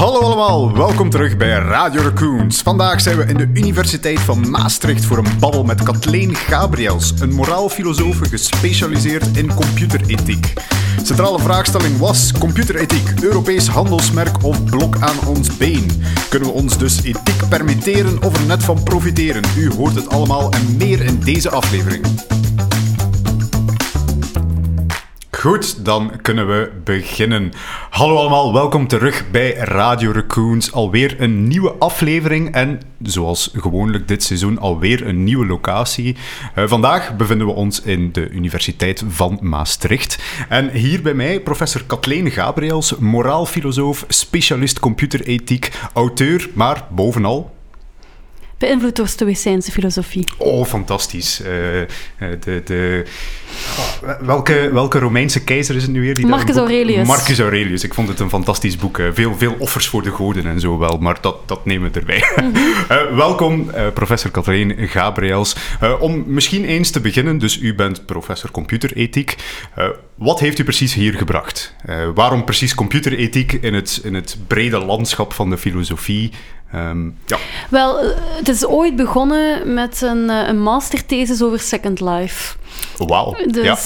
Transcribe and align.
Hallo 0.00 0.20
allemaal, 0.20 0.72
welkom 0.72 1.10
terug 1.10 1.36
bij 1.36 1.48
Radio 1.48 2.02
Raccoons. 2.02 2.62
Vandaag 2.62 3.00
zijn 3.00 3.16
we 3.16 3.24
in 3.24 3.36
de 3.36 3.50
Universiteit 3.54 4.20
van 4.20 4.50
Maastricht 4.50 5.04
voor 5.04 5.18
een 5.18 5.38
babbel 5.38 5.64
met 5.64 5.82
Kathleen 5.82 6.34
Gabriels, 6.34 7.12
een 7.20 7.34
moraalfilosofe 7.34 8.24
gespecialiseerd 8.24 9.36
in 9.36 9.54
computerethiek. 9.54 10.52
Centrale 11.02 11.38
vraagstelling 11.38 11.98
was 11.98 12.32
computerethiek, 12.32 13.22
Europees 13.22 13.68
handelsmerk 13.68 14.44
of 14.44 14.64
blok 14.64 14.96
aan 15.00 15.26
ons 15.26 15.56
been? 15.56 16.02
Kunnen 16.28 16.48
we 16.48 16.54
ons 16.54 16.78
dus 16.78 17.02
ethiek 17.02 17.48
permitteren 17.48 18.22
of 18.22 18.36
er 18.36 18.46
net 18.46 18.64
van 18.64 18.82
profiteren? 18.82 19.42
U 19.56 19.72
hoort 19.72 19.94
het 19.94 20.08
allemaal 20.08 20.50
en 20.50 20.76
meer 20.76 21.00
in 21.00 21.18
deze 21.18 21.50
aflevering. 21.50 22.06
Goed, 25.40 25.84
dan 25.84 26.12
kunnen 26.22 26.46
we 26.46 26.70
beginnen. 26.84 27.52
Hallo 27.90 28.16
allemaal, 28.16 28.52
welkom 28.52 28.86
terug 28.88 29.30
bij 29.30 29.54
Radio 29.54 30.10
Raccoons. 30.12 30.72
Alweer 30.72 31.20
een 31.20 31.48
nieuwe 31.48 31.70
aflevering 31.70 32.54
en 32.54 32.80
zoals 33.02 33.50
gewoonlijk 33.54 34.08
dit 34.08 34.22
seizoen 34.22 34.58
alweer 34.58 35.06
een 35.06 35.24
nieuwe 35.24 35.46
locatie. 35.46 36.16
Uh, 36.56 36.68
vandaag 36.68 37.16
bevinden 37.16 37.46
we 37.46 37.52
ons 37.52 37.82
in 37.82 38.12
de 38.12 38.30
Universiteit 38.30 39.04
van 39.08 39.38
Maastricht. 39.42 40.22
En 40.48 40.70
hier 40.70 41.02
bij 41.02 41.14
mij 41.14 41.40
professor 41.40 41.84
Kathleen 41.84 42.30
Gabriels, 42.30 42.96
moraalfilosoof, 42.98 44.04
specialist 44.08 44.80
computerethiek, 44.80 45.72
auteur, 45.92 46.48
maar 46.54 46.86
bovenal 46.90 47.58
beïnvloed 48.60 48.96
door 48.96 49.08
Stoïcijnse 49.08 49.70
filosofie. 49.70 50.24
Oh, 50.36 50.66
fantastisch. 50.66 51.40
Uh, 51.40 51.46
de, 52.40 52.62
de, 52.64 53.04
oh, 53.78 54.20
welke, 54.20 54.70
welke 54.72 54.98
Romeinse 54.98 55.44
keizer 55.44 55.76
is 55.76 55.82
het 55.82 55.90
nu 55.90 56.00
weer? 56.00 56.14
Die 56.14 56.26
Marcus 56.26 56.56
Aurelius. 56.56 57.06
Marcus 57.06 57.38
Aurelius. 57.38 57.84
Ik 57.84 57.94
vond 57.94 58.08
het 58.08 58.20
een 58.20 58.28
fantastisch 58.28 58.76
boek. 58.76 58.98
Uh, 58.98 59.06
veel, 59.12 59.36
veel 59.36 59.54
offers 59.58 59.86
voor 59.86 60.02
de 60.02 60.10
goden 60.10 60.46
en 60.46 60.60
zo 60.60 60.78
wel, 60.78 60.98
maar 60.98 61.18
dat, 61.20 61.48
dat 61.48 61.64
nemen 61.64 61.92
we 61.92 61.98
erbij. 61.98 62.24
Mm 62.36 62.54
-hmm. 62.54 63.16
welkom, 63.26 63.70
professor 63.94 64.30
Catherine 64.30 64.86
Gabriels. 64.86 65.56
om 66.00 66.24
misschien 66.26 66.64
eens 66.64 66.90
te 66.90 67.00
beginnen, 67.00 67.38
dus 67.38 67.60
u 67.60 67.74
bent 67.74 68.06
professor 68.06 68.50
computerethiek. 68.50 69.36
wat 70.14 70.40
heeft 70.40 70.58
u 70.58 70.64
precies 70.64 70.94
hier 70.94 71.14
gebracht? 71.14 71.74
waarom 72.14 72.44
precies 72.44 72.74
computerethiek 72.74 73.52
in 73.52 73.74
het, 73.74 74.00
in 74.04 74.14
het 74.14 74.36
brede 74.46 74.78
landschap 74.78 75.32
van 75.32 75.50
de 75.50 75.58
filosofie? 75.58 76.30
Um, 76.74 77.18
ja. 77.26 77.38
Wel, 77.70 77.98
het 78.16 78.48
is 78.48 78.66
ooit 78.66 78.96
begonnen 78.96 79.74
met 79.74 80.02
een, 80.02 80.28
een 80.28 80.62
masterthesis 80.62 81.42
over 81.42 81.60
Second 81.60 82.00
Life. 82.00 82.56
Wauw. 82.96 83.36
Dus... 83.46 83.64
Ja. 83.64 83.78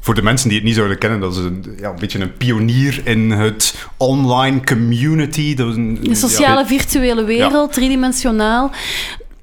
Voor 0.00 0.14
de 0.14 0.22
mensen 0.22 0.48
die 0.48 0.58
het 0.58 0.66
niet 0.66 0.76
zouden 0.76 0.98
kennen, 0.98 1.20
dat 1.20 1.32
is 1.32 1.38
een, 1.38 1.76
ja, 1.80 1.88
een 1.88 1.98
beetje 1.98 2.20
een 2.20 2.36
pionier 2.36 3.00
in 3.04 3.30
het 3.30 3.74
online 3.96 4.64
community. 4.64 5.54
Dat 5.54 5.76
een, 5.76 5.98
de 6.02 6.14
sociale 6.14 6.60
ja, 6.60 6.66
virtuele 6.66 7.24
wereld, 7.24 7.72
driedimensionaal. 7.72 8.70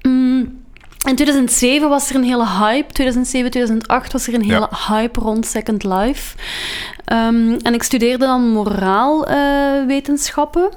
Mm. 0.02 0.58
In 1.08 1.14
2007 1.14 1.88
was 1.88 2.10
er 2.10 2.16
een 2.16 2.24
hele 2.24 2.46
hype. 2.46 2.92
2007, 2.92 3.50
2008 3.50 4.12
was 4.12 4.26
er 4.26 4.34
een 4.34 4.42
hele 4.42 4.68
ja. 4.70 4.78
hype 4.88 5.20
rond 5.20 5.46
Second 5.46 5.84
Life. 5.84 6.36
Um, 7.12 7.56
en 7.56 7.74
ik 7.74 7.82
studeerde 7.82 8.26
dan 8.26 8.48
moraalwetenschappen. 8.48 10.62
Uh, 10.62 10.68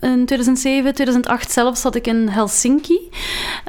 in 0.00 0.26
2007, 0.26 0.94
2008 0.94 1.52
zelf 1.52 1.78
zat 1.78 1.94
ik 1.94 2.06
in 2.06 2.28
Helsinki. 2.28 2.98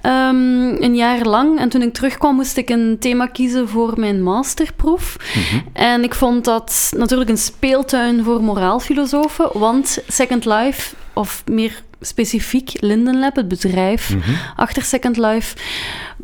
Um, 0.05 0.81
een 0.81 0.95
jaar 0.95 1.25
lang. 1.25 1.59
En 1.59 1.69
toen 1.69 1.81
ik 1.81 1.93
terugkwam, 1.93 2.35
moest 2.35 2.57
ik 2.57 2.69
een 2.69 2.97
thema 2.99 3.25
kiezen 3.25 3.67
voor 3.67 3.99
mijn 3.99 4.23
masterproef. 4.23 5.17
Mm 5.35 5.41
-hmm. 5.43 5.63
En 5.73 6.03
ik 6.03 6.15
vond 6.15 6.45
dat 6.45 6.93
natuurlijk 6.97 7.29
een 7.29 7.37
speeltuin 7.37 8.23
voor 8.23 8.43
moraalfilosofen. 8.43 9.49
Want 9.53 9.97
Second 10.07 10.45
Life, 10.45 10.95
of 11.13 11.43
meer 11.45 11.83
specifiek 12.01 12.71
Linden 12.79 13.19
Lab, 13.19 13.35
het 13.35 13.47
bedrijf 13.47 14.13
mm 14.13 14.21
-hmm. 14.21 14.35
achter 14.55 14.83
Second 14.83 15.17
Life, 15.17 15.55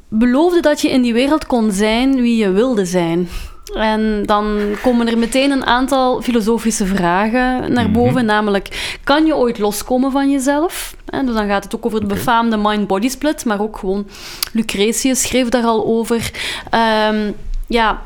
beloofde 0.07 0.59
dat 0.59 0.81
je 0.81 0.89
in 0.89 1.01
die 1.01 1.13
wereld 1.13 1.45
kon 1.45 1.71
zijn 1.71 2.21
wie 2.21 2.37
je 2.37 2.51
wilde 2.51 2.85
zijn. 2.85 3.29
En 3.73 4.23
dan 4.25 4.59
komen 4.81 5.07
er 5.07 5.17
meteen 5.17 5.51
een 5.51 5.65
aantal 5.65 6.21
filosofische 6.21 6.85
vragen 6.85 7.73
naar 7.73 7.91
boven. 7.91 8.11
Mm 8.11 8.17
-hmm. 8.17 8.25
Namelijk, 8.25 8.97
kan 9.03 9.25
je 9.25 9.35
ooit 9.35 9.59
loskomen 9.59 10.11
van 10.11 10.31
jezelf? 10.31 10.95
En 11.05 11.25
dus 11.25 11.35
dan 11.35 11.47
gaat 11.47 11.63
het 11.63 11.75
ook 11.75 11.85
over 11.85 11.99
de 11.99 12.05
okay. 12.05 12.17
befaamde 12.17 12.57
mind-body 12.57 13.09
split, 13.09 13.45
maar 13.45 13.61
ook 13.61 13.77
gewoon 13.77 14.07
Lucretius 14.53 15.21
schreef 15.21 15.49
daar 15.49 15.63
al 15.63 15.85
over. 15.85 16.31
Um, 17.09 17.35
ja, 17.67 18.01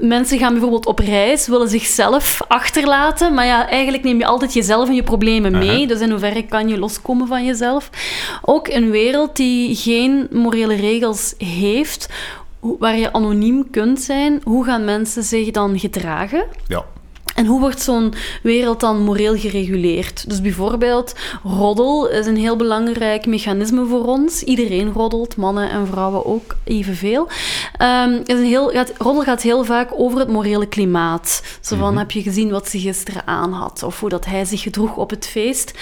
mensen 0.00 0.38
gaan 0.38 0.52
bijvoorbeeld 0.52 0.86
op 0.86 0.98
reis, 0.98 1.46
willen 1.46 1.68
zichzelf 1.68 2.40
achterlaten, 2.48 3.34
maar 3.34 3.46
ja, 3.46 3.68
eigenlijk 3.68 4.04
neem 4.04 4.18
je 4.18 4.26
altijd 4.26 4.52
jezelf 4.52 4.88
en 4.88 4.94
je 4.94 5.02
problemen 5.02 5.52
mee. 5.52 5.70
Uh 5.70 5.78
-huh. 5.78 5.88
Dus 5.88 6.00
in 6.00 6.10
hoeverre 6.10 6.42
kan 6.46 6.68
je 6.68 6.78
loskomen 6.78 7.26
van 7.26 7.44
jezelf? 7.44 7.90
Ook 8.42 8.68
een 8.68 8.90
wereld 8.90 9.36
die 9.36 9.76
geen 9.76 10.28
morele 10.30 10.74
regels 10.74 11.34
heeft, 11.38 12.08
waar 12.60 12.96
je 12.96 13.12
anoniem 13.12 13.70
kunt 13.70 14.00
zijn, 14.00 14.40
hoe 14.44 14.64
gaan 14.64 14.84
mensen 14.84 15.22
zich 15.22 15.50
dan 15.50 15.78
gedragen? 15.78 16.44
Ja. 16.68 16.84
En 17.40 17.46
hoe 17.46 17.60
wordt 17.60 17.82
zo'n 17.82 18.14
wereld 18.42 18.80
dan 18.80 19.02
moreel 19.02 19.36
gereguleerd? 19.36 20.28
Dus 20.28 20.40
bijvoorbeeld, 20.40 21.14
roddel 21.42 22.08
is 22.08 22.26
een 22.26 22.36
heel 22.36 22.56
belangrijk 22.56 23.26
mechanisme 23.26 23.86
voor 23.86 24.04
ons. 24.04 24.42
Iedereen 24.42 24.92
roddelt, 24.92 25.36
mannen 25.36 25.70
en 25.70 25.86
vrouwen 25.86 26.26
ook 26.26 26.56
evenveel. 26.64 27.28
Um, 27.82 28.20
is 28.24 28.38
een 28.38 28.44
heel, 28.44 28.68
gaat, 28.68 28.92
roddel 28.98 29.22
gaat 29.22 29.42
heel 29.42 29.64
vaak 29.64 29.90
over 29.92 30.18
het 30.18 30.28
morele 30.28 30.66
klimaat. 30.66 31.42
Zo 31.60 31.76
van, 31.76 31.78
mm 31.78 31.84
-hmm. 31.84 31.98
heb 31.98 32.10
je 32.10 32.22
gezien 32.22 32.50
wat 32.50 32.68
ze 32.68 32.78
gisteren 32.78 33.26
aan 33.26 33.52
had? 33.52 33.82
Of 33.82 34.00
hoe 34.00 34.08
dat 34.08 34.24
hij 34.24 34.44
zich 34.44 34.62
gedroeg 34.62 34.96
op 34.96 35.10
het 35.10 35.26
feest? 35.26 35.72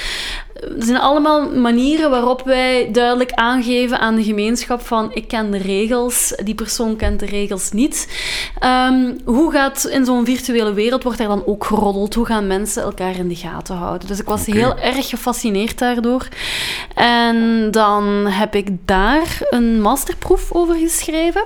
Er 0.61 0.85
zijn 0.85 0.99
allemaal 0.99 1.51
manieren 1.51 2.11
waarop 2.11 2.43
wij 2.45 2.89
duidelijk 2.93 3.33
aangeven 3.33 3.99
aan 4.01 4.15
de 4.15 4.23
gemeenschap 4.23 4.81
van 4.81 5.11
ik 5.13 5.29
ken 5.29 5.51
de 5.51 5.59
regels, 5.59 6.35
die 6.45 6.55
persoon 6.55 6.97
kent 6.97 7.21
de 7.21 7.27
regels 7.27 7.71
niet. 7.73 8.09
Um, 8.65 9.17
hoe 9.25 9.53
gaat 9.53 9.85
in 9.85 10.05
zo'n 10.05 10.25
virtuele 10.25 10.73
wereld, 10.73 11.03
wordt 11.03 11.21
er 11.21 11.29
dan 11.29 11.47
ook 11.47 11.65
geroddeld? 11.65 12.15
Hoe 12.15 12.27
gaan 12.27 12.47
mensen 12.47 12.83
elkaar 12.83 13.17
in 13.17 13.29
de 13.29 13.37
gaten 13.37 13.77
houden? 13.77 14.09
Dus 14.09 14.21
ik 14.21 14.27
was 14.27 14.49
okay. 14.49 14.61
heel 14.61 14.79
erg 14.79 15.09
gefascineerd 15.09 15.79
daardoor. 15.79 16.29
En 16.95 17.71
dan 17.71 18.05
heb 18.27 18.55
ik 18.55 18.69
daar 18.85 19.39
een 19.51 19.81
masterproef 19.81 20.53
over 20.53 20.75
geschreven. 20.75 21.45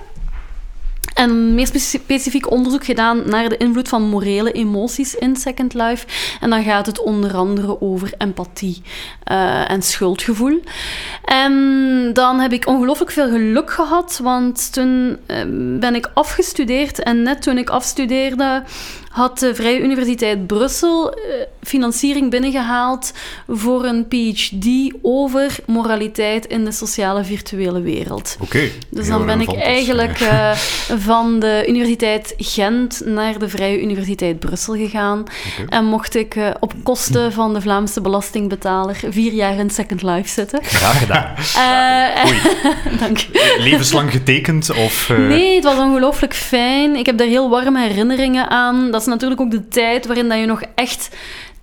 En 1.15 1.55
meer 1.55 1.67
specifiek 1.83 2.51
onderzoek 2.51 2.85
gedaan 2.85 3.29
naar 3.29 3.49
de 3.49 3.57
invloed 3.57 3.89
van 3.89 4.03
morele 4.03 4.53
emoties 4.53 5.15
in 5.15 5.37
Second 5.37 5.75
Life. 5.75 6.07
En 6.41 6.51
dan 6.51 6.63
gaat 6.63 6.87
het 6.87 7.01
onder 7.01 7.35
andere 7.35 7.81
over 7.81 8.13
empathie 8.19 8.83
uh, 9.31 9.71
en 9.71 9.83
schuldgevoel. 9.83 10.61
En 11.25 12.11
dan 12.13 12.41
heb 12.41 12.53
ik 12.53 12.67
ongelooflijk 12.67 13.11
veel 13.11 13.29
geluk 13.29 13.71
gehad, 13.71 14.21
want 14.23 14.73
toen 14.73 15.19
uh, 15.27 15.79
ben 15.81 15.95
ik 15.95 16.11
afgestudeerd. 16.15 17.03
En 17.03 17.23
net 17.23 17.43
toen 17.43 17.59
ik 17.59 17.71
afstudeerde, 17.71 18.63
had 19.13 19.39
de 19.39 19.55
Vrije 19.55 19.81
Universiteit 19.81 20.47
Brussel 20.47 21.17
uh, 21.17 21.23
financiering 21.63 22.31
binnengehaald 22.31 23.13
voor 23.49 23.85
een 23.85 24.09
PhD 24.09 24.95
over 25.03 25.57
moraliteit 25.67 26.47
in 26.47 26.65
de 26.65 26.73
sociale 26.73 27.25
virtuele 27.25 27.81
wereld. 27.81 28.37
Oké. 28.41 28.57
Okay. 28.57 28.73
Dus 28.89 29.09
dan 29.09 29.27
ben 29.27 29.41
ik 29.41 29.55
eigenlijk 29.55 30.21
uh, 30.21 30.53
van 31.11 31.41
de 31.41 31.65
Universiteit 31.69 32.35
Gent 32.37 33.03
naar 33.05 33.39
de 33.39 33.49
Vrije 33.49 33.83
Universiteit 33.83 34.39
Brussel 34.39 34.75
gegaan. 34.75 35.21
Okay. 35.21 35.79
En 35.79 35.85
mocht 35.85 36.15
ik 36.15 36.35
uh, 36.35 36.51
op 36.61 36.73
kosten 36.83 37.33
van 37.33 37.55
de 37.55 37.61
Vlaamse 37.61 38.01
belastingbetaler 38.01 39.01
vier 39.09 39.33
jaar 39.33 39.59
in 39.59 39.71
Second 39.71 40.03
Life 40.03 40.29
zitten. 40.29 40.61
Graag 40.63 40.99
gedaan. 40.99 41.35
Dank 43.01 43.27
Levenslang 43.59 44.11
getekend? 44.11 44.71
Of, 44.71 45.09
Nee, 45.19 45.55
het 45.55 45.65
was 45.65 45.79
ongelooflijk 45.79 46.35
fijn. 46.35 46.97
Ik 46.97 47.07
heb 47.07 47.19
daar 47.19 47.27
heel 47.27 47.51
warme 47.51 47.81
herinneringen 47.81 48.49
aan. 48.49 48.91
Dat 48.91 49.02
is 49.03 49.09
natuurlijk 49.09 49.41
ook 49.41 49.51
de 49.51 49.69
tijd 49.69 50.07
waarin 50.07 50.29
dat 50.29 50.39
je 50.39 50.47
nog 50.47 50.63
echt 50.75 51.11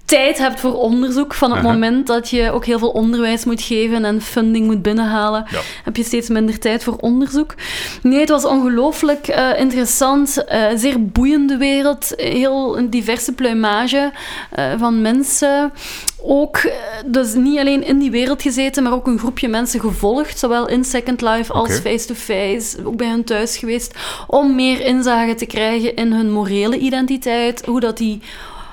tijd 0.09 0.37
hebt 0.37 0.59
voor 0.59 0.73
onderzoek. 0.73 1.33
Van 1.33 1.49
het 1.49 1.59
uh 1.59 1.65
-huh. 1.65 1.73
moment 1.73 2.07
dat 2.07 2.29
je 2.29 2.51
ook 2.51 2.65
heel 2.65 2.79
veel 2.79 2.89
onderwijs 2.89 3.45
moet 3.45 3.61
geven 3.61 4.05
en 4.05 4.21
funding 4.21 4.65
moet 4.65 4.81
binnenhalen, 4.81 5.45
ja. 5.51 5.59
heb 5.83 5.95
je 5.95 6.03
steeds 6.03 6.29
minder 6.29 6.59
tijd 6.59 6.83
voor 6.83 6.95
onderzoek. 6.95 7.55
Nee, 8.01 8.19
het 8.19 8.29
was 8.29 8.45
ongelooflijk 8.45 9.27
uh, 9.27 9.59
interessant. 9.59 10.43
Uh, 10.51 10.65
zeer 10.75 11.05
boeiende 11.05 11.57
wereld. 11.57 12.13
Heel 12.15 12.77
een 12.77 12.89
diverse 12.89 13.31
pluimage 13.31 14.11
uh, 14.59 14.73
van 14.77 15.01
mensen. 15.01 15.71
Ook, 16.21 16.71
dus 17.05 17.33
niet 17.33 17.59
alleen 17.59 17.83
in 17.83 17.99
die 17.99 18.11
wereld 18.11 18.41
gezeten, 18.41 18.83
maar 18.83 18.93
ook 18.93 19.07
een 19.07 19.19
groepje 19.19 19.47
mensen 19.47 19.79
gevolgd, 19.79 20.39
zowel 20.39 20.67
in 20.67 20.83
Second 20.83 21.21
Life 21.21 21.53
als 21.53 21.79
face-to-face, 21.79 22.75
-face, 22.75 22.85
ook 22.85 22.95
bij 22.95 23.07
hen 23.07 23.23
thuis 23.23 23.57
geweest, 23.57 23.95
om 24.27 24.55
meer 24.55 24.81
inzage 24.85 25.35
te 25.35 25.45
krijgen 25.45 25.95
in 25.95 26.11
hun 26.11 26.31
morele 26.31 26.77
identiteit, 26.77 27.65
hoe 27.65 27.79
dat 27.79 27.97
die 27.97 28.21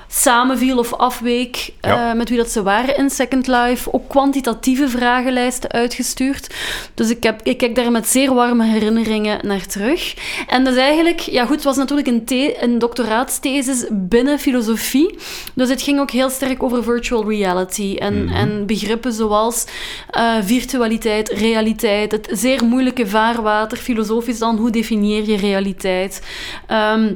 samenviel 0.09 0.77
of 0.77 0.93
afweek 0.93 1.73
eh, 1.79 2.13
met 2.13 2.29
wie 2.29 2.37
dat 2.37 2.49
ze 2.49 2.63
waren 2.63 2.97
in 2.97 3.09
Second 3.09 3.47
Life. 3.47 3.93
Ook 3.93 4.09
kwantitatieve 4.09 4.89
vragenlijsten 4.89 5.71
uitgestuurd. 5.71 6.55
Dus 6.93 7.09
ik, 7.09 7.23
heb, 7.23 7.39
ik 7.43 7.57
kijk 7.57 7.75
daar 7.75 7.91
met 7.91 8.07
zeer 8.07 8.33
warme 8.33 8.65
herinneringen 8.65 9.47
naar 9.47 9.65
terug. 9.65 10.13
En 10.47 10.63
dat 10.63 10.73
is 10.73 10.79
eigenlijk... 10.79 11.19
Ja 11.19 11.45
goed, 11.45 11.55
het 11.55 11.63
was 11.63 11.77
natuurlijk 11.77 12.07
een, 12.07 12.25
the- 12.25 12.55
een 12.63 12.79
doctoraatsthesis 12.79 13.85
binnen 13.91 14.39
filosofie. 14.39 15.15
Dus 15.53 15.69
het 15.69 15.81
ging 15.81 15.99
ook 15.99 16.11
heel 16.11 16.29
sterk 16.29 16.63
over 16.63 16.83
virtual 16.83 17.29
reality. 17.29 17.95
En, 17.99 18.29
en 18.33 18.65
begrippen 18.65 19.13
zoals 19.13 19.65
eh, 20.09 20.35
virtualiteit, 20.41 21.29
realiteit. 21.29 22.11
Het 22.11 22.27
zeer 22.31 22.65
moeilijke 22.65 23.07
vaarwater, 23.07 23.77
filosofisch 23.77 24.39
dan. 24.39 24.57
Hoe 24.57 24.69
definieer 24.71 25.29
je 25.29 25.37
realiteit? 25.37 26.21
Ehm, 26.67 27.13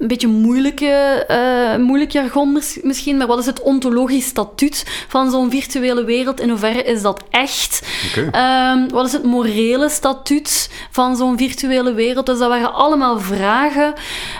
een 0.00 0.06
beetje 0.08 0.28
moeilijke, 0.28 1.24
eh, 1.28 1.76
moeilijk 1.76 2.10
jargon 2.10 2.52
mis- 2.52 2.78
misschien, 2.82 3.16
maar 3.16 3.26
wat 3.26 3.38
is 3.38 3.46
het 3.46 3.60
ontologisch 3.62 4.26
statuut 4.26 5.04
van 5.08 5.30
zo'n 5.30 5.50
virtuele 5.50 6.04
wereld? 6.04 6.40
In 6.40 6.48
hoeverre 6.48 6.82
is 6.82 7.02
dat 7.02 7.22
echt? 7.30 7.82
Ehm, 8.32 8.88
wat 8.88 9.06
is 9.06 9.12
het 9.12 9.22
morele 9.24 9.88
statuut 9.88 10.70
van 10.90 11.16
zo'n 11.16 11.36
virtuele 11.38 11.92
wereld? 11.92 12.26
Dus 12.26 12.38
dat 12.38 12.48
waren 12.48 12.74
allemaal 12.74 13.18
vragen 13.20 13.92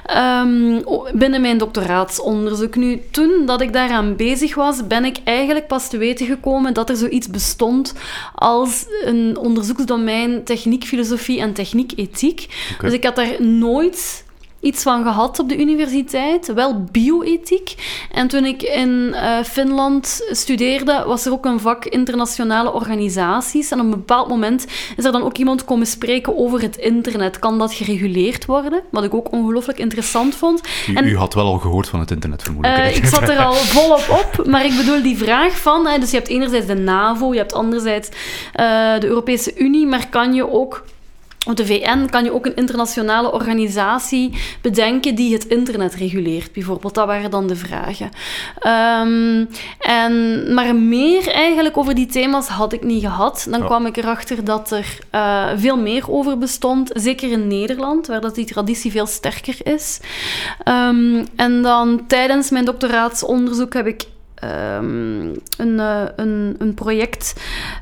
ehm, 0.07 0.81
binnen 1.13 1.41
mijn 1.41 1.59
doctoraatsonderzoek. 1.59 2.75
Nu, 2.77 3.01
toen 3.11 3.43
dat 3.47 3.61
ik 3.61 3.73
daaraan 3.73 4.17
bezig 4.17 4.55
was, 4.55 4.87
ben 4.87 5.05
ik 5.05 5.17
eigenlijk 5.25 5.67
pas 5.67 5.89
te 5.89 5.99
weten 5.99 6.27
gekomen 6.27 6.75
dat 6.75 6.89
er 6.91 6.97
zoiets 6.97 7.29
bestond 7.29 7.95
als 8.35 8.85
een 9.05 9.37
onderzoeksdomein 9.39 10.45
techniek, 10.45 10.85
filosofie 10.85 11.41
en 11.41 11.53
techniek, 11.53 11.93
ethiek. 11.97 12.47
Oké. 12.73 12.85
Dus 12.85 12.95
ik 12.95 13.05
had 13.05 13.17
daar 13.17 13.43
nooit 13.43 14.25
iets 14.61 14.83
van 14.83 15.03
gehad 15.03 15.39
op 15.39 15.49
de 15.49 15.59
universiteit, 15.59 16.53
wel 16.55 16.85
bioethiek. 16.93 17.75
En 18.13 18.29
toen 18.29 18.45
ik 18.45 18.63
in 18.63 19.15
eh, 19.15 19.39
Finland 19.45 20.21
studeerde, 20.31 21.05
was 21.07 21.27
er 21.27 21.33
ook 21.33 21.45
een 21.45 21.61
vak 21.61 21.85
internationale 21.85 22.73
organisaties. 22.73 23.71
En 23.71 23.79
op 23.79 23.85
een 23.85 23.91
bepaald 23.91 24.29
moment 24.29 24.67
is 24.97 25.05
er 25.05 25.13
dan 25.13 25.23
ook 25.23 25.37
iemand 25.37 25.65
komen 25.65 25.87
spreken 25.87 26.37
over 26.39 26.61
het 26.63 26.77
internet. 26.77 27.39
Kan 27.39 27.59
dat 27.59 27.73
gereguleerd 27.73 28.47
worden? 28.47 28.83
Wat 28.91 29.05
ik 29.05 29.15
ook 29.15 29.33
ongelooflijk 29.33 29.79
interessant 29.79 30.35
vond. 30.35 30.61
U, 30.89 30.95
en- 30.95 31.07
u 31.07 31.17
had 31.17 31.35
wel 31.35 31.47
al 31.47 31.59
gehoord 31.59 31.89
van 31.89 32.01
het 32.01 32.11
internet, 32.11 32.43
vermoedelijk. 32.43 32.81
eh, 32.81 32.97
ik 32.97 33.05
zat 33.05 33.29
er 33.29 33.39
al 33.39 33.55
volop 33.75 34.05
op, 34.39 34.47
maar 34.47 34.65
ik 34.65 34.77
bedoel 34.77 35.03
die 35.03 35.17
vraag 35.19 35.59
van... 35.61 35.87
Hè, 35.87 35.99
dus 35.99 36.11
je 36.11 36.17
hebt 36.17 36.29
enerzijds 36.29 36.67
de 36.67 36.75
NAVO, 36.75 37.33
je 37.33 37.39
hebt 37.39 37.53
anderzijds 37.53 38.09
eh, 38.53 38.65
de 38.99 39.07
Europese 39.07 39.57
Unie, 39.59 39.87
maar 39.87 40.09
kan 40.09 40.35
je 40.35 40.51
ook... 40.53 40.85
Op 41.47 41.57
de 41.57 41.67
VN 41.67 42.07
kan 42.07 42.25
je 42.25 42.33
ook 42.33 42.47
een 42.47 42.57
internationale 42.57 43.33
organisatie 43.33 44.33
bedenken 44.61 45.15
die 45.15 45.33
het 45.33 45.45
internet 45.45 45.95
reguleert, 45.95 46.53
bijvoorbeeld. 46.53 46.95
Dat 46.95 47.07
waren 47.07 47.31
dan 47.31 47.47
de 47.47 47.57
vragen. 47.57 48.11
Ehm, 48.59 49.45
en, 49.79 50.45
maar 50.55 50.75
meer 50.75 51.29
eigenlijk 51.29 51.77
over 51.77 51.95
die 51.95 52.07
thema's 52.07 52.49
had 52.49 52.73
ik 52.73 52.83
niet 52.83 53.03
gehad. 53.03 53.47
Dan 53.51 53.65
kwam 53.65 53.87
ik 53.87 53.97
erachter 53.97 54.45
dat 54.45 54.71
er 54.71 54.99
eh, 55.11 55.49
veel 55.57 55.77
meer 55.77 56.11
over 56.11 56.39
bestond, 56.39 56.91
zeker 56.95 57.31
in 57.31 57.49
Nederland, 57.49 58.07
waar 58.07 58.21
dat 58.21 58.35
die 58.35 58.47
traditie 58.47 58.91
veel 58.91 59.07
sterker 59.07 59.57
is. 59.63 60.01
Ehm, 60.65 61.25
en 61.37 61.63
dan 61.63 62.07
tijdens 62.07 62.51
mijn 62.51 62.65
doctoraatsonderzoek 62.65 63.75
heb 63.75 63.87
ik 63.87 64.05
ehm, 64.41 65.29
een, 65.57 65.81
eh, 65.81 66.03
een, 66.17 66.55
een 66.59 66.75
project 66.75 67.35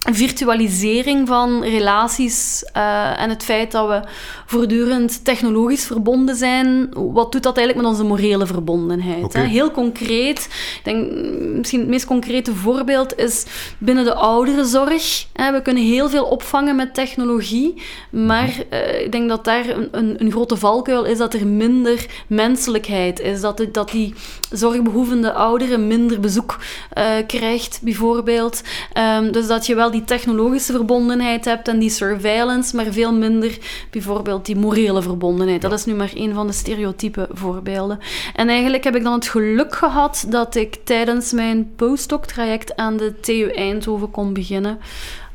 virtualisering 0.00 1.28
van 1.28 1.62
relaties 1.62 2.64
eh, 2.72 3.20
en 3.20 3.28
het 3.28 3.42
feit 3.42 3.72
dat 3.72 3.88
we 3.88 4.00
voortdurend 4.46 5.24
technologisch 5.24 5.84
verbonden 5.84 6.36
zijn, 6.36 6.88
wat 6.92 7.32
doet 7.32 7.42
dat 7.42 7.56
eigenlijk 7.56 7.86
met 7.86 7.96
onze 7.96 8.08
morele 8.08 8.46
verbondenheid? 8.46 9.32
Hè? 9.32 9.42
Heel 9.42 9.70
concreet, 9.70 10.48
ik 10.78 10.80
denk 10.84 11.12
misschien 11.56 11.80
het 11.80 11.88
meest 11.88 12.06
concrete 12.06 12.54
voorbeeld 12.54 13.18
is 13.18 13.44
binnen 13.78 14.04
de 14.04 14.14
ouderenzorg. 14.14 15.26
Hè? 15.32 15.52
We 15.52 15.62
kunnen 15.62 15.82
heel 15.82 16.08
veel 16.08 16.24
opvangen 16.24 16.76
met 16.76 16.94
technologie, 16.94 17.82
maar 18.10 18.64
eh, 18.68 19.00
ik 19.00 19.12
denk 19.12 19.28
dat 19.28 19.44
daar 19.44 19.68
een, 19.68 19.88
een, 19.90 20.14
een 20.18 20.30
grote 20.30 20.56
valkuil 20.56 21.04
is 21.04 21.18
dat 21.18 21.34
er 21.34 21.46
minder 21.46 22.06
menselijkheid 22.26 23.20
is, 23.20 23.40
dat, 23.40 23.66
dat 23.72 23.90
die 23.90 24.14
zorgbehoevende 24.50 25.32
ouderen 25.32 25.86
minder 25.86 26.20
bezoek 26.20 26.58
eh, 26.90 27.12
krijgt, 27.26 27.80
bijvoorbeeld. 27.82 28.62
Ehm, 28.92 29.32
dus 29.32 29.46
dat 29.46 29.66
je 29.66 29.74
wel 29.74 29.89
die 29.90 30.04
technologische 30.04 30.72
verbondenheid 30.72 31.44
hebt 31.44 31.68
en 31.68 31.78
die 31.78 31.90
surveillance, 31.90 32.76
maar 32.76 32.92
veel 32.92 33.14
minder 33.14 33.58
bijvoorbeeld 33.90 34.46
die 34.46 34.56
morele 34.56 35.02
verbondenheid. 35.02 35.62
Dat 35.62 35.72
is 35.72 35.84
nu 35.84 35.94
maar 35.94 36.10
een 36.14 36.34
van 36.34 36.46
de 36.46 36.52
stereotype 36.52 37.28
voorbeelden. 37.32 37.98
En 38.34 38.48
eigenlijk 38.48 38.84
heb 38.84 38.96
ik 38.96 39.02
dan 39.02 39.12
het 39.12 39.28
geluk 39.28 39.74
gehad 39.74 40.26
dat 40.28 40.54
ik 40.54 40.78
tijdens 40.84 41.32
mijn 41.32 41.72
postdoc-traject 41.76 42.76
aan 42.76 42.96
de 42.96 43.20
TU 43.20 43.50
Eindhoven 43.50 44.10
kon 44.10 44.32
beginnen. 44.32 44.78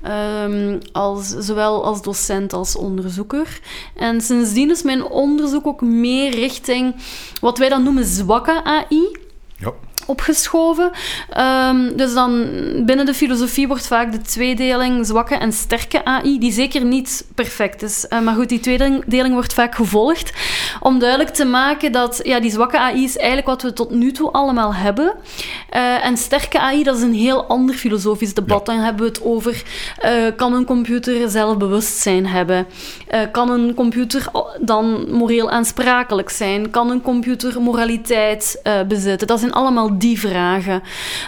Ehm, 0.02 0.80
als, 0.92 1.30
zowel 1.30 1.84
als 1.84 2.02
docent 2.02 2.54
als 2.54 2.76
onderzoeker. 2.76 3.60
En 3.96 4.22
sindsdien 4.22 4.72
is 4.72 4.84
mijn 4.84 5.04
onderzoek 5.04 5.68
ook 5.68 5.82
meer 5.82 6.32
richting 6.32 6.96
wat 7.42 7.58
wij 7.58 7.70
dan 7.70 7.84
noemen 7.84 8.06
zwakke 8.06 8.64
AI 8.64 9.18
Ja. 9.58 9.74
Opgeschoven. 10.06 10.92
Ehm, 11.30 11.96
dus 11.96 12.14
dan 12.14 12.46
binnen 12.86 13.06
de 13.06 13.14
filosofie 13.14 13.68
wordt 13.68 13.88
vaak 13.88 14.12
de 14.12 14.22
tweedeling 14.22 15.06
zwakke 15.06 15.36
en 15.36 15.52
sterke 15.52 16.06
AI, 16.06 16.40
die 16.40 16.52
zeker 16.52 16.86
niet 16.86 17.26
perfect 17.36 17.82
is. 17.82 18.08
Eh, 18.08 18.20
maar 18.20 18.36
goed, 18.36 18.50
die 18.50 18.60
tweedeling 18.60 19.34
wordt 19.34 19.54
vaak 19.54 19.76
gevolgd 19.76 20.34
om 20.80 21.00
duidelijk 21.00 21.30
te 21.30 21.46
maken 21.46 21.92
dat 21.92 22.20
ja, 22.24 22.40
die 22.40 22.52
zwakke 22.52 22.80
AI 22.80 23.04
is 23.04 23.18
eigenlijk 23.18 23.48
wat 23.48 23.62
we 23.62 23.74
tot 23.74 23.90
nu 23.90 24.12
toe 24.12 24.32
allemaal 24.32 24.76
hebben. 24.76 25.14
Eh, 25.70 26.06
en 26.06 26.18
sterke 26.18 26.60
AI, 26.60 26.84
dat 26.84 26.96
is 26.96 27.02
een 27.02 27.14
heel 27.14 27.46
ander 27.46 27.76
filosofisch 27.76 28.34
debat. 28.34 28.66
Dan 28.66 28.78
hebben 28.78 29.02
we 29.02 29.08
het 29.08 29.24
over, 29.24 29.64
eh, 29.98 30.12
kan 30.36 30.54
een 30.54 30.66
computer 30.66 31.30
zelfbewustzijn 31.30 32.28
hebben? 32.28 32.68
Eh, 33.08 33.20
kan 33.32 33.50
een 33.50 33.74
computer 33.74 34.28
dan 34.60 35.06
moreel 35.12 35.50
aansprakelijk 35.50 36.30
zijn? 36.30 36.70
Kan 36.70 36.90
een 36.90 37.02
computer 37.02 37.62
moraliteit 37.62 38.62
bezitten? 38.88 39.28
Dat 39.28 39.40
zijn 39.40 39.54
allemaal 39.54 39.85
die 39.94 40.20
vragen. 40.20 40.82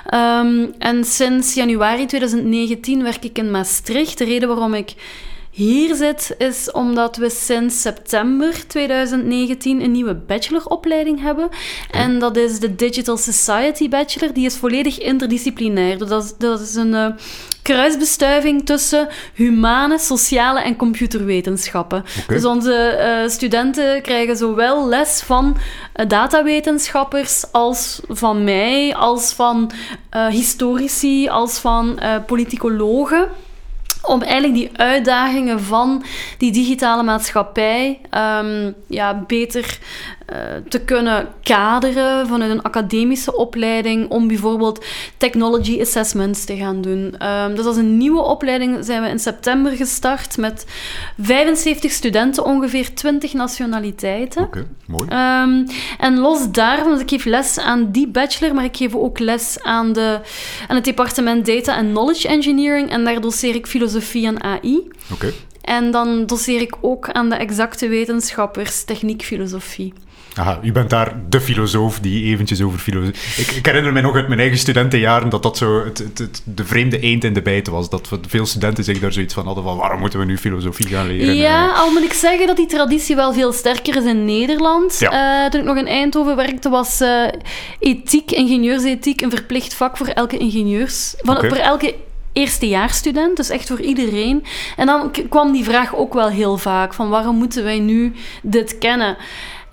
Ehm, 0.10 0.66
en 0.78 1.04
sinds 1.04 1.54
januari 1.54 2.06
2019 2.06 3.04
werk 3.04 3.24
ik 3.24 3.38
in 3.38 3.52
Maastricht. 3.52 4.18
De 4.18 4.26
reden 4.26 4.48
waarom 4.48 4.74
ik 4.74 4.94
hier 5.58 5.96
zit, 5.96 6.36
is 6.38 6.72
omdat 6.72 7.16
we 7.16 7.30
sinds 7.30 7.82
september 7.82 8.68
2019 8.68 9.82
een 9.82 9.92
nieuwe 9.92 10.16
bacheloropleiding 10.16 11.22
hebben. 11.22 11.50
En 11.92 12.20
dat 12.20 12.38
is 12.38 12.60
de 12.60 12.76
Digital 12.76 13.18
Society 13.18 13.90
Bachelor. 13.90 14.34
Die 14.34 14.46
is 14.46 14.56
volledig 14.56 15.00
interdisciplinair. 15.00 15.98
Dat 15.98 16.24
is, 16.24 16.34
dat 16.38 16.60
is 16.60 16.76
een 16.76 16.94
eh, 16.94 17.08
kruisbestuiving 17.62 18.66
tussen 18.66 19.08
humane, 19.34 20.00
sociale 20.00 20.62
en 20.62 20.76
computerwetenschappen. 20.76 22.04
Dus 22.28 22.46
onze 22.46 22.74
eh, 22.74 23.30
studenten 23.30 24.02
krijgen 24.02 24.38
zowel 24.38 24.88
les 24.88 25.22
van 25.22 25.58
eh, 25.94 26.08
datawetenschappers 26.08 27.52
als 27.52 28.02
van 28.08 28.44
mij, 28.44 28.96
als 28.96 29.34
van 29.34 29.72
historici, 30.30 31.30
als 31.30 31.58
van 31.58 32.00
politicologen 32.26 33.30
om 34.08 34.22
eigenlijk 34.22 34.54
die 34.54 34.70
uitdagingen 34.78 35.64
van 35.64 36.04
die 36.38 36.52
digitale 36.52 37.04
maatschappij 37.04 38.00
ehm, 38.10 38.72
ja, 38.88 39.24
beter 39.28 39.80
te 40.68 40.80
kunnen 40.80 41.28
kaderen 41.44 42.28
vanuit 42.28 42.52
een 42.52 42.62
academische 42.62 43.36
opleiding, 43.36 44.10
om 44.10 44.28
bijvoorbeeld 44.28 44.86
technology 45.18 45.82
assessments 45.82 46.46
te 46.46 46.56
gaan 46.56 46.82
doen. 46.82 47.16
Ehm, 47.18 47.56
dus 47.56 47.66
als 47.66 47.78
een 47.78 47.98
nieuwe 47.98 48.22
opleiding 48.22 48.86
zijn 48.86 49.02
we 49.02 49.10
in 49.10 49.20
september 49.20 49.72
gestart 49.72 50.38
met 50.38 50.66
75 51.18 51.92
studenten, 51.92 52.46
ongeveer 52.46 52.94
20 52.94 53.34
nationaliteiten. 53.34 54.44
Oké, 54.44 54.68
mooi. 54.88 55.10
Ehm, 55.10 55.66
en 55.98 56.18
los 56.18 56.52
daarvan, 56.52 56.92
dus 56.92 57.02
ik 57.02 57.10
geef 57.10 57.26
les 57.26 57.60
aan 57.60 57.92
die 57.92 58.08
bachelor, 58.08 58.56
maar 58.56 58.64
ik 58.64 58.78
geef 58.78 58.96
ook 58.96 59.20
les 59.20 59.58
aan, 59.62 59.94
de, 59.94 60.20
aan 60.68 60.76
het 60.76 60.86
departement 60.86 61.46
Data 61.46 61.78
and 61.78 61.90
Knowledge 61.90 62.28
Engineering 62.28 62.90
en 62.90 63.04
daar 63.04 63.22
doseer 63.22 63.56
ik 63.56 63.68
filosofie 63.68 64.28
en 64.28 64.44
AI. 64.44 64.88
Oké. 65.12 65.34
En 65.62 65.92
dan 65.92 66.26
doseer 66.26 66.62
ik 66.62 66.76
ook 66.82 67.10
aan 67.12 67.30
de 67.30 67.36
exacte 67.36 67.88
wetenschappers 67.88 68.84
techniek 68.84 69.24
filosofie. 69.24 69.94
Aha, 70.38 70.60
u 70.64 70.72
bent 70.72 70.90
daar 70.90 71.16
de 71.30 71.42
filosoof 71.42 72.00
die 72.00 72.24
eventjes 72.24 72.62
over 72.62 72.80
filosofie... 72.80 73.44
Ik, 73.44 73.52
ik, 73.52 73.66
herinner 73.66 73.94
me 73.94 74.02
nog 74.02 74.16
uit 74.16 74.28
mijn 74.28 74.40
eigen 74.40 74.58
studentenjaren 74.58 75.30
dat 75.30 75.44
dat 75.44 75.58
zo 75.58 75.84
het, 75.84 75.98
het, 75.98 76.42
de 76.44 76.66
vreemde 76.66 77.00
eend 77.00 77.24
in 77.24 77.34
de 77.34 77.42
bijt 77.42 77.68
was. 77.68 77.90
Dat 77.90 78.10
veel 78.28 78.46
studenten 78.46 78.84
zich 78.84 79.00
daar 79.00 79.14
zoiets 79.14 79.34
van 79.34 79.46
hadden 79.46 79.64
van 79.64 79.78
waarom 79.78 80.00
moeten 80.00 80.20
we 80.20 80.26
nu 80.26 80.38
filosofie 80.38 80.88
gaan 80.88 81.08
leren? 81.08 81.36
Ja, 81.36 81.72
al 81.72 81.92
moet 81.92 82.04
ik 82.04 82.14
zeggen 82.14 82.48
dat 82.48 82.56
die 82.56 82.66
traditie 82.66 83.16
wel 83.16 83.34
veel 83.34 83.52
sterker 83.52 83.96
is 83.96 84.04
in 84.04 84.26
Nederland. 84.26 85.00
Ja. 85.00 85.44
Uh, 85.44 85.50
toen 85.50 85.60
ik 85.60 85.68
nog 85.68 85.78
in 85.78 85.88
Eindhoven 85.88 86.36
werkte 86.36 86.70
was 86.70 87.02
uh, 87.02 87.28
ethiek, 87.80 88.32
ingenieursethiek, 88.32 89.22
een 89.22 89.32
verplicht 89.32 89.74
vak 89.74 89.98
voor 89.98 90.08
elke 90.08 90.38
ingenieurs... 90.38 91.16
Van, 91.18 91.38
okay. 91.38 91.50
Voor 91.50 91.58
elke 91.58 91.96
eerstejaarsstudent, 92.34 93.38
dus 93.38 93.50
echt 93.50 93.68
voor 93.68 93.82
iedereen. 93.82 94.44
En 94.76 94.86
dan 94.86 95.12
kwam 95.30 95.52
die 95.52 95.64
vraag 95.64 95.96
ook 95.96 96.14
wel 96.14 96.30
heel 96.30 96.58
vaak, 96.58 96.94
van 96.94 97.10
waarom 97.10 97.36
moeten 97.36 97.64
wij 97.64 97.80
nu 97.80 98.14
dit 98.44 98.78
kennen? 98.78 99.18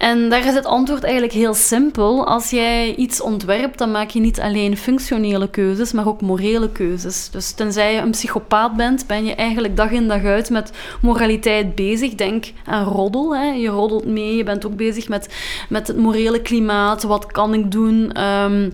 En 0.04 0.28
daar 0.28 0.46
is 0.46 0.54
het 0.54 0.66
antwoord 0.66 1.02
eigenlijk 1.02 1.32
heel 1.32 1.54
simpel. 1.54 2.26
Als 2.26 2.50
jij 2.50 2.94
iets 2.94 3.20
ontwerpt, 3.20 3.78
dan 3.78 3.90
maak 3.90 4.10
je 4.10 4.20
niet 4.20 4.40
alleen 4.40 4.76
functionele 4.76 5.50
keuzes, 5.50 5.92
maar 5.92 6.08
ook 6.08 6.20
morele 6.20 6.70
keuzes. 6.72 7.30
Dus 7.30 7.52
tenzij 7.52 7.94
je 7.94 8.00
een 8.00 8.10
psychopaat 8.10 8.76
bent, 8.76 9.06
ben 9.06 9.24
je 9.24 9.34
eigenlijk 9.34 9.76
dag 9.76 9.90
in 9.90 10.08
dag 10.08 10.24
uit 10.24 10.50
met 10.50 10.70
moraliteit 11.00 11.74
bezig. 11.74 12.14
Denk 12.14 12.44
aan 12.64 12.84
roddel. 12.84 13.36
Hè. 13.36 13.44
Je 13.44 13.68
roddelt 13.68 14.06
mee, 14.06 14.36
je 14.36 14.44
bent 14.44 14.66
ook 14.66 14.76
bezig 14.76 15.08
met, 15.08 15.34
met 15.68 15.86
het 15.86 15.96
morele 15.96 16.42
klimaat. 16.42 17.02
Wat 17.02 17.26
kan 17.26 17.54
ik 17.54 17.70
doen? 17.70 18.22
Um, 18.22 18.72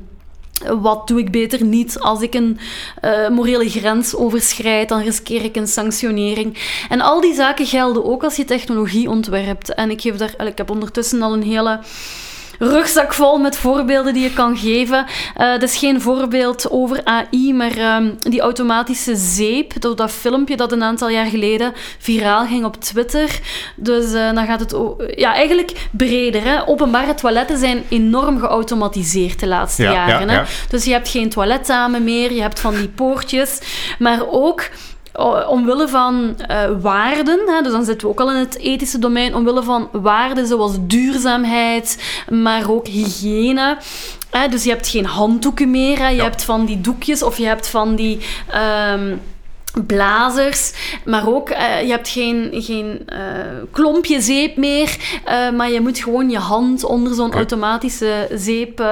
wat 0.81 1.09
doe 1.09 1.19
ik 1.19 1.31
beter 1.31 1.65
niet? 1.65 1.99
Als 1.99 2.21
ik 2.21 2.35
een 2.35 2.59
uh, 3.05 3.29
morele 3.29 3.69
grens 3.69 4.15
overschrijd, 4.15 4.89
dan 4.89 5.03
riskeer 5.03 5.45
ik 5.45 5.57
een 5.57 5.67
sanctionering. 5.67 6.59
En 6.89 7.01
al 7.01 7.21
die 7.21 7.35
zaken 7.35 7.67
gelden 7.67 8.05
ook 8.05 8.25
als 8.25 8.37
je 8.37 8.45
technologie 8.45 9.09
ontwerpt. 9.09 9.75
En 9.75 9.91
ik, 9.91 10.19
daar, 10.19 10.47
ik 10.47 10.59
heb 10.59 10.71
ondertussen 10.71 11.23
al 11.23 11.33
een 11.33 11.43
hele 11.43 11.81
rugzak 12.61 13.15
vol 13.15 13.39
met 13.39 13.57
voorbeelden 13.57 14.15
die 14.15 14.23
je 14.23 14.33
kan 14.33 14.57
geven. 14.57 15.07
Uh, 15.37 15.51
dat 15.53 15.63
is 15.63 15.77
geen 15.77 16.01
voorbeeld 16.01 16.71
over 16.71 17.01
AI, 17.05 17.55
maar 17.55 17.97
um, 17.97 18.17
die 18.19 18.41
automatische 18.41 19.17
zeep, 19.17 19.81
dat, 19.81 19.97
dat, 19.97 20.11
filmpje 20.11 20.57
dat 20.57 20.73
een 20.73 20.83
aantal 20.83 21.09
jaar 21.09 21.27
geleden 21.27 21.73
viraal 21.99 22.47
ging 22.47 22.65
op 22.65 22.81
Twitter. 22.81 23.41
Dus 23.77 24.13
uh, 24.13 24.33
dan 24.33 24.47
gaat 24.47 24.61
het 24.61 24.77
ja, 25.17 25.35
eigenlijk 25.35 25.89
breder. 25.91 26.45
Hè? 26.45 26.69
Openbare 26.69 27.15
toiletten 27.15 27.59
zijn 27.59 27.85
enorm 27.89 28.39
geautomatiseerd 28.39 29.41
de 29.41 29.47
laatste 29.47 29.83
ja, 29.83 29.93
jaren. 29.93 30.29
Ja, 30.29 30.35
hè? 30.35 30.43
Dus 30.69 30.85
je 30.85 30.93
hebt 30.93 31.09
geen 31.09 31.31
toiletdame 31.31 32.01
meer, 32.01 32.33
je 32.33 32.41
hebt 32.41 32.61
van 32.61 32.75
die 32.75 32.89
poortjes, 32.89 33.59
maar 33.99 34.21
ook 34.29 34.69
omwille 35.49 35.89
van 35.89 36.37
uh, 36.51 36.63
waarden, 36.81 37.41
hè, 37.47 37.63
dus 37.63 37.73
dan 37.73 37.85
zitten 37.85 38.07
we 38.07 38.13
ook 38.13 38.21
al 38.21 38.31
in 38.31 38.37
het 38.39 38.59
ethische 38.59 38.99
domein, 38.99 39.35
omwille 39.35 39.63
van 39.63 39.89
waarden 39.93 40.47
zoals 40.47 40.73
duurzaamheid, 40.81 42.03
maar 42.29 42.71
ook 42.71 42.87
hygiëne. 42.87 43.77
Hè, 44.31 44.49
dus 44.49 44.65
je 44.65 44.71
hebt 44.71 44.89
geen 44.89 45.07
handdoeken 45.07 45.71
meer, 45.71 45.99
hè, 45.99 46.09
je 46.09 46.17
Ja. 46.17 46.23
hebt 46.25 46.45
van 46.45 46.65
die 46.65 46.81
doekjes 46.81 47.23
of 47.23 47.37
je 47.39 47.47
hebt 47.47 47.69
van 47.69 47.95
die. 47.95 48.19
ehm, 48.51 49.17
blazers, 49.87 50.73
maar 51.05 51.29
ook 51.29 51.49
eh, 51.49 51.83
je 51.83 51.91
hebt 51.91 52.09
geen, 52.09 52.49
geen 52.53 53.03
eh, 53.07 53.19
klompje 53.71 54.21
zeep 54.21 54.57
meer, 54.57 54.97
eh, 55.25 55.51
maar 55.51 55.71
je 55.71 55.81
moet 55.81 55.99
gewoon 55.99 56.31
je 56.31 56.39
hand 56.39 56.85
onder 56.85 57.15
zo'n 57.15 57.33
automatische 57.33 58.29
zeep 58.35 58.83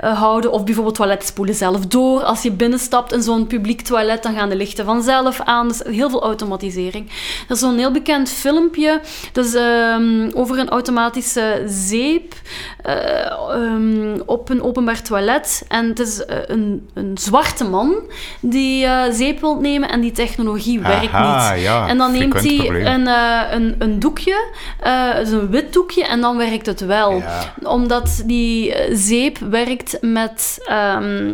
houden 0.00 0.52
of 0.52 0.64
bijvoorbeeld 0.64 0.94
toiletten 0.94 1.28
spoelen 1.28 1.54
zelf 1.54 1.86
door. 1.86 2.22
Als 2.22 2.42
je 2.42 2.50
binnenstapt 2.50 3.12
in 3.12 3.22
zo'n 3.22 3.46
publiek 3.46 3.80
toilet, 3.80 4.22
dan 4.22 4.34
gaan 4.34 4.48
de 4.48 4.56
lichten 4.56 4.84
vanzelf 4.84 5.40
aan. 5.40 5.68
Dus 5.68 5.82
heel 5.84 6.10
veel 6.10 6.22
automatisering. 6.22 7.08
Er 7.48 7.54
is 7.54 7.58
zo'n 7.58 7.78
heel 7.78 7.90
bekend 7.90 8.30
filmpje 8.30 9.00
dus, 9.32 9.56
over 10.34 10.58
een 10.58 10.68
automatische 10.68 11.62
zeep 11.66 12.34
eh, 12.82 13.30
ehm, 13.30 14.20
op 14.26 14.48
een 14.48 14.62
openbaar 14.62 15.02
toilet. 15.02 15.64
En 15.68 15.88
het 15.88 15.98
is 15.98 16.22
een, 16.46 16.88
een 16.94 17.18
zwarte 17.18 17.64
man 17.64 17.94
die 18.40 18.88
zeep 19.10 19.40
wil 19.40 19.60
nemen 19.60 19.88
en 19.94 20.00
die 20.00 20.12
technologie 20.12 20.80
werkt 20.80 21.12
Aha, 21.12 21.54
niet. 21.54 21.62
ja, 21.62 21.88
en 21.88 21.98
dan 21.98 22.12
neemt 22.12 22.40
hij 22.40 22.84
een, 22.94 23.06
eh, 23.06 23.40
een, 23.50 23.74
een 23.78 23.98
doekje, 23.98 24.46
eh 24.80 25.14
dus 25.16 25.30
een 25.30 25.50
wit 25.50 25.72
doekje, 25.72 26.04
en 26.04 26.20
dan 26.20 26.36
werkt 26.36 26.66
het 26.66 26.80
wel. 26.80 27.12
Ja. 27.12 27.54
Omdat 27.62 28.22
die 28.26 28.74
eh, 28.74 28.96
zeep 28.96 29.38
werkt 29.38 29.98
met 30.00 30.58
ehm, 30.66 31.32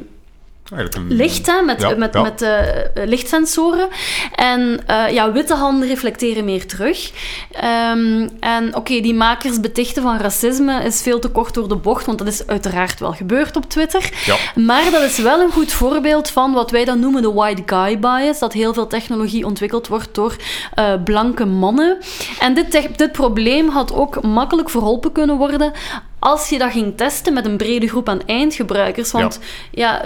een- 0.71 1.07
licht, 1.09 1.47
hè, 1.47 1.63
met, 1.63 1.81
Ja, 1.81 1.95
met, 1.95 2.15
ja. 2.15 2.23
met 2.23 2.43
eh, 2.43 2.59
lichtsensoren. 3.05 3.89
En 4.35 4.81
eh, 4.87 5.09
ja, 5.13 5.33
witte 5.33 5.55
handen 5.55 5.89
reflecteren 5.89 6.45
meer 6.45 6.67
terug. 6.67 7.11
Ehm, 7.53 8.29
en 8.41 8.77
oké, 8.77 9.01
die 9.01 9.15
makers 9.15 9.61
betichten 9.61 10.03
van 10.03 10.17
racisme 10.19 10.83
is 10.85 11.03
veel 11.03 11.19
te 11.19 11.29
kort 11.29 11.55
door 11.55 11.69
de 11.69 11.77
bocht, 11.77 12.07
want 12.07 12.19
dat 12.19 12.27
is 12.27 12.47
uiteraard 12.47 13.01
wel 13.01 13.13
gebeurd 13.13 13.57
op 13.57 13.69
Twitter. 13.69 14.11
Ja. 14.25 14.37
Maar 14.63 14.91
dat 14.91 15.03
is 15.03 15.19
wel 15.19 15.41
een 15.41 15.53
goed 15.53 15.73
voorbeeld 15.73 16.31
van 16.31 16.53
wat 16.53 16.71
wij 16.71 16.85
dan 16.85 17.01
noemen 17.01 17.23
de 17.23 17.33
white 17.33 17.63
guy 17.67 17.99
bias. 17.99 18.39
Dat 18.39 18.53
heel 18.53 18.75
veel 18.75 18.87
technologie 18.87 19.45
ontwikkeld 19.47 19.89
wordt 19.89 20.15
door 20.15 20.37
eh, 20.75 20.93
blanke 21.05 21.45
mannen. 21.45 21.99
En 22.39 22.55
dit, 22.55 22.89
dit 22.97 23.13
probleem 23.13 23.69
had 23.69 23.93
ook 23.93 24.23
makkelijk 24.23 24.71
verholpen 24.71 25.13
kunnen 25.13 25.37
worden 25.37 25.73
als 26.21 26.49
je 26.49 26.59
dat 26.59 26.71
ging 26.73 26.97
testen 26.97 27.33
met 27.33 27.45
een 27.47 27.57
brede 27.57 27.89
groep 27.89 28.09
aan 28.09 28.21
eindgebruikers. 28.27 29.11
Want 29.11 29.39
ja, 29.71 30.03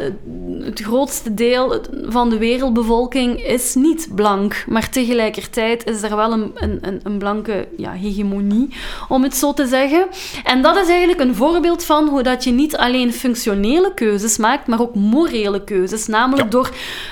het 0.60 0.80
grootste 0.80 1.34
deel 1.34 1.80
van 2.08 2.30
de 2.30 2.38
wereldbevolking 2.38 3.44
is 3.46 3.74
niet 3.74 4.08
blank. 4.14 4.64
Maar 4.68 4.90
tegelijkertijd 4.90 5.86
is 5.86 6.02
er 6.02 6.16
wel 6.16 6.32
een, 6.32 6.52
een, 6.54 7.00
een- 7.02 7.18
blanke 7.18 7.68
ja, 7.76 7.90
hegemonie, 7.92 8.68
om 9.08 9.22
het 9.22 9.36
zo 9.36 9.52
te 9.52 9.66
zeggen. 9.66 10.06
En 10.44 10.62
dat 10.62 10.76
is 10.76 10.88
eigenlijk 10.88 11.20
een 11.20 11.34
voorbeeld 11.34 11.84
van 11.84 12.08
hoe 12.08 12.22
dat 12.22 12.44
je 12.44 12.50
niet 12.50 12.76
alleen 12.76 13.12
functionele 13.12 13.94
keuzes 13.94 14.36
maakt, 14.36 14.66
maar 14.66 14.80
ook 14.80 14.94
morele 14.94 15.64
keuzes. 15.64 16.06
Namelijk 16.06 16.42
Ja. 16.42 16.50
door 16.50 16.70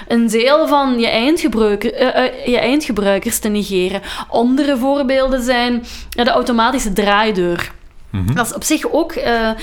een 0.09 0.29
deel 0.29 0.69
van 0.69 0.99
je, 0.99 1.07
eindgebruiker, 1.09 1.93
eh, 1.95 2.25
eh, 2.27 2.47
je 2.47 2.59
eindgebruikers 2.59 3.39
te 3.39 3.49
negeren. 3.49 4.01
Andere 4.29 4.77
voorbeelden 4.77 5.43
zijn 5.43 5.85
de 6.11 6.31
automatische 6.31 6.93
draaideur. 6.93 7.73
Dat 8.35 8.47
is 8.47 8.55
op 8.55 8.65
zich 8.65 8.93
ook, 8.93 9.13
eh, 9.13 9.49
eh, 9.51 9.57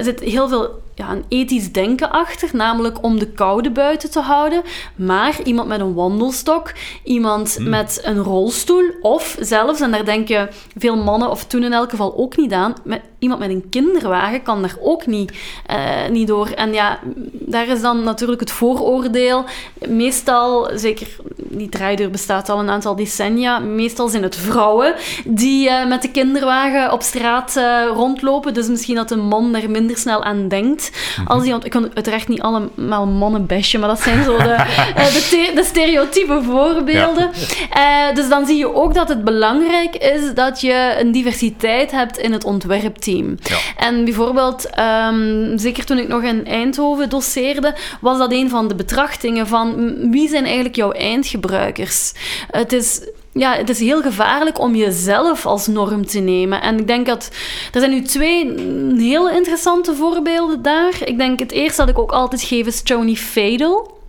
zit 0.00 0.20
heel 0.20 0.48
veel 0.48 0.82
ja, 1.02 1.10
een 1.12 1.24
ethisch 1.28 1.72
denken 1.72 2.10
achter, 2.10 2.48
namelijk 2.52 3.02
om 3.02 3.18
de 3.18 3.30
koude 3.30 3.70
buiten 3.70 4.10
te 4.10 4.20
houden. 4.20 4.62
Maar 4.96 5.36
iemand 5.44 5.68
met 5.68 5.80
een 5.80 5.94
wandelstok, 5.94 6.72
iemand 7.04 7.54
Hmm. 7.56 7.68
met 7.68 8.00
een 8.02 8.18
rolstoel, 8.18 8.84
of 9.00 9.36
zelfs, 9.40 9.80
en 9.80 9.90
daar 9.90 10.04
denken 10.04 10.48
veel 10.76 10.96
mannen, 10.96 11.30
of 11.30 11.44
toen 11.44 11.62
in 11.62 11.72
elk 11.72 11.90
geval 11.90 12.16
ook 12.16 12.36
niet 12.36 12.52
aan, 12.52 12.74
met, 12.84 13.00
iemand 13.18 13.40
met 13.40 13.50
een 13.50 13.68
kinderwagen 13.70 14.42
kan 14.42 14.62
daar 14.62 14.76
ook 14.80 15.06
niet, 15.06 15.32
eh, 15.66 16.08
niet 16.10 16.26
door. 16.26 16.48
En 16.48 16.72
ja, 16.72 16.98
daar 17.32 17.68
is 17.68 17.80
dan 17.80 18.02
natuurlijk 18.02 18.40
het 18.40 18.50
vooroordeel. 18.50 19.44
Meestal, 19.88 20.70
zeker 20.74 21.08
die 21.36 21.68
draaideur 21.68 22.10
bestaat 22.10 22.48
al 22.48 22.58
een 22.58 22.70
aantal 22.70 22.96
decennia, 22.96 23.58
meestal 23.58 24.08
zijn 24.08 24.22
het 24.22 24.36
vrouwen 24.36 24.94
die 25.24 25.68
eh, 25.68 25.86
met 25.86 26.02
de 26.02 26.10
kinderwagen 26.10 26.92
op 26.92 27.02
straat 27.02 27.56
eh, 27.56 27.82
rondlopen. 27.94 28.54
Dus 28.54 28.68
misschien 28.68 28.94
dat 28.94 29.10
een 29.10 29.26
man 29.26 29.52
daar 29.52 29.70
minder 29.70 29.96
snel 29.96 30.24
aan 30.24 30.48
denkt. 30.48 30.91
Als 31.24 31.42
die, 31.42 31.54
ik 31.54 31.70
kan 31.70 31.90
uiteraard 31.94 32.28
niet 32.28 32.40
allemaal 32.40 33.06
mannen 33.06 33.46
bashen, 33.46 33.80
maar 33.80 33.88
dat 33.88 34.00
zijn 34.00 34.24
zo 34.24 34.36
de, 34.36 34.48
eh, 34.94 35.04
de, 35.04 35.50
de 35.54 35.64
stereotype 35.64 36.40
voorbeelden. 36.42 37.30
Eh, 37.70 38.14
dus 38.14 38.28
dan 38.28 38.46
zie 38.46 38.56
je 38.56 38.74
ook 38.74 38.94
dat 38.94 39.08
het 39.08 39.24
belangrijk 39.24 39.96
is 39.96 40.34
dat 40.34 40.60
je 40.60 40.96
een 41.00 41.12
diversiteit 41.12 41.90
hebt 41.90 42.18
in 42.18 42.32
het 42.32 42.44
ontwerpteam. 42.44 43.36
Ja. 43.42 43.56
En 43.76 44.04
bijvoorbeeld, 44.04 44.70
ehm, 44.70 45.58
zeker 45.58 45.84
toen 45.84 45.98
ik 45.98 46.08
nog 46.08 46.22
in 46.22 46.46
Eindhoven 46.46 47.08
doseerde, 47.08 47.74
was 48.00 48.18
dat 48.18 48.32
een 48.32 48.50
van 48.50 48.68
de 48.68 48.74
betrachtingen 48.74 49.46
van 49.46 49.96
wie 50.10 50.28
zijn 50.28 50.44
eigenlijk 50.44 50.76
jouw 50.76 50.92
eindgebruikers? 50.92 52.12
Het 52.50 52.72
is 52.72 53.00
ja, 53.32 53.54
het 53.56 53.68
is 53.68 53.78
heel 53.78 54.02
gevaarlijk 54.02 54.58
om 54.58 54.74
jezelf 54.74 55.46
als 55.46 55.66
norm 55.66 56.06
te 56.06 56.18
nemen. 56.18 56.62
En 56.62 56.78
ik 56.78 56.86
denk 56.86 57.06
dat... 57.06 57.30
Er 57.72 57.80
zijn 57.80 57.92
nu 57.92 58.02
twee 58.02 58.54
hele 58.96 59.34
interessante 59.34 59.94
voorbeelden 59.94 60.62
daar. 60.62 60.94
Ik 61.04 61.18
denk 61.18 61.38
het 61.38 61.52
eerste 61.52 61.80
dat 61.80 61.88
ik 61.88 61.98
ook 61.98 62.12
altijd 62.12 62.42
geef 62.42 62.66
is 62.66 62.82
Tony 62.82 63.14
Fadel. 63.14 64.00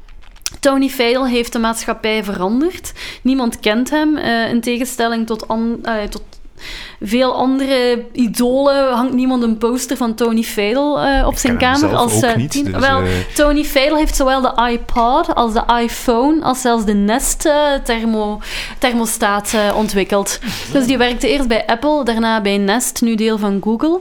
Tony 0.59 0.89
Fadel 0.89 1.27
heeft 1.27 1.53
de 1.53 1.59
maatschappij 1.59 2.23
veranderd. 2.23 2.91
Niemand 3.21 3.59
kent 3.59 3.89
hem, 3.89 4.17
eh, 4.17 4.49
in 4.49 4.61
tegenstelling 4.61 5.25
tot, 5.27 5.45
eh, 5.83 6.03
tot 6.09 6.23
veel 7.01 7.33
andere 7.33 8.05
idolen 8.11 8.93
hangt 8.93 9.13
niemand 9.13 9.43
een 9.43 9.57
poster 9.57 9.97
van 9.97 10.15
Tony 10.15 10.43
Fadel 10.43 11.05
uh, 11.05 11.27
op 11.27 11.33
Ik 11.33 11.39
zijn 11.39 11.57
kamer. 11.57 11.95
Als, 11.95 12.25
ook 12.25 12.35
niet, 12.35 12.51
tien- 12.51 12.71
dus, 12.71 12.79
wel, 12.79 13.01
Tony 13.35 13.63
Fadel 13.63 13.97
heeft 13.97 14.15
zowel 14.15 14.41
de 14.41 14.69
iPod 14.71 15.35
als 15.35 15.53
de 15.53 15.63
iPhone, 15.81 16.43
als 16.43 16.61
zelfs 16.61 16.85
de 16.85 16.93
Nest 16.93 17.45
eh, 17.45 17.73
thermo, 17.83 18.39
thermostaat 18.79 19.53
eh, 19.53 19.77
ontwikkeld. 19.77 20.39
Dus 20.71 20.85
die 20.85 20.97
werkte 20.97 21.27
eerst 21.27 21.47
bij 21.47 21.65
Apple, 21.65 22.03
daarna 22.03 22.41
bij 22.41 22.57
Nest, 22.57 23.01
nu 23.01 23.15
deel 23.15 23.37
van 23.37 23.59
Google. 23.63 23.99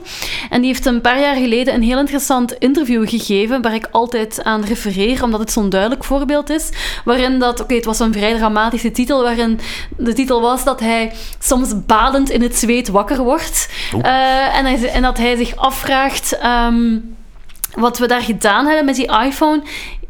En 0.49 0.61
die 0.61 0.69
heeft 0.71 0.85
een 0.85 1.01
paar 1.01 1.19
jaar 1.19 1.35
geleden 1.35 1.73
een 1.73 1.83
heel 1.83 1.99
interessant 1.99 2.51
interview 2.51 3.09
gegeven, 3.09 3.61
waar 3.61 3.75
ik 3.75 3.87
altijd 3.91 4.43
aan 4.43 4.63
refereer, 4.63 5.23
omdat 5.23 5.39
het 5.39 5.51
zo'n 5.51 5.69
duidelijk 5.69 6.03
voorbeeld 6.03 6.49
is, 6.49 6.69
waarin 7.05 7.39
dat, 7.39 7.61
oké, 7.61 7.75
het 7.75 7.85
was 7.85 7.99
een 7.99 8.13
vrij 8.13 8.35
dramatische 8.35 8.91
titel, 8.91 9.21
waarin 9.21 9.59
de 9.97 10.13
titel 10.13 10.41
was 10.41 10.63
dat 10.63 10.79
hij 10.79 11.13
soms 11.39 11.85
badend 11.85 12.29
in 12.29 12.41
het 12.43 12.57
zweet 12.57 12.87
wakker 12.87 13.23
wordt. 13.23 13.69
Eh, 14.01 14.57
en, 14.57 14.65
hij, 14.65 14.89
en 14.89 15.01
dat 15.01 15.17
hij 15.17 15.35
zich 15.35 15.55
afvraagt... 15.55 16.37
ehm, 16.37 16.97
wat 17.75 17.97
we 17.97 18.07
daar 18.07 18.21
gedaan 18.21 18.65
hebben 18.65 18.85
met 18.85 18.95
die 18.95 19.11
iPhone, 19.25 19.63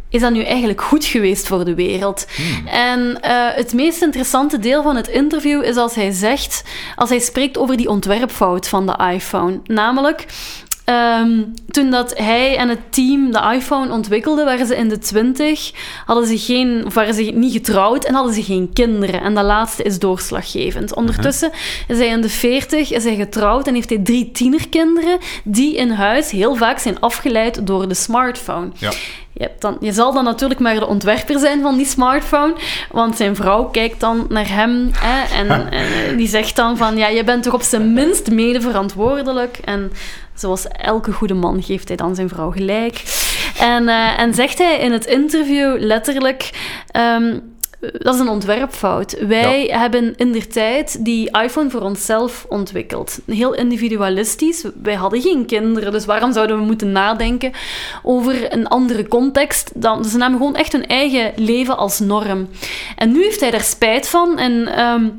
is 0.10 0.22
dat 0.22 0.32
nu 0.32 0.44
eigenlijk 0.44 0.82
goed 0.82 1.06
geweest 1.06 1.48
voor 1.48 1.66
de 1.66 1.76
wereld? 1.76 2.28
En 2.66 3.22
eh, 3.22 3.56
het 3.56 3.74
meest 3.74 4.02
interessante 4.02 4.60
deel 4.60 4.84
van 4.84 4.96
het 4.96 5.08
interview 5.08 5.64
is 5.64 5.76
als 5.76 5.96
hij 5.96 6.12
zegt, 6.12 6.64
als 6.96 7.10
hij 7.10 7.20
spreekt 7.20 7.58
over 7.58 7.78
die 7.78 7.90
ontwerpfout 7.90 8.68
van 8.68 8.86
de 8.86 9.12
iPhone. 9.14 9.60
Namelijk, 9.66 10.26
ehm, 10.86 11.44
toen 11.68 11.90
dat 11.90 12.18
hij 12.18 12.58
en 12.58 12.70
het 12.70 12.80
team 12.90 13.32
de 13.32 13.52
iPhone 13.54 13.92
ontwikkelden, 13.92 14.46
waren 14.46 14.68
ze 14.68 14.76
in 14.76 14.90
de 14.90 14.98
twintig, 14.98 15.72
hadden 16.06 16.28
ze 16.28 16.38
geen, 16.38 16.84
of 16.86 16.94
waren 16.94 17.14
ze 17.14 17.22
niet 17.22 17.52
getrouwd 17.54 18.06
en 18.06 18.14
hadden 18.14 18.34
ze 18.34 18.44
geen 18.44 18.70
kinderen. 18.74 19.22
En 19.22 19.34
dat 19.34 19.46
laatste 19.46 19.84
is 19.84 20.00
doorslaggevend. 20.00 20.96
Ondertussen 20.96 21.52
is 21.88 21.98
hij 21.98 22.08
in 22.08 22.22
de 22.22 22.30
veertig, 22.30 22.92
is 22.92 23.04
hij 23.04 23.16
getrouwd 23.16 23.68
en 23.68 23.74
heeft 23.74 23.90
hij 23.90 24.00
drie 24.00 24.32
tienerkinderen 24.32 25.18
die 25.44 25.76
in 25.76 25.90
huis 25.90 26.32
heel 26.32 26.56
vaak 26.56 26.80
zijn 26.80 27.00
afgeleid 27.00 27.68
door 27.68 27.88
de 27.88 27.94
smartphone. 27.94 28.70
Ja. 28.78 28.92
Je, 29.34 29.52
dan, 29.60 29.78
je 29.80 29.92
zal 29.92 30.14
dan 30.14 30.24
natuurlijk 30.24 30.60
maar 30.60 30.80
de 30.80 30.88
ontwerper 30.88 31.40
zijn 31.40 31.62
van 31.62 31.78
die 31.78 31.86
smartphone, 31.86 32.56
want 32.92 33.18
zijn 33.18 33.36
vrouw 33.36 33.64
kijkt 33.64 34.00
dan 34.00 34.26
naar 34.30 34.50
hem 34.50 34.92
hè, 34.94 35.36
en, 35.38 35.50
en 35.72 35.72
eh, 35.72 36.18
die 36.18 36.28
zegt 36.28 36.56
dan 36.56 36.78
van, 36.78 36.98
ja, 36.98 37.08
je 37.08 37.24
bent 37.24 37.44
toch 37.44 37.54
op 37.54 37.62
zijn 37.62 37.94
minst 37.94 38.32
mede 38.32 38.62
verantwoordelijk. 38.62 39.58
En 39.64 39.92
zoals 40.36 40.68
elke 40.68 41.12
goede 41.12 41.34
man 41.34 41.64
geeft 41.64 41.88
hij 41.88 41.98
dan 41.98 42.16
zijn 42.16 42.30
vrouw 42.30 42.52
gelijk. 42.52 43.04
En, 43.60 43.88
eh, 43.88 44.20
en 44.20 44.34
zegt 44.34 44.58
hij 44.58 44.80
in 44.80 44.92
het 44.92 45.06
interview 45.06 45.76
letterlijk... 45.80 46.50
ehm, 46.92 47.40
dat 47.92 48.14
is 48.14 48.20
een 48.20 48.30
ontwerpfout. 48.30 49.18
Wij 49.28 49.70
hebben 49.72 50.16
in 50.16 50.32
der 50.32 50.48
tijd 50.48 51.06
die 51.06 51.42
iPhone 51.42 51.70
voor 51.70 51.82
onszelf 51.82 52.46
ontwikkeld. 52.50 53.20
Heel 53.26 53.54
individualistisch. 53.54 54.66
Wij 54.84 54.94
hadden 54.94 55.22
geen 55.22 55.46
kinderen, 55.46 55.92
dus 55.92 56.06
waarom 56.06 56.34
zouden 56.34 56.58
we 56.58 56.64
moeten 56.64 56.92
nadenken 56.92 57.52
over 58.04 58.54
een 58.54 58.68
andere 58.68 59.08
context? 59.08 59.72
Dan, 59.76 60.06
ze 60.06 60.18
namen 60.18 60.38
gewoon 60.38 60.56
echt 60.56 60.72
hun 60.72 60.88
eigen 60.88 61.32
leven 61.36 61.78
als 61.78 62.00
norm. 62.00 62.48
En 62.96 63.12
nu 63.12 63.24
heeft 63.24 63.40
hij 63.40 63.52
daar 63.52 63.62
spijt 63.62 64.08
van 64.08 64.38
en... 64.38 64.68
ehm, 64.68 65.10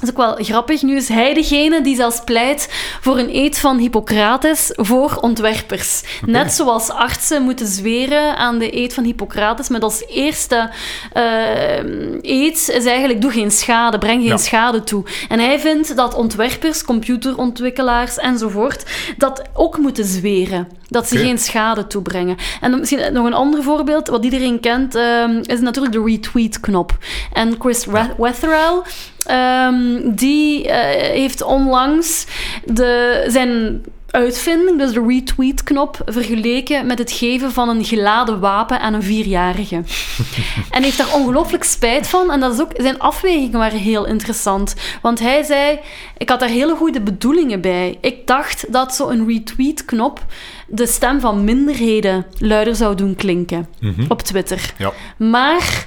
dat 0.00 0.08
is 0.08 0.10
ook 0.10 0.16
wel 0.36 0.44
grappig. 0.44 0.82
Nu 0.82 0.96
is 0.96 1.08
hij 1.08 1.34
degene 1.34 1.80
die 1.80 1.96
zelfs 1.96 2.20
pleit 2.24 2.68
voor 3.00 3.18
een 3.18 3.34
eed 3.36 3.58
van 3.58 3.78
Hippocrates 3.78 4.70
voor 4.74 5.18
ontwerpers. 5.20 6.02
Net 6.26 6.52
zoals 6.52 6.90
artsen 6.90 7.42
moeten 7.42 7.66
zweren 7.66 8.36
aan 8.36 8.58
de 8.58 8.76
eed 8.76 8.94
van 8.94 9.04
Hippocrates, 9.04 9.68
met 9.68 9.82
als 9.82 10.04
eerste 10.08 10.70
eh, 11.12 11.76
eed 12.20 12.68
is 12.68 12.84
eigenlijk 12.84 13.20
doe 13.20 13.30
geen 13.30 13.50
schade, 13.50 13.98
breng 13.98 14.20
geen 14.20 14.28
Ja. 14.28 14.36
schade 14.36 14.84
toe. 14.84 15.04
En 15.28 15.38
hij 15.38 15.58
vindt 15.60 15.96
dat 15.96 16.14
ontwerpers, 16.14 16.84
computerontwikkelaars 16.84 18.16
enzovoort, 18.16 18.84
dat 19.16 19.42
ook 19.54 19.78
moeten 19.78 20.04
zweren. 20.04 20.68
Dat 20.88 21.08
ze 21.08 21.18
geen 21.18 21.38
schade 21.38 21.86
toebrengen. 21.86 22.36
En 22.60 22.78
misschien 22.78 23.12
nog 23.12 23.26
een 23.26 23.34
ander 23.34 23.62
voorbeeld, 23.62 24.08
wat 24.08 24.24
iedereen 24.24 24.60
kent, 24.60 24.94
ehm, 24.94 25.40
is 25.42 25.60
natuurlijk 25.60 25.94
de 25.94 26.04
retweet-knop. 26.04 26.98
En 27.32 27.54
Chris 27.58 27.86
Wetherell, 28.16 28.82
ehm, 29.24 30.00
die 30.14 30.68
eh, 30.68 31.10
heeft 31.12 31.42
onlangs 31.42 32.26
de, 32.64 33.24
zijn 33.28 33.82
uitvinding, 34.10 34.78
dus 34.78 34.92
de 34.92 35.04
retweet-knop, 35.06 36.00
vergeleken 36.06 36.86
met 36.86 36.98
het 36.98 37.12
geven 37.12 37.52
van 37.52 37.68
een 37.68 37.84
geladen 37.84 38.40
wapen 38.40 38.80
aan 38.80 38.94
een 38.94 39.02
vierjarige. 39.02 39.74
en 40.70 40.82
heeft 40.82 40.98
daar 40.98 41.14
ongelooflijk 41.14 41.64
spijt 41.64 42.06
van. 42.06 42.30
En 42.30 42.40
dat 42.40 42.52
is 42.52 42.60
ook, 42.60 42.70
zijn 42.76 42.98
afwegingen 42.98 43.58
waren 43.58 43.78
heel 43.78 44.06
interessant. 44.06 44.74
Want 45.02 45.18
hij 45.18 45.42
zei, 45.42 45.78
ik 46.16 46.28
had 46.28 46.40
daar 46.40 46.48
hele 46.48 46.76
goede 46.76 47.00
bedoelingen 47.00 47.60
bij. 47.60 47.98
Ik 48.00 48.26
dacht 48.26 48.72
dat 48.72 48.94
zo'n 48.94 49.28
retweet-knop 49.28 50.24
de 50.66 50.86
stem 50.86 51.20
van 51.20 51.44
minderheden 51.44 52.26
luider 52.38 52.76
zou 52.76 52.94
doen 52.94 53.14
klinken 53.14 53.68
op 54.08 54.22
Twitter. 54.22 54.72
Ja. 54.78 54.92
Maar 55.16 55.86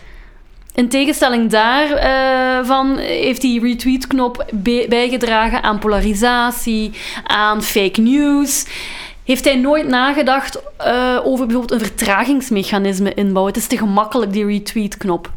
in 0.81 0.89
tegenstelling 0.89 1.49
daarvan 1.49 2.97
heeft 2.97 3.41
die 3.41 3.61
retweet-knop 3.61 4.45
bijgedragen 4.89 5.63
aan 5.63 5.79
polarisatie, 5.79 6.91
aan 7.23 7.63
fake 7.63 8.01
news. 8.01 8.65
Heeft 9.23 9.45
hij 9.45 9.55
nooit 9.55 9.87
nagedacht 9.87 10.61
eh, 10.77 11.19
over 11.23 11.45
bijvoorbeeld 11.45 11.81
een 11.81 11.87
vertragingsmechanisme 11.87 13.13
inbouwen? 13.13 13.53
Het 13.53 13.61
is 13.61 13.67
te 13.67 13.77
gemakkelijk, 13.77 14.33
die 14.33 14.45
retweet-knop. 14.45 15.31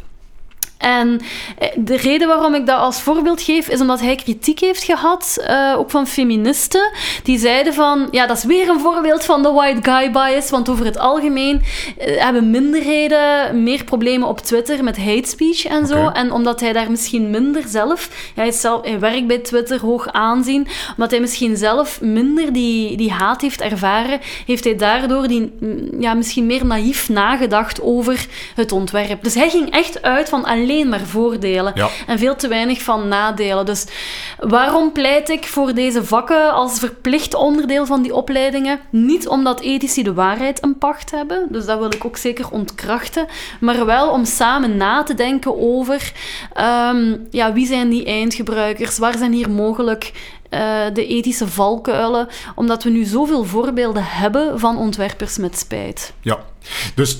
En 0.84 1.20
eh, 1.58 1.68
de 1.76 1.96
reden 1.96 2.28
waarom 2.28 2.54
ik 2.54 2.66
dat 2.66 2.78
als 2.78 3.00
voorbeeld 3.00 3.42
geef, 3.42 3.68
is 3.68 3.80
omdat 3.80 4.00
hij 4.00 4.14
kritiek 4.14 4.60
heeft 4.60 4.82
gehad, 4.82 5.38
eh, 5.46 5.74
ook 5.78 5.90
van 5.90 6.06
feministen, 6.06 6.90
die 7.22 7.38
zeiden 7.38 7.74
van, 7.74 8.08
ja, 8.10 8.26
dat 8.26 8.36
is 8.36 8.44
weer 8.44 8.68
een 8.68 8.80
voorbeeld 8.80 9.24
van 9.24 9.42
de 9.42 9.50
white 9.50 9.90
guy 9.90 10.10
bias, 10.10 10.50
want 10.50 10.68
over 10.68 10.84
het 10.84 10.98
algemeen 10.98 11.62
eh, 11.98 12.22
hebben 12.24 12.50
minderheden 12.50 13.62
meer 13.62 13.84
problemen 13.84 14.28
op 14.28 14.40
Twitter 14.40 14.84
met 14.84 14.96
hate 14.96 15.28
speech 15.28 15.66
en 15.66 15.86
zo. 15.86 16.08
En 16.08 16.32
omdat 16.32 16.60
hij 16.60 16.72
daar 16.72 16.90
misschien 16.90 17.30
minder 17.30 17.62
zelf, 17.66 18.08
hij, 18.34 18.46
is 18.46 18.60
zelf, 18.60 18.84
hij 18.84 18.98
werkt 18.98 19.26
bij 19.26 19.38
Twitter, 19.38 19.80
hoog 19.80 20.12
aanzien, 20.12 20.66
omdat 20.90 21.10
hij 21.10 21.20
misschien 21.20 21.56
zelf 21.56 22.00
minder 22.00 22.52
die, 22.52 22.96
die 22.96 23.10
haat 23.12 23.40
heeft 23.40 23.60
ervaren, 23.60 24.20
heeft 24.46 24.64
hij 24.64 24.76
daardoor 24.76 25.28
die, 25.28 25.52
mm, 25.60 26.00
ja, 26.00 26.14
misschien 26.14 26.46
meer 26.46 26.66
naïef 26.66 27.08
nagedacht 27.08 27.82
over 27.82 28.26
het 28.54 28.72
ontwerp. 28.72 29.22
Dus 29.22 29.34
hij 29.34 29.50
ging 29.50 29.70
echt 29.70 30.02
uit 30.02 30.28
van 30.28 30.44
alleen 30.44 30.72
maar 30.84 31.00
voordelen 31.00 31.72
Ja. 31.74 31.88
en 32.06 32.18
veel 32.18 32.36
te 32.36 32.48
weinig 32.48 32.82
van 32.82 33.08
nadelen. 33.08 33.66
Dus 33.66 33.86
waarom 34.38 34.92
pleit 34.92 35.28
ik 35.28 35.44
voor 35.44 35.74
deze 35.74 36.04
vakken 36.04 36.52
als 36.52 36.78
verplicht 36.78 37.34
onderdeel 37.34 37.86
van 37.86 38.02
die 38.02 38.14
opleidingen? 38.14 38.80
Niet 38.90 39.28
omdat 39.28 39.60
ethici 39.60 40.02
de 40.02 40.14
waarheid 40.14 40.62
een 40.62 40.78
pacht 40.78 41.10
hebben, 41.10 41.46
dus 41.50 41.66
dat 41.66 41.78
wil 41.78 41.92
ik 41.92 42.04
ook 42.04 42.16
zeker 42.16 42.50
ontkrachten, 42.50 43.26
maar 43.60 43.86
wel 43.86 44.10
om 44.10 44.24
samen 44.24 44.76
na 44.76 45.02
te 45.02 45.14
denken 45.14 45.60
over 45.60 46.12
ehm, 46.52 47.16
ja, 47.30 47.52
wie 47.52 47.66
zijn 47.66 47.88
die 47.88 48.04
eindgebruikers, 48.04 48.98
waar 48.98 49.18
zijn 49.18 49.32
hier 49.32 49.50
mogelijk 49.50 50.12
eh, 50.50 50.60
de 50.92 51.06
ethische 51.06 51.48
valkuilen, 51.48 52.28
omdat 52.54 52.82
we 52.82 52.90
nu 52.90 53.04
zoveel 53.04 53.44
voorbeelden 53.44 54.04
hebben 54.04 54.60
van 54.60 54.78
ontwerpers 54.78 55.38
met 55.38 55.58
spijt. 55.58 56.12
Ja, 56.20 56.38
dus 56.94 57.18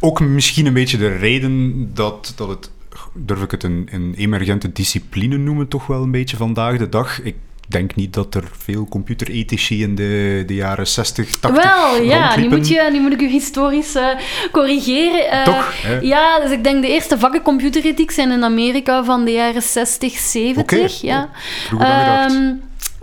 ook 0.00 0.20
misschien 0.20 0.66
een 0.66 0.72
beetje 0.72 0.96
de 0.98 1.16
reden 1.16 1.90
dat, 1.94 2.32
dat 2.36 2.48
het, 2.48 2.70
durf 3.12 3.42
ik 3.42 3.50
het 3.50 3.62
een, 3.62 3.88
een 3.90 4.14
emergente 4.16 4.72
discipline 4.72 5.36
noemen, 5.36 5.68
toch 5.68 5.86
wel 5.86 6.02
een 6.02 6.10
beetje 6.10 6.36
vandaag 6.36 6.78
de 6.78 6.88
dag. 6.88 7.22
Ik 7.22 7.34
denk 7.68 7.94
niet 7.94 8.12
dat 8.12 8.34
er 8.34 8.44
veel 8.58 8.86
computerethici 8.88 9.82
in 9.82 9.94
de, 9.94 10.42
de 10.46 10.54
jaren 10.54 10.86
60, 10.86 11.36
80 11.36 11.64
Wel, 11.64 12.02
ja, 12.02 12.36
nu 12.36 12.48
moet, 12.48 12.68
je, 12.68 12.88
nu 12.92 13.00
moet 13.00 13.12
ik 13.12 13.20
u 13.20 13.28
historisch 13.28 13.94
eh, 13.94 14.08
corrigeren. 14.52 15.30
Eh, 15.30 15.44
Toch, 15.44 15.82
hè? 15.82 15.98
Ja, 16.00 16.40
dus 16.40 16.50
ik 16.50 16.64
denk 16.64 16.82
de 16.82 16.88
eerste 16.88 17.18
vakken 17.18 17.42
computerethiek 17.42 18.10
zijn 18.10 18.30
in 18.30 18.44
Amerika 18.44 19.04
van 19.04 19.24
de 19.24 19.30
jaren 19.30 19.62
60, 19.62 20.12
70. 20.12 20.62
Oké, 20.62 21.06
ja. 21.06 21.28
vroeger 21.66 22.60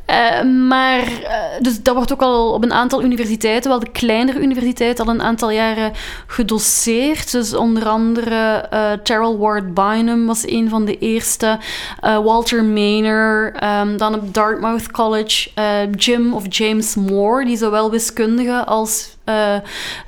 eh, 0.09 0.43
maar, 0.43 0.99
eh, 0.99 1.61
dus 1.61 1.83
dat 1.83 1.95
wordt 1.95 2.13
ook 2.13 2.21
al 2.21 2.51
op 2.51 2.63
een 2.63 2.73
aantal 2.73 3.03
universiteiten, 3.03 3.69
wel 3.69 3.79
de 3.79 3.91
kleinere 3.91 4.39
universiteiten, 4.39 5.05
al 5.05 5.13
een 5.13 5.21
aantal 5.21 5.51
jaren 5.51 5.91
gedoseerd. 6.27 7.31
Dus 7.31 7.53
onder 7.53 7.87
andere 7.87 8.67
eh 8.69 8.91
Terrell 9.03 9.35
Ward 9.35 9.73
Bynum 9.73 10.25
was 10.25 10.47
een 10.47 10.69
van 10.69 10.85
de 10.85 10.97
eerste. 10.97 11.59
Walter 12.01 12.63
Maynor, 12.63 13.51
ehm, 13.53 13.97
dan 13.97 14.15
op 14.15 14.33
Dartmouth 14.33 14.91
College, 14.91 15.49
Jim 15.95 16.33
of 16.33 16.43
James 16.49 16.95
Moore, 16.95 17.45
die 17.45 17.57
zowel 17.57 17.91
wiskundige 17.91 18.65
als 18.65 19.17
uh, 19.29 19.55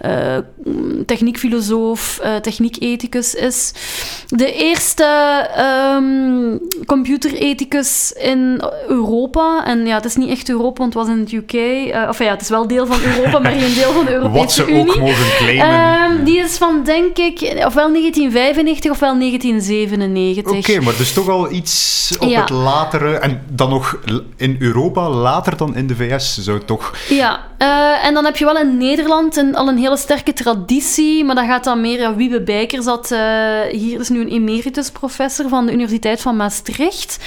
uh, 0.06 0.38
techniekfilosoof, 1.06 2.20
uh, 2.24 2.36
techniekethicus 2.36 3.36
is. 3.36 3.74
De 4.28 4.54
eerste 4.54 5.50
um, 5.98 6.60
computerethicus 6.86 8.12
in 8.12 8.62
Europa. 8.88 9.66
En 9.66 9.86
ja, 9.86 9.96
het 9.96 10.06
is 10.06 10.16
niet 10.16 10.30
echt 10.30 10.50
Europa, 10.50 10.80
want 10.80 10.94
het 10.94 11.04
was 11.04 11.14
in 11.16 11.20
het 11.20 11.32
UK. 11.32 11.54
of 12.10 12.20
ja, 12.20 12.32
het 12.32 12.42
is 12.42 12.50
wel 12.50 12.68
deel 12.68 12.86
van 12.86 13.00
Europa, 13.02 13.40
maar 13.40 13.52
geen 13.52 13.74
deel 13.74 13.92
van 13.92 14.06
de 14.06 14.12
Europese 14.12 14.40
Wat 14.40 14.52
ze 14.52 14.68
Unie. 14.68 14.80
ook 14.80 15.00
mogen 15.00 15.38
claimen. 15.38 16.12
Um, 16.18 16.24
die 16.24 16.40
is 16.40 16.58
van, 16.58 16.84
denk 16.84 17.18
ik, 17.18 17.40
ofwel 17.42 17.92
1995 17.92 18.92
ofwel 18.92 19.18
1997. 19.20 20.46
Oké, 20.46 20.58
okay, 20.58 20.86
maar 20.86 20.98
dus 20.98 21.14
toch 21.14 21.30
al 21.30 21.52
iets 21.52 22.16
op 22.20 22.30
ja. 22.30 22.42
het 22.42 22.50
latere... 22.50 23.14
En 23.14 23.44
dan 23.50 23.70
nog 23.70 24.00
in 24.36 24.56
Europa, 24.60 25.10
later 25.10 25.58
dan 25.58 25.76
in 25.76 25.88
de 25.88 25.96
VS, 25.96 26.38
zou 26.38 26.58
het 26.58 26.68
toch... 26.68 26.94
Ja, 27.10 27.40
en 28.04 28.14
dan 28.14 28.26
heb 28.26 28.38
je 28.38 28.46
wel 28.46 28.58
in 28.58 28.78
Nederland 28.78 29.11
een, 29.12 29.56
al 29.56 29.68
een 29.68 29.78
hele 29.78 29.98
sterke 29.98 30.34
traditie, 30.34 31.24
maar 31.24 31.36
dat 31.36 31.46
gaat 31.46 31.64
dan 31.64 31.82
meer... 31.82 32.00
Ja, 32.00 32.16
Wiebe 32.16 32.42
Bijker 32.42 32.84
zat 32.84 33.12
uh, 33.12 33.20
hier, 33.72 34.00
is 34.00 34.10
nu 34.10 34.22
een 34.22 34.30
emeritus-professor 34.30 35.50
van 35.50 35.66
de 35.66 35.72
Universiteit 35.72 36.22
van 36.22 36.36
Maastricht. 36.36 37.18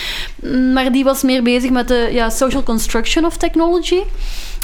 Maar 0.73 0.92
die 0.92 1.05
was 1.05 1.23
meer 1.23 1.42
bezig 1.42 1.70
met 1.70 1.88
de 1.88 2.09
ja, 2.12 2.31
social 2.31 2.62
construction 2.62 3.25
of 3.25 3.37
technology. 3.37 4.01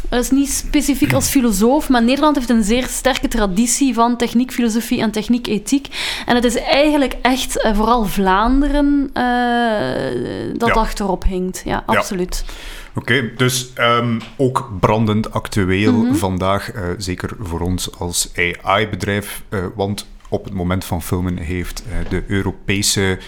Dat 0.08 0.20
is 0.20 0.30
niet 0.30 0.50
specifiek 0.50 1.12
als 1.12 1.28
filosoof, 1.28 1.88
maar 1.88 2.02
Nederland 2.02 2.36
heeft 2.36 2.50
een 2.50 2.64
zeer 2.64 2.86
sterke 2.86 3.28
traditie 3.28 3.94
van 3.94 4.16
techniek, 4.16 4.52
filosofie 4.52 5.00
en 5.00 5.10
techniek, 5.10 5.46
ethiek. 5.46 5.86
En 6.26 6.34
het 6.34 6.44
is 6.44 6.56
eigenlijk 6.56 7.14
echt 7.22 7.64
uh, 7.64 7.74
vooral 7.74 8.04
Vlaanderen 8.04 9.10
uh, 9.14 10.58
dat 10.58 10.68
ja. 10.68 10.74
achterop 10.74 11.24
hinkt. 11.24 11.62
Ja, 11.64 11.82
absoluut. 11.86 12.44
Ja. 12.46 12.52
Oké, 12.94 13.12
okay, 13.12 13.32
dus 13.36 13.72
um, 13.78 14.20
ook 14.36 14.70
brandend 14.80 15.32
actueel 15.32 15.92
mm 15.92 16.04
-hmm. 16.04 16.16
vandaag, 16.16 16.74
uh, 16.74 16.82
zeker 16.96 17.30
voor 17.40 17.60
ons 17.60 17.98
als 17.98 18.32
AI-bedrijf, 18.62 19.42
want 19.74 20.06
op 20.28 20.44
het 20.44 20.52
moment 20.52 20.84
van 20.84 21.02
filmen 21.02 21.36
heeft 21.36 21.84
de 22.08 22.24
Europese 22.26 23.18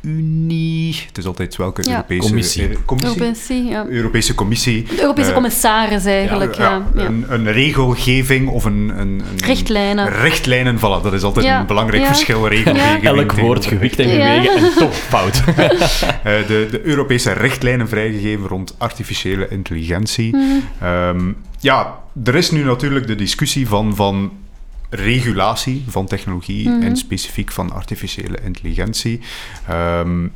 Unie. 0.00 1.02
Het 1.06 1.18
is 1.18 1.26
altijd 1.26 1.56
welke 1.56 1.82
ja. 1.82 1.90
Europese 1.90 2.28
commissie. 2.28 2.68
Eh, 2.68 2.76
commissie? 2.84 3.20
Europese, 3.20 3.54
ja. 3.54 3.86
Europese 3.88 4.34
commissie. 4.34 4.82
De 4.82 5.00
Europese 5.00 5.28
uh, 5.28 5.34
commissaris 5.34 6.04
eigenlijk. 6.04 6.54
Ja, 6.54 6.82
ja, 6.94 7.04
een, 7.04 7.24
een, 7.28 7.52
regelgeving 7.52 8.48
of 8.48 8.64
een, 8.64 8.92
een, 8.96 9.08
een 9.08 9.44
richtlijnen. 9.44 10.08
Richtlijnen, 10.08 10.78
voilà, 10.78 11.02
dat 11.02 11.12
is 11.12 11.22
altijd 11.22 11.46
een 11.46 11.66
belangrijk 11.66 12.06
verschil. 12.06 12.48
Regelgeving. 12.48 13.04
Elk 13.04 13.32
woord 13.32 13.66
gewikt 13.66 13.98
en 13.98 14.06
bewegen 14.06 14.56
en 14.56 14.72
toch 14.78 14.94
fout. 14.94 15.42
uh, 15.46 15.56
de, 16.24 16.68
de 16.70 16.80
Europese 16.84 17.32
richtlijnen 17.32 17.88
vrijgegeven 17.88 18.46
rond 18.46 18.74
artificiële 18.78 19.48
intelligentie. 19.48 20.36
Mm. 20.36 20.62
Um, 20.84 21.36
ja, 21.58 21.98
er 22.24 22.34
is 22.34 22.50
nu 22.50 22.64
natuurlijk 22.64 23.06
de 23.06 23.14
discussie 23.14 23.68
van. 23.68 23.96
van 23.96 24.32
regulatie 24.90 25.84
van 25.88 26.06
technologie 26.06 26.68
Mhm. 26.68 26.82
en 26.82 26.96
specifiek 26.96 27.52
van 27.52 27.72
artificiële 27.72 28.38
intelligentie. 28.44 29.20
Um, 29.70 30.32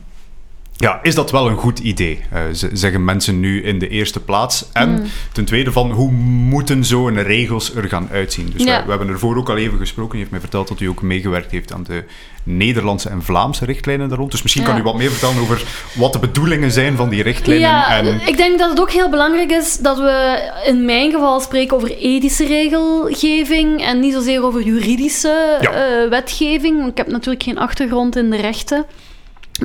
ja, 0.77 0.99
is 1.03 1.15
dat 1.15 1.31
wel 1.31 1.49
een 1.49 1.57
goed 1.57 1.79
idee? 1.79 2.21
Uh, 2.35 2.41
zeggen 2.73 3.05
mensen 3.05 3.41
nu 3.41 3.63
in 3.63 3.79
de 3.79 3.89
eerste 3.89 4.21
plaats. 4.21 4.65
En 4.73 4.91
Mm. 4.91 5.03
ten 5.33 5.45
tweede 5.45 5.73
van, 5.73 5.91
hoe 5.91 6.11
moeten 6.13 6.85
zo'n 6.85 7.23
regels 7.23 7.75
er 7.75 7.89
gaan 7.89 8.09
uitzien? 8.13 8.51
Dus 8.57 8.65
Ja. 8.65 8.79
we, 8.79 8.85
we 8.85 8.91
hebben 8.91 9.09
ervoor 9.09 9.37
ook 9.37 9.49
al 9.49 9.57
even 9.57 9.79
gesproken. 9.79 10.15
U 10.15 10.19
heeft 10.19 10.31
mij 10.31 10.41
verteld 10.41 10.69
dat 10.69 10.81
u 10.81 10.87
ook 10.87 11.03
meegewerkt 11.03 11.51
heeft 11.51 11.73
aan 11.73 11.83
de 11.83 12.05
Nederlandse 12.43 13.09
en 13.09 13.23
Vlaamse 13.23 13.65
richtlijnen 13.65 14.09
daar 14.09 14.19
rond. 14.19 14.31
Dus 14.31 14.43
misschien 14.43 14.65
kan 14.65 14.79
u 14.79 14.83
wat 14.83 14.97
meer 14.97 15.11
vertellen 15.11 15.43
over 15.43 15.63
wat 15.95 16.13
de 16.13 16.19
bedoelingen 16.19 16.71
zijn 16.73 16.97
van 16.97 17.09
die 17.09 17.23
richtlijnen. 17.23 17.69
Ja, 17.69 17.97
en... 17.99 18.21
ik 18.27 18.37
denk 18.37 18.59
dat 18.59 18.71
het 18.71 18.81
ook 18.81 18.91
heel 18.91 19.11
belangrijk 19.11 19.51
is 19.51 19.79
dat 19.79 19.99
we 19.99 20.39
in 20.67 20.85
mijn 20.85 21.11
geval 21.11 21.41
spreken 21.41 21.77
over 21.77 21.97
ethische 21.97 22.47
regelgeving 22.47 23.85
en 23.85 24.01
niet 24.01 24.13
zozeer 24.13 24.43
over 24.45 24.63
juridische 24.63 25.59
Ja. 25.61 25.71
eh, 25.71 26.09
wetgeving. 26.11 26.87
Ik 26.87 26.97
heb 26.97 27.07
natuurlijk 27.09 27.43
geen 27.43 27.59
achtergrond 27.59 28.17
in 28.17 28.31
de 28.31 28.37
rechten. 28.37 28.87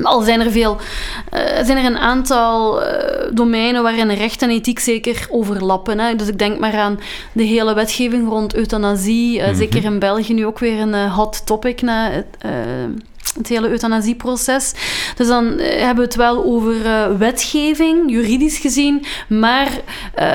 Al 0.02 0.20
zijn 0.22 0.40
er 0.40 0.50
veel, 0.50 0.76
eh, 1.30 1.40
zijn 1.64 1.78
er 1.78 1.84
een 1.84 1.98
aantal 1.98 2.82
eh, 2.82 3.30
domeinen 3.32 3.82
waarin 3.82 4.10
recht 4.10 4.42
en 4.42 4.50
ethiek 4.50 4.78
zeker 4.78 5.26
overlappen. 5.30 5.98
Hè? 5.98 6.14
Dus 6.16 6.28
ik 6.28 6.38
denk 6.38 6.58
maar 6.58 6.78
aan 6.78 7.00
de 7.32 7.42
hele 7.42 7.74
wetgeving 7.74 8.28
rond 8.28 8.54
euthanasie. 8.54 9.40
eh, 9.40 9.46
Mhm. 9.48 9.56
Zeker 9.56 9.84
in 9.84 9.98
België 9.98 10.34
nu 10.34 10.46
ook 10.46 10.58
weer 10.58 10.80
een 10.80 11.08
hot 11.10 11.46
topic 11.46 11.82
na 11.82 12.10
het, 13.36 13.48
hele 13.48 13.68
euthanasieproces. 13.68 14.72
Dus 15.16 15.26
dan 15.26 15.58
eh, 15.58 15.78
hebben 15.78 15.96
we 15.96 16.02
het 16.02 16.14
wel 16.14 16.44
over 16.44 16.86
eh, 16.86 17.16
wetgeving, 17.18 18.10
juridisch 18.10 18.58
gezien, 18.58 19.04
maar 19.28 19.68
eh, 20.14 20.26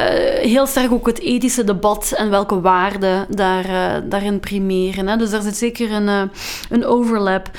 heel 0.41 0.67
sterk 0.67 0.91
ook 0.91 1.07
het 1.07 1.19
ethische 1.19 1.63
debat 1.63 2.13
en 2.17 2.29
welke 2.29 2.61
waarden 2.61 3.25
daar, 3.29 3.65
daarin 4.09 4.39
primeren. 4.39 5.07
Hè? 5.07 5.17
Dus 5.17 5.29
daar 5.29 5.41
zit 5.41 5.57
zeker 5.57 5.91
een, 5.91 6.31
een 6.69 6.85
overlap. 6.85 7.49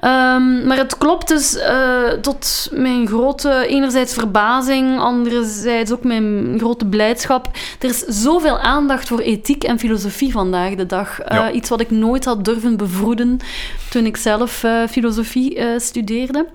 Ehm, 0.00 0.66
maar 0.66 0.76
het 0.76 0.98
klopt 0.98 1.28
dus 1.28 1.58
tot 2.20 2.68
mijn 2.72 3.06
grote, 3.06 3.66
enerzijds 3.66 4.14
verbazing, 4.14 5.00
anderzijds 5.00 5.92
ook 5.92 6.04
mijn 6.04 6.54
grote 6.58 6.86
blijdschap. 6.86 7.50
Er 7.78 7.88
is 7.88 7.98
zoveel 7.98 8.58
aandacht 8.58 9.08
voor 9.08 9.20
ethiek 9.20 9.64
en 9.64 9.78
filosofie 9.78 10.32
vandaag 10.32 10.74
de 10.74 10.86
dag. 10.86 11.18
Ja. 11.28 11.50
Iets 11.50 11.68
wat 11.68 11.80
ik 11.80 11.90
nooit 11.90 12.24
had 12.24 12.44
durven 12.44 12.76
bevroeden 12.76 13.40
toen 13.90 14.06
ik 14.06 14.16
zelf 14.16 14.64
filosofie 14.88 15.54
eh, 15.56 15.78
studeerde. 15.78 16.46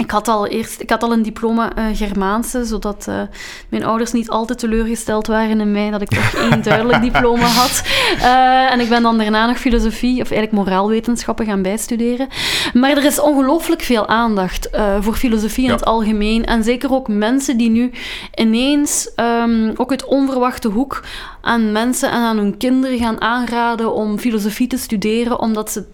Ik 0.00 0.10
had 0.10 0.28
al 0.28 0.46
eerst 0.46 0.80
ik 0.80 0.90
had 0.90 1.02
al 1.02 1.12
een 1.12 1.22
diploma 1.22 1.74
eh, 1.76 1.84
Germaanse, 1.92 2.64
zodat 2.64 3.06
eh, 3.08 3.20
mijn 3.68 3.84
ouders 3.84 4.12
niet 4.12 4.30
al 4.30 4.44
te 4.44 4.54
teleurgesteld 4.54 5.26
waren 5.26 5.60
in 5.60 5.72
mij 5.72 5.90
dat 5.90 6.02
ik 6.02 6.08
toch 6.08 6.34
één 6.34 6.62
duidelijk 6.70 7.02
diploma 7.02 7.46
had. 7.46 7.82
Eh, 8.20 8.72
en 8.72 8.80
ik 8.80 8.88
ben 8.88 9.02
dan 9.02 9.18
daarna 9.18 9.46
nog 9.46 9.58
filosofie, 9.58 10.20
of 10.22 10.30
eigenlijk 10.30 10.52
moraalwetenschappen 10.52 11.46
gaan 11.46 11.62
bijstuderen. 11.62 12.28
Maar 12.72 12.90
er 12.90 13.04
is 13.04 13.20
ongelooflijk 13.20 13.82
veel 13.82 14.08
aandacht 14.08 14.70
eh, 14.70 14.96
voor 15.00 15.14
filosofie 15.14 15.64
in 15.64 15.70
Ja. 15.70 15.76
het 15.76 15.84
algemeen. 15.84 16.44
En 16.44 16.64
zeker 16.64 16.92
ook 16.92 17.08
mensen 17.08 17.56
die 17.56 17.70
nu 17.70 17.90
ineens 18.34 19.14
ehm, 19.14 19.72
ook 19.76 19.90
uit 19.90 20.04
onverwachte 20.04 20.68
hoek 20.68 21.02
aan 21.42 21.72
mensen 21.72 22.10
en 22.10 22.18
aan 22.18 22.36
hun 22.36 22.56
kinderen 22.56 22.98
gaan 22.98 23.20
aanraden 23.20 23.94
om 23.94 24.18
filosofie 24.18 24.66
te 24.66 24.76
studeren, 24.78 25.38
omdat 25.38 25.70
ze 25.70 25.84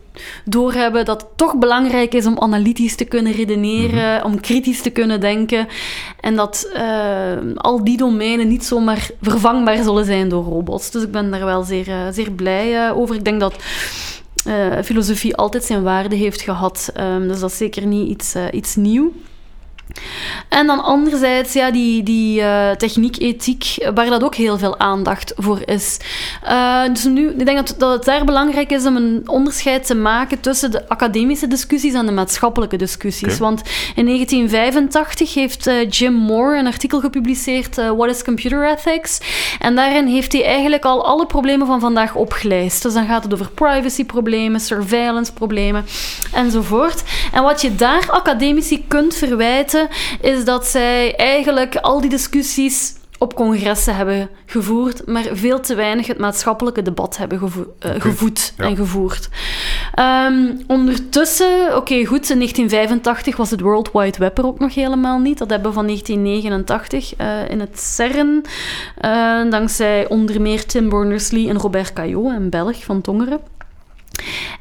doorhebben 0.44 1.04
dat 1.04 1.20
het 1.20 1.30
toch 1.36 1.58
belangrijk 1.58 2.14
is 2.14 2.26
om 2.26 2.38
analytisch 2.38 2.96
te 2.96 3.04
kunnen 3.04 3.32
redeneren, 3.32 4.24
om 4.24 4.40
kritisch 4.40 4.82
te 4.82 4.90
kunnen 4.90 5.20
denken. 5.20 5.68
En 6.20 6.36
dat 6.36 6.70
eh, 6.74 7.36
al 7.54 7.84
die 7.84 7.96
domeinen 7.96 8.48
niet 8.48 8.64
zomaar 8.64 9.10
vervangbaar 9.20 9.82
zullen 9.82 10.04
zijn 10.04 10.28
door 10.28 10.44
robots. 10.44 10.90
Dus 10.90 11.02
ik 11.02 11.10
ben 11.10 11.30
daar 11.30 11.44
wel 11.44 11.62
zeer, 11.62 11.88
eh, 11.88 12.06
zeer 12.10 12.30
blij 12.30 12.86
eh, 12.86 12.98
over. 12.98 13.14
Ik 13.14 13.24
denk 13.24 13.40
dat 13.40 13.54
eh, 14.44 14.82
filosofie 14.84 15.36
altijd 15.36 15.64
zijn 15.64 15.82
waarde 15.82 16.16
heeft 16.16 16.40
gehad. 16.40 16.90
Ehm, 16.94 17.28
dus 17.28 17.40
dat 17.40 17.50
is 17.50 17.56
zeker 17.56 17.86
niet 17.86 18.08
iets, 18.08 18.34
iets 18.50 18.76
nieuw. 18.76 19.12
En 20.48 20.66
dan 20.66 20.84
anderzijds, 20.84 21.52
ja, 21.52 21.70
die, 21.70 22.02
die 22.02 22.40
eh, 22.40 22.70
techniek, 22.70 23.16
ethiek, 23.18 23.90
waar 23.94 24.06
dat 24.06 24.22
ook 24.22 24.34
heel 24.34 24.58
veel 24.58 24.78
aandacht 24.78 25.32
voor 25.36 25.60
is. 25.64 25.98
Eh, 26.42 26.82
dus 26.92 27.04
nu, 27.04 27.28
ik 27.28 27.46
denk 27.46 27.56
dat, 27.56 27.74
dat 27.78 27.92
het 27.92 28.04
daar 28.04 28.24
belangrijk 28.24 28.70
is 28.70 28.86
om 28.86 28.96
een 28.96 29.22
onderscheid 29.26 29.86
te 29.86 29.94
maken 29.94 30.40
tussen 30.40 30.70
de 30.70 30.88
academische 30.88 31.48
discussies 31.48 31.94
en 31.94 32.06
de 32.06 32.12
maatschappelijke 32.12 32.76
discussies. 32.76 33.38
Want 33.38 33.62
in 33.94 34.04
1985 34.04 35.34
heeft 35.34 35.66
eh, 35.66 35.90
Jim 35.90 36.12
Moore 36.12 36.58
een 36.58 36.66
artikel 36.66 37.00
gepubliceerd, 37.00 37.76
What 37.76 38.08
is 38.08 38.24
Computer 38.24 38.70
Ethics? 38.70 39.20
En 39.58 39.74
daarin 39.74 40.06
heeft 40.06 40.32
hij 40.32 40.44
eigenlijk 40.44 40.84
al 40.84 41.06
alle 41.06 41.26
problemen 41.26 41.66
van 41.66 41.80
vandaag 41.80 42.14
opgelijst. 42.14 42.82
Dus 42.82 42.92
dan 42.92 43.06
gaat 43.06 43.22
het 43.22 43.32
over 43.32 43.50
privacy-problemen, 43.50 44.60
surveillance-problemen 44.60 45.84
enzovoort. 46.32 47.02
En 47.32 47.42
wat 47.42 47.60
je 47.60 47.74
daar 47.74 48.10
academici 48.10 48.84
kunt 48.88 49.14
verwijten, 49.14 49.87
is 50.20 50.44
dat 50.44 50.66
zij 50.66 51.16
eigenlijk 51.16 51.76
al 51.76 52.00
die 52.00 52.10
discussies 52.10 52.96
op 53.18 53.34
congressen 53.34 53.96
hebben 53.96 54.28
gevoerd, 54.46 55.06
maar 55.06 55.26
veel 55.32 55.60
te 55.60 55.74
weinig 55.74 56.06
het 56.06 56.18
maatschappelijke 56.18 56.82
debat 56.82 57.16
hebben 57.16 57.38
gevo 57.38 57.74
eh, 57.78 57.90
gevoed 57.98 58.54
ja. 58.56 58.64
en 58.64 58.76
gevoerd. 58.76 59.28
Ehm, 59.94 60.52
ondertussen, 60.66 61.76
oké 61.76 62.04
goed, 62.04 62.30
in 62.30 62.36
1985 62.36 63.36
was 63.36 63.50
het 63.50 63.60
World 63.60 63.90
Wide 63.92 64.18
Web 64.18 64.38
er 64.38 64.46
ook 64.46 64.58
nog 64.58 64.74
helemaal 64.74 65.18
niet. 65.18 65.38
Dat 65.38 65.50
hebben 65.50 65.68
we 65.68 65.74
van 65.74 65.86
1989 65.86 67.16
eh, 67.16 67.48
in 67.48 67.60
het 67.60 67.80
CERN, 67.80 68.44
eh, 68.96 69.50
dankzij 69.50 70.08
onder 70.08 70.40
meer 70.40 70.66
Tim 70.66 70.88
Berners-Lee 70.88 71.48
en 71.48 71.58
Robert 71.58 71.92
Caillot, 71.92 72.32
een 72.32 72.50
Belg 72.50 72.84
van 72.84 73.00
Tongeren. 73.00 73.40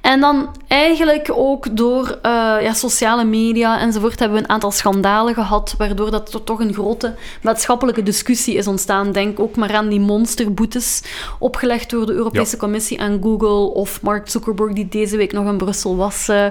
En 0.02 0.20
dan 0.20 0.56
eigenlijk 0.68 1.30
ook 1.34 1.78
door 1.78 2.18
eh, 2.22 2.32
ja, 2.62 2.74
sociale 2.74 3.24
media 3.24 3.80
enzovoort 3.80 4.20
hebben 4.20 4.38
we 4.38 4.44
een 4.44 4.50
aantal 4.50 4.72
schandalen 4.72 5.34
gehad, 5.34 5.76
waardoor 5.78 6.12
dat 6.12 6.34
er 6.34 6.44
toch 6.44 6.60
een 6.60 6.74
grote 6.74 7.16
maatschappelijke 7.42 8.04
discussie 8.04 8.56
is 8.56 8.68
ontstaan. 8.68 9.12
Denk 9.12 9.40
ook 9.40 9.56
maar 9.56 9.74
aan 9.76 9.90
die 9.90 10.00
monsterboetes 10.00 11.02
opgelegd 11.40 11.90
door 11.90 12.06
de 12.06 12.14
Europese 12.14 12.52
Ja. 12.52 12.58
Commissie 12.58 13.02
aan 13.02 13.20
Google 13.24 13.74
of 13.74 14.02
Mark 14.02 14.30
Zuckerberg, 14.30 14.74
die 14.74 14.88
deze 14.88 15.18
week 15.18 15.32
nog 15.34 15.46
in 15.48 15.58
Brussel 15.58 15.96
was. 15.96 16.28
eh. 16.28 16.46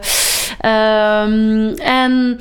Ehm, 0.61 1.75
en 1.79 2.37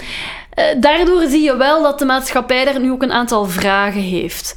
daardoor 0.80 1.28
zie 1.28 1.44
je 1.44 1.58
wel 1.58 1.84
dat 1.84 2.00
de 2.00 2.06
maatschappij 2.06 2.66
daar 2.66 2.80
nu 2.80 2.92
ook 2.92 3.02
een 3.02 3.12
aantal 3.12 3.46
vragen 3.46 4.02
heeft. 4.02 4.56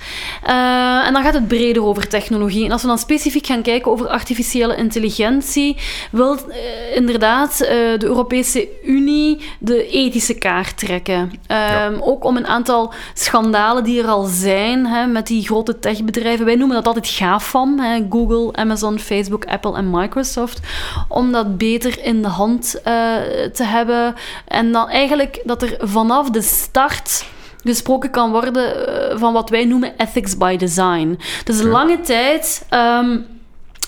Uh, 0.49 1.07
en 1.07 1.13
dan 1.13 1.23
gaat 1.23 1.35
het 1.35 1.49
breder 1.49 1.85
over 1.85 2.09
technologie. 2.09 2.65
En 2.65 2.73
als 2.73 2.83
we 2.83 2.89
dan 2.89 2.99
specifiek 2.99 3.47
gaan 3.47 3.63
kijken 3.63 3.93
over 3.93 4.09
artificiële 4.09 4.77
intelligentie, 4.77 5.77
wil 6.11 6.35
uh, 6.49 6.97
inderdaad 6.97 7.59
de 7.59 7.99
Europese 8.01 8.69
Unie 8.85 9.41
de 9.59 9.87
ethische 9.87 10.35
kaart 10.35 10.79
trekken. 10.79 11.33
Ja. 11.47 11.87
Um, 11.87 12.01
ook 12.01 12.25
om 12.25 12.37
een 12.37 12.47
aantal 12.47 12.93
schandalen 13.15 13.85
die 13.85 14.03
er 14.03 14.09
al 14.09 14.25
zijn 14.25 14.87
hè, 14.87 15.07
met 15.07 15.27
die 15.27 15.47
grote 15.47 15.79
techbedrijven. 15.79 16.45
Wij 16.45 16.55
noemen 16.55 16.77
dat 16.77 16.87
altijd 16.87 17.09
GAFAM: 17.09 17.81
hè, 17.81 18.07
Google, 18.11 18.53
Amazon, 18.53 18.99
Facebook, 18.99 19.45
Apple 19.45 19.77
en 19.77 19.91
Microsoft. 19.91 20.61
Om 21.09 21.33
dat 21.33 21.59
beter 21.59 22.05
in 22.05 22.23
de 22.23 22.29
hand 22.29 22.71
te 23.53 23.65
hebben. 23.65 24.15
En 24.47 24.73
dan 24.73 24.89
eigenlijk 24.89 25.41
dat 25.45 25.63
er 25.63 25.77
vanaf 25.89 26.31
de 26.31 26.43
start 26.43 27.25
gesproken 27.65 28.11
kan 28.11 28.31
worden 28.31 28.87
eh, 28.87 29.19
van 29.19 29.33
wat 29.33 29.51
wij 29.51 29.65
noemen 29.65 29.93
ethics 29.97 30.37
by 30.37 30.57
design. 30.57 31.19
Dus 31.45 31.63
lange 31.63 32.01
tijd 32.01 32.67
um, 32.71 33.27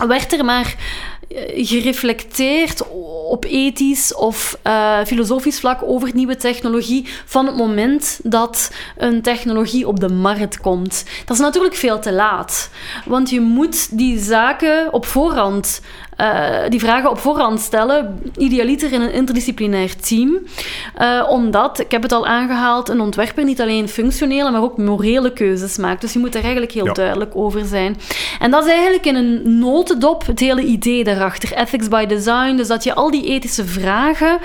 werd 0.07 0.33
er 0.33 0.45
maar 0.45 0.75
eh, 1.29 1.67
gereflecteerd 1.67 2.83
op 3.29 3.45
ethisch 3.45 4.15
of 4.15 4.59
uh, 4.67 5.05
filosofisch 5.07 5.61
vlak 5.61 5.83
over 5.83 6.11
nieuwe 6.15 6.37
technologie 6.37 7.07
van 7.25 7.47
het 7.47 7.57
moment 7.57 8.21
dat 8.23 8.73
een 8.97 9.23
technologie 9.23 9.89
op 9.89 10.01
de 10.01 10.09
markt 10.09 10.61
komt. 10.61 11.05
Dat 11.25 11.37
is 11.37 11.43
natuurlijk 11.43 11.75
veel 11.75 11.99
te 11.99 12.13
laat, 12.13 12.71
want 13.05 13.31
je 13.31 13.41
moet 13.41 13.99
die 13.99 14.19
zaken 14.19 14.93
op 14.93 15.07
voorhand 15.07 15.81
uh, 16.21 16.69
die 16.69 16.81
vragen 16.81 17.11
op 17.11 17.19
voorhand 17.19 17.61
stellen, 17.61 18.21
idealiter 18.37 18.93
in 18.93 19.01
een 19.01 19.13
interdisciplinair 19.13 19.97
team. 19.97 20.39
Uh, 21.01 21.27
omdat, 21.29 21.81
ik 21.81 21.91
heb 21.91 22.03
het 22.03 22.13
al 22.13 22.27
aangehaald, 22.27 22.89
een 22.89 23.01
ontwerper 23.01 23.45
niet 23.45 23.61
alleen 23.61 23.89
functionele, 23.89 24.51
maar 24.51 24.63
ook 24.63 24.77
morele 24.79 25.33
keuzes 25.33 25.77
maakt. 25.77 26.01
Dus 26.01 26.13
je 26.13 26.19
moet 26.19 26.35
er 26.35 26.43
eigenlijk 26.43 26.73
heel 26.73 26.87
ja. 26.87 26.93
duidelijk 26.93 27.37
over 27.37 27.65
zijn. 27.65 27.97
En 28.41 28.51
dat 28.51 28.65
is 28.65 28.73
eigenlijk 28.73 29.07
in 29.07 29.15
een 29.15 29.59
notendop 29.59 30.27
het 30.27 30.41
hele 30.41 30.63
idee 30.63 31.05
daarachter. 31.05 31.53
Ethics 31.53 31.89
by 31.89 32.07
design, 32.07 32.57
dus 32.57 32.69
dat 32.69 32.85
je 32.85 32.95
al 32.95 33.11
die 33.11 33.25
ethische 33.25 33.65
vragen 33.65 34.39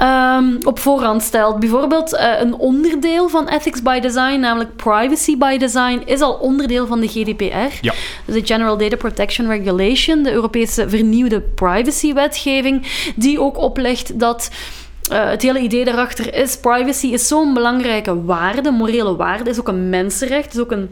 um, 0.00 0.58
op 0.62 0.78
voorhand 0.78 1.22
stelt. 1.22 1.60
Bijvoorbeeld 1.60 2.14
uh, 2.14 2.40
een 2.40 2.54
onderdeel 2.54 3.28
van 3.28 3.48
ethics 3.48 3.82
by 3.82 4.00
design, 4.00 4.40
namelijk 4.40 4.76
privacy 4.76 5.38
by 5.38 5.56
design, 5.56 6.02
is 6.04 6.20
al 6.20 6.32
onderdeel 6.32 6.86
van 6.86 7.00
de 7.00 7.08
GDPR. 7.08 7.78
Ja. 7.80 7.94
Dus 8.24 8.34
de 8.34 8.46
General 8.46 8.76
Data 8.76 8.96
Protection 8.96 9.48
Regulation, 9.48 10.22
de 10.22 10.32
Europese 10.32 10.88
vernieuwing 10.88 11.14
vernieuwde 11.16 11.40
privacywetgeving, 11.40 12.86
die 13.16 13.40
ook 13.40 13.58
oplegt 13.58 14.20
dat. 14.20 14.50
Uh, 15.12 15.28
het 15.28 15.42
hele 15.42 15.58
idee 15.58 15.84
daarachter 15.84 16.34
is: 16.34 16.56
privacy 16.56 17.06
is 17.06 17.28
zo'n 17.28 17.54
belangrijke 17.54 18.24
waarde, 18.24 18.70
morele 18.70 19.16
waarde, 19.16 19.50
is 19.50 19.58
ook 19.58 19.68
een 19.68 19.88
mensenrecht, 19.88 20.54
is 20.54 20.60
ook 20.60 20.70
een 20.70 20.88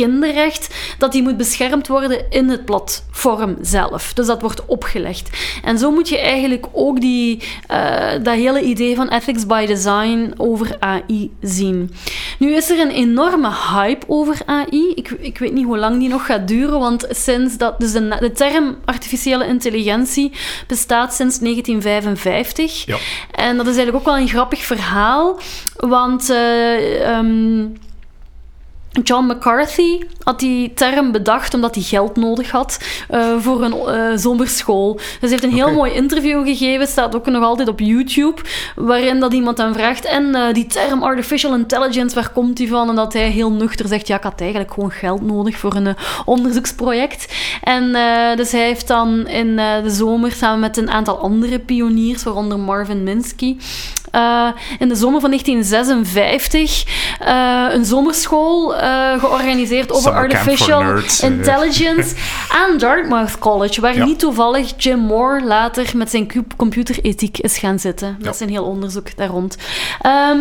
kinderrecht, 0.00 0.74
dat 0.98 1.12
die 1.12 1.22
moet 1.22 1.36
beschermd 1.36 1.88
worden 1.88 2.30
in 2.30 2.48
het 2.48 2.64
platform 2.64 3.56
zelf. 3.60 4.12
Dus 4.12 4.26
dat 4.26 4.40
wordt 4.40 4.66
opgelegd. 4.66 5.30
En 5.64 5.78
zo 5.78 5.90
moet 5.90 6.08
je 6.08 6.18
eigenlijk 6.18 6.66
ook 6.72 7.00
die, 7.00 7.42
uh, 7.70 8.10
dat 8.22 8.34
hele 8.34 8.62
idee 8.62 8.94
van 8.96 9.08
ethics 9.08 9.46
by 9.46 9.66
design 9.66 10.32
over 10.36 10.76
AI 10.78 11.30
zien. 11.40 11.94
Nu 12.38 12.54
is 12.54 12.70
er 12.70 12.80
een 12.80 12.90
enorme 12.90 13.50
hype 13.72 14.06
over 14.08 14.36
AI. 14.46 14.92
Ik, 14.94 15.10
ik 15.10 15.38
weet 15.38 15.52
niet 15.52 15.64
hoe 15.64 15.78
lang 15.78 15.98
die 15.98 16.08
nog 16.08 16.26
gaat 16.26 16.48
duren, 16.48 16.78
want 16.78 17.06
sinds 17.10 17.56
dat, 17.56 17.80
dus 17.80 17.92
de, 17.92 18.16
de 18.20 18.32
term 18.32 18.76
artificiële 18.84 19.46
intelligentie 19.46 20.32
bestaat 20.66 21.14
sinds 21.14 21.38
1955. 21.38 22.84
Ja. 22.84 22.96
En 23.30 23.56
dat 23.56 23.66
is 23.66 23.76
eigenlijk 23.76 23.96
ook 23.96 24.12
wel 24.14 24.22
een 24.22 24.28
grappig 24.28 24.62
verhaal, 24.62 25.40
want... 25.76 26.30
Uh, 26.30 27.16
um, 27.18 27.72
John 29.02 29.26
McCarthy 29.26 30.00
had 30.22 30.38
die 30.38 30.74
term 30.74 31.12
bedacht 31.12 31.54
omdat 31.54 31.74
hij 31.74 31.84
geld 31.84 32.16
nodig 32.16 32.50
had 32.50 32.80
uh, 33.10 33.38
voor 33.38 33.62
een 33.62 33.74
uh, 33.74 34.16
zomerschool. 34.16 34.94
Dus 34.94 35.16
hij 35.20 35.28
heeft 35.28 35.42
een 35.42 35.52
heel 35.52 35.72
mooi 35.72 35.92
interview 35.92 36.44
gegeven, 36.44 36.86
staat 36.86 37.14
ook 37.14 37.26
nog 37.26 37.44
altijd 37.44 37.68
op 37.68 37.80
YouTube, 37.80 38.40
waarin 38.76 39.20
dat 39.20 39.32
iemand 39.32 39.58
hem 39.58 39.72
vraagt, 39.72 40.04
en 40.04 40.24
uh, 40.24 40.52
die 40.52 40.66
term 40.66 41.02
artificial 41.02 41.54
intelligence, 41.54 42.14
waar 42.14 42.30
komt 42.30 42.56
die 42.56 42.68
van? 42.68 42.88
En 42.88 42.94
dat 42.94 43.12
hij 43.12 43.30
heel 43.30 43.52
nuchter 43.52 43.88
zegt, 43.88 44.06
ja, 44.06 44.16
ik 44.16 44.22
had 44.22 44.40
eigenlijk 44.40 44.72
gewoon 44.72 44.90
geld 44.90 45.22
nodig 45.22 45.56
voor 45.56 45.74
een 45.74 45.96
onderzoeksproject. 46.24 47.34
En 47.62 47.92
dus 48.36 48.52
hij 48.52 48.64
heeft 48.64 48.88
dan 48.88 49.26
in 49.26 49.56
de 49.56 49.90
zomer 49.90 50.32
samen 50.32 50.60
met 50.60 50.76
een 50.76 50.90
aantal 50.90 51.18
andere 51.18 51.58
pioniers, 51.58 52.22
waaronder 52.22 52.58
Marvin 52.58 53.02
Minsky, 53.02 53.56
uh, 54.14 54.48
in 54.78 54.88
de 54.88 54.94
zomer 54.94 55.20
van 55.20 55.30
1956 55.30 56.84
uh, 57.22 57.66
een 57.72 57.84
zomerschool 57.84 58.74
uh, 58.74 59.18
georganiseerd 59.18 59.92
over 59.92 60.12
artificial 60.12 60.82
nerds, 60.82 61.20
intelligence 61.20 62.14
aan 62.62 62.78
Dartmouth 62.78 63.38
College, 63.38 63.80
waar 63.80 63.96
Ja. 63.96 64.04
niet 64.04 64.18
toevallig 64.18 64.72
Jim 64.76 64.98
Moore 64.98 65.44
later 65.44 65.96
met 65.96 66.10
zijn 66.10 66.32
computerethiek 66.56 67.38
is 67.38 67.58
gaan 67.58 67.78
zitten. 67.78 68.16
Dat 68.20 68.34
is 68.34 68.40
een 68.40 68.48
heel 68.48 68.64
onderzoek 68.64 69.16
daar 69.16 69.28
rond. 69.28 69.56
Ehm, 70.00 70.38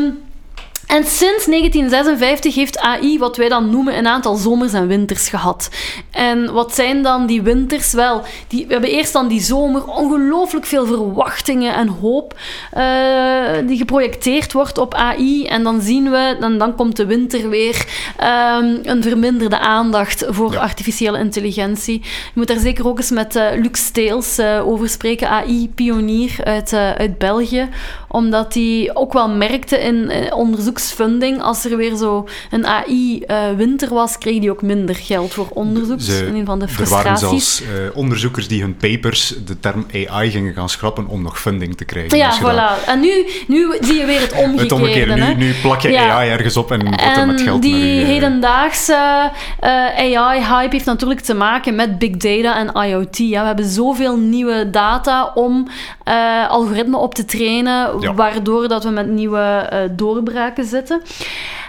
en 0.89 1.03
sinds 1.03 1.45
1956 1.45 2.55
heeft 2.55 2.79
AI 2.79 3.19
wat 3.19 3.37
wij 3.37 3.49
dan 3.49 3.69
noemen 3.69 3.97
een 3.97 4.07
aantal 4.07 4.35
zomers 4.35 4.73
en 4.73 4.87
winters 4.87 5.29
gehad. 5.29 5.69
En 6.11 6.53
wat 6.53 6.75
zijn 6.75 7.03
dan 7.03 7.25
die 7.25 7.41
winters? 7.41 7.93
Wel, 7.93 8.21
die, 8.47 8.65
we 8.67 8.71
hebben 8.71 8.89
eerst 8.89 9.13
dan 9.13 9.27
die 9.27 9.41
zomer 9.41 9.85
ongelooflijk 9.85 10.65
veel 10.65 10.85
verwachtingen 10.85 11.73
en 11.73 11.87
hoop 11.87 12.35
eh, 12.71 13.67
die 13.67 13.77
geprojecteerd 13.77 14.53
wordt 14.53 14.77
op 14.77 14.93
AI. 14.93 15.45
En 15.45 15.63
dan 15.63 15.81
zien 15.81 16.11
we, 16.11 16.37
dan, 16.39 16.57
dan 16.57 16.75
komt 16.75 16.95
de 16.95 17.05
winter 17.05 17.49
weer 17.49 17.85
ehm, 18.17 18.77
een 18.83 19.03
verminderde 19.03 19.59
aandacht 19.59 20.25
voor 20.27 20.53
Ja. 20.53 20.59
artificiële 20.59 21.19
intelligentie. 21.19 21.99
Je 22.03 22.31
moet 22.33 22.47
daar 22.47 22.59
zeker 22.59 22.87
ook 22.87 22.97
eens 22.97 23.11
met 23.11 23.35
eh, 23.35 23.45
Luc 23.55 23.77
Steels 23.85 24.37
eh, 24.37 24.67
over 24.67 24.89
spreken, 24.89 25.29
AI-pionier 25.29 26.35
uit, 26.43 26.73
uit 26.73 27.17
België 27.17 27.69
omdat 28.11 28.53
hij 28.53 28.91
ook 28.93 29.13
wel 29.13 29.29
merkte 29.29 29.77
in 29.79 30.09
eh, 30.09 30.35
onderzoeksfunding, 30.37 31.41
als 31.41 31.65
er 31.65 31.77
weer 31.77 31.95
zo 31.95 32.27
een 32.51 32.65
AI-winter 32.65 33.93
was, 33.93 34.17
kreeg 34.17 34.39
hij 34.39 34.49
ook 34.49 34.61
minder 34.61 34.95
geld 34.95 35.33
voor 35.33 35.47
onderzoek. 35.53 35.99
Een 35.99 36.45
van 36.45 36.59
de 36.59 36.65
er 36.65 36.71
waren 36.89 37.15
frustraties. 37.15 37.19
zelfs 37.55 37.61
eh, 37.61 37.97
onderzoekers 37.97 38.47
die 38.47 38.61
hun 38.61 38.77
papers 38.77 39.33
de 39.45 39.59
term 39.59 39.85
AI 40.07 40.31
gingen 40.31 40.53
gaan 40.53 40.69
schrappen 40.69 41.07
om 41.07 41.21
nog 41.21 41.39
funding 41.39 41.77
te 41.77 41.85
krijgen. 41.85 42.17
Ja, 42.17 42.33
je 42.33 42.41
dat- 42.41 42.51
voilà. 42.53 42.85
En 42.87 42.99
nu, 42.99 43.25
nu 43.47 43.73
zie 43.81 43.95
je 43.97 44.05
weer 44.05 44.19
het 44.21 44.31
omgekeerde. 44.31 44.61
Het 44.63 44.71
omgekeerde. 44.71 45.13
Nu, 45.15 45.33
nu 45.35 45.53
plak 45.61 45.81
je 45.81 45.89
Ja. 45.89 46.09
AI 46.09 46.29
ergens 46.29 46.57
op 46.57 46.71
en 46.71 46.85
wordt 46.85 47.17
er 47.17 47.25
met 47.27 47.41
geld 47.41 47.61
die 47.61 47.73
naar 47.95 48.01
eh, 48.01 48.07
hedendaagse 48.07 49.31
eh, 49.59 50.17
AI-hype 50.19 50.71
heeft 50.75 50.85
natuurlijk 50.85 51.19
te 51.19 51.33
maken 51.33 51.75
met 51.75 51.99
big 51.99 52.11
data 52.17 52.57
en 52.57 52.87
IoT. 52.89 53.17
Ja. 53.17 53.39
We 53.41 53.47
hebben 53.47 53.65
zoveel 53.65 54.17
nieuwe 54.17 54.69
data 54.69 55.31
om 55.35 55.67
eh, 56.03 56.49
algoritmen 56.49 56.99
op 56.99 57.13
te 57.15 57.25
trainen, 57.25 57.98
Waardoor 58.15 58.67
dat 58.67 58.83
we 58.83 58.89
met 58.89 59.07
nieuwe 59.07 59.39
eh, 59.39 59.79
doorbraken 59.91 60.65
zitten. 60.65 61.01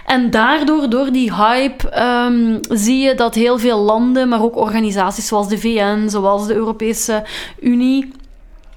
En 0.05 0.29
daardoor, 0.29 0.89
door 0.89 1.11
die 1.11 1.33
hype, 1.33 1.89
ehm, 1.89 2.57
zie 2.69 2.99
je 2.99 3.15
dat 3.15 3.35
heel 3.35 3.59
veel 3.59 3.79
landen, 3.79 4.29
maar 4.29 4.43
ook 4.43 4.55
organisaties 4.55 5.27
zoals 5.27 5.47
de 5.47 5.57
VN, 5.57 6.09
zoals 6.09 6.47
de 6.47 6.55
Europese 6.55 7.23
Unie, 7.59 8.11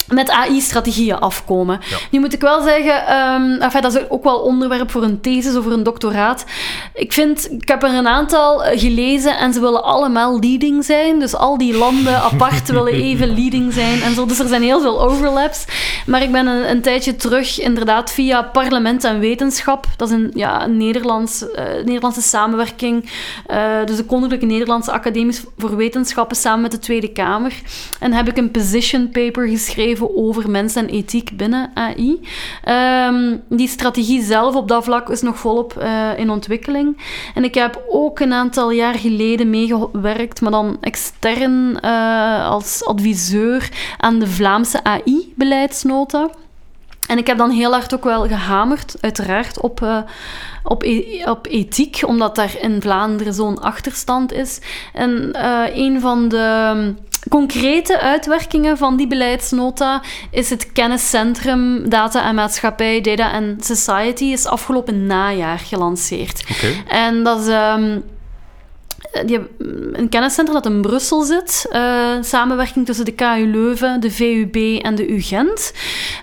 met 0.09 0.31
AI-strategieën 0.31 1.19
afkomen. 1.19 1.81
Ja. 1.88 1.97
Nu 2.11 2.21
moet 2.21 2.33
ik 2.33 2.40
wel 2.40 2.62
zeggen, 2.62 3.07
ehm, 3.07 3.61
enfin, 3.61 3.83
dat 3.83 3.95
is 3.95 4.11
ook 4.11 4.25
wel 4.25 4.38
onderwerp 4.38 4.90
voor 4.90 5.03
een 5.03 5.21
thesis 5.21 5.57
of 5.57 5.62
voor 5.62 5.73
een 5.73 5.83
doctoraat. 5.83 6.45
Ik 6.95 7.12
vind, 7.12 7.51
ik 7.51 7.69
heb 7.69 7.83
er 7.83 7.95
een 7.95 8.09
aantal 8.09 8.64
eh, 8.64 8.81
gelezen 8.81 9.38
en 9.38 9.53
ze 9.53 9.61
willen 9.61 9.85
allemaal 9.85 10.40
leading 10.40 10.85
zijn. 10.85 11.19
Dus 11.19 11.35
al 11.35 11.59
die 11.59 11.77
landen 11.77 12.23
apart 12.33 12.69
willen 12.69 12.93
even 12.93 13.35
leading 13.35 13.73
zijn 13.73 14.03
en 14.03 14.14
zo. 14.14 14.27
Dus 14.27 14.38
er 14.38 14.49
zijn 14.49 14.62
heel 14.62 14.81
veel 14.81 15.03
overlaps. 15.03 15.64
Maar 16.07 16.23
ik 16.23 16.33
ben 16.33 16.47
een, 16.47 16.71
een 16.71 16.83
tijdje 16.83 17.17
terug 17.17 17.61
inderdaad 17.61 18.12
via 18.12 18.43
Parlement 18.43 19.05
en 19.05 19.19
Wetenschap, 19.19 19.87
dat 19.97 20.09
is 20.09 20.14
een, 20.14 20.31
ja, 20.35 20.64
een 20.64 20.77
Nederlands, 20.77 21.51
eh, 21.51 21.64
Nederlandse 21.85 22.23
samenwerking, 22.23 23.11
eh, 23.47 23.85
dus 23.85 23.97
de 23.97 24.05
Koninklijke 24.05 24.47
Nederlandse 24.47 24.93
Academie 24.93 25.38
voor 25.59 25.77
Wetenschappen 25.77 26.37
samen 26.37 26.61
met 26.61 26.71
de 26.71 26.79
Tweede 26.79 27.12
Kamer. 27.12 27.53
En 28.01 28.12
heb 28.12 28.29
ik 28.29 28.37
een 28.37 28.51
position 28.51 29.11
paper 29.11 29.49
geschreven 29.49 29.94
over 30.01 30.51
mens 30.51 30.77
en 30.77 30.87
ethiek 30.87 31.37
binnen 31.37 31.71
AI. 31.75 32.21
Ehm, 32.65 33.37
die 33.49 33.69
strategie 33.69 34.23
zelf 34.23 34.55
op 34.55 34.69
dat 34.69 34.85
vlak 34.85 35.09
is 35.09 35.23
nog 35.23 35.39
volop 35.39 35.77
eh, 35.77 36.19
in 36.19 36.31
ontwikkeling. 36.31 37.03
En 37.35 37.45
ik 37.45 37.55
heb 37.55 37.83
ook 37.89 38.21
een 38.21 38.33
aantal 38.33 38.71
jaar 38.71 38.95
geleden 38.95 39.51
meegewerkt, 39.51 40.41
maar 40.41 40.51
dan 40.51 40.77
extern 40.81 41.81
eh, 41.81 42.49
als 42.51 42.85
adviseur 42.85 43.69
aan 43.99 44.19
de 44.19 44.27
Vlaamse 44.27 44.85
AI-beleidsnota. 44.85 46.31
En 47.07 47.19
ik 47.19 47.27
heb 47.27 47.39
dan 47.39 47.51
heel 47.51 47.73
hard 47.73 47.95
ook 47.95 48.05
wel 48.05 48.27
gehamerd, 48.27 48.97
uiteraard, 49.01 49.61
op, 49.61 49.83
eh, 49.83 49.99
op, 50.63 50.83
e- 50.83 51.25
op 51.31 51.47
ethiek, 51.47 52.03
omdat 52.07 52.35
daar 52.37 52.55
in 52.61 52.83
Vlaanderen 52.83 53.35
zo'n 53.35 53.61
achterstand 53.61 54.33
is. 54.33 54.61
En 54.93 55.31
een 55.79 56.01
van 56.01 56.29
de 56.29 56.95
concrete 57.29 58.01
uitwerkingen 58.01 58.79
van 58.79 58.97
die 58.97 59.07
beleidsnota 59.07 60.03
is 60.31 60.51
het 60.51 60.73
kenniscentrum 60.73 61.89
Data 61.89 62.29
en 62.29 62.35
Maatschappij, 62.35 63.01
Data 63.01 63.31
and 63.31 63.65
Society, 63.65 64.25
is 64.25 64.47
afgelopen 64.47 65.07
najaar 65.07 65.59
gelanceerd. 65.59 66.45
En 66.89 67.23
dat 67.23 67.41
is 67.41 67.47
ehm, 67.47 67.99
die 69.27 69.38
hebben 69.38 69.49
een 70.01 70.09
kenniscentrum 70.09 70.62
dat 70.62 70.73
in 70.73 70.81
Brussel 70.81 71.23
zit. 71.23 71.67
eh, 71.71 72.11
samenwerking 72.21 72.87
tussen 72.87 73.05
de 73.05 73.12
KU 73.12 73.47
Leuven, 73.51 74.01
de 74.01 74.11
VUB 74.11 74.57
en 74.83 74.95
de 74.95 75.09
UGent. 75.12 75.73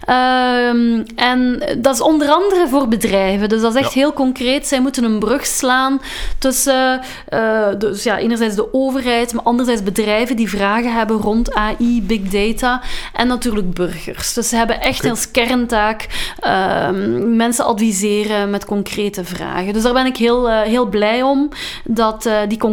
Ehm, 0.06 1.04
en 1.16 1.64
dat 1.78 1.94
is 1.94 2.02
onder 2.02 2.30
andere 2.30 2.68
voor 2.68 2.88
bedrijven. 2.88 3.50
Dus 3.50 3.62
dat 3.62 3.76
is 3.76 3.82
echt 3.82 3.94
Ja. 3.94 4.00
heel 4.00 4.14
concreet. 4.14 4.68
Zij 4.68 4.82
moeten 4.82 5.04
een 5.04 5.20
brug 5.20 5.46
slaan 5.46 6.02
tussen 6.38 7.02
eh, 7.28 7.68
dus 7.78 8.04
ja, 8.04 8.18
enerzijds 8.18 8.56
de 8.56 8.74
overheid, 8.74 9.34
maar 9.34 9.44
anderzijds 9.44 9.84
bedrijven 9.84 10.36
die 10.36 10.50
vragen 10.50 10.94
hebben 10.94 11.18
rond 11.18 11.54
AI, 11.54 12.02
big 12.04 12.22
data 12.22 12.82
en 13.14 13.28
natuurlijk 13.28 13.74
burgers. 13.74 14.34
Dus 14.34 14.50
ze 14.50 14.56
hebben 14.56 14.82
echt 14.82 15.10
als 15.10 15.32
kerntaak 15.32 16.08
ehm, 16.40 17.36
mensen 17.36 17.66
adviseren 17.66 18.50
met 18.50 18.66
concrete 18.66 19.24
vragen. 19.26 19.74
Dus 19.74 19.84
daar 19.84 19.94
ben 19.94 20.06
ik 20.06 20.18
heel, 20.18 20.50
eh, 20.50 20.62
heel 20.62 20.86
blij 20.86 21.22
om 21.22 21.50
dat 21.84 22.26
eh, 22.26 22.38
die 22.48 22.58
concrete 22.58 22.71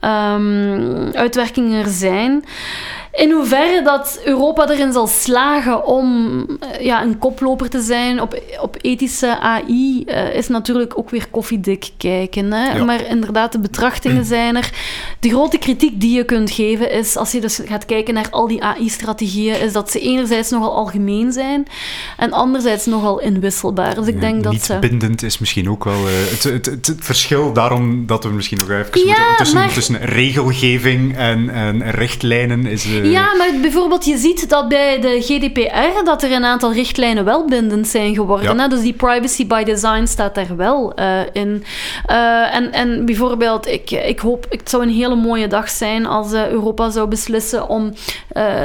ehm, 0.00 1.10
uitwerkingen 1.12 1.84
er 1.84 1.90
zijn. 1.90 2.44
In 3.12 3.30
hoeverre 3.30 3.82
dat 3.82 4.20
Europa 4.24 4.68
erin 4.70 4.92
zal 4.92 5.06
slagen 5.06 5.86
om 5.86 6.46
eh, 6.60 6.84
ja, 6.84 7.02
een 7.02 7.18
koploper 7.18 7.68
te 7.68 7.80
zijn 7.80 8.20
op, 8.20 8.42
op 8.60 8.76
ethische 8.80 9.38
AI, 9.38 10.04
eh, 10.04 10.34
is 10.34 10.48
natuurlijk 10.48 10.98
ook 10.98 11.10
weer 11.10 11.26
koffiedik 11.30 11.90
kijken. 11.96 12.52
Hè? 12.52 12.76
Ja. 12.76 12.84
Maar 12.84 13.06
inderdaad, 13.06 13.52
de 13.52 13.58
betrachtingen 13.58 14.24
zijn 14.36 14.56
er. 14.56 14.70
De 15.20 15.28
grote 15.28 15.58
kritiek 15.58 16.00
die 16.00 16.16
je 16.16 16.24
kunt 16.24 16.50
geven 16.50 16.90
is, 16.90 17.16
als 17.16 17.32
je 17.32 17.40
dus 17.40 17.60
gaat 17.64 17.84
kijken 17.84 18.14
naar 18.14 18.28
al 18.30 18.48
die 18.48 18.62
AI-strategieën, 18.62 19.60
is 19.60 19.72
dat 19.72 19.90
ze 19.90 20.00
enerzijds 20.00 20.50
nogal 20.50 20.74
algemeen 20.74 21.32
zijn 21.32 21.66
en 22.16 22.32
anderzijds 22.32 22.86
nogal 22.86 23.20
inwisselbaar. 23.20 23.94
Dus 23.94 24.06
ik 24.06 24.20
denk 24.20 24.42
dat 24.42 24.52
Niet 24.52 24.64
ze... 24.64 24.78
bindend 24.78 25.22
is 25.22 25.38
misschien 25.38 25.70
ook 25.70 25.84
wel 25.84 26.06
eh, 26.06 26.12
het, 26.30 26.42
het, 26.42 26.66
het, 26.66 26.86
het 26.86 27.04
verschil. 27.04 27.52
Daarom 27.52 28.06
dat 28.06 28.24
we 28.24 28.30
misschien 28.30 28.58
nog 28.58 28.70
even 28.70 29.00
Ja, 29.00 29.06
moeten... 29.06 29.36
Tussen, 29.36 29.58
maar- 29.58 29.72
tussen 29.72 30.04
regelgeving 30.04 31.16
en, 31.16 31.50
en 31.50 31.90
richtlijnen 31.90 32.66
is... 32.66 32.86
eh, 33.02 33.12
Ja, 33.12 33.34
maar 33.36 33.50
bijvoorbeeld 33.60 34.04
je 34.04 34.16
ziet 34.16 34.48
dat 34.48 34.68
bij 34.68 35.00
de 35.00 35.20
GDPR 35.20 36.04
dat 36.04 36.22
er 36.22 36.32
een 36.32 36.44
aantal 36.44 36.72
richtlijnen 36.72 37.24
wel 37.24 37.44
bindend 37.44 37.88
zijn 37.88 38.14
geworden. 38.14 38.56
Ja. 38.56 38.62
Hè? 38.62 38.68
Dus 38.68 38.80
die 38.80 38.92
privacy 38.92 39.46
by 39.46 39.62
design 39.62 40.06
staat 40.06 40.34
daar 40.34 40.56
wel 40.56 40.94
eh, 40.94 41.20
in. 41.32 41.64
Eh, 42.06 42.54
en, 42.54 42.72
en 42.72 43.04
bijvoorbeeld, 43.04 43.66
ik, 43.66 43.90
ik 43.90 44.18
hoop, 44.18 44.46
het 44.48 44.70
zou 44.70 44.82
een 44.82 44.94
hele 44.94 45.14
mooie 45.14 45.46
dag 45.46 45.70
zijn 45.70 46.06
als 46.06 46.32
Europa 46.32 46.90
zou 46.90 47.08
beslissen 47.08 47.68
om 47.68 47.92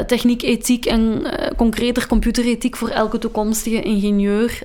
techniek, 0.08 0.41
ethiek 0.41 0.86
en 0.86 1.26
concreter 1.58 2.08
computerethiek 2.08 2.76
voor 2.76 2.89
elke 2.89 3.17
toekomstige 3.17 3.82
ingenieur 3.82 4.60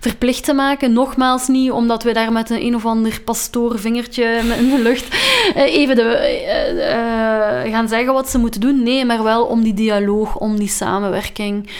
verplicht 0.00 0.44
te 0.44 0.52
maken. 0.52 0.92
Nogmaals 0.92 1.48
niet 1.48 1.70
omdat 1.70 2.02
we 2.02 2.12
daar 2.12 2.32
met 2.32 2.50
een 2.50 2.66
een 2.66 2.74
of 2.74 2.86
ander 2.86 3.20
pastoor 3.24 3.78
vingertje 3.78 4.24
in 4.58 4.70
de 4.70 4.82
lucht 4.82 5.04
even 5.54 5.96
de, 5.96 7.68
gaan 7.70 7.88
zeggen 7.88 8.12
wat 8.12 8.28
ze 8.30 8.38
moeten 8.38 8.60
doen. 8.60 8.79
Nee, 8.82 9.04
maar 9.04 9.22
wel 9.22 9.44
om 9.44 9.62
die 9.62 9.74
dialoog, 9.74 10.36
om 10.36 10.58
die 10.58 10.68
samenwerking. 10.68 11.70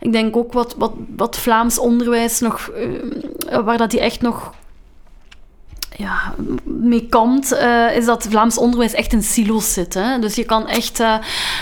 Ik 0.00 0.12
denk 0.12 0.36
ook 0.36 0.52
wat, 0.52 0.74
wat, 0.78 0.92
wat 1.16 1.38
Vlaams 1.38 1.78
onderwijs 1.78 2.40
nog, 2.40 2.68
eh, 2.68 3.58
waar 3.64 3.78
dat 3.78 3.90
die 3.90 4.00
echt 4.00 4.20
nog 4.20 4.54
ja, 5.96 6.34
mee 6.64 7.06
kampt, 7.08 7.52
eh, 7.52 7.96
is 7.96 8.04
dat 8.04 8.26
Vlaams 8.30 8.58
onderwijs 8.58 8.92
echt 8.92 9.12
in 9.12 9.22
silo's 9.22 9.72
zit. 9.72 9.94
Hè? 9.94 10.18
Dus 10.18 10.34
je 10.34 10.44
kan 10.44 10.68
echt... 10.68 11.00
eh, 11.00 11.14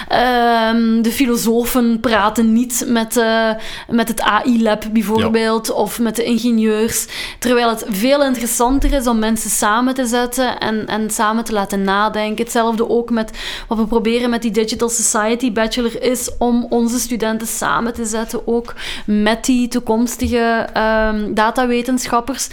ehm, 0.08 1.02
de 1.02 1.12
filosofen 1.12 2.00
praten 2.00 2.52
niet 2.52 2.84
met, 2.86 3.16
eh, 3.16 3.50
met 3.88 4.08
het 4.08 4.20
AI-lab 4.20 4.84
bijvoorbeeld, 4.92 5.72
of 5.72 5.98
met 5.98 6.16
de 6.16 6.24
ingenieurs. 6.24 7.06
Terwijl 7.38 7.68
het 7.68 7.84
veel 7.88 8.24
interessanter 8.24 8.92
is 8.92 9.06
om 9.06 9.18
mensen 9.18 9.50
samen 9.50 9.94
te 9.94 10.06
zetten 10.06 10.58
en, 10.58 10.86
en 10.86 11.10
samen 11.10 11.44
te 11.44 11.52
laten 11.52 11.82
nadenken. 11.82 12.44
Hetzelfde 12.44 12.88
ook 12.88 13.10
met 13.10 13.30
wat 13.68 13.78
we 13.78 13.86
proberen 13.86 14.30
met 14.30 14.42
die 14.42 14.50
Digital 14.50 14.88
Society 14.88 15.52
Bachelor 15.52 16.02
is 16.02 16.30
om 16.38 16.66
onze 16.68 16.98
studenten 16.98 17.46
samen 17.46 17.94
te 17.94 18.04
zetten, 18.04 18.46
ook 18.46 18.74
met 19.06 19.44
die 19.44 19.68
toekomstige 19.68 20.66
ehm, 20.72 21.34
datawetenschappers, 21.34 22.48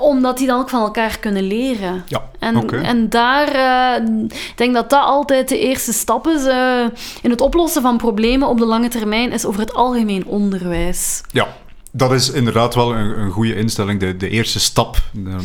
omdat 0.00 0.38
die 0.38 0.46
dan 0.46 0.60
ook 0.60 0.68
van 0.68 0.80
elkaar 0.80 0.99
kunnen 1.20 1.46
leren. 1.46 2.04
Ja, 2.06 2.22
En, 2.38 2.70
en 2.70 3.08
daar, 3.08 3.48
eh, 3.48 4.04
ik 4.28 4.52
denk 4.56 4.74
dat 4.74 4.90
dat 4.90 5.04
altijd 5.04 5.48
de 5.48 5.58
eerste 5.58 5.92
stap 5.92 6.26
is 6.26 6.44
eh, 6.44 6.84
in 7.22 7.30
het 7.30 7.40
oplossen 7.40 7.82
van 7.82 7.96
problemen 7.96 8.48
op 8.48 8.58
de 8.58 8.66
lange 8.66 8.88
termijn, 8.88 9.32
is 9.32 9.44
over 9.44 9.60
het 9.60 9.74
algemeen 9.74 10.26
onderwijs. 10.26 11.20
Ja, 11.30 11.48
dat 11.92 12.12
is 12.12 12.30
inderdaad 12.30 12.74
wel 12.74 12.94
een, 12.94 13.20
een 13.20 13.30
goede 13.30 13.54
instelling. 13.56 14.00
De, 14.00 14.16
de 14.16 14.28
eerste 14.28 14.60
stap 14.60 14.96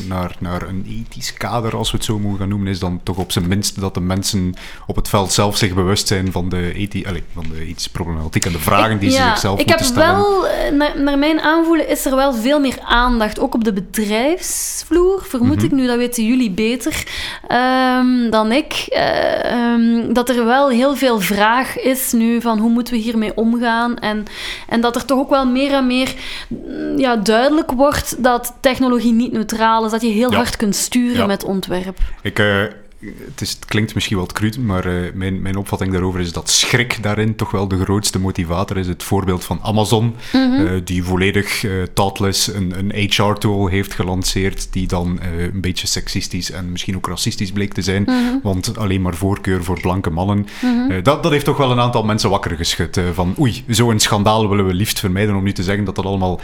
naar, 0.08 0.36
naar 0.40 0.62
een 0.68 0.86
ethisch 0.90 1.34
kader, 1.34 1.76
als 1.76 1.92
we 1.92 1.98
het 1.98 2.06
zo 2.06 2.20
mogen 2.20 2.38
gaan 2.40 2.50
noemen, 2.50 2.68
is 2.68 2.80
dan 2.80 3.00
toch 3.04 3.18
op 3.18 3.32
zijn 3.32 3.48
minst 3.48 3.80
dat 3.80 3.94
de 3.94 4.00
mensen 4.00 4.54
op 4.88 4.96
het 4.96 5.10
veld 5.10 5.32
zelf 5.32 5.58
zich 5.58 5.74
bewust 5.74 6.08
zijn 6.08 6.32
van 6.32 6.50
de, 6.50 6.74
ethi 6.74 7.06
van 7.34 7.46
de 7.54 7.60
ethische 7.66 7.92
problematiek 7.92 8.46
en 8.46 8.52
de 8.52 8.60
vragen 8.60 9.00
die 9.00 9.10
ze 9.10 9.18
ja, 9.18 9.28
zichzelf 9.30 9.60
ik 9.60 9.66
moeten 9.68 9.86
heb 9.86 9.94
stellen. 9.96 10.16
wel, 10.16 10.48
eh, 10.48 10.72
naar, 10.72 11.02
naar 11.02 11.18
mijn 11.18 11.40
aanvoelen, 11.40 11.88
is 11.90 12.06
er 12.06 12.16
wel 12.16 12.34
veel 12.34 12.60
meer 12.60 12.78
aandacht. 12.84 13.40
Ook 13.40 13.54
op 13.54 13.64
de 13.64 13.74
bedrijfsvloer, 13.74 15.24
vermoed 15.28 15.56
Mhm. 15.56 15.66
ik 15.66 15.72
nu, 15.72 15.88
dat 15.88 15.98
weten 15.98 16.26
jullie 16.26 16.52
beter 16.52 17.04
ehm, 17.48 18.30
dan 18.30 18.52
ik. 18.52 18.74
eh, 18.90 19.52
ehm, 19.52 20.14
dat 20.14 20.30
er 20.30 20.46
wel 20.46 20.70
heel 20.70 20.96
veel 20.96 21.20
vraag 21.20 21.80
is 21.80 22.12
nu 22.12 22.42
van 22.42 22.60
hoe 22.60 22.70
moeten 22.70 22.94
we 22.94 23.00
hiermee 23.00 23.36
omgaan. 23.36 23.98
En, 23.98 24.24
en 24.68 24.82
dat 24.82 24.96
er 24.96 25.06
toch 25.06 25.20
ook 25.20 25.30
wel 25.30 25.46
meer 25.46 25.72
en 25.74 25.88
meer 25.88 26.14
ja, 26.98 27.16
duidelijk 27.16 27.72
wordt 27.72 28.24
dat 28.24 28.54
technologie 28.60 29.14
niet 29.14 29.32
neutraal 29.32 29.86
is. 29.86 29.92
Dat 29.92 30.02
je 30.02 30.08
heel 30.08 30.32
Ja. 30.32 30.36
hard 30.38 30.56
kunt 30.56 30.76
sturen 30.76 31.18
Ja. 31.18 31.26
met 31.26 31.44
ontwerp. 31.44 31.98
Ik, 32.22 32.40
eh, 32.40 32.64
het, 33.26 33.42
is, 33.42 33.50
het 33.52 33.66
klinkt 33.66 33.94
misschien 33.94 34.18
wat 34.18 34.32
cruut, 34.32 34.58
maar 34.60 34.86
eh, 34.86 35.14
mijn, 35.14 35.42
mijn 35.42 35.56
opvatting 35.56 35.92
daarover 35.92 36.20
is 36.20 36.32
dat 36.34 36.50
schrik 36.50 37.04
daarin 37.04 37.36
toch 37.36 37.52
wel 37.52 37.68
de 37.68 37.78
grootste 37.84 38.20
motivator 38.20 38.78
is. 38.78 38.88
Het 38.88 39.04
voorbeeld 39.04 39.44
van 39.44 39.60
Amazon, 39.62 40.16
Mhm. 40.34 40.66
eh, 40.66 40.72
die 40.84 41.04
volledig 41.04 41.66
thoughtless 41.94 42.48
een, 42.54 42.74
een 42.80 42.92
HR-tool 43.12 43.68
heeft 43.68 43.94
gelanceerd, 43.94 44.68
die 44.72 44.88
dan 44.88 45.20
een 45.52 45.62
beetje 45.62 45.88
seksistisch 45.88 46.52
en 46.52 46.72
misschien 46.72 46.96
ook 46.96 47.08
racistisch 47.08 47.52
bleek 47.52 47.74
te 47.74 47.82
zijn, 47.82 48.04
Mhm. 48.04 48.38
want 48.44 48.78
alleen 48.78 49.02
maar 49.02 49.16
voorkeur 49.16 49.64
voor 49.64 49.80
blanke 49.82 50.10
mannen. 50.10 50.48
Eh, 50.90 51.04
dat, 51.04 51.24
dat 51.24 51.32
heeft 51.32 51.46
toch 51.46 51.58
wel 51.58 51.72
een 51.72 51.80
aantal 51.80 52.04
mensen 52.04 52.30
wakker 52.30 52.56
geschud. 52.58 53.00
van 53.14 53.36
oei, 53.40 53.64
zo'n 53.68 54.00
schandaal 54.00 54.50
willen 54.50 54.66
we 54.68 54.74
liefst 54.74 55.00
vermijden, 55.00 55.36
om 55.36 55.44
niet 55.44 55.56
te 55.56 55.64
zeggen 55.64 55.86
dat 55.86 55.96
dat 55.96 56.06
allemaal 56.06 56.40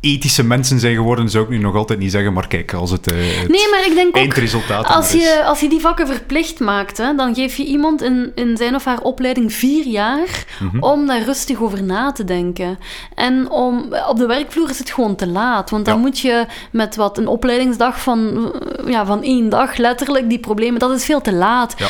ethische 0.00 0.44
mensen 0.44 0.80
zijn 0.80 0.94
geworden, 0.94 1.28
zou 1.30 1.44
ik 1.44 1.50
nu 1.50 1.58
nog 1.58 1.74
altijd 1.74 1.98
niet 1.98 2.10
zeggen, 2.10 2.32
maar 2.32 2.46
kijk, 2.46 2.72
als 2.72 2.90
het, 2.90 3.12
eh, 3.12 3.16
het 3.18 3.48
Nee, 3.48 3.68
maar 3.70 3.86
ik 3.86 3.94
denk 3.94 4.08
ook... 4.08 4.16
eindresultaat 4.16 4.86
Als 4.86 5.12
je, 5.12 5.42
als 5.44 5.60
je 5.60 5.68
die 5.68 5.80
vakken 5.80 6.06
verplicht 6.06 6.60
maakt, 6.60 6.98
hè, 6.98 7.14
dan 7.14 7.34
geef 7.34 7.56
je 7.56 7.64
iemand 7.64 8.02
in, 8.02 8.32
in 8.34 8.56
zijn 8.56 8.74
of 8.74 8.84
haar 8.84 9.00
opleiding 9.00 9.52
vier 9.52 9.86
jaar 9.86 10.44
Mhm. 10.60 10.82
om 10.82 11.06
daar 11.06 11.22
rustig 11.22 11.62
over 11.62 11.82
na 11.82 12.12
te 12.12 12.24
denken. 12.24 12.78
En 13.14 13.50
om, 13.50 13.94
op 14.08 14.16
de 14.16 14.26
werkvloer 14.26 14.70
is 14.70 14.78
het 14.78 14.90
gewoon 14.90 15.16
te 15.16 15.26
laat. 15.26 15.70
Want 15.70 15.84
dan 15.84 15.94
Ja. 15.94 16.00
moet 16.00 16.18
je 16.18 16.46
met 16.72 16.96
wat 16.96 17.18
een 17.18 17.26
opleidingsdag 17.26 18.00
van, 18.00 18.50
eh, 18.84 18.90
ja, 18.90 19.06
van 19.06 19.22
één 19.22 19.48
dag, 19.48 19.76
letterlijk, 19.76 20.28
die 20.28 20.38
problemen, 20.38 20.80
dat 20.80 20.90
is 20.90 21.04
veel 21.04 21.20
te 21.20 21.32
laat. 21.32 21.74
Ja. 21.78 21.86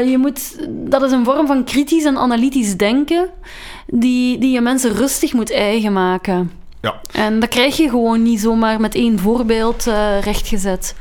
Eh, 0.00 0.10
je 0.10 0.18
moet, 0.18 0.40
dat 0.70 1.02
is 1.02 1.12
een 1.12 1.24
vorm 1.24 1.46
van 1.46 1.64
kritisch 1.64 2.04
en 2.04 2.16
analytisch 2.18 2.76
denken 2.76 3.28
die, 3.86 4.38
die 4.38 4.50
je 4.52 4.60
mensen 4.60 4.92
rustig 4.94 5.32
moet 5.32 5.52
eigen 5.52 5.92
maken. 5.92 6.50
Ja. 6.82 7.00
En 7.12 7.40
dat 7.40 7.48
krijg 7.48 7.76
je 7.76 7.88
gewoon 7.88 8.22
niet 8.22 8.40
zomaar 8.40 8.80
met 8.80 8.94
één 8.94 9.18
voorbeeld 9.18 9.86
eh, 9.86 10.20
rechtgezet. 10.20 10.94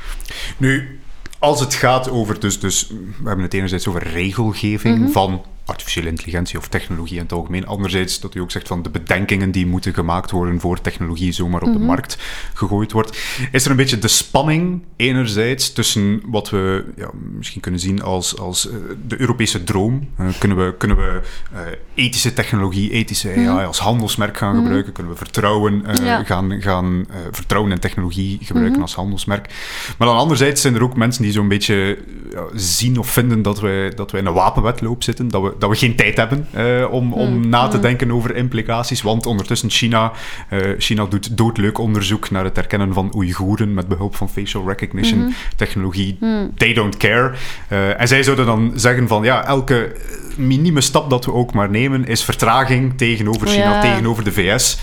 Nu, 0.58 1.00
als 1.40 1.60
het 1.60 1.74
gaat 1.74 2.10
over, 2.10 2.40
dus, 2.40 2.60
dus 2.60 2.88
we 2.90 3.28
hebben 3.28 3.46
het 3.46 3.54
enerzijds 3.54 3.88
over 3.88 4.04
regelgeving 4.08 5.00
Mhm. 5.00 5.12
van 5.12 5.42
artificiële 5.72 6.08
intelligentie 6.08 6.58
of 6.58 6.68
technologie 6.68 7.16
in 7.18 7.24
het 7.24 7.32
algemeen. 7.32 7.68
Anderzijds 7.68 8.20
dat 8.20 8.36
u 8.36 8.40
ook 8.40 8.52
zegt 8.52 8.68
van 8.68 8.82
de 8.82 8.90
bedenkingen 8.90 9.52
die 9.52 9.66
moeten 9.68 9.94
gemaakt 9.94 10.32
worden 10.32 10.60
voor 10.60 10.82
technologie 10.82 11.32
zomaar 11.32 11.62
op 11.62 11.68
Mhm. 11.68 11.78
de 11.78 11.84
markt 11.86 12.18
gegooid 12.54 12.92
wordt. 12.92 13.18
Is 13.52 13.66
er 13.66 13.72
een 13.72 13.78
beetje 13.78 14.00
de 14.00 14.08
spanning 14.08 14.82
enerzijds 14.96 15.74
tussen 15.74 16.22
wat 16.26 16.50
we 16.50 16.86
ja, 16.96 17.10
misschien 17.38 17.62
kunnen 17.62 17.80
zien 17.80 18.02
als, 18.02 18.38
als 18.38 18.70
eh, 18.70 18.76
de 19.08 19.20
Europese 19.22 19.64
droom. 19.64 20.10
Eh, 20.18 20.26
kunnen 20.40 20.58
we, 20.58 20.74
kunnen 20.78 20.98
we 20.98 21.22
eh, 21.54 21.60
ethische 21.94 22.34
technologie, 22.34 22.92
ethische 22.92 23.30
AI 23.34 23.66
als 23.66 23.80
handelsmerk 23.80 24.38
gaan 24.38 24.56
gebruiken? 24.56 24.94
Kunnen 24.94 25.12
we 25.12 25.18
vertrouwen, 25.18 25.76
Mhm. 25.78 26.04
Ja. 26.06 26.24
gaan, 26.24 26.62
gaan 26.62 27.06
vertrouwen 27.32 27.72
in 27.72 27.80
technologie 27.80 28.38
gebruiken 28.42 28.74
Mhm. 28.74 28.82
als 28.82 28.96
handelsmerk? 28.96 29.50
Maar 29.98 30.08
dan 30.08 30.18
anderzijds 30.18 30.62
zijn 30.62 30.76
er 30.76 30.84
ook 30.84 30.96
mensen 30.96 31.24
die 31.24 31.32
zo'n 31.32 31.48
beetje 31.48 31.98
ja, 32.32 32.44
zien 32.54 32.98
of 33.00 33.08
vinden 33.10 33.42
dat 33.42 33.60
wij, 33.60 33.90
dat 33.90 34.12
wij 34.12 34.22
in 34.22 34.28
een 34.28 34.34
wapenwetloop 34.34 35.04
zitten. 35.04 35.28
Dat 35.28 35.42
we, 35.42 35.54
dat 35.62 35.70
we 35.70 35.76
geen 35.76 35.96
tijd 35.96 36.18
hebben 36.18 36.48
eh, 36.52 36.88
om, 36.92 37.14
om 37.14 37.28
Hmm, 37.28 37.50
na 37.50 37.68
te 37.68 37.72
hmm. 37.72 37.82
denken 37.82 38.12
over 38.12 38.36
implicaties. 38.36 39.02
Want 39.02 39.26
ondertussen 39.26 39.70
China, 39.70 40.12
eh, 40.50 40.60
China 40.78 41.06
doet 41.06 41.38
doodleuk 41.38 41.78
onderzoek 41.78 42.30
naar 42.32 42.44
het 42.44 42.56
herkennen 42.56 42.94
van 42.94 43.14
Oeigoeren 43.16 43.74
met 43.74 43.88
behulp 43.88 44.16
van 44.16 44.30
facial 44.30 44.68
recognition 44.68 45.20
Mhm. 45.20 45.32
technologie. 45.56 46.18
Hmm. 46.20 46.52
They 46.58 46.74
don't 46.74 46.98
care. 46.98 47.32
Eh, 47.68 48.02
en 48.02 48.08
zij 48.08 48.24
zouden 48.24 48.46
dan 48.46 48.72
zeggen 48.76 49.08
van 49.08 49.24
ja, 49.24 49.46
elke 49.46 49.96
minieme 50.38 50.82
stap 50.82 51.10
dat 51.10 51.26
we 51.26 51.34
ook 51.34 51.54
maar 51.54 51.70
nemen 51.70 52.08
is 52.08 52.24
vertraging 52.24 52.98
tegenover 52.98 53.48
China, 53.48 53.74
Ja. 53.74 53.82
tegenover 53.82 54.24
de 54.24 54.32
VS. 54.32 54.80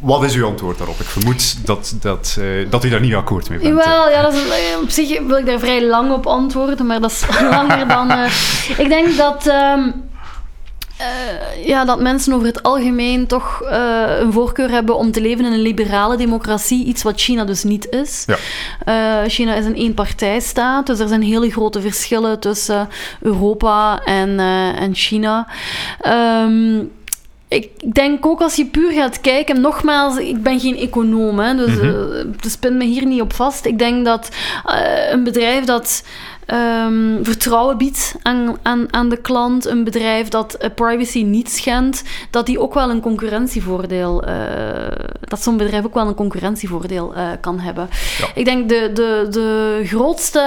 wat 0.00 0.24
is 0.24 0.34
uw 0.34 0.46
antwoord 0.46 0.78
daarop? 0.78 1.00
Ik 1.00 1.06
vermoed 1.06 1.66
dat, 1.66 1.94
dat, 2.00 2.36
eh, 2.40 2.70
dat 2.70 2.84
u 2.84 2.88
daar 2.88 3.00
niet 3.00 3.14
akkoord 3.14 3.48
mee 3.48 3.58
bent. 3.58 3.74
Jawel, 3.76 4.10
ja, 4.10 4.22
dat 4.22 4.32
is, 4.34 4.42
op 4.82 4.90
zich 4.90 5.20
wil 5.20 5.36
ik 5.36 5.46
daar 5.46 5.58
vrij 5.58 5.84
lang 5.86 6.12
op 6.12 6.26
antwoorden, 6.26 6.86
maar 6.86 7.00
dat 7.00 7.10
is 7.10 7.24
langer 7.50 7.88
dan... 7.88 8.10
eh, 8.10 8.30
ik 8.78 8.88
denk 8.88 9.16
dat... 9.16 9.46
ehm, 9.46 9.90
eh, 10.96 11.66
ja, 11.66 11.84
dat 11.84 12.00
mensen 12.00 12.32
over 12.32 12.46
het 12.46 12.62
algemeen 12.62 13.26
toch 13.26 13.62
eh, 13.62 14.02
een 14.18 14.32
voorkeur 14.32 14.70
hebben 14.70 14.96
om 14.96 15.12
te 15.12 15.20
leven 15.20 15.44
in 15.44 15.52
een 15.52 15.62
liberale 15.62 16.16
democratie, 16.16 16.84
iets 16.84 17.02
wat 17.02 17.20
China 17.20 17.44
dus 17.44 17.62
niet 17.62 17.88
is. 17.90 18.24
Ja. 18.26 18.36
Eh, 18.84 19.30
China 19.30 19.54
is 19.54 19.64
een 19.64 19.74
eenpartijstaat, 19.74 20.86
dus 20.86 20.98
er 20.98 21.08
zijn 21.08 21.22
hele 21.22 21.50
grote 21.50 21.80
verschillen 21.80 22.40
tussen 22.40 22.88
Europa 23.20 24.00
en, 24.04 24.40
eh, 24.40 24.80
en 24.82 24.94
China. 24.94 25.46
Ehm, 26.00 26.82
ik 27.50 27.94
denk 27.94 28.26
ook 28.26 28.40
als 28.40 28.56
je 28.56 28.66
puur 28.66 28.92
gaat 28.92 29.20
kijken, 29.20 29.60
nogmaals, 29.60 30.16
ik 30.16 30.42
ben 30.42 30.60
geen 30.60 30.76
econoom, 30.76 31.38
hè, 31.38 31.54
dus 31.54 31.74
Mhm. 31.76 31.86
eh, 31.86 32.24
dus 32.40 32.52
spin 32.52 32.76
me 32.76 32.84
hier 32.84 33.06
niet 33.06 33.20
op 33.20 33.32
vast. 33.32 33.64
Ik 33.64 33.78
denk 33.78 34.04
dat 34.04 34.28
eh, 34.66 35.10
een 35.10 35.24
bedrijf 35.24 35.64
dat 35.64 36.04
ehm, 36.46 37.24
vertrouwen 37.24 37.76
biedt 37.76 38.14
aan, 38.22 38.56
aan, 38.62 38.86
aan 38.90 39.08
de 39.08 39.16
klant, 39.16 39.66
een 39.66 39.84
bedrijf 39.84 40.28
dat 40.28 40.54
eh, 40.54 40.70
privacy 40.74 41.22
niet 41.22 41.50
schendt, 41.50 42.02
dat 42.30 42.46
die 42.46 42.60
ook 42.60 42.74
wel 42.74 42.90
een 42.90 43.00
concurrentievoordeel, 43.00 44.22
eh, 44.22 44.34
dat 45.20 45.42
zo'n 45.42 45.56
bedrijf 45.56 45.84
ook 45.84 45.94
wel 45.94 46.06
een 46.06 46.14
concurrentievoordeel 46.14 47.14
eh, 47.14 47.28
kan 47.40 47.58
hebben. 47.58 47.88
Ja. 48.18 48.26
Ik 48.34 48.44
denk 48.44 48.68
de, 48.68 48.90
de, 48.94 49.26
de 49.30 49.80
grootste 49.84 50.42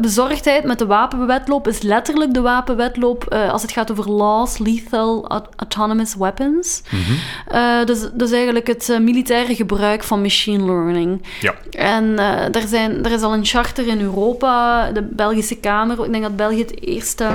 bezorgdheid 0.00 0.64
met 0.64 0.78
de 0.78 0.86
wapenwetloop 0.86 1.68
is 1.68 1.82
letterlijk 1.82 2.34
de 2.34 2.40
wapenwetloop 2.40 3.34
als 3.50 3.62
het 3.62 3.72
gaat 3.72 3.90
over 3.90 4.10
laws, 4.10 4.58
lethal, 4.58 5.28
aut- 5.28 5.48
autonomous 5.56 6.14
weapons. 6.14 6.82
Mhm. 6.90 7.84
Dus, 7.84 8.08
dus 8.12 8.30
eigenlijk 8.30 8.66
het 8.66 8.98
militaire 9.00 9.54
gebruik 9.54 10.02
van 10.02 10.22
machine 10.22 10.64
learning. 10.64 11.22
Ja. 11.40 11.54
En 11.70 12.18
er, 12.52 12.68
zijn, 12.68 13.04
er 13.04 13.12
is 13.12 13.22
al 13.22 13.34
een 13.34 13.44
charter 13.44 13.86
in 13.86 14.00
Europa, 14.00 14.90
de 14.92 15.05
Belgische 15.10 15.56
Kamer. 15.56 16.04
Ik 16.04 16.10
denk 16.10 16.22
dat 16.22 16.36
België 16.36 16.58
het 16.58 16.80
eerste 16.80 17.28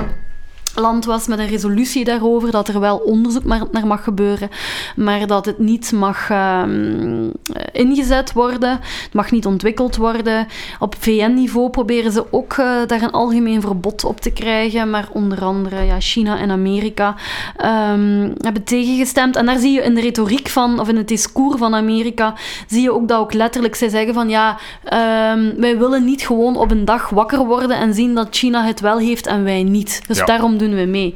land 0.74 1.04
was 1.04 1.26
met 1.26 1.38
een 1.38 1.48
resolutie 1.48 2.04
daarover 2.04 2.50
dat 2.50 2.68
er 2.68 2.80
wel 2.80 2.96
onderzoek 2.96 3.44
naar 3.44 3.86
mag 3.86 4.04
gebeuren, 4.04 4.48
maar 4.96 5.26
dat 5.26 5.46
het 5.46 5.58
niet 5.58 5.92
mag 5.92 6.30
ehm, 6.30 7.28
eh, 7.52 7.64
ingezet 7.72 8.32
worden, 8.32 8.70
het 8.80 9.12
mag 9.12 9.30
niet 9.30 9.46
ontwikkeld 9.46 9.96
worden. 9.96 10.46
Op 10.78 10.94
VN-niveau 10.98 11.70
proberen 11.70 12.12
ze 12.12 12.24
ook 12.30 12.52
eh, 12.52 12.66
daar 12.86 13.02
een 13.02 13.10
algemeen 13.10 13.60
verbod 13.60 14.04
op 14.04 14.20
te 14.20 14.30
krijgen, 14.30 14.90
maar 14.90 15.08
onder 15.12 15.44
andere 15.44 15.84
ja, 15.84 16.00
China 16.00 16.38
en 16.38 16.50
Amerika 16.50 17.14
ehm, 17.56 18.30
hebben 18.38 18.64
tegengestemd. 18.64 19.36
En 19.36 19.46
daar 19.46 19.58
zie 19.58 19.72
je 19.72 19.82
in 19.82 19.94
de 19.94 20.00
retoriek 20.00 20.48
van, 20.48 20.80
of 20.80 20.88
in 20.88 20.96
het 20.96 21.08
discours 21.08 21.58
van 21.58 21.74
Amerika, 21.74 22.34
zie 22.66 22.82
je 22.82 22.92
ook 22.92 23.08
dat 23.08 23.18
ook 23.18 23.32
letterlijk 23.32 23.74
zij 23.74 23.88
zeggen 23.88 24.14
van 24.14 24.28
ja, 24.28 24.58
ehm, 24.84 25.52
wij 25.56 25.78
willen 25.78 26.04
niet 26.04 26.22
gewoon 26.22 26.56
op 26.56 26.70
een 26.70 26.84
dag 26.84 27.08
wakker 27.08 27.46
worden 27.46 27.76
en 27.76 27.94
zien 27.94 28.14
dat 28.14 28.28
China 28.30 28.64
het 28.64 28.80
wel 28.80 28.98
heeft 28.98 29.26
en 29.26 29.44
wij 29.44 29.62
niet. 29.62 30.02
Dus 30.06 30.18
Ja. 30.18 30.24
daarom 30.24 30.58
doen 30.62 30.74
we 30.74 30.84
mee. 30.84 31.14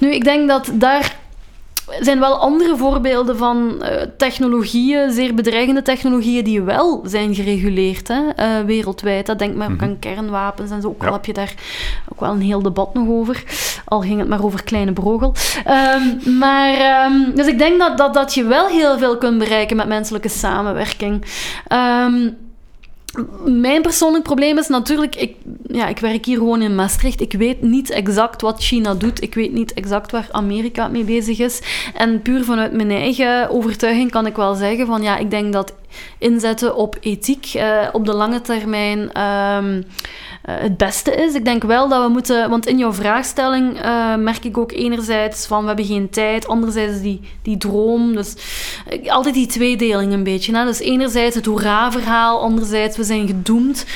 Nu, 0.00 0.12
ik 0.14 0.24
denk 0.24 0.48
dat 0.48 0.70
daar 0.74 1.16
zijn 2.00 2.20
wel 2.20 2.34
andere 2.38 2.76
voorbeelden 2.76 3.36
van 3.36 3.82
eh, 3.82 4.02
technologieën, 4.18 5.10
zeer 5.12 5.34
bedreigende 5.34 5.82
technologieën, 5.82 6.44
die 6.44 6.62
wel 6.62 7.02
zijn 7.04 7.34
gereguleerd 7.34 8.08
hè, 8.08 8.20
eh, 8.36 8.48
wereldwijd. 8.66 9.26
Dat 9.26 9.38
denk 9.38 9.54
maar 9.54 9.68
ook 9.70 9.74
Mhm. 9.74 9.84
aan 9.84 9.98
kernwapens 9.98 10.70
en 10.70 10.80
zo. 10.82 10.88
Ook 10.88 11.00
Ja. 11.02 11.06
al 11.06 11.12
heb 11.12 11.24
je 11.24 11.32
daar 11.32 11.54
ook 12.12 12.20
wel 12.20 12.30
een 12.30 12.40
heel 12.40 12.62
debat 12.62 12.94
nog 12.94 13.08
over. 13.08 13.42
Al 13.84 14.00
ging 14.00 14.18
het 14.18 14.28
maar 14.28 14.44
over 14.44 14.62
kleine 14.64 14.92
brogel. 14.92 15.34
Ehm, 15.64 16.38
maar, 16.38 16.74
ehm, 16.74 17.34
dus 17.34 17.46
ik 17.46 17.58
denk 17.58 17.78
dat, 17.78 17.98
dat, 17.98 18.14
dat 18.14 18.34
je 18.34 18.44
wel 18.44 18.66
heel 18.66 18.98
veel 18.98 19.18
kunt 19.18 19.38
bereiken 19.38 19.76
met 19.76 19.86
menselijke 19.88 20.28
samenwerking. 20.28 21.24
Ehm, 21.66 22.28
mijn 23.44 23.82
persoonlijk 23.82 24.24
probleem 24.24 24.58
is 24.58 24.68
natuurlijk, 24.68 25.16
ik, 25.16 25.36
ja, 25.66 25.86
ik 25.86 25.98
werk 25.98 26.24
hier 26.24 26.36
gewoon 26.36 26.62
in 26.62 26.74
Maastricht. 26.74 27.20
Ik 27.20 27.32
weet 27.32 27.62
niet 27.62 27.90
exact 27.90 28.42
wat 28.42 28.62
China 28.62 28.94
doet. 28.94 29.22
Ik 29.22 29.34
weet 29.34 29.52
niet 29.52 29.74
exact 29.74 30.10
waar 30.10 30.28
Amerika 30.30 30.88
mee 30.88 31.04
bezig 31.04 31.38
is. 31.38 31.62
En 31.94 32.22
puur 32.22 32.44
vanuit 32.44 32.72
mijn 32.72 32.90
eigen 32.90 33.50
overtuiging 33.50 34.10
kan 34.10 34.26
ik 34.26 34.36
wel 34.36 34.54
zeggen 34.54 34.86
van 34.86 35.02
ja, 35.02 35.16
ik 35.16 35.30
denk 35.30 35.52
dat 35.52 35.74
inzetten 36.18 36.76
op 36.76 36.96
ethiek 37.00 37.52
eh, 37.54 37.88
op 37.92 38.06
de 38.06 38.14
lange 38.14 38.40
termijn 38.40 39.12
eh, 40.46 40.54
het 40.58 40.76
beste 40.76 41.14
is. 41.14 41.34
Ik 41.34 41.44
denk 41.44 41.62
wel 41.62 41.88
dat 41.88 42.02
we 42.04 42.08
moeten, 42.08 42.50
want 42.50 42.66
in 42.66 42.78
jouw 42.78 42.92
vraagstelling 42.92 43.80
eh, 43.80 44.14
merk 44.14 44.44
ik 44.44 44.58
ook 44.58 44.72
enerzijds 44.72 45.46
van 45.46 45.60
we 45.60 45.66
hebben 45.66 45.84
geen 45.84 46.10
tijd, 46.10 46.48
anderzijds 46.48 47.00
die, 47.00 47.20
die 47.42 47.58
droom. 47.58 48.14
Dus 48.14 48.34
altijd 49.06 49.34
die 49.34 49.46
tweedeling 49.46 50.12
een 50.12 50.22
beetje. 50.22 50.56
Hè? 50.56 50.64
Dus 50.64 50.78
enerzijds 50.78 51.34
het 51.34 51.46
hoera-verhaal, 51.46 52.40
anderzijds 52.40 52.96
we 52.96 53.04
zijn 53.04 53.26
gedoemd. 53.26 53.86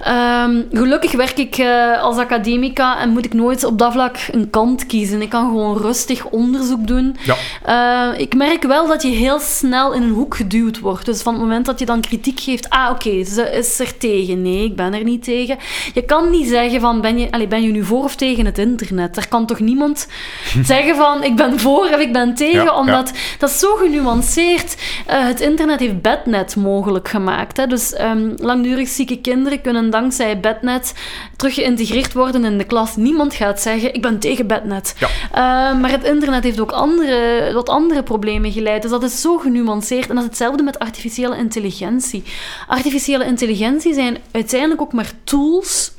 Ehm, 0.00 0.62
gelukkig 0.72 1.12
werk 1.12 1.38
ik 1.38 1.66
als 2.00 2.16
academica 2.16 2.98
en 3.00 3.10
moet 3.10 3.24
ik 3.24 3.34
nooit 3.34 3.64
op 3.64 3.78
dat 3.78 3.92
vlak 3.92 4.16
een 4.30 4.50
kant 4.50 4.86
kiezen. 4.86 5.22
Ik 5.22 5.28
kan 5.28 5.46
gewoon 5.46 5.76
rustig 5.76 6.24
onderzoek 6.24 6.86
doen. 6.86 7.16
Ja. 7.22 8.14
Ik 8.14 8.34
merk 8.34 8.62
wel 8.62 8.86
dat 8.86 9.02
je 9.02 9.08
heel 9.08 9.38
snel 9.38 9.92
in 9.92 10.02
een 10.02 10.10
hoek 10.10 10.36
geduwd 10.36 10.80
wordt. 10.80 11.04
Dus 11.04 11.22
van 11.22 11.40
moment 11.44 11.66
dat 11.66 11.78
je 11.78 11.86
dan 11.86 12.00
kritiek 12.00 12.40
geeft, 12.40 12.70
ah 12.70 12.90
oké, 12.90 13.24
ze 13.24 13.50
is 13.50 13.80
er 13.80 13.96
tegen. 13.96 14.42
Nee, 14.42 14.64
ik 14.64 14.76
ben 14.76 14.94
er 14.94 15.04
niet 15.04 15.24
tegen. 15.24 15.58
Je 15.94 16.02
kan 16.02 16.30
niet 16.30 16.48
zeggen 16.48 16.80
van, 16.80 17.00
ben 17.00 17.18
je, 17.18 17.30
allez, 17.30 17.48
ben 17.48 17.62
je 17.62 17.70
nu 17.70 17.84
voor 17.84 18.04
of 18.04 18.16
tegen 18.16 18.44
het 18.44 18.58
internet? 18.58 19.16
Er 19.16 19.28
kan 19.28 19.46
toch 19.46 19.60
niemand 19.60 20.08
zeggen 20.72 20.96
van, 20.96 21.24
ik 21.24 21.36
ben 21.36 21.60
voor 21.60 21.88
of 21.94 22.00
ik 22.00 22.12
ben 22.12 22.34
tegen, 22.34 22.54
Ja, 22.54 22.62
ja. 22.62 22.78
omdat 22.78 23.12
dat 23.38 23.50
is 23.50 23.58
zo 23.58 23.74
genuanceerd. 23.74 24.76
Eh, 25.06 25.26
het 25.26 25.40
internet 25.40 25.80
heeft 25.80 26.02
bednet 26.02 26.56
mogelijk 26.56 27.08
gemaakt. 27.08 27.56
Hè? 27.56 27.66
Dus 27.66 27.92
ehm, 27.92 28.32
langdurig 28.36 28.88
zieke 28.88 29.20
kinderen 29.20 29.60
kunnen 29.60 29.90
dankzij 29.90 30.40
bednet 30.40 30.94
terug 31.36 31.54
geïntegreerd 31.54 32.12
worden 32.12 32.44
in 32.44 32.58
de 32.58 32.64
klas. 32.64 32.96
Niemand 32.96 33.34
gaat 33.34 33.60
zeggen, 33.60 33.94
ik 33.94 34.02
ben 34.02 34.18
tegen 34.18 34.46
bednet. 34.46 34.94
Ja. 34.98 35.08
Eh, 35.32 35.80
maar 35.80 35.90
het 35.90 36.04
internet 36.04 36.44
heeft 36.44 36.60
ook 36.60 36.72
andere, 36.72 37.50
wat 37.54 37.68
andere 37.68 38.02
problemen 38.02 38.52
geleid. 38.52 38.82
Dus 38.82 38.90
dat 38.90 39.02
is 39.02 39.20
zo 39.20 39.36
genuanceerd. 39.36 40.08
En 40.08 40.14
dat 40.14 40.24
is 40.24 40.28
hetzelfde 40.30 40.62
met 40.62 40.78
artificiële 40.78 41.23
intelligentie. 41.32 42.22
Artificiële 42.66 43.24
intelligentie 43.24 43.94
zijn 43.94 44.18
uiteindelijk 44.30 44.80
ook 44.80 44.92
maar 44.92 45.12
tools 45.24 45.92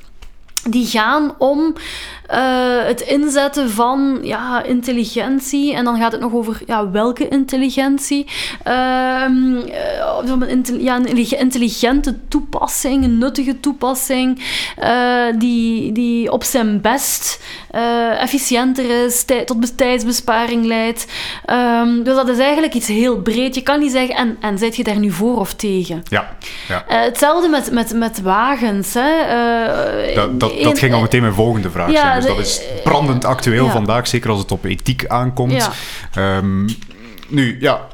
die 0.70 0.86
gaan 0.86 1.36
om 1.38 1.74
eh, 2.28 2.40
het 2.86 3.02
inzetten 3.02 3.70
van 3.70 4.20
ja, 4.22 4.64
intelligentie. 4.64 5.74
En 5.74 5.84
dan 5.84 5.98
gaat 6.00 6.12
het 6.12 6.22
nog 6.22 6.34
over 6.34 6.62
ja, 6.66 6.90
welke 6.92 7.28
intelligentie. 7.28 8.28
Ehm, 8.64 9.56
eh, 9.58 10.50
intelli- 10.50 10.84
ja, 10.84 10.96
een 10.96 11.38
intelligente 11.40 12.16
toepassing, 12.28 13.04
een 13.04 13.18
nuttige 13.18 13.60
toepassing, 13.60 14.44
eh, 14.78 15.24
die, 15.38 15.92
die 15.92 16.32
op 16.32 16.44
zijn 16.44 16.82
best 16.82 17.44
efficiënter 18.20 19.06
is, 19.06 19.24
tij- 19.24 19.44
tot 19.46 19.60
bes- 19.60 19.76
tijdsbesparing 19.76 20.66
leidt. 20.66 21.06
Ehm, 21.46 22.04
dus 22.04 22.16
dat 22.16 22.30
is 22.30 22.38
eigenlijk 22.38 22.74
iets 22.74 22.88
heel 22.88 23.22
breed. 23.22 23.56
Je 23.56 23.62
kan 23.62 23.80
niet 23.80 23.92
zeggen, 23.92 24.16
en, 24.16 24.38
en 24.40 24.58
zit 24.58 24.76
je 24.76 24.84
daar 24.84 25.00
nu 25.00 25.12
voor 25.12 25.40
of 25.40 25.54
tegen? 25.54 26.04
Ja, 26.10 26.36
ja. 26.68 26.84
Hetzelfde 26.88 27.50
met, 27.50 27.72
met, 27.72 27.94
met 27.94 28.22
wagens. 28.22 28.94
Hè. 28.94 29.12
Dat, 30.38 30.40
dat, 30.64 30.80
ging 30.80 30.94
al 30.94 31.02
meteen 31.02 31.22
mijn 31.22 31.34
volgende 31.34 31.70
vraag 31.72 31.92
Ja, 31.92 32.02
zijn. 32.02 32.16
Dus 32.16 32.26
dat 32.26 32.40
is 32.40 32.82
brandend 32.84 33.26
actueel 33.26 33.66
ja. 33.66 33.72
vandaag, 33.72 34.08
zeker 34.08 34.30
als 34.30 34.40
het 34.40 34.52
op 34.52 34.64
ethiek 34.64 35.06
aankomt. 35.08 35.52
Ja. 35.52 35.72
Ehm, 36.14 36.66
nu, 37.28 37.58
ja, 37.60 37.88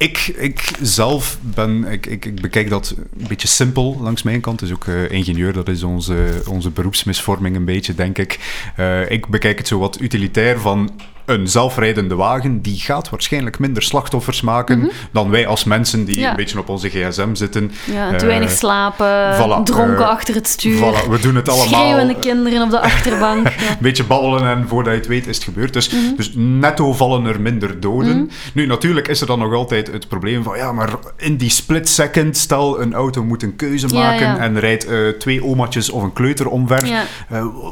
ik, 0.00 0.18
ik 0.36 0.70
zelf 0.80 1.38
ben, 1.40 1.84
ik, 1.84 2.06
ik, 2.06 2.24
ik 2.24 2.40
bekijk 2.40 2.70
dat 2.70 2.94
een 3.18 3.26
beetje 3.28 3.48
simpel 3.48 3.96
langs 4.00 4.22
mijn 4.22 4.40
kant. 4.40 4.58
Dus 4.58 4.72
ook 4.72 4.86
eh, 4.86 5.10
ingenieur, 5.10 5.52
dat 5.52 5.68
is 5.68 5.82
onze, 5.82 6.42
onze 6.48 6.70
beroepsmisvorming 6.70 7.56
een 7.56 7.64
beetje, 7.64 7.94
denk 7.94 8.18
ik. 8.18 8.38
Eh, 8.76 9.10
ik 9.10 9.26
bekijk 9.26 9.58
het 9.58 9.68
zo 9.68 9.78
wat 9.78 10.00
utilitair 10.00 10.60
van 10.60 10.90
een 11.30 11.48
zelfrijdende 11.48 12.14
wagen, 12.14 12.60
die 12.62 12.78
gaat 12.78 13.10
waarschijnlijk 13.10 13.58
minder 13.58 13.82
slachtoffers 13.82 14.40
maken 14.40 14.90
dan 15.12 15.30
wij 15.30 15.46
als 15.46 15.64
mensen 15.64 16.04
die 16.04 16.18
Ja. 16.18 16.30
een 16.30 16.36
beetje 16.36 16.58
op 16.58 16.68
onze 16.68 16.88
gsm 16.88 17.34
zitten. 17.34 17.70
Ja, 17.92 18.08
te 18.10 18.14
Eh, 18.16 18.22
weinig 18.26 18.50
slapen, 18.50 19.34
voilà, 19.36 19.62
dronken 19.64 19.98
eh, 20.04 20.08
achter 20.08 20.34
het 20.34 20.48
stuur, 20.48 20.76
Voilà, 20.78 21.08
we 21.10 21.18
doen 21.20 21.34
het 21.34 21.48
allemaal. 21.48 21.66
schreeuwende 21.66 22.14
kinderen 22.18 22.62
op 22.62 22.70
de 22.70 22.80
achterbank. 22.90 23.48
Ja. 23.48 23.52
Een 23.70 23.76
beetje 23.80 24.04
babbelen 24.04 24.46
en 24.50 24.64
voordat 24.68 24.92
je 24.92 24.98
het 24.98 25.08
weet 25.08 25.26
is 25.26 25.34
het 25.36 25.44
gebeurd. 25.44 25.72
Dus, 25.72 25.90
Mhm. 25.90 26.14
dus 26.16 26.30
netto 26.34 26.92
vallen 26.92 27.24
er 27.26 27.40
minder 27.40 27.80
doden. 27.80 28.30
Nu, 28.54 28.66
natuurlijk 28.66 29.08
is 29.08 29.20
er 29.20 29.26
dan 29.26 29.38
nog 29.38 29.54
altijd 29.54 29.92
het 29.92 30.08
probleem 30.08 30.42
van... 30.42 30.56
Ja, 30.56 30.72
maar 30.72 30.90
in 31.16 31.36
die 31.36 31.50
split 31.50 31.88
second, 31.88 32.36
stel 32.36 32.80
een 32.80 32.94
auto 32.94 33.24
moet 33.24 33.42
een 33.42 33.56
keuze 33.56 33.86
maken 33.86 34.38
en 34.38 34.58
rijdt 34.60 34.86
eh, 34.86 35.08
twee 35.18 35.44
omaatjes 35.44 35.90
of 35.90 36.02
een 36.02 36.12
kleuter 36.12 36.48
omver. 36.48 37.06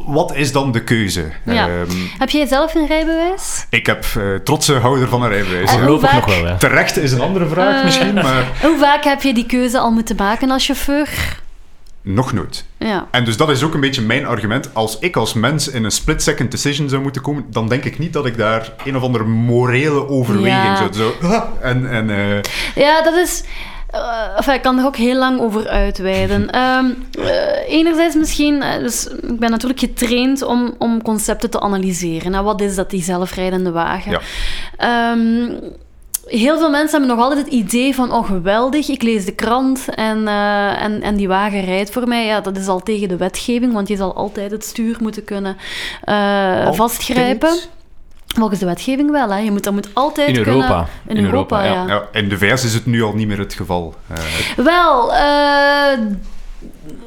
Wat 0.07 0.35
is 0.35 0.53
dan 0.53 0.73
de 0.73 0.85
keuze? 0.85 1.25
Ehm, 1.47 1.87
Heb 2.19 2.31
jij 2.31 2.47
zelf 2.47 2.75
een 2.75 2.87
rijbewijs? 2.87 3.48
Ik 3.71 3.87
heb 3.87 4.05
eh, 4.17 4.23
trotse 4.45 4.75
houder 4.75 5.09
van 5.09 5.23
een 5.23 5.29
rijbewijs. 5.29 5.71
Voorlopig 5.71 6.13
nog 6.13 6.25
wel, 6.27 6.47
ja. 6.47 6.57
Terecht 6.57 6.97
is 6.99 7.13
een 7.13 7.21
andere 7.21 7.47
vraag 7.49 7.77
Eh. 7.79 7.85
misschien, 7.85 8.15
maar 8.15 8.45
Hoe 8.63 8.79
vaak 8.81 9.05
heb 9.05 9.23
je 9.23 9.35
die 9.35 9.47
keuze 9.47 9.79
al 9.79 9.91
moeten 9.91 10.17
maken 10.17 10.51
als 10.51 10.65
chauffeur? 10.67 11.09
nog 12.03 12.33
nooit. 12.33 12.65
Ja. 12.79 13.07
En 13.11 13.25
dus 13.25 13.37
dat 13.37 13.51
is 13.51 13.63
ook 13.63 13.75
een 13.75 13.81
beetje 13.81 14.03
mijn 14.03 14.27
argument. 14.27 14.75
Als 14.75 14.99
ik 14.99 15.17
als 15.17 15.33
mens 15.35 15.69
in 15.69 15.85
een 15.85 15.91
split-second 15.91 16.51
decision 16.51 16.89
zou 16.89 17.03
moeten 17.03 17.23
komen, 17.23 17.45
dan 17.51 17.69
denk 17.69 17.85
ik 17.85 17.99
niet 17.99 18.13
dat 18.13 18.27
ik 18.27 18.37
daar 18.37 18.73
een 18.85 18.97
of 18.97 19.03
andere 19.03 19.25
morele 19.25 20.09
overweging 20.09 20.53
Ja. 20.53 20.77
zou... 20.77 20.93
Zo, 20.93 21.15
ah, 21.27 21.43
en, 21.61 21.91
en, 21.91 22.11
eh, 22.11 22.43
Ja, 22.75 23.03
dat 23.03 23.15
is. 23.15 23.43
Eh, 23.91 24.37
enfin, 24.37 24.55
ik 24.55 24.63
kan 24.63 24.79
er 24.79 24.87
ook 24.87 24.97
heel 24.97 25.17
lang 25.17 25.41
over 25.41 25.69
uitweiden. 25.69 26.51
Eh, 27.19 27.75
enerzijds 27.75 28.15
misschien, 28.15 28.63
eh, 28.63 28.79
dus 28.79 29.07
ik 29.07 29.39
ben 29.39 29.51
natuurlijk 29.51 29.81
getraind 29.81 30.43
om, 30.43 30.75
om 30.79 31.03
concepten 31.03 31.51
te 31.51 31.61
analyseren. 31.61 32.31
Nou, 32.31 32.45
wat 32.45 32.61
is 32.61 32.75
dat, 32.75 32.91
die 32.91 33.03
zelfrijdende 33.03 33.71
wagen? 33.71 34.11
Ja. 34.11 34.21
Ehm, 34.77 35.53
heel 36.25 36.59
veel 36.59 36.71
mensen 36.71 36.99
hebben 36.99 37.17
nog 37.17 37.27
altijd 37.27 37.45
het 37.45 37.55
idee 37.55 37.95
van, 37.95 38.13
oh 38.13 38.27
geweldig, 38.27 38.89
ik 38.89 39.03
lees 39.03 39.25
de 39.25 39.35
krant 39.35 39.85
en, 39.95 40.29
en, 40.79 41.03
en 41.03 41.17
die 41.17 41.29
wagen 41.29 41.65
rijdt 41.65 41.91
voor 41.91 42.09
mij. 42.09 42.27
Ja, 42.27 42.41
dat 42.41 42.57
is 42.57 42.69
al 42.69 42.81
tegen 42.81 43.09
de 43.09 43.17
wetgeving, 43.17 43.73
want 43.73 43.89
je 43.89 43.97
zal 43.97 44.15
altijd 44.15 44.51
het 44.51 44.65
stuur 44.65 44.97
moeten 45.01 45.25
kunnen 45.25 45.57
vastgrijpen. 46.75 47.59
Volgens 48.37 48.61
de 48.61 48.67
wetgeving 48.67 49.11
wel, 49.11 49.29
hè. 49.31 49.39
Je 49.39 49.51
moet, 49.51 49.65
dat 49.65 49.73
moet 49.73 49.89
altijd 49.93 50.29
In 50.29 50.35
kunnen... 50.35 50.55
Europa. 50.55 50.87
In, 51.07 51.17
In 51.17 51.25
Europa, 51.25 51.63
Europa, 51.63 51.81
ja. 51.83 51.95
ja. 51.95 52.09
ja, 52.13 52.21
in 52.21 52.29
de 52.29 52.39
VS 52.39 52.65
is 52.65 52.75
het 52.75 52.87
nu 52.87 53.03
al 53.03 53.13
niet 53.15 53.29
meer 53.29 53.39
het 53.39 53.55
geval. 53.55 53.95
Eh, 54.09 54.17
Wel, 54.65 55.15
eh, 55.15 55.99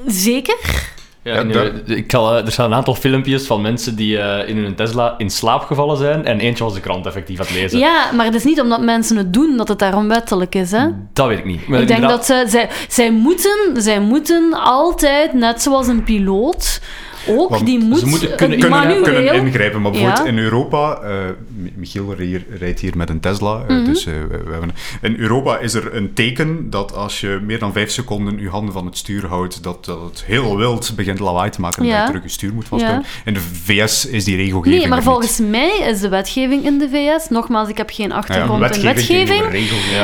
zeker. 0.05 0.89
Ja, 1.23 1.35
in, 1.35 1.81
ik 1.85 2.11
zal, 2.11 2.35
eh, 2.37 2.45
er 2.45 2.51
staan 2.51 2.65
een 2.65 2.77
aantal 2.77 2.95
filmpjes 2.95 3.45
van 3.45 3.61
mensen 3.61 3.95
die 3.95 4.17
eh, 4.19 4.49
in 4.49 4.57
hun 4.57 4.75
Tesla 4.75 5.13
in 5.17 5.29
slaap 5.29 5.61
gevallen 5.63 5.97
zijn 5.97 6.25
en 6.25 6.39
eentje 6.39 6.63
was 6.63 6.73
de 6.73 6.79
krant 6.79 7.05
effectief 7.05 7.39
aan 7.39 7.45
het 7.45 7.55
lezen. 7.55 7.79
Ja, 7.79 8.11
maar 8.11 8.25
het 8.25 8.35
is 8.35 8.43
niet 8.43 8.61
omdat 8.61 8.81
mensen 8.81 9.17
het 9.17 9.33
doen 9.33 9.57
dat 9.57 9.67
het 9.67 9.79
daarom 9.79 10.07
wettelijk 10.07 10.55
is, 10.55 10.71
hè. 10.71 10.87
Dat 11.13 11.27
weet 11.27 11.37
ik 11.37 11.45
niet. 11.45 11.67
Maar 11.67 11.79
Ik 11.81 11.87
denk 11.87 11.99
inderdaad- 11.99 12.27
dat 12.27 12.37
ze, 12.37 12.51
zij, 12.57 12.69
zij, 12.87 13.11
moeten, 13.11 13.57
zij 13.73 13.99
moeten 13.99 14.53
altijd, 14.53 15.33
net 15.33 15.61
zoals 15.61 15.87
een 15.87 16.03
piloot, 16.03 16.81
ook, 17.27 17.49
Want 17.49 17.65
die 17.65 17.79
moet 17.79 18.05
moeten 18.05 18.35
kunnen 18.35 18.59
kunnen, 18.59 19.33
ingrijpen. 19.33 19.81
Maar 19.81 19.91
bijvoorbeeld 19.91 20.23
Ja. 20.25 20.31
in 20.31 20.37
Europa, 20.37 20.99
eh, 21.03 21.13
Mi- 21.47 21.73
Michiel 21.75 22.13
hier, 22.17 22.45
rijdt 22.59 22.79
hier 22.79 22.97
met 22.97 23.09
een 23.09 23.19
Tesla, 23.19 23.63
eh, 23.67 23.75
Mhm. 23.75 23.85
dus 23.85 24.05
eh, 24.05 24.13
we, 24.29 24.37
we 24.45 24.51
hebben, 24.51 24.71
in 25.01 25.15
Europa 25.19 25.57
is 25.57 25.73
er 25.73 25.95
een 25.95 26.13
teken 26.13 26.69
dat 26.69 26.95
als 26.95 27.19
je 27.21 27.39
meer 27.45 27.59
dan 27.59 27.73
vijf 27.73 27.91
seconden 27.91 28.39
je 28.39 28.49
handen 28.49 28.73
van 28.73 28.85
het 28.85 28.97
stuur 28.97 29.25
houdt, 29.27 29.63
dat, 29.63 29.85
dat 29.85 29.99
het 30.01 30.23
heel 30.25 30.57
wild 30.57 30.91
begint 30.95 31.19
lawaai 31.19 31.49
te 31.49 31.61
maken 31.61 31.81
en 31.81 31.87
Ja. 31.87 31.93
dat 31.95 32.01
je 32.01 32.07
terug 32.07 32.23
je 32.23 32.29
stuur 32.29 32.53
moet 32.53 32.67
vasthouden. 32.67 33.05
In 33.25 33.33
de 33.33 33.39
VS 33.39 34.05
is 34.05 34.23
die 34.23 34.35
regelgeving 34.35 34.79
Nee, 34.81 34.89
maar 34.89 35.03
volgens 35.03 35.39
mij 35.39 35.77
is 35.89 35.99
de 35.99 36.09
wetgeving 36.09 36.65
in 36.65 36.77
de 36.77 36.89
Vs, 36.89 37.29
nogmaals, 37.29 37.69
ik 37.69 37.77
heb 37.77 37.89
geen. 37.89 38.09
Ja, 38.09 38.15
achtergrond 38.15 38.75
in 38.75 38.81
wetgeving. 38.83 39.43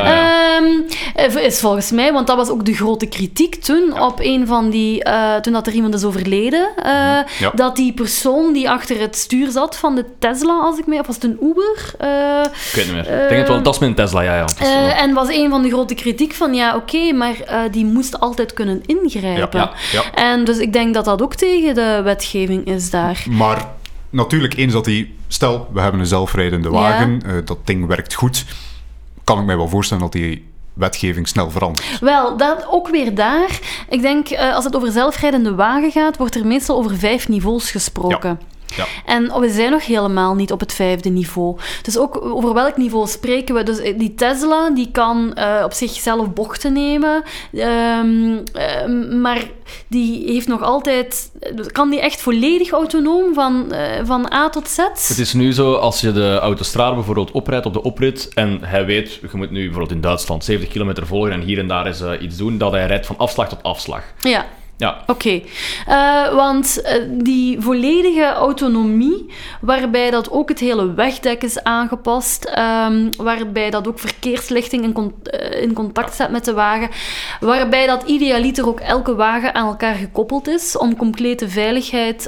Ehm, 0.03 1.37
is 1.37 1.59
volgens 1.59 1.91
mij, 1.91 2.13
want 2.13 2.27
dat 2.27 2.35
was 2.37 2.49
ook 2.49 2.65
de 2.65 2.73
grote 2.73 3.05
kritiek 3.05 3.55
toen 3.55 3.99
op 4.01 4.19
een 4.19 4.47
van 4.47 4.69
die, 4.69 5.03
toen 5.41 5.53
dat 5.53 5.67
er 5.67 5.73
iemand 5.73 5.93
is 5.93 6.03
overleden, 6.03 6.69
eh, 6.75 7.06
Ja. 7.39 7.51
dat 7.55 7.75
die 7.75 7.93
persoon 7.93 8.53
die 8.53 8.69
achter 8.69 8.99
het 8.99 9.15
stuur 9.15 9.51
zat 9.51 9.77
van 9.77 9.95
de 9.95 10.05
Tesla, 10.19 10.59
als 10.59 10.77
ik 10.79 10.85
mij, 10.87 10.99
of 10.99 11.05
was 11.07 11.15
het 11.15 11.23
een 11.23 11.37
Uber? 11.41 11.93
Eh, 11.99 12.43
Ik 12.43 12.71
weet 12.75 12.85
niet 12.85 12.93
meer. 12.93 13.21
ik 13.23 13.29
denk 13.29 13.39
het 13.39 13.47
wel, 13.47 13.61
dat 13.61 13.73
is 13.73 13.79
met 13.79 13.89
een 13.89 13.95
Tesla, 13.95 14.21
ja. 14.21 14.35
ja. 14.35 14.45
Dat 14.45 14.59
wel- 14.59 14.67
eh, 14.69 15.01
en 15.01 15.13
was 15.13 15.27
een 15.29 15.49
van 15.49 15.61
de 15.61 15.69
grote 15.69 15.93
kritiek 15.93 16.33
van, 16.33 16.53
ja, 16.53 16.75
oké, 16.75 17.11
maar 17.13 17.39
eh, 17.39 17.59
die 17.71 17.85
moest 17.85 18.19
altijd 18.19 18.53
kunnen 18.53 18.81
ingrijpen. 18.85 19.59
Ja, 19.59 19.71
ja. 19.91 20.03
En 20.13 20.43
dus 20.43 20.57
ik 20.57 20.73
denk 20.73 20.93
dat 20.93 21.05
dat 21.05 21.21
ook 21.21 21.35
tegen 21.35 21.75
de 21.75 22.01
wetgeving 22.03 22.65
is 22.65 22.89
daar. 22.89 23.23
Maar 23.29 23.65
natuurlijk, 24.09 24.53
eens 24.57 24.73
dat 24.73 24.85
die... 24.85 25.15
Stel, 25.27 25.67
we 25.73 25.81
hebben 25.81 25.99
een 25.99 26.05
zelfrijdende 26.05 26.67
Ja. 26.67 26.73
wagen, 26.73 27.21
eh, 27.25 27.31
dat 27.45 27.57
ding 27.63 27.85
werkt 27.87 28.13
goed, 28.13 28.45
kan 29.23 29.39
ik 29.39 29.45
mij 29.45 29.57
wel 29.57 29.69
voorstellen 29.69 30.03
dat 30.03 30.11
die 30.11 30.46
wetgeving 30.77 31.27
snel 31.27 31.51
verandert. 31.51 31.99
Wel, 31.99 32.37
dat, 32.37 32.67
ook 32.69 32.89
weer 32.89 33.15
daar. 33.15 33.59
Ik 33.89 34.01
denk, 34.01 34.29
eh, 34.29 34.55
als 34.55 34.63
het 34.63 34.75
over 34.75 34.91
zelfrijdende 34.91 35.55
wagen 35.55 35.91
gaat, 35.91 36.17
wordt 36.17 36.35
er 36.35 36.45
meestal 36.45 36.77
over 36.77 36.97
vijf 36.97 37.27
niveaus 37.27 37.71
gesproken. 37.71 38.29
Ja. 38.29 38.56
En 39.05 39.39
we 39.39 39.49
zijn 39.49 39.71
nog 39.71 39.85
helemaal 39.85 40.35
niet 40.35 40.51
op 40.51 40.59
het 40.59 40.73
vijfde 40.73 41.09
niveau. 41.09 41.57
Dus 41.81 41.97
ook 41.97 42.21
over 42.21 42.53
welk 42.53 42.77
niveau 42.77 43.07
spreken 43.07 43.55
we? 43.55 43.63
Dus 43.63 43.77
die 43.97 44.13
Tesla 44.13 44.69
die 44.69 44.91
kan 44.91 45.33
eh, 45.33 45.61
op 45.63 45.73
zichzelf 45.73 46.33
bochten 46.33 46.73
nemen, 46.73 47.23
ehm, 47.53 48.37
ehm, 48.53 49.21
maar 49.21 49.43
die 49.87 50.31
heeft 50.31 50.47
nog 50.47 50.61
altijd. 50.61 51.31
Kan 51.71 51.89
die 51.89 52.01
echt 52.01 52.21
volledig 52.21 52.71
autonoom 52.71 53.33
van, 53.33 53.71
eh, 53.71 54.05
van 54.05 54.33
A 54.33 54.49
tot 54.49 54.67
Z? 54.67 54.77
Het 55.07 55.19
is 55.19 55.33
nu 55.33 55.53
zo, 55.53 55.73
als 55.73 56.01
je 56.01 56.11
de 56.11 56.37
autostrade 56.41 56.95
bijvoorbeeld 56.95 57.31
oprijdt 57.31 57.65
op 57.65 57.73
de 57.73 57.83
oprit 57.83 58.33
en 58.33 58.59
hij 58.61 58.85
weet, 58.85 59.13
je 59.13 59.27
moet 59.33 59.51
nu 59.51 59.63
bijvoorbeeld 59.63 59.91
in 59.91 60.01
Duitsland 60.01 60.43
70 60.43 60.71
kilometer 60.71 61.07
volgen 61.07 61.31
en 61.31 61.41
hier 61.41 61.59
en 61.59 61.67
daar 61.67 61.85
eh, 61.85 62.21
iets 62.21 62.37
doen, 62.37 62.57
dat 62.57 62.71
hij 62.71 62.87
rijdt 62.87 63.05
van 63.05 63.17
afslag 63.17 63.49
tot 63.49 63.63
afslag. 63.63 64.03
Ja. 64.21 64.45
Ja, 64.79 65.03
Oké, 65.07 65.41
Eh, 65.87 66.33
want 66.35 66.81
eh, 66.81 67.03
die 67.09 67.61
volledige 67.61 68.25
autonomie, 68.33 69.25
waarbij 69.61 70.09
dat 70.11 70.31
ook 70.31 70.49
het 70.49 70.59
hele 70.59 70.93
wegdek 70.93 71.43
is 71.43 71.63
aangepast, 71.63 72.43
ehm, 72.45 73.09
waarbij 73.17 73.69
dat 73.69 73.87
ook 73.87 73.99
verkeerslichting 73.99 74.83
in, 74.83 74.91
con- 74.93 75.13
eh, 75.23 75.61
in 75.61 75.73
contact 75.73 76.13
staat 76.13 76.31
met 76.31 76.45
de 76.45 76.53
wagen, 76.53 76.89
waarbij 77.39 77.87
dat 77.87 78.03
idealiter 78.03 78.67
ook 78.67 78.79
elke 78.79 79.15
wagen 79.15 79.55
aan 79.55 79.67
elkaar 79.67 79.95
gekoppeld 79.95 80.47
is 80.47 80.77
om 80.77 80.95
complete 80.95 81.49
veiligheid 81.49 82.23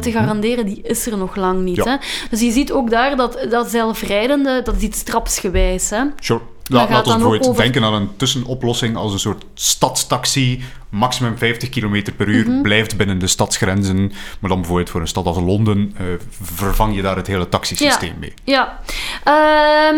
te 0.00 0.10
garanderen, 0.12 0.66
die 0.66 0.80
is 0.82 1.06
er 1.06 1.16
nog 1.18 1.36
lang 1.36 1.60
niet. 1.62 1.76
Ja. 1.76 1.84
Hè? 1.84 1.96
Dus 2.30 2.40
je 2.40 2.50
ziet 2.50 2.72
ook 2.72 2.90
daar 2.90 3.16
dat, 3.16 3.46
dat 3.50 3.70
zelfrijdende, 3.70 4.62
dat 4.62 4.76
is 4.76 4.82
iets 4.82 5.02
trapsgewijs. 5.02 5.90
Hè? 5.90 6.02
Sure. 6.20 6.40
Dan 6.64 6.82
ook 6.82 6.88
bijvoorbeeld 7.04 7.46
over- 7.48 7.62
denken 7.62 7.84
aan 7.84 7.94
een 7.94 8.10
tussenoplossing 8.16 8.96
als 8.96 9.12
een 9.12 9.18
soort 9.18 9.44
stadstaxi, 9.54 10.62
maximum 10.90 11.38
50 11.38 11.68
km 11.68 12.02
per 12.16 12.28
uur, 12.28 12.48
Mhm. 12.50 12.62
blijft 12.62 12.96
binnen 12.96 13.18
de 13.18 13.26
stadsgrenzen. 13.26 14.12
Maar 14.40 14.50
dan 14.50 14.58
bijvoorbeeld 14.58 14.90
voor 14.90 15.00
een 15.00 15.06
stad 15.08 15.26
als 15.26 15.36
Londen 15.36 15.94
eh, 15.96 16.04
vervang 16.42 16.94
je 16.96 17.02
daar 17.02 17.16
het 17.16 17.26
hele 17.26 17.48
taxisysteem 17.48 18.14
mee. 18.20 18.34
Ja. 18.44 18.80
Ehm, 19.24 19.96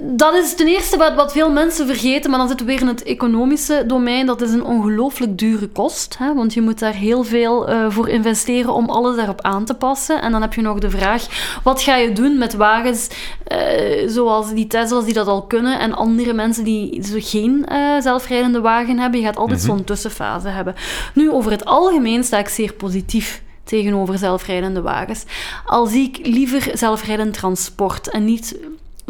dat 0.00 0.34
is 0.34 0.54
ten 0.54 0.66
eerste 0.66 0.96
wat, 0.96 1.14
wat 1.14 1.32
veel 1.32 1.50
mensen 1.50 1.86
vergeten, 1.86 2.30
maar 2.30 2.38
dan 2.38 2.48
zitten 2.48 2.66
we 2.66 2.72
weer 2.72 2.80
in 2.80 2.88
het 2.88 3.02
economische 3.02 3.84
domein. 3.86 4.26
Dat 4.26 4.40
is 4.40 4.52
een 4.52 4.64
ongelooflijk 4.64 5.38
dure 5.38 5.68
kost, 5.68 6.18
hè, 6.18 6.34
want 6.34 6.54
je 6.54 6.60
moet 6.60 6.78
daar 6.78 6.94
heel 6.94 7.24
veel 7.24 7.68
eh, 7.68 7.86
voor 7.88 8.08
investeren 8.08 8.72
om 8.72 8.90
alles 8.90 9.16
daarop 9.16 9.40
aan 9.40 9.64
te 9.64 9.74
passen. 9.74 10.22
En 10.22 10.32
dan 10.32 10.40
heb 10.40 10.54
je 10.54 10.60
nog 10.60 10.78
de 10.78 10.90
vraag, 10.90 11.26
wat 11.62 11.82
ga 11.82 11.96
je 11.96 12.12
doen 12.12 12.38
met 12.38 12.54
wagens 12.54 13.08
eh, 13.44 14.08
zoals 14.08 14.52
die 14.54 14.66
Tesla's 14.66 15.04
die 15.04 15.14
dat 15.14 15.26
al 15.26 15.42
kunnen 15.42 15.78
en 15.78 15.94
andere 15.94 16.32
mensen 16.32 16.64
die 16.64 17.04
zo 17.04 17.16
geen 17.18 17.66
eh, 17.66 18.00
zelfrijdende 18.00 18.60
wagen 18.60 18.98
hebben? 18.98 19.20
Je 19.20 19.26
gaat 19.26 19.36
altijd 19.36 19.60
zo'n 19.60 19.84
tussenfase 19.84 20.48
hebben. 20.48 20.74
Nu, 21.14 21.30
over 21.30 21.50
het 21.50 21.64
algemeen 21.64 22.24
sta 22.24 22.38
ik 22.38 22.48
zeer 22.48 22.72
positief 22.72 23.42
tegenover 23.64 24.18
zelfrijdende 24.18 24.82
wagens. 24.82 25.24
Al 25.64 25.86
zie 25.86 26.08
ik 26.08 26.26
liever 26.26 26.70
zelfrijdend 26.72 27.34
transport 27.34 28.10
en 28.10 28.24
niet 28.24 28.56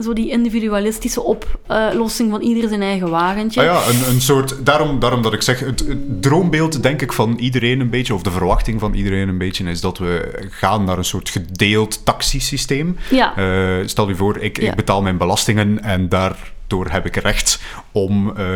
zo 0.03 0.13
die 0.13 0.31
individualistische 0.31 1.23
oplossing 1.23 2.31
van 2.31 2.41
ieder 2.41 2.69
zijn 2.69 2.83
eigen 2.83 3.11
wagentje. 3.11 3.61
Ah 3.61 3.67
ja, 3.67 3.89
een, 3.93 4.15
een 4.15 4.21
soort, 4.21 4.67
daarom, 4.67 4.99
daarom 4.99 5.23
dat 5.23 5.33
ik 5.33 5.43
zeg, 5.43 5.61
het, 5.61 5.81
het 5.87 6.23
droombeeld 6.23 6.83
denk 6.83 7.03
ik 7.03 7.13
van 7.13 7.37
iedereen 7.39 7.81
een 7.81 7.91
beetje, 7.91 8.15
of 8.15 8.23
de 8.23 8.31
verwachting 8.31 8.81
van 8.81 8.95
iedereen 8.95 9.29
een 9.29 9.39
beetje, 9.39 9.65
is 9.65 9.81
dat 9.81 9.99
we 9.99 10.47
gaan 10.51 10.85
naar 10.85 10.99
een 10.99 11.05
soort 11.05 11.29
gedeeld 11.29 12.05
taxisysteem. 12.05 12.97
Ja. 13.11 13.37
Eh, 13.37 13.87
stel 13.87 14.09
je 14.09 14.15
voor, 14.15 14.39
ik, 14.39 14.61
Ja. 14.61 14.71
ik 14.71 14.77
betaal 14.77 15.03
mijn 15.03 15.17
belastingen 15.17 15.83
en 15.83 16.09
daardoor 16.09 16.87
heb 16.91 17.07
ik 17.07 17.17
recht 17.17 17.61
om 17.93 18.37
eh, 18.37 18.47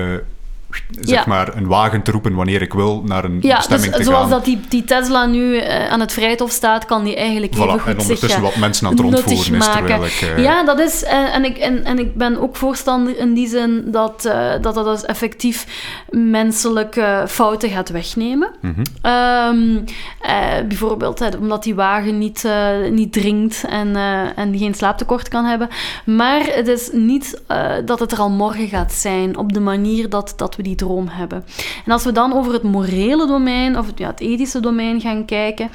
zeg 1.01 1.19
Ja. 1.19 1.25
maar, 1.27 1.57
een 1.57 1.67
wagen 1.67 2.03
te 2.03 2.11
roepen 2.11 2.35
wanneer 2.35 2.63
ik 2.63 2.73
wil 2.73 3.03
naar 3.07 3.25
een 3.25 3.39
Ja, 3.41 3.57
bestemming 3.57 3.91
dus 3.91 3.99
te 4.01 4.05
zoals 4.11 4.21
gaan. 4.23 4.31
dat 4.31 4.45
die, 4.45 4.61
die 4.69 4.85
Tesla 4.85 5.27
nu 5.27 5.57
eh, 5.59 5.89
aan 5.89 6.01
het 6.01 6.13
Vrijthof 6.13 6.51
staat, 6.51 6.85
kan 6.85 7.05
die 7.05 7.17
eigenlijk 7.17 7.55
Voilà, 7.55 7.59
even 7.59 7.73
en 7.73 7.79
goed 7.81 8.01
ondertussen 8.01 8.39
eh, 8.39 8.43
wat 8.49 8.57
mensen 8.57 8.87
aan 8.87 8.93
het 8.93 9.01
rondvoeren 9.01 9.37
is, 9.55 9.67
maken. 9.67 9.87
terwijl 9.87 10.05
ik... 10.05 10.21
eh, 10.37 10.43
Ja, 10.43 10.65
dat 10.65 10.79
is... 10.81 11.05
En, 11.05 11.33
en, 11.33 11.45
ik, 11.45 11.57
en, 11.59 11.85
en 11.85 11.99
ik 11.99 12.15
ben 12.15 12.41
ook 12.41 12.57
voorstander 12.57 13.19
in 13.19 13.35
die 13.35 13.49
zin 13.49 13.85
dat 13.87 14.25
eh, 14.25 14.51
dat, 14.61 14.75
dat 14.75 14.85
dus 14.85 15.05
effectief 15.05 15.67
menselijke 16.11 17.25
fouten 17.29 17.71
gaat 17.71 17.89
wegnemen. 17.91 18.51
mhm. 18.61 18.83
Ehm, 19.03 19.77
eh, 20.21 20.67
bijvoorbeeld 20.69 21.19
hè, 21.19 21.29
omdat 21.39 21.63
die 21.63 21.75
wagen 21.75 22.19
niet, 22.19 22.45
eh, 22.45 22.91
niet 22.91 23.13
dringt 23.13 23.65
en, 23.69 23.97
eh, 23.97 24.39
en 24.39 24.59
geen 24.59 24.75
slaaptekort 24.75 25.29
kan 25.29 25.45
hebben. 25.45 25.69
Maar 26.05 26.41
het 26.45 26.69
is 26.69 26.89
niet 26.93 27.41
eh, 27.47 27.73
dat 27.85 27.99
het 28.01 28.13
er 28.13 28.19
al 28.19 28.31
morgen 28.31 28.69
gaat 28.69 28.93
zijn 28.93 29.37
op 29.37 29.53
de 29.53 29.61
manier 29.61 30.09
dat, 30.09 30.33
dat 30.37 30.57
we 30.57 30.63
die 30.67 30.77
droom 30.77 31.09
hebben. 31.09 31.45
En 31.85 31.93
als 31.93 32.05
we 32.05 32.13
dan 32.13 32.33
over 32.33 32.53
het 32.53 32.63
morele 32.63 33.27
domein 33.27 33.79
of 33.79 33.87
het, 33.87 33.99
ja, 33.99 34.07
het 34.07 34.21
ethische 34.21 34.61
domein 34.61 35.01
gaan 35.01 35.25
kijken, 35.25 35.71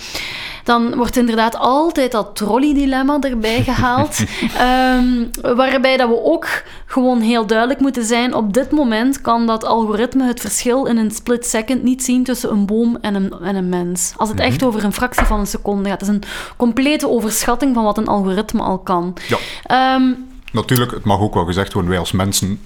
dan 0.63 0.95
wordt 0.95 1.17
inderdaad 1.17 1.57
altijd 1.57 2.11
dat 2.11 2.35
trolley-dilemma 2.35 3.19
erbij 3.19 3.63
gehaald. 3.69 4.23
Ehm, 4.57 5.55
waarbij 5.55 5.97
dat 5.97 6.09
we 6.09 6.23
ook 6.23 6.47
gewoon 6.85 7.21
heel 7.21 7.45
duidelijk 7.45 7.79
moeten 7.79 8.05
zijn. 8.05 8.33
Op 8.33 8.53
dit 8.53 8.71
moment 8.71 9.21
kan 9.21 9.47
dat 9.47 9.65
algoritme 9.65 10.25
het 10.25 10.39
verschil 10.39 10.85
in 10.85 10.97
een 10.97 11.11
split 11.11 11.45
second 11.45 11.83
niet 11.83 12.03
zien 12.03 12.23
tussen 12.23 12.51
een 12.51 12.65
boom 12.65 12.97
en 13.01 13.15
een, 13.15 13.33
en 13.41 13.55
een 13.55 13.69
mens. 13.69 14.13
Als 14.17 14.29
het 14.29 14.39
echt 14.39 14.63
over 14.63 14.83
een 14.83 14.93
fractie 14.93 15.25
van 15.25 15.39
een 15.39 15.47
seconde 15.47 15.89
gaat. 15.89 15.99
Het 15.99 16.09
is 16.09 16.15
een 16.15 16.23
complete 16.57 17.09
overschatting 17.09 17.73
van 17.73 17.83
wat 17.83 17.97
een 17.97 18.07
algoritme 18.07 18.61
al 18.61 18.79
kan. 18.79 19.13
Ja, 19.27 19.37
Ehm, 19.63 20.13
natuurlijk, 20.51 20.91
het 20.91 21.03
mag 21.03 21.19
ook 21.19 21.33
wel 21.33 21.45
gezegd 21.45 21.73
worden, 21.73 21.91
wij 21.91 21.99
als 21.99 22.11
mensen 22.11 22.59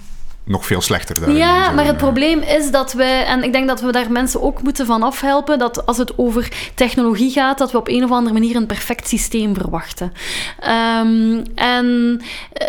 nog 0.45 0.65
veel 0.65 0.81
slechter 0.81 1.19
daarin 1.19 1.37
Ja, 1.37 1.71
maar 1.71 1.85
het 1.85 1.93
eh. 1.93 2.01
probleem 2.01 2.41
is 2.41 2.71
dat 2.71 2.93
wij, 2.93 3.25
en 3.25 3.43
ik 3.43 3.51
denk 3.51 3.67
dat 3.67 3.81
we 3.81 3.91
daar 3.91 4.11
mensen 4.11 4.41
ook 4.41 4.61
moeten 4.63 4.85
van 4.85 5.03
afhelpen, 5.03 5.59
dat 5.59 5.85
als 5.85 5.97
het 5.97 6.17
over 6.17 6.71
technologie 6.75 7.31
gaat, 7.31 7.57
dat 7.57 7.71
we 7.71 7.77
op 7.77 7.87
een 7.87 8.03
of 8.03 8.11
andere 8.11 8.33
manier 8.33 8.55
een 8.55 8.65
perfect 8.65 9.07
systeem 9.07 9.55
verwachten. 9.55 10.13
Ehm, 10.59 11.43
en 11.55 12.21
eh, 12.53 12.67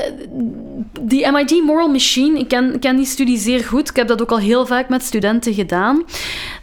die 1.01 1.31
MIT 1.31 1.63
Moral 1.65 1.89
Machine, 1.89 2.39
ik 2.39 2.49
ken, 2.49 2.75
ik 2.75 2.81
ken 2.81 2.97
die 2.97 3.07
studie 3.07 3.39
zeer 3.39 3.65
goed, 3.65 3.89
ik 3.91 3.97
heb 3.97 4.09
dat 4.09 4.23
ook 4.23 4.31
al 4.31 4.39
heel 4.39 4.67
vaak 4.67 4.89
met 4.89 5.03
studenten 5.03 5.55
gedaan. 5.55 6.05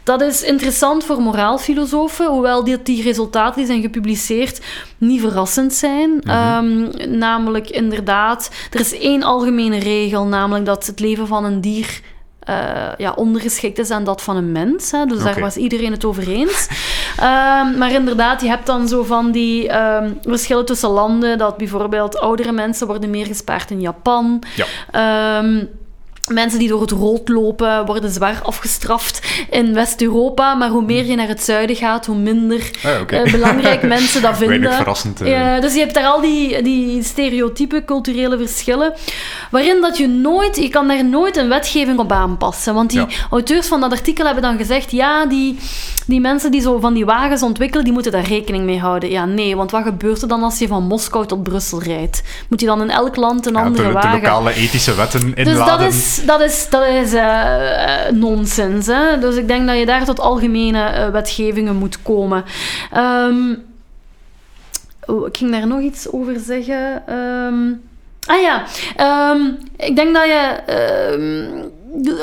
Dat 0.02 0.20
is 0.20 0.42
interessant 0.42 1.04
voor 1.04 1.22
moraalfilosofen, 1.22 2.26
hoewel 2.26 2.64
die, 2.64 2.82
die 2.82 3.02
resultaten 3.02 3.56
die 3.56 3.66
zijn 3.66 3.82
gepubliceerd 3.82 4.60
niet 4.98 5.20
verrassend 5.20 5.72
zijn. 5.72 6.20
Ehm, 6.22 6.88
namelijk, 7.18 7.70
inderdaad, 7.70 8.50
er 8.70 8.80
is 8.80 8.98
één 8.98 9.22
algemene 9.22 9.78
regel, 9.78 10.26
namelijk 10.26 10.66
dat 10.66 10.86
het 10.86 11.00
leven 11.04 11.26
van 11.26 11.44
een 11.44 11.60
dier 11.60 12.00
eh, 12.44 12.92
ja, 12.98 13.12
ondergeschikt 13.12 13.78
is 13.78 13.90
aan 13.90 14.04
dat 14.04 14.22
van 14.22 14.36
een 14.36 14.52
mens. 14.52 14.90
Hè. 14.90 15.06
Dus 15.06 15.22
daar 15.22 15.40
was 15.40 15.56
iedereen 15.56 15.92
het 15.92 16.04
over 16.04 16.28
eens. 16.28 16.68
Ehm, 17.16 17.78
maar 17.78 17.92
inderdaad, 17.92 18.40
je 18.40 18.48
hebt 18.48 18.66
dan 18.66 18.88
zo 18.88 19.02
van 19.02 19.30
die 19.30 19.68
ehm, 19.68 20.12
verschillen 20.22 20.64
tussen 20.64 20.88
landen, 20.88 21.38
dat 21.38 21.56
bijvoorbeeld 21.56 22.18
oudere 22.18 22.52
mensen 22.52 22.86
worden 22.86 23.10
meer 23.10 23.26
gespaard 23.26 23.70
in 23.70 23.80
Japan. 23.80 24.42
Ja. 24.54 24.66
Ehm, 24.90 25.64
Mensen 26.32 26.58
die 26.58 26.68
door 26.68 26.80
het 26.80 26.90
rood 26.90 27.28
lopen 27.28 27.86
worden 27.86 28.10
zwaar 28.10 28.40
afgestraft 28.42 29.20
in 29.50 29.74
West-Europa. 29.74 30.54
Maar 30.54 30.68
hoe 30.68 30.82
meer 30.84 31.04
je 31.04 31.16
naar 31.16 31.28
het 31.28 31.42
zuiden 31.44 31.76
gaat, 31.76 32.06
hoe 32.06 32.16
minder 32.16 32.70
Ah, 32.84 33.20
eh, 33.24 33.32
belangrijk 33.32 33.82
mensen 33.96 34.22
dat 34.22 34.36
vinden. 34.36 34.58
Weinig 34.58 34.76
verrassend. 34.76 35.20
eh. 35.20 35.28
Ja, 35.30 35.60
dus 35.60 35.74
je 35.74 35.78
hebt 35.80 35.94
daar 35.94 36.04
al 36.06 36.20
die, 36.20 36.62
die 36.62 37.02
stereotype 37.02 37.82
culturele 37.86 38.38
verschillen, 38.38 38.92
waarin 39.50 39.80
dat 39.80 39.96
je 39.96 40.06
nooit, 40.08 40.56
je 40.56 40.68
kan 40.68 40.88
daar 40.88 41.04
nooit 41.04 41.36
een 41.36 41.48
wetgeving 41.48 41.98
op 41.98 42.12
aanpassen. 42.12 42.74
Want 42.74 42.90
die 42.90 42.98
Ja. 43.00 43.06
auteurs 43.30 43.66
van 43.66 43.80
dat 43.80 43.92
artikel 43.92 44.24
hebben 44.24 44.42
dan 44.42 44.56
gezegd, 44.56 44.90
ja, 44.90 45.26
die, 45.26 45.58
die 46.06 46.20
mensen 46.20 46.50
die 46.50 46.60
zo 46.60 46.78
van 46.80 46.94
die 46.94 47.04
wagens 47.04 47.42
ontwikkelen, 47.42 47.84
die 47.84 47.92
moeten 47.92 48.12
daar 48.12 48.26
rekening 48.26 48.64
mee 48.64 48.78
houden. 48.80 49.10
Ja, 49.10 49.24
nee, 49.24 49.56
want 49.56 49.70
wat 49.70 49.82
gebeurt 49.84 50.22
er 50.22 50.28
dan 50.28 50.42
als 50.42 50.58
je 50.58 50.66
van 50.68 50.82
Moskou 50.82 51.26
tot 51.26 51.42
Brussel 51.42 51.82
rijdt? 51.82 52.22
Moet 52.48 52.60
je 52.60 52.66
dan 52.66 52.80
in 52.82 52.90
elk 52.90 53.16
land 53.16 53.46
een 53.46 53.52
Ja, 53.52 53.58
de, 53.60 53.64
andere 53.66 53.86
de 53.86 53.92
wagen... 53.92 54.10
lokale 54.12 54.54
ethische 54.54 54.94
wetten 54.94 55.34
Dus 55.34 55.46
inladen. 55.46 55.92
Dat 56.16 56.40
is, 56.40 56.68
dat 56.70 56.86
is 56.86 57.12
eh, 57.12 58.06
eh, 58.06 58.12
nonsens. 58.12 58.86
Hè? 58.86 59.18
Dus 59.18 59.36
ik 59.36 59.48
denk 59.48 59.66
dat 59.66 59.78
je 59.78 59.86
daar 59.86 60.04
tot 60.04 60.20
algemene 60.20 60.84
eh, 60.84 61.08
wetgevingen 61.08 61.76
moet 61.76 62.02
komen. 62.02 62.44
Ehm, 62.92 63.54
oh, 65.06 65.26
ik 65.26 65.36
ging 65.36 65.50
daar 65.50 65.66
nog 65.66 65.80
iets 65.80 66.12
over 66.12 66.38
zeggen. 66.38 67.02
Ehm, 67.06 67.72
ah 68.26 68.40
ja, 68.40 68.64
Ehm, 68.96 69.40
ik 69.76 69.96
denk 69.96 70.14
dat 70.14 70.24
je. 70.24 71.63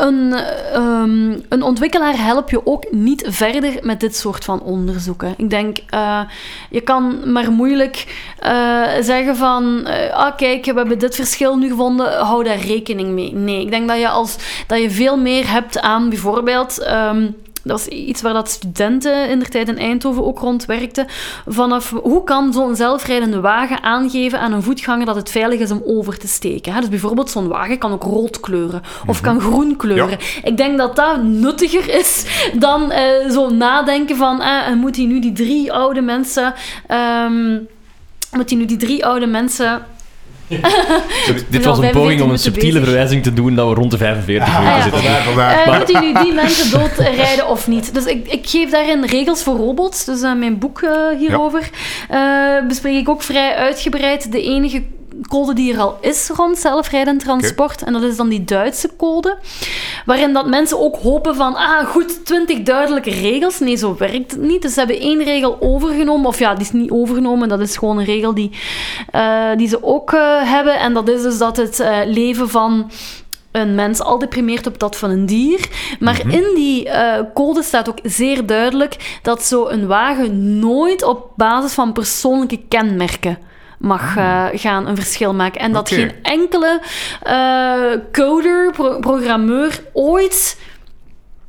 Een, 0.02 0.34
ehm, 0.74 1.39
een 1.49 1.62
ontwikkelaar 1.62 2.18
help 2.18 2.49
je 2.49 2.66
ook 2.66 2.91
niet 2.91 3.26
verder 3.28 3.80
met 3.82 3.99
dit 3.99 4.16
soort 4.16 4.43
van 4.43 4.62
onderzoeken. 4.62 5.34
Ik 5.38 5.49
denk, 5.49 5.78
eh, 5.89 6.22
je 6.70 6.82
kan 6.82 7.32
maar 7.32 7.52
moeilijk 7.52 8.06
eh, 8.39 8.82
zeggen 9.02 9.36
van, 9.36 9.86
eh, 9.86 10.14
ah 10.14 10.36
kijk, 10.38 10.66
we 10.66 10.74
hebben 10.74 10.99
dit 10.99 11.16
verschil 11.16 11.58
nu 11.58 11.70
gevonden, 11.70 12.20
hou 12.20 12.43
daar 12.43 12.60
rekening 12.60 13.10
mee. 13.10 13.34
Nee, 13.34 13.62
ik 13.62 13.72
denk 13.72 13.88
dat 13.88 13.99
je, 13.99 14.10
als, 14.10 14.36
dat 14.68 14.82
je 14.82 14.91
veel 14.91 15.18
meer 15.18 15.52
hebt 15.52 15.80
aan 15.80 16.10
bijvoorbeeld... 16.10 16.80
ehm, 16.80 17.28
dat 17.64 17.78
was 17.78 17.88
iets 17.88 18.22
waar 18.22 18.34
dat 18.34 18.49
studenten 18.49 19.30
in 19.30 19.39
de 19.39 19.45
tijd 19.45 19.68
in 19.68 19.78
Eindhoven 19.78 20.26
ook 20.26 20.39
rond 20.39 20.66
werkten. 20.66 21.07
Vanaf 21.47 21.89
hoe 21.89 22.24
kan 22.24 22.53
zo'n 22.53 22.76
zelfrijdende 22.76 23.39
wagen 23.39 23.84
aangeven 23.84 24.39
aan 24.39 24.53
een 24.53 24.64
voetganger 24.64 25.05
dat 25.05 25.16
het 25.16 25.30
veilig 25.30 25.59
is 25.59 25.72
om 25.72 25.82
over 25.86 26.18
te 26.18 26.28
steken? 26.28 26.74
hè? 26.74 26.80
Dus 26.80 26.89
bijvoorbeeld 26.89 27.30
zo'n 27.30 27.47
wagen 27.47 27.78
kan 27.78 27.91
ook 27.91 28.03
rood 28.03 28.39
kleuren 28.39 28.82
of 29.07 29.22
kan 29.22 29.39
groen 29.39 29.76
kleuren. 29.76 30.18
Ik 30.43 30.57
denk 30.57 30.78
dat 30.78 30.95
dat 30.95 31.24
nuttiger 31.24 31.89
is 31.99 32.26
dan 32.53 32.91
eh, 32.91 33.30
zo 33.30 33.49
nadenken 33.49 34.16
van 34.16 34.41
eh, 34.41 34.74
moet 34.74 34.95
hij 34.95 35.05
nu 35.05 35.20
die 35.20 35.34
drie 35.34 35.74
oude 35.74 36.01
mensen... 36.01 36.53
ehm, 36.88 37.53
moet 38.32 38.49
hij 38.49 38.59
nu 38.59 38.66
die 38.66 38.78
drie 38.78 39.05
oude 39.05 39.26
mensen 39.26 39.82
Dit 41.49 41.66
was 41.66 41.78
een 41.78 41.84
45 41.84 41.91
poging 41.91 42.22
om 42.22 42.30
een 42.30 42.39
subtiele 42.39 42.72
bezig. 42.72 42.88
verwijzing 42.88 43.24
te 43.24 43.34
doen 43.34 43.56
dat 43.56 43.68
we 43.68 43.74
rond 43.74 43.91
de 43.91 43.97
45 43.97 44.47
Ah, 44.47 44.60
minuten 44.60 44.78
ja. 44.78 44.84
zitten. 44.84 45.02
vandaar, 45.02 45.24
vandaar. 45.24 45.60
Eh, 45.60 45.68
Maar- 45.68 45.78
moet 45.80 45.91
hij 45.91 46.02
nu 46.02 46.14
die 46.24 46.34
mensen 46.34 46.72
doodrijden 46.80 47.47
of 47.49 47.68
niet? 47.68 47.93
Dus 47.93 48.06
ik, 48.06 48.28
ik 48.28 48.49
geef 48.49 48.70
daarin 48.70 49.06
regels 49.06 49.43
voor 49.43 49.56
robots. 49.58 50.06
Dus 50.06 50.22
in 50.22 50.39
mijn 50.39 50.58
boek 50.58 50.82
eh, 50.82 50.91
hierover 51.20 51.70
eh, 52.10 52.20
bespreek 52.68 52.95
ik 52.97 53.10
ook 53.10 53.22
vrij 53.24 53.56
uitgebreid 53.56 54.32
de 54.32 54.41
enige 54.41 54.84
code 55.28 55.53
die 55.53 55.74
er 55.74 55.80
al 55.80 55.97
is 56.01 56.30
rond 56.30 56.57
zelfrijdend 56.57 57.19
transport. 57.19 57.84
En 57.84 57.93
dat 57.93 58.03
is 58.03 58.15
dan 58.15 58.30
die 58.30 58.43
Duitse 58.43 58.89
code. 58.97 59.38
Waarin 60.05 60.34
dat 60.34 60.47
mensen 60.47 60.80
ook 60.80 60.95
hopen 60.95 61.36
van, 61.36 61.55
ah 61.55 61.86
goed, 61.86 62.26
20 62.26 62.61
duidelijke 62.61 63.09
regels. 63.09 63.59
Nee, 63.59 63.76
zo 63.76 63.95
werkt 63.97 64.32
het 64.32 64.41
niet. 64.41 64.61
Dus 64.61 64.74
ze 64.74 64.80
hebben 64.80 64.99
één 64.99 65.24
regel 65.24 65.57
overgenomen. 65.59 66.28
Of 66.28 66.39
ja, 66.39 66.53
die 66.53 66.63
is 66.63 66.72
niet 66.72 66.91
overgenomen. 66.91 67.49
Dat 67.49 67.59
is 67.59 67.78
gewoon 67.78 67.97
een 67.97 68.05
regel 68.05 68.34
die, 68.34 68.51
eh, 69.11 69.49
die 69.55 69.67
ze 69.67 69.84
ook 69.84 70.13
eh, 70.13 70.51
hebben. 70.51 70.80
En 70.80 70.93
dat 70.93 71.09
is 71.09 71.22
dus 71.22 71.38
dat 71.38 71.57
het 71.57 71.80
eh, 71.80 71.99
leven 72.05 72.49
van 72.49 72.91
een 73.51 73.76
mens 73.76 74.01
altijd 74.01 74.30
primeert 74.30 74.67
op 74.67 74.80
dat 74.80 74.97
van 74.97 75.09
een 75.09 75.26
dier. 75.26 75.69
Maar 75.99 76.22
in 76.28 76.45
die 76.55 76.89
code 77.34 77.63
staat 77.63 77.89
ook 77.89 77.99
zeer 78.03 78.45
duidelijk 78.45 79.19
dat 79.22 79.43
zo'n 79.43 79.88
wagen 79.88 80.59
nooit 80.59 81.03
op 81.03 81.30
basis 81.36 81.74
van 81.74 81.93
persoonlijke 81.93 82.59
kenmerken 82.67 83.38
mag 83.82 84.17
eh, 84.17 84.45
gaan 84.53 84.88
een 84.88 84.95
verschil 84.95 85.34
maken. 85.34 85.61
En 85.61 85.71
dat 85.71 85.89
geen 85.89 86.11
enkele 86.21 86.82
eh, 87.21 87.82
coder, 88.11 88.71
pro- 88.71 88.99
programmeur 88.99 89.84
ooit 89.93 90.59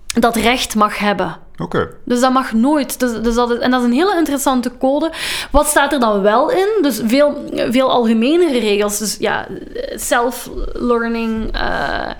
dat 0.06 0.36
recht 0.36 0.74
mag 0.74 0.98
hebben. 0.98 1.36
Oké. 1.56 1.88
Dus 2.04 2.20
dat 2.20 2.32
mag 2.32 2.52
nooit. 2.52 3.00
Dus, 3.00 3.12
dus 3.22 3.34
dat 3.34 3.50
is, 3.50 3.58
en 3.58 3.70
dat 3.70 3.80
is 3.80 3.86
een 3.86 3.92
hele 3.92 4.16
interessante 4.16 4.72
code. 4.78 5.12
Wat 5.50 5.66
staat 5.66 5.92
er 5.92 6.00
dan 6.00 6.20
wel 6.22 6.50
in? 6.50 6.68
Dus 6.82 7.00
veel, 7.04 7.44
veel 7.70 7.90
algemenere 7.90 8.58
regels. 8.58 8.98
Dus 8.98 9.16
ja, 9.18 9.46
self-learning. 9.94 11.52
eh, 11.54 12.10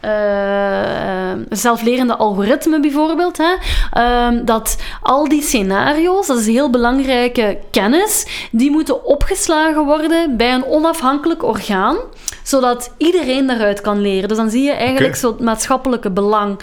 eh, 0.00 1.32
zelflerende 1.50 2.16
algoritmen 2.16 2.80
bijvoorbeeld. 2.80 3.38
Hè? 3.38 3.54
Ehm, 3.92 4.44
dat 4.44 4.76
al 5.02 5.28
die 5.28 5.42
scenario's, 5.42 6.26
dat 6.26 6.38
is 6.38 6.46
heel 6.46 6.70
belangrijke 6.70 7.58
kennis, 7.70 8.26
die 8.50 8.70
moeten 8.70 9.04
opgeslagen 9.04 9.84
worden 9.84 10.36
bij 10.36 10.54
een 10.54 10.64
onafhankelijk 10.64 11.42
orgaan, 11.42 11.96
zodat 12.42 12.94
iedereen 12.96 13.46
daaruit 13.46 13.80
kan 13.80 14.00
leren. 14.00 14.28
Dus 14.28 14.36
dan 14.38 14.50
zie 14.50 14.62
je 14.62 14.72
eigenlijk 14.72 15.14
Oké. 15.14 15.18
zo 15.18 15.28
het 15.28 15.40
maatschappelijke 15.40 16.10
belang. 16.10 16.58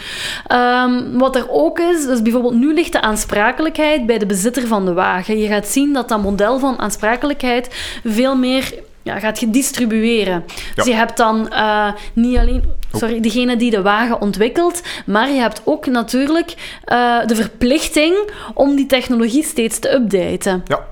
Ehm, 0.48 1.18
wat 1.18 1.36
er 1.36 1.50
ook 1.50 1.80
is, 1.80 2.06
dus 2.06 2.22
bijvoorbeeld 2.22 2.54
nu 2.56 2.74
ligt 2.74 2.92
de 2.92 3.02
aansprakelijkheid 3.02 4.06
bij 4.06 4.18
de 4.18 4.26
bezitter 4.26 4.68
van 4.68 4.86
de 4.86 4.94
wagen. 4.94 5.40
Je 5.40 5.48
gaat 5.48 5.68
zien 5.68 5.94
dat 5.94 6.10
dat 6.10 6.22
model 6.22 6.60
van 6.60 6.80
aansprakelijkheid 6.80 8.00
veel 8.04 8.36
meer 8.36 8.74
ja, 9.08 9.20
gaat 9.20 9.40
gedistribueren. 9.40 10.44
Dus 10.76 10.86
je 10.86 10.94
hebt 10.94 11.18
dan 11.18 11.50
eh, 11.50 11.92
niet 12.14 12.38
alleen 12.38 12.64
sorry, 12.94 13.20
degene 13.20 13.56
die 13.56 13.72
de 13.72 13.82
wagen 13.82 14.22
ontwikkelt, 14.22 14.82
maar 15.06 15.30
je 15.30 15.40
hebt 15.40 15.62
ook 15.64 15.86
natuurlijk 15.86 16.54
eh, 16.84 17.26
de 17.26 17.36
verplichting 17.36 18.32
om 18.54 18.76
die 18.76 18.86
technologie 18.86 19.44
steeds 19.44 19.80
te 19.80 19.94
updaten. 19.94 20.64
Ja. 20.68 20.86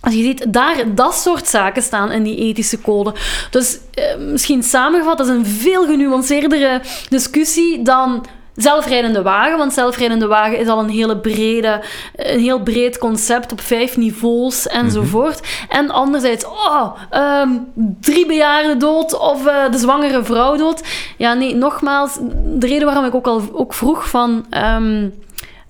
Als 0.00 0.14
je 0.14 0.22
ziet, 0.22 0.52
daar, 0.52 0.94
dat 0.94 1.14
soort 1.14 1.48
zaken 1.48 1.82
staan 1.82 2.12
in 2.12 2.22
die 2.22 2.36
ethische 2.36 2.80
code. 2.80 3.14
Dus 3.50 3.78
eh, 3.94 4.16
misschien 4.16 4.62
samengevat, 4.62 5.18
dat 5.18 5.26
is 5.26 5.32
een 5.32 5.46
veel 5.46 5.84
genuanceerdere 5.84 6.80
discussie 7.08 7.82
dan 7.82 8.26
zelfrijdende 8.56 9.22
wagen, 9.22 9.58
want 9.58 9.72
zelfrijdende 9.72 10.26
wagen 10.26 10.58
is 10.58 10.68
al 10.68 10.78
een, 10.78 10.88
hele 10.88 11.18
brede, 11.18 11.82
een 12.16 12.40
heel 12.40 12.60
breed 12.60 12.98
concept 12.98 13.52
op 13.52 13.60
vijf 13.60 13.96
niveaus 13.96 14.66
enzovoort. 14.66 15.40
En 15.68 15.90
anderzijds, 15.90 16.44
oh, 16.46 16.92
ehm, 17.10 17.48
drie 18.00 18.26
bejaarden 18.26 18.78
dood 18.78 19.18
of 19.18 19.46
eh, 19.46 19.70
de 19.70 19.78
zwangere 19.78 20.24
vrouw 20.24 20.56
dood. 20.56 20.82
Ja, 21.16 21.34
nee, 21.34 21.54
nogmaals, 21.54 22.18
de 22.44 22.66
reden 22.66 22.86
waarom 22.86 23.04
ik 23.04 23.14
ook 23.14 23.26
al 23.26 23.42
ook 23.52 23.74
vroeg 23.74 24.08
van... 24.08 24.46
ehm, 24.50 25.08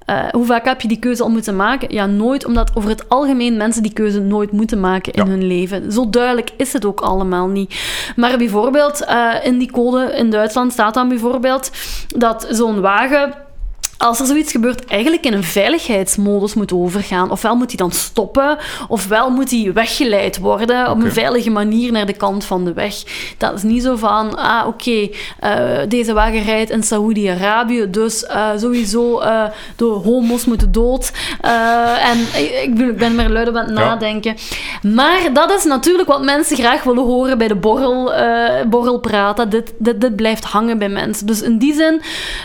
eh, 0.06 0.24
hoe 0.30 0.44
vaak 0.46 0.64
heb 0.64 0.80
je 0.80 0.88
die 0.88 0.98
keuze 0.98 1.22
al 1.22 1.30
moeten 1.30 1.56
maken? 1.56 1.92
Ja, 1.94 2.06
nooit, 2.06 2.44
omdat 2.46 2.70
over 2.74 2.90
het 2.90 3.08
algemeen 3.08 3.56
mensen 3.56 3.82
die 3.82 3.92
keuze 3.92 4.20
nooit 4.20 4.52
moeten 4.52 4.80
maken 4.80 5.12
in 5.12 5.24
Ja. 5.24 5.30
hun 5.30 5.46
leven. 5.46 5.92
Zo 5.92 6.10
duidelijk 6.10 6.50
is 6.56 6.72
het 6.72 6.84
ook 6.84 7.00
allemaal 7.00 7.46
niet. 7.46 7.74
Maar 8.16 8.38
bijvoorbeeld, 8.38 9.04
eh, 9.04 9.32
in 9.42 9.58
die 9.58 9.70
code 9.70 10.12
in 10.16 10.30
Duitsland 10.30 10.72
staat 10.72 10.94
dan 10.94 11.08
bijvoorbeeld 11.08 11.70
dat 12.08 12.46
zo'n 12.50 12.80
wagen 12.80 13.32
als 13.98 14.20
er 14.20 14.26
zoiets 14.26 14.52
gebeurt, 14.52 14.84
eigenlijk 14.84 15.24
in 15.24 15.32
een 15.32 15.44
veiligheidsmodus 15.44 16.54
moet 16.54 16.72
overgaan. 16.72 17.30
Ofwel 17.30 17.56
moet 17.56 17.66
hij 17.68 17.76
dan 17.76 17.90
stoppen, 17.92 18.58
ofwel 18.88 19.30
moet 19.30 19.50
hij 19.50 19.70
weggeleid 19.74 20.38
worden 20.38 20.90
op 20.90 21.02
een 21.02 21.12
veilige 21.12 21.50
manier 21.50 21.92
naar 21.92 22.06
de 22.06 22.12
kant 22.12 22.44
van 22.44 22.64
de 22.64 22.72
weg. 22.72 22.94
Dat 23.38 23.52
is 23.54 23.62
niet 23.62 23.82
zo 23.82 23.96
van, 23.96 24.36
ah 24.38 24.66
oké, 24.66 25.08
eh, 25.40 25.58
deze 25.88 26.12
wagen 26.12 26.42
rijdt 26.44 26.70
in 26.70 26.82
Saoedi-Arabië, 26.82 27.90
dus 27.90 28.24
eh, 28.24 28.48
sowieso 28.56 29.18
eh, 29.20 29.44
de 29.76 29.84
homo's 29.84 30.44
moeten 30.44 30.72
dood. 30.72 31.12
En 32.00 32.18
ik, 32.18 32.58
ik 32.62 32.96
ben- 32.96 33.14
maar 33.14 33.30
luid 33.30 33.48
op 33.48 33.56
aan 33.56 33.66
het 33.66 33.78
Ja. 33.78 33.84
nadenken. 33.84 34.36
Maar 34.82 35.32
dat 35.32 35.52
is 35.52 35.64
natuurlijk 35.64 36.08
wat 36.08 36.24
mensen 36.24 36.56
graag 36.56 36.82
willen 36.84 37.04
horen 37.04 37.38
bij 37.38 37.48
de 37.48 37.54
borrel, 37.56 38.12
borrelpraat. 38.68 39.36
Dat 39.36 39.50
Dit, 39.50 39.72
dit, 39.78 40.00
dit 40.00 40.16
blijft 40.16 40.44
hangen 40.44 40.78
bij 40.78 40.88
mensen. 40.88 41.26
Dus 41.26 41.42
in 41.42 41.58
die 41.58 41.74
zin 41.74 42.00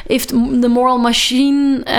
heeft 0.08 0.30
de 0.62 0.68
Moral 0.68 0.98
Machine, 0.98 1.41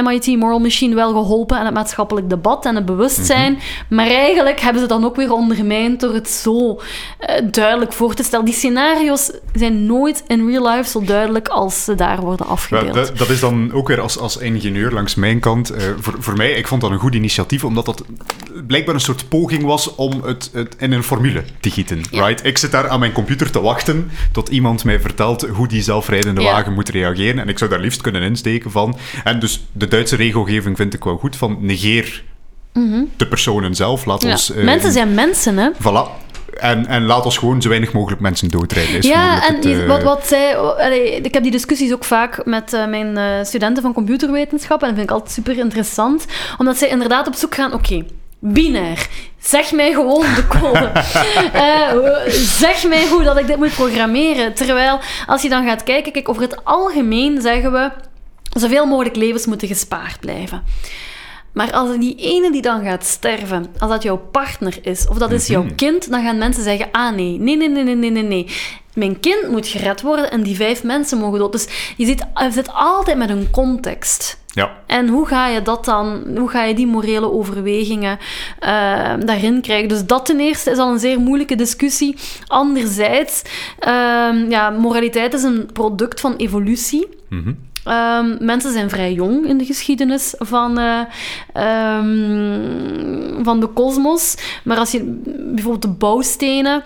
MIT 0.05 0.37
Moral 0.39 0.59
Machine, 0.59 0.95
wel 0.95 1.13
geholpen 1.13 1.59
aan 1.59 1.65
het 1.65 1.75
maatschappelijk 1.75 2.29
debat 2.31 2.67
en 2.67 2.75
het 2.75 2.85
bewustzijn. 2.87 3.59
Maar 3.89 4.07
eigenlijk 4.07 4.61
hebben 4.61 4.83
ze 4.83 4.89
dan 4.89 5.05
ook 5.05 5.17
weer 5.17 5.33
ondermijnd 5.33 6.01
door 6.01 6.15
het 6.15 6.29
zo 6.31 6.81
eh, 7.19 7.43
duidelijk 7.51 7.93
voor 7.93 8.15
te 8.15 8.23
stellen. 8.23 8.45
Die 8.45 8.55
scenario's 8.55 9.31
zijn 9.55 9.87
nooit 9.87 10.25
in 10.27 10.49
real 10.49 10.69
life 10.69 10.91
zo 10.91 11.05
duidelijk 11.05 11.49
als 11.49 11.85
ze 11.85 11.95
daar 11.95 12.21
worden 12.21 12.47
afgebeeld. 12.47 12.95
dat, 12.95 13.19
dat 13.19 13.29
is 13.29 13.41
dan 13.41 13.73
ook 13.73 13.89
weer 13.89 14.01
als, 14.01 14.19
als 14.19 14.37
ingenieur 14.37 14.91
langs 14.91 15.15
mijn 15.15 15.41
kant. 15.41 15.71
eh, 15.71 15.83
voor, 16.01 16.15
voor 16.19 16.37
mij, 16.37 16.51
ik 16.53 16.67
vond 16.67 16.81
dat 16.81 16.91
een 16.91 16.99
goed 16.99 17.15
initiatief, 17.15 17.65
omdat 17.65 17.87
dat 17.87 18.05
blijkbaar 18.67 18.95
een 18.95 19.01
soort 19.01 19.29
poging 19.29 19.63
was 19.65 19.95
om 19.95 20.23
het, 20.25 20.51
het 20.53 20.75
in 20.79 20.93
een 20.93 21.03
formule 21.03 21.43
te 21.61 21.71
gieten. 21.71 22.01
Ja. 22.11 22.27
Right? 22.27 22.45
Ik 22.45 22.59
zit 22.59 22.71
daar 22.71 22.89
aan 22.89 23.01
mijn 23.01 23.13
computer 23.13 23.51
te 23.51 23.61
wachten 23.61 24.11
tot 24.33 24.49
iemand 24.49 24.85
mij 24.85 25.01
vertelt 25.01 25.43
hoe 25.43 25.69
die 25.69 25.83
zelfrijdende 25.83 26.41
Ja. 26.41 26.53
wagen 26.53 26.73
moet 26.73 26.89
reageren. 26.89 27.39
En 27.39 27.49
ik 27.49 27.59
zou 27.59 27.71
daar 27.71 27.81
liefst 27.81 28.01
kunnen 28.01 28.23
insteken 28.23 28.71
van. 28.71 28.97
En 29.33 29.39
dus 29.39 29.65
de 29.73 29.89
Duitse 29.89 30.17
regelgeving 30.17 30.77
vind 30.77 30.95
ik 30.95 31.05
wel 31.05 31.17
goed 31.17 31.37
van 31.37 31.57
negeer 31.61 32.25
de 33.17 33.27
personen 33.29 33.75
zelf. 33.75 34.05
Laat 34.05 34.19
Mhm. 34.21 34.27
Ja. 34.27 34.33
ons. 34.33 34.51
eh, 34.53 34.65
mensen 34.65 34.93
zijn 34.93 35.15
mensen, 35.15 35.57
hè? 35.57 35.71
Voilà. 35.79 36.31
En, 36.61 36.87
en 36.87 37.05
laat 37.07 37.25
ons 37.25 37.39
gewoon 37.39 37.63
zo 37.63 37.69
weinig 37.69 37.93
mogelijk 37.93 38.21
mensen 38.21 38.49
doodrijden. 38.49 38.95
Is 38.97 39.07
Ja, 39.07 39.49
en 39.49 39.55
het, 39.55 39.67
eh, 39.67 39.87
wat, 39.87 40.03
wat 40.03 40.27
zij... 40.27 40.57
allee, 40.57 41.21
ik 41.21 41.35
heb 41.35 41.43
die 41.43 41.53
discussies 41.53 41.93
ook 41.93 42.05
vaak 42.05 42.45
met 42.45 42.73
eh, 42.73 42.87
mijn 42.87 43.47
studenten 43.47 43.83
van 43.83 43.93
computerwetenschap. 43.93 44.81
En 44.83 44.87
dat 44.89 44.97
vind 44.97 45.09
ik 45.11 45.15
altijd 45.15 45.33
super 45.33 45.59
interessant. 45.59 46.27
Omdat 46.59 46.77
zij 46.79 46.89
inderdaad 46.89 47.27
op 47.27 47.35
zoek 47.35 47.55
gaan... 47.55 47.73
Oké, 47.73 48.03
binair. 48.39 49.09
Zeg 49.39 49.73
mij 49.73 49.93
gewoon 49.93 50.27
de 50.35 50.47
code. 50.47 50.91
Zeg 52.65 52.89
mij 52.89 53.09
hoe 53.09 53.23
dat 53.23 53.39
ik 53.39 53.47
dit 53.47 53.57
moet 53.57 53.75
programmeren. 53.75 54.55
Terwijl, 54.55 54.99
als 55.27 55.43
je 55.43 55.49
dan 55.49 55.67
gaat 55.67 55.83
kijken... 55.83 56.13
Kijk, 56.13 56.29
over 56.29 56.43
het 56.43 56.65
algemeen 56.65 57.41
zeggen 57.41 57.73
we... 57.73 57.91
Zoveel 58.53 58.87
mogelijk 58.87 59.17
levens 59.17 59.47
moeten 59.47 59.69
gespaard 59.69 60.21
blijven. 60.21 60.63
Maar 61.53 61.73
als 61.73 61.99
die 61.99 62.15
ene 62.17 62.53
die 62.53 62.63
dan 62.63 62.85
gaat 62.85 63.05
sterven, 63.05 63.67
als 63.79 63.91
dat 63.91 64.03
jouw 64.03 64.17
partner 64.17 64.79
is, 64.83 65.09
of 65.09 65.19
dat 65.19 65.33
is 65.33 65.47
jouw 65.47 65.63
Mhm. 65.63 65.75
kind, 65.75 66.11
dan 66.11 66.23
gaan 66.25 66.39
mensen 66.39 66.63
zeggen, 66.63 66.89
ah 66.93 67.15
nee, 67.15 67.39
nee, 67.39 67.57
nee, 67.57 67.69
nee, 67.69 67.95
nee, 67.95 68.11
nee, 68.11 68.23
nee. 68.23 68.47
Mijn 68.95 69.21
kind 69.21 69.49
moet 69.49 69.67
gered 69.67 70.01
worden 70.03 70.31
en 70.31 70.43
die 70.43 70.57
vijf 70.57 70.83
mensen 70.83 71.19
mogen 71.19 71.39
dood. 71.39 71.53
Dus 71.53 71.95
je 71.97 72.07
zit, 72.07 72.25
je 72.35 72.51
zit 72.51 72.73
altijd 72.73 73.17
met 73.17 73.31
een 73.31 73.51
context. 73.51 74.41
Ja. 74.47 74.71
En 74.87 75.09
hoe 75.09 75.27
ga 75.27 75.49
je 75.49 75.63
dat 75.63 75.85
dan, 75.85 76.23
hoe 76.37 76.49
ga 76.49 76.65
je 76.65 76.75
die 76.75 76.87
morele 76.87 77.33
overwegingen 77.33 78.19
eh, 78.59 78.69
daarin 79.25 79.61
krijgen? 79.61 79.89
Dus 79.89 80.07
dat 80.07 80.27
ten 80.27 80.41
eerste 80.41 80.71
is 80.71 80.79
al 80.79 80.93
een 80.93 80.99
zeer 80.99 81.19
moeilijke 81.21 81.55
discussie. 81.55 82.17
Anderzijds, 82.47 83.43
ehm, 83.79 84.51
ja, 84.51 84.71
moraliteit 84.71 85.35
is 85.35 85.43
een 85.43 85.71
product 85.73 86.21
van 86.21 86.37
evolutie. 86.37 87.09
Mhm. 87.29 87.53
Ehm, 87.85 88.37
mensen 88.45 88.73
zijn 88.73 88.91
vrij 88.91 89.13
jong 89.13 89.47
in 89.47 89.59
de 89.59 89.65
geschiedenis 89.65 90.35
van, 90.39 90.79
ehm, 91.53 93.45
van 93.45 93.61
de 93.61 93.67
kosmos. 93.67 94.35
Maar 94.65 94.77
als 94.77 94.91
je 94.91 95.21
bijvoorbeeld 95.55 95.83
de 95.83 95.89
bouwstenen 95.89 96.83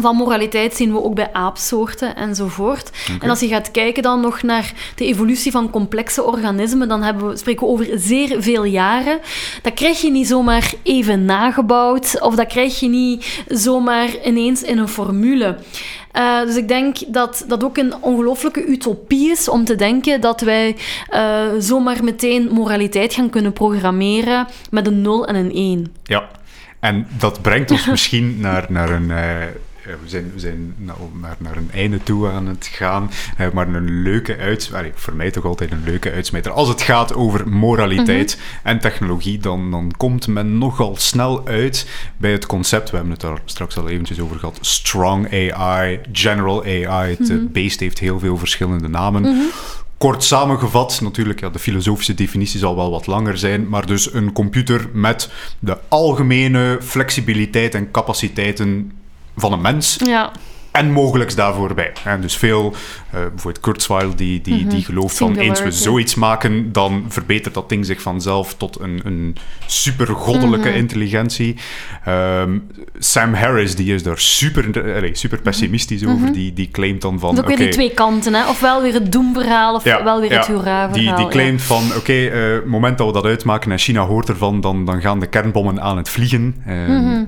van 0.00 0.16
moraliteit 0.16 0.74
zien 0.76 0.92
we 0.92 1.02
ook 1.02 1.14
bij 1.14 1.32
aapsoorten 1.32 2.16
enzovoort. 2.16 2.90
En 3.20 3.30
als 3.30 3.40
je 3.40 3.48
gaat 3.48 3.70
kijken 3.70 4.02
dan 4.02 4.20
nog 4.20 4.42
naar 4.42 4.72
de 4.94 5.06
evolutie 5.06 5.52
van 5.52 5.70
complexe 5.70 6.22
organismen, 6.22 6.88
dan 6.88 7.02
hebben 7.02 7.28
we, 7.28 7.36
spreken 7.36 7.66
we 7.66 7.72
over 7.72 7.86
zeer 7.94 8.42
veel 8.42 8.64
jaren. 8.64 9.20
Dat 9.62 9.74
krijg 9.74 10.00
je 10.00 10.10
niet 10.10 10.26
zomaar 10.26 10.72
even 10.82 11.24
nagebouwd, 11.24 12.20
of 12.20 12.34
dat 12.34 12.46
krijg 12.46 12.80
je 12.80 12.88
niet 12.88 13.44
zomaar 13.48 14.08
ineens 14.24 14.62
in 14.62 14.78
een 14.78 14.88
formule. 14.88 15.56
Eh, 16.12 16.40
dus 16.40 16.56
ik 16.56 16.68
denk 16.68 16.96
dat 17.06 17.44
dat 17.48 17.64
ook 17.64 17.76
een 17.76 17.94
ongelooflijke 18.00 18.66
utopie 18.66 19.30
is 19.30 19.48
om 19.48 19.64
te 19.64 19.74
denken 19.74 20.20
dat 20.20 20.40
wij 20.40 20.76
eh, 21.08 21.42
zomaar 21.58 22.04
meteen 22.04 22.48
moraliteit 22.52 23.14
gaan 23.14 23.30
kunnen 23.30 23.52
programmeren 23.52 24.46
met 24.70 24.86
een 24.86 25.02
0 25.02 25.26
en 25.26 25.34
een 25.34 25.52
1. 25.52 25.94
Ja, 26.04 26.28
en 26.80 27.06
dat 27.18 27.42
brengt 27.42 27.70
ons 27.70 27.86
misschien 27.96 28.36
naar, 28.40 28.66
naar 28.68 28.90
een. 28.90 29.10
eh, 29.10 29.46
we 29.84 30.08
zijn, 30.08 30.30
we 30.34 30.40
zijn 30.40 30.74
nou, 30.76 30.98
naar, 31.20 31.36
naar 31.38 31.56
een 31.56 31.70
einde 31.72 32.02
toe 32.02 32.30
aan 32.30 32.46
het 32.46 32.66
gaan. 32.66 33.10
eh, 33.36 33.50
maar 33.50 33.68
een 33.68 34.02
leuke 34.02 34.36
uit, 34.36 34.70
allee, 34.74 34.92
voor 34.94 35.14
mij 35.14 35.30
toch 35.30 35.44
altijd 35.44 35.72
een 35.72 35.82
leuke 35.84 36.12
uitsmijter. 36.12 36.52
Als 36.52 36.68
het 36.68 36.82
gaat 36.82 37.14
over 37.14 37.48
moraliteit 37.48 38.38
en 38.62 38.80
technologie, 38.80 39.38
dan, 39.38 39.70
dan 39.70 39.92
komt 39.96 40.26
men 40.26 40.58
nogal 40.58 40.96
snel 40.96 41.46
uit 41.46 41.88
bij 42.16 42.32
het 42.32 42.46
concept. 42.46 42.90
We 42.90 42.96
hebben 42.96 43.12
het 43.12 43.22
daar 43.22 43.38
straks 43.44 43.76
al 43.76 43.88
eventjes 43.88 44.20
over 44.20 44.38
gehad. 44.38 44.58
Strong 44.60 45.52
AI, 45.52 46.00
General 46.12 46.62
AI. 46.62 47.16
Het 47.18 47.30
eh, 47.30 47.36
beest 47.52 47.80
heeft 47.80 47.98
heel 47.98 48.18
veel 48.18 48.36
verschillende 48.36 48.88
namen. 48.88 49.50
Kort 49.98 50.24
samengevat, 50.24 51.00
natuurlijk, 51.02 51.40
ja, 51.40 51.48
de 51.48 51.58
filosofische 51.58 52.14
definitie 52.14 52.58
zal 52.58 52.76
wel 52.76 52.90
wat 52.90 53.06
langer 53.06 53.38
zijn, 53.38 53.68
maar 53.68 53.86
dus 53.86 54.14
een 54.14 54.32
computer 54.32 54.88
met 54.92 55.30
de 55.58 55.78
algemene 55.88 56.78
flexibiliteit 56.82 57.74
en 57.74 57.90
capaciteiten 57.90 58.92
van 59.36 59.52
een 59.52 59.60
mens 59.60 59.98
Ja, 60.04 60.32
en 60.74 60.92
mogelijks 60.92 61.34
daarvoor 61.34 61.74
bij. 61.74 61.92
En 62.04 62.20
dus 62.20 62.36
veel, 62.36 62.74
eh 63.10 63.20
bijvoorbeeld 63.20 63.60
Kurzweil, 63.60 64.14
die, 64.16 64.40
die, 64.40 64.66
die 64.66 64.84
gelooft 64.84 65.16
van 65.16 65.36
eens 65.36 65.62
we 65.62 65.70
zoiets 65.70 66.14
maken, 66.14 66.72
dan 66.72 67.04
verbetert 67.08 67.54
dat 67.54 67.68
ding 67.68 67.86
zich 67.86 68.02
vanzelf 68.02 68.54
tot 68.54 68.80
een, 68.80 69.00
een 69.04 69.36
super 69.66 70.06
goddelijke 70.06 70.74
intelligentie. 70.74 71.56
Ehm, 72.04 72.58
Sam 72.98 73.34
Harris, 73.34 73.74
die 73.74 73.94
is 73.94 74.02
daar 74.02 74.18
super, 74.18 74.94
allee, 74.96 75.14
super 75.14 75.40
pessimistisch 75.40 76.06
over, 76.06 76.32
die, 76.32 76.52
die 76.52 76.70
claimt 76.70 77.00
dan 77.02 77.18
van... 77.18 77.34
dat 77.34 77.44
ook 77.44 77.50
weer 77.50 77.58
die 77.58 77.68
twee 77.68 77.94
kanten, 77.94 78.34
hè? 78.34 78.48
Ofwel 78.48 78.82
weer 78.82 78.94
het 78.94 79.12
doemverhaal, 79.12 79.74
of 79.74 79.82
wel 79.82 80.20
weer 80.20 80.36
het 80.36 80.46
hoera-verhaal. 80.46 80.92
Die, 80.92 81.14
die 81.14 81.24
ja. 81.24 81.30
claimt 81.30 81.62
van, 81.62 81.82
oké, 81.96 82.26
eh, 82.26 82.54
het 82.54 82.66
moment 82.66 82.98
dat 82.98 83.06
we 83.06 83.12
dat 83.12 83.24
uitmaken 83.24 83.72
en 83.72 83.78
China 83.78 84.06
hoort 84.06 84.28
ervan, 84.28 84.60
dan, 84.60 84.84
dan 84.84 85.00
gaan 85.00 85.20
de 85.20 85.26
kernbommen 85.26 85.80
aan 85.82 85.96
het 85.96 86.08
vliegen. 86.08 86.54
Ehm, 86.66 86.92
Mhm. 86.92 87.24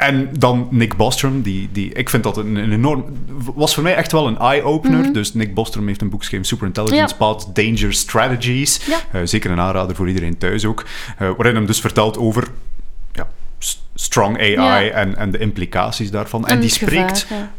En 0.00 0.28
dan 0.38 0.68
Nick 0.70 0.96
Bostrom, 0.96 1.42
die, 1.42 1.68
die, 1.72 1.92
ik 1.92 2.08
vind 2.10 2.22
dat 2.22 2.36
een, 2.36 2.56
een 2.56 2.72
enorm... 2.72 3.04
Was 3.54 3.74
voor 3.74 3.82
mij 3.82 3.94
echt 3.94 4.12
wel 4.12 4.26
een 4.26 4.38
eye-opener. 4.38 5.12
Dus 5.12 5.34
Nick 5.34 5.54
Bostrom 5.54 5.86
heeft 5.86 6.00
een 6.00 6.10
boek 6.10 6.20
geschreven, 6.20 6.46
Super 6.46 6.66
Intelligence 6.66 7.14
Mhm. 7.14 7.24
Ja. 7.24 7.32
Path, 7.32 7.54
Danger 7.54 7.92
Strategies. 7.92 8.80
Ja. 8.86 8.98
Eh, 9.12 9.20
zeker 9.24 9.50
een 9.50 9.60
aanrader 9.60 9.96
voor 9.96 10.08
iedereen 10.08 10.38
thuis 10.38 10.64
ook. 10.64 10.84
eh, 11.18 11.30
waarin 11.36 11.54
hem 11.54 11.66
dus 11.66 11.80
vertelt 11.80 12.18
over 12.18 12.48
ja, 13.12 13.28
strong 13.94 14.36
AI 14.38 14.50
Ja. 14.52 14.82
en, 14.90 15.16
en 15.16 15.30
de 15.30 15.38
implicaties 15.38 16.10
daarvan. 16.10 16.46
En, 16.46 16.54
En 16.54 16.60
die 16.60 16.70
spreekt 16.70 17.18
gevaar, 17.22 17.50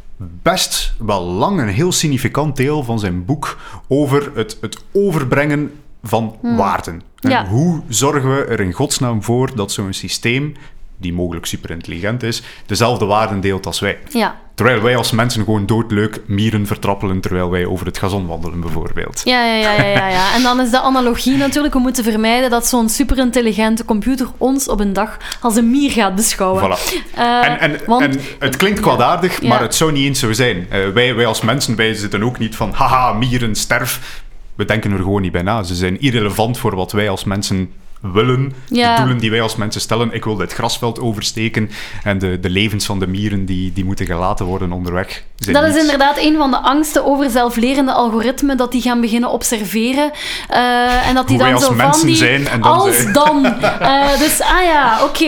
best 0.42 0.94
wel 0.98 1.22
lang 1.24 1.60
een 1.60 1.68
heel 1.68 1.92
significant 1.92 2.56
deel 2.56 2.84
van 2.84 3.00
zijn 3.00 3.26
boek 3.26 3.58
over 3.88 4.32
het, 4.36 4.58
het 4.62 4.78
overbrengen 4.92 5.72
van 6.04 6.36
waarden. 6.42 7.02
En 7.20 7.30
Ja. 7.30 7.46
Hoe 7.48 7.82
zorgen 7.88 8.36
we 8.36 8.44
er 8.44 8.60
in 8.60 8.72
godsnaam 8.74 9.24
voor 9.24 9.56
dat 9.56 9.72
zo'n 9.72 9.94
systeem, 9.94 10.54
die 11.02 11.14
mogelijk 11.14 11.46
superintelligent 11.46 12.24
is, 12.24 12.42
dezelfde 12.66 13.06
waarden 13.06 13.40
deelt 13.42 13.66
als 13.66 13.80
wij? 13.80 13.98
Ja. 14.10 14.36
Terwijl 14.56 14.82
wij 14.82 14.96
als 14.96 15.12
mensen 15.12 15.44
gewoon 15.44 15.66
doodleuk 15.66 16.22
mieren 16.26 16.68
vertrappelen 16.68 17.22
terwijl 17.22 17.50
wij 17.50 17.66
over 17.66 17.86
het 17.86 17.98
gazon 17.98 18.28
wandelen, 18.28 18.60
bijvoorbeeld. 18.60 19.22
Ja, 19.24 19.46
ja, 19.46 19.72
ja, 19.72 19.84
ja, 19.84 20.08
ja. 20.08 20.34
En 20.36 20.44
dan 20.44 20.62
is 20.62 20.70
de 20.72 20.82
analogie 20.82 21.38
natuurlijk, 21.38 21.74
we 21.74 21.80
moeten 21.80 22.04
vermijden 22.04 22.50
dat 22.50 22.68
zo'n 22.68 22.90
superintelligente 22.90 23.86
computer 23.86 24.28
ons 24.38 24.68
op 24.68 24.80
een 24.80 24.94
dag 24.94 25.18
als 25.42 25.56
een 25.56 25.72
mier 25.72 25.92
gaat 25.92 26.16
beschouwen. 26.16 26.64
Voilà. 26.64 26.94
Eh, 27.16 27.46
En, 27.46 27.60
en, 27.60 27.80
want- 27.86 28.02
en 28.04 28.20
het 28.40 28.56
klinkt 28.56 28.80
kwaadaardig, 28.80 29.42
Ja. 29.42 29.48
maar 29.48 29.62
het 29.62 29.76
zou 29.76 29.92
niet 29.92 30.06
eens 30.06 30.20
zo 30.20 30.32
zijn. 30.34 30.68
Eh, 30.70 30.88
wij, 30.90 31.16
wij 31.16 31.26
als 31.26 31.42
mensen, 31.42 31.76
wij 31.76 31.94
zitten 31.94 32.24
ook 32.24 32.38
niet 32.40 32.56
van, 32.56 32.72
haha, 32.74 33.14
mieren, 33.14 33.56
sterf. 33.56 34.24
we 34.56 34.66
denken 34.66 34.92
er 34.92 34.98
gewoon 34.98 35.22
niet 35.22 35.32
bij 35.32 35.42
na. 35.42 35.64
Ze 35.64 35.76
zijn 35.76 36.02
irrelevant 36.02 36.58
voor 36.58 36.76
wat 36.76 36.92
wij 36.92 37.10
als 37.10 37.24
mensen 37.24 37.72
willen. 38.02 38.54
Ja. 38.68 38.96
De 38.96 39.02
doelen 39.02 39.18
die 39.20 39.30
wij 39.32 39.42
als 39.42 39.56
mensen 39.56 39.82
stellen. 39.82 40.14
Ik 40.14 40.24
wil 40.24 40.36
dit 40.36 40.54
grasveld 40.54 41.00
oversteken. 41.00 41.70
En 42.04 42.18
de, 42.20 42.40
de 42.40 42.50
levens 42.50 42.86
van 42.86 43.00
de 43.00 43.08
mieren 43.08 43.46
die, 43.46 43.74
die 43.74 43.86
moeten 43.86 44.06
gelaten 44.06 44.46
worden 44.46 44.72
onderweg. 44.72 45.24
Zijn 45.38 45.56
Dat 45.56 45.76
is 45.76 45.82
inderdaad 45.82 46.18
een 46.18 46.36
van 46.38 46.52
de 46.52 46.58
angsten 46.58 47.06
over 47.06 47.30
zelflerende 47.30 47.92
algoritmen, 47.92 48.58
dat 48.58 48.72
die 48.72 48.82
gaan 48.82 49.02
beginnen 49.02 49.30
observeren. 49.30 50.12
eh, 50.50 51.08
en 51.08 51.16
dat 51.16 51.28
die 51.28 51.36
Hoe 51.36 51.46
wij 51.46 51.54
dan 51.54 51.62
als 51.62 51.64
zo 51.64 51.76
van 51.76 51.86
mensen 51.86 52.06
die... 52.08 52.16
zijn 52.16 52.48
en 52.48 52.62
dan 52.62 52.72
als 52.72 53.14
dan. 53.14 53.46
Eh, 53.82 54.20
dus, 54.20 54.42
ah 54.42 54.64
ja, 54.64 55.04
oké. 55.04 55.24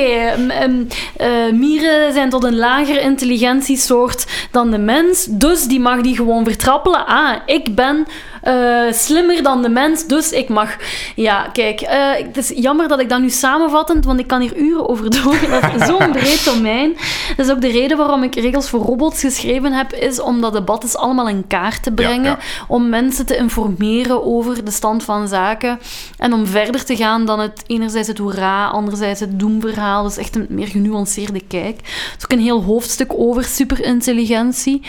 eh, 1.18 1.54
mieren 1.54 2.14
zijn 2.14 2.30
tot 2.30 2.44
een 2.44 2.56
lagere 2.56 3.02
intelligentiesoort 3.02 4.28
dan 4.52 4.72
de 4.72 4.78
mens, 4.78 5.26
dus 5.30 5.64
die 5.64 5.80
mag 5.80 6.02
die 6.02 6.16
gewoon 6.16 6.44
vertrappelen. 6.44 7.06
Ah, 7.06 7.36
ik 7.46 7.76
ben 7.76 8.08
eh, 8.44 8.92
slimmer 8.92 9.44
dan 9.44 9.62
de 9.62 9.70
mens, 9.70 10.08
dus 10.08 10.32
ik 10.32 10.50
mag... 10.50 10.76
Ja, 11.16 11.50
kijk, 11.54 11.82
eh, 11.82 12.12
het 12.12 12.38
is 12.38 12.50
jammer 12.56 12.88
dat 12.88 13.00
ik 13.00 13.10
dat 13.10 13.20
nu 13.20 13.30
samenvattend, 13.30 14.06
want 14.06 14.20
ik 14.20 14.28
kan 14.28 14.42
hier 14.42 14.56
uren 14.56 14.90
over 14.90 15.10
doen. 15.10 15.38
Dat 15.50 15.82
is 15.82 15.86
zo'n 15.86 16.12
breed 16.20 16.46
domein. 16.46 16.98
Dat 17.36 17.46
is 17.46 17.52
ook 17.52 17.62
de 17.62 17.72
reden 17.72 17.98
waarom 17.98 18.24
ik 18.24 18.36
regels 18.36 18.70
voor 18.70 18.80
robots 18.80 19.20
geschreven 19.20 19.74
heb, 19.74 19.94
is 19.94 20.20
om 20.22 20.42
dat 20.42 20.54
debat 20.54 20.84
eens 20.84 20.96
allemaal 20.96 21.28
in 21.28 21.48
kaart 21.48 21.84
te 21.84 21.92
brengen, 21.92 22.24
ja. 22.24 22.40
om 22.68 22.90
mensen 22.90 23.26
te 23.26 23.38
informeren 23.38 24.26
over 24.26 24.66
de 24.66 24.72
stand 24.72 25.04
van 25.04 25.28
zaken 25.28 25.80
en 26.18 26.34
om 26.34 26.46
verder 26.46 26.86
te 26.86 26.96
gaan 26.96 27.26
dan 27.26 27.40
het 27.40 27.64
enerzijds 27.68 28.08
het 28.08 28.18
hoera, 28.18 28.68
anderzijds 28.68 29.20
het 29.20 29.40
doemverhaal. 29.40 30.04
Dus 30.04 30.18
echt 30.18 30.36
een 30.36 30.46
meer 30.50 30.68
genuanceerde 30.68 31.42
kijk. 31.48 31.80
Er 31.80 32.16
is 32.18 32.24
ook 32.24 32.32
een 32.32 32.40
heel 32.40 32.64
hoofdstuk 32.64 33.14
over 33.16 33.44
superintelligentie. 33.44 34.82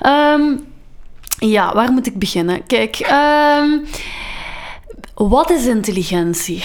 Ehm, 0.00 0.42
ja, 1.40 1.74
waar 1.74 1.92
moet 1.92 2.06
ik 2.06 2.18
beginnen? 2.18 2.66
Kijk, 2.66 2.96
ehm, 2.96 3.78
wat 5.14 5.50
is 5.50 5.66
intelligentie? 5.66 6.64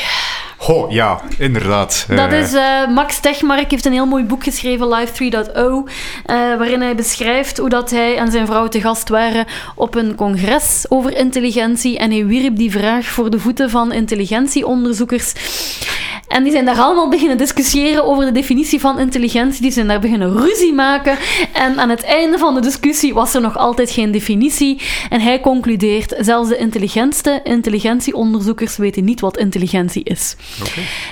Ho, 0.57 0.87
ja, 0.89 1.21
inderdaad. 1.37 2.05
Dat 2.09 2.31
Eh, 2.31 2.39
is 2.39 2.53
eh, 2.53 2.87
Max 2.87 3.19
Tegmark 3.19 3.71
heeft 3.71 3.85
een 3.85 3.91
heel 3.91 4.05
mooi 4.05 4.23
boek 4.23 4.43
geschreven, 4.43 4.87
Live 4.93 5.13
3.0, 5.13 5.87
eh, 6.25 6.35
waarin 6.35 6.81
hij 6.81 6.95
beschrijft 6.95 7.57
hoe 7.57 7.69
dat 7.69 7.89
hij 7.89 8.17
en 8.17 8.31
zijn 8.31 8.45
vrouw 8.45 8.67
te 8.67 8.81
gast 8.81 9.09
waren 9.09 9.45
op 9.75 9.95
een 9.95 10.15
congres 10.15 10.85
over 10.89 11.17
intelligentie 11.17 11.97
en 11.97 12.11
hij 12.11 12.25
wierp 12.25 12.55
die 12.55 12.71
vraag 12.71 13.05
voor 13.05 13.29
de 13.29 13.39
voeten 13.39 13.69
van 13.69 13.91
intelligentieonderzoekers. 13.91 15.33
En 16.27 16.43
die 16.43 16.51
zijn 16.51 16.65
daar 16.65 16.79
allemaal 16.79 17.09
beginnen 17.09 17.37
discussiëren 17.37 18.05
over 18.05 18.25
de 18.25 18.31
definitie 18.31 18.79
van 18.79 18.99
intelligentie. 18.99 19.61
Die 19.61 19.71
zijn 19.71 19.87
daar 19.87 19.99
beginnen 19.99 20.37
ruzie 20.37 20.73
maken. 20.73 21.17
En 21.53 21.79
aan 21.79 21.89
het 21.89 22.03
einde 22.03 22.37
van 22.37 22.55
de 22.55 22.61
discussie 22.61 23.13
was 23.13 23.33
er 23.33 23.41
nog 23.41 23.57
altijd 23.57 23.91
geen 23.91 24.11
definitie. 24.11 24.81
En 25.09 25.21
hij 25.21 25.39
concludeert, 25.39 26.15
zelfs 26.19 26.49
de 26.49 26.57
intelligentste 26.57 27.39
intelligentieonderzoekers 27.43 28.77
weten 28.77 29.03
niet 29.03 29.19
wat 29.21 29.37
intelligentie 29.37 30.03
is. 30.03 30.35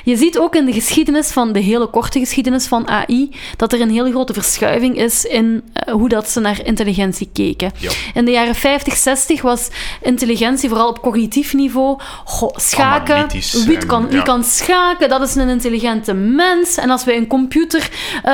Je 0.03 0.17
ziet 0.17 0.37
ook 0.37 0.55
in 0.55 0.65
de 0.65 0.73
geschiedenis 0.73 1.31
van 1.31 1.51
de 1.53 1.59
hele 1.59 1.87
korte 1.87 2.19
geschiedenis 2.19 2.65
van 2.67 2.87
AI 2.87 3.29
dat 3.57 3.73
er 3.73 3.81
een 3.81 3.89
hele 3.91 4.09
grote 4.11 4.33
verschuiving 4.33 4.97
is 4.97 5.25
in 5.25 5.63
eh, 5.73 5.93
hoe 5.93 6.09
dat 6.09 6.29
ze 6.29 6.39
naar 6.39 6.65
intelligentie 6.65 7.29
keken. 7.33 7.71
Ja. 7.77 7.91
In 8.13 8.25
de 8.25 8.31
jaren 8.31 8.55
50, 8.55 8.95
60 8.95 9.41
was 9.41 9.67
intelligentie 10.01 10.69
vooral 10.69 10.87
op 10.87 11.01
cognitief 11.01 11.53
niveau. 11.53 11.99
Goh, 12.25 12.55
schaken. 12.57 13.27
Wie 13.65 13.77
en- 13.77 13.87
kan, 13.87 14.07
wie 14.07 14.17
ja. 14.17 14.21
kan 14.23 14.43
schaken? 14.43 15.09
Dat 15.09 15.21
is 15.21 15.35
een 15.35 15.49
intelligente 15.49 16.13
mens. 16.13 16.77
En 16.77 16.89
als 16.89 17.03
wij 17.03 17.17
een 17.17 17.27
computer 17.27 17.89
eh, 18.23 18.31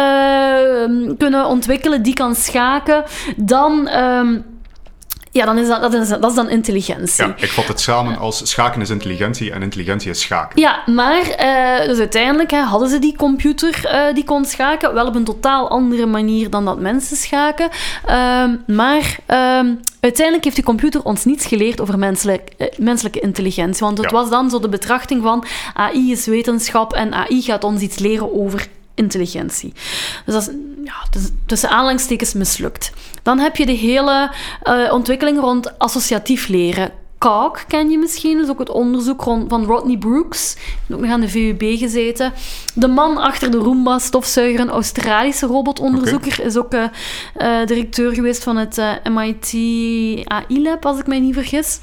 kunnen 1.18 1.46
ontwikkelen 1.46 2.02
die 2.04 2.14
kan 2.14 2.36
schaken, 2.36 3.04
dan. 3.36 3.88
ehm, 3.88 4.40
ja, 5.40 5.46
dan 5.46 5.58
is 5.58 5.68
dat, 5.68 5.82
dat, 5.82 5.94
is, 5.94 6.10
dat 6.10 6.30
is 6.30 6.36
dan 6.36 6.50
intelligentie. 6.50 7.26
Ja, 7.26 7.34
ik 7.38 7.50
vat 7.50 7.68
het 7.68 7.80
samen 7.80 8.18
als 8.18 8.50
schaken 8.50 8.82
is 8.82 8.90
intelligentie 8.90 9.52
en 9.52 9.62
intelligentie 9.62 10.10
is 10.10 10.22
schaken. 10.22 10.62
Ja, 10.62 10.84
maar 10.86 11.22
eh, 11.30 11.88
dus 11.88 11.98
uiteindelijk 12.00 12.52
hè, 12.52 12.60
hadden 12.62 12.90
ze 12.90 13.00
die 13.00 13.16
computer 13.16 13.86
eh, 13.86 14.14
die 14.14 14.24
kon 14.24 14.46
schaken, 14.46 14.94
wel 14.94 15.08
op 15.08 15.16
een 15.16 15.24
totaal 15.24 15.70
andere 15.70 16.06
manier 16.06 16.50
dan 16.50 16.66
dat 16.66 16.80
mensen 16.80 17.18
schaken. 17.18 17.70
Ehm, 18.06 18.56
maar 18.68 19.18
ehm, 19.26 19.74
uiteindelijk 20.00 20.44
heeft 20.44 20.56
die 20.56 20.66
computer 20.66 21.04
ons 21.04 21.26
niets 21.26 21.46
geleerd 21.46 21.82
over 21.82 22.00
menselijk, 22.00 22.50
eh, 22.58 22.68
menselijke 22.78 23.20
intelligentie. 23.20 23.86
Want 23.86 23.98
het 23.98 24.10
Ja. 24.12 24.18
was 24.18 24.30
dan 24.30 24.50
zo 24.50 24.60
de 24.60 24.70
betrachting 24.70 25.24
van 25.24 25.46
AI 25.74 26.12
is 26.12 26.26
wetenschap 26.26 26.94
en 26.94 27.14
AI 27.14 27.42
gaat 27.42 27.64
ons 27.64 27.82
iets 27.82 28.00
leren 28.00 28.34
over 28.34 28.68
intelligentie. 28.96 29.74
Dus 30.26 30.34
dat 30.34 30.42
is, 30.42 30.50
ja, 30.90 31.20
is 31.20 31.30
tussen 31.46 31.70
aanhalingstekens 31.70 32.34
mislukt. 32.34 32.92
Dan 33.24 33.40
heb 33.40 33.56
je 33.56 33.66
de 33.66 33.72
hele 33.72 34.32
eh, 34.62 34.94
ontwikkeling 34.94 35.40
rond 35.40 35.80
associatief 35.80 36.48
leren. 36.48 36.92
CALC 37.18 37.64
ken 37.68 37.90
je 37.90 37.98
misschien, 37.98 38.36
dat 38.36 38.44
is 38.44 38.52
ook 38.52 38.60
het 38.60 38.70
onderzoek 38.70 39.22
rond, 39.22 39.50
van 39.50 39.66
Rodney 39.66 39.98
Brooks. 39.98 40.58
Ook 40.92 41.00
nog 41.00 41.12
aan 41.12 41.22
de 41.22 41.30
VUB 41.30 41.62
gezeten. 41.78 42.34
De 42.74 42.88
man 42.88 43.18
achter 43.18 43.52
de 43.52 43.58
Roomba-stofzuiger, 43.58 44.60
een 44.60 44.70
Australische 44.70 45.46
robotonderzoeker, 45.46 46.46
is 46.46 46.58
ook 46.58 46.74
eh, 46.74 46.84
eh, 47.34 47.68
directeur 47.68 48.14
geweest 48.14 48.44
van 48.44 48.58
het 48.58 48.82
MIT 49.04 49.54
AI-lab, 50.28 50.86
als 50.86 51.00
ik 51.00 51.08
mij 51.08 51.20
niet 51.20 51.34
vergis 51.34 51.80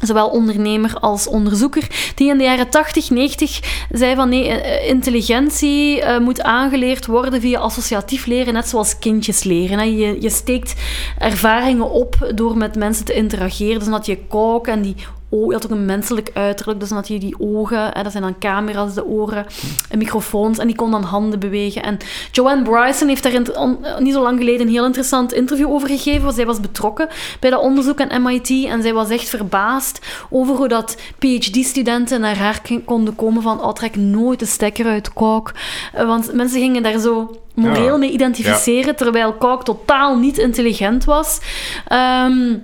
zowel 0.00 0.28
ondernemer 0.28 0.98
als 1.00 1.26
onderzoeker, 1.26 2.12
die 2.14 2.28
in 2.28 2.38
de 2.38 2.44
jaren 2.44 2.68
80, 2.68 3.10
90 3.10 3.86
zei 3.90 4.14
van 4.14 4.28
nee, 4.28 4.48
eh, 4.48 4.88
intelligentie 4.88 6.02
eh, 6.02 6.18
moet 6.18 6.42
aangeleerd 6.42 7.06
worden 7.06 7.40
via 7.40 7.58
associatief 7.58 8.26
leren, 8.26 8.54
net 8.54 8.68
zoals 8.68 8.98
kindjes 8.98 9.42
leren. 9.42 9.78
Hè. 9.78 9.84
Je, 9.84 10.16
je 10.20 10.30
steekt 10.30 10.74
ervaringen 11.18 11.90
op 11.90 12.32
door 12.34 12.56
met 12.56 12.76
mensen 12.76 13.04
te 13.04 13.14
interageren. 13.14 13.78
Dus 13.78 13.88
dat 13.88 14.06
je 14.06 14.18
kook 14.28 14.66
en 14.66 14.82
die 14.82 14.96
ogen, 15.30 15.46
je 15.48 15.52
had 15.54 15.64
ook 15.64 15.70
een 15.70 15.84
menselijk 15.84 16.30
uiterlijk, 16.34 16.80
dus 16.80 16.88
dan 16.88 16.98
had 16.98 17.08
je 17.08 17.18
die 17.18 17.34
ogen, 17.38 17.90
hè, 17.92 18.02
dat 18.02 18.12
zijn 18.12 18.22
dan 18.24 18.38
camera's, 18.38 18.94
de 18.94 19.04
oren, 19.06 19.46
en 19.90 19.98
microfoons, 19.98 20.58
en 20.58 20.66
die 20.66 20.76
kon 20.76 20.90
dan 20.90 21.02
handen 21.02 21.38
bewegen. 21.38 21.82
En 21.82 21.98
Joanne 22.32 22.62
Bryson 22.62 23.08
heeft 23.08 23.22
daar 23.22 23.32
in, 23.32 23.56
on- 23.56 23.78
niet 23.98 24.12
zo 24.14 24.22
lang 24.22 24.38
geleden 24.38 24.60
een 24.66 24.72
heel 24.72 24.84
interessant 24.84 25.32
interview 25.32 25.70
over 25.70 25.88
gegeven, 25.88 26.22
want 26.22 26.34
zij 26.34 26.46
was 26.46 26.60
betrokken 26.60 27.08
bij 27.40 27.50
dat 27.50 27.60
onderzoek 27.60 28.00
aan 28.00 28.22
MIT, 28.22 28.50
en 28.50 28.82
zij 28.82 28.92
was 28.92 29.08
echt 29.10 29.28
verbaasd 29.28 30.06
over 30.30 30.54
hoe 30.56 30.68
dat 30.68 30.96
PhD-studenten 31.18 32.20
naar 32.20 32.36
haar 32.38 32.60
konden 32.84 33.16
komen 33.16 33.42
van, 33.42 33.62
oh, 33.62 33.72
trek 33.72 33.96
nooit 33.96 34.38
de 34.38 34.46
stekker 34.46 34.86
uit 34.86 35.12
kook. 35.12 35.52
Eh, 35.92 36.06
Want 36.06 36.32
mensen 36.32 36.60
gingen 36.60 36.82
daar 36.82 36.98
zo 36.98 37.36
moreel 37.54 37.98
mee 37.98 38.10
identificeren, 38.10 38.96
terwijl 38.96 39.32
kook 39.32 39.64
totaal 39.64 40.16
niet 40.16 40.38
intelligent 40.38 41.04
was. 41.04 41.38
Ehm, 41.86 42.54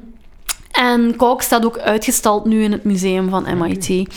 en 0.74 1.16
Kook 1.16 1.42
staat 1.42 1.64
ook 1.64 1.78
uitgestald 1.78 2.44
nu 2.44 2.62
in 2.62 2.72
het 2.72 2.84
museum 2.84 3.28
van 3.30 3.58
MIT. 3.58 4.08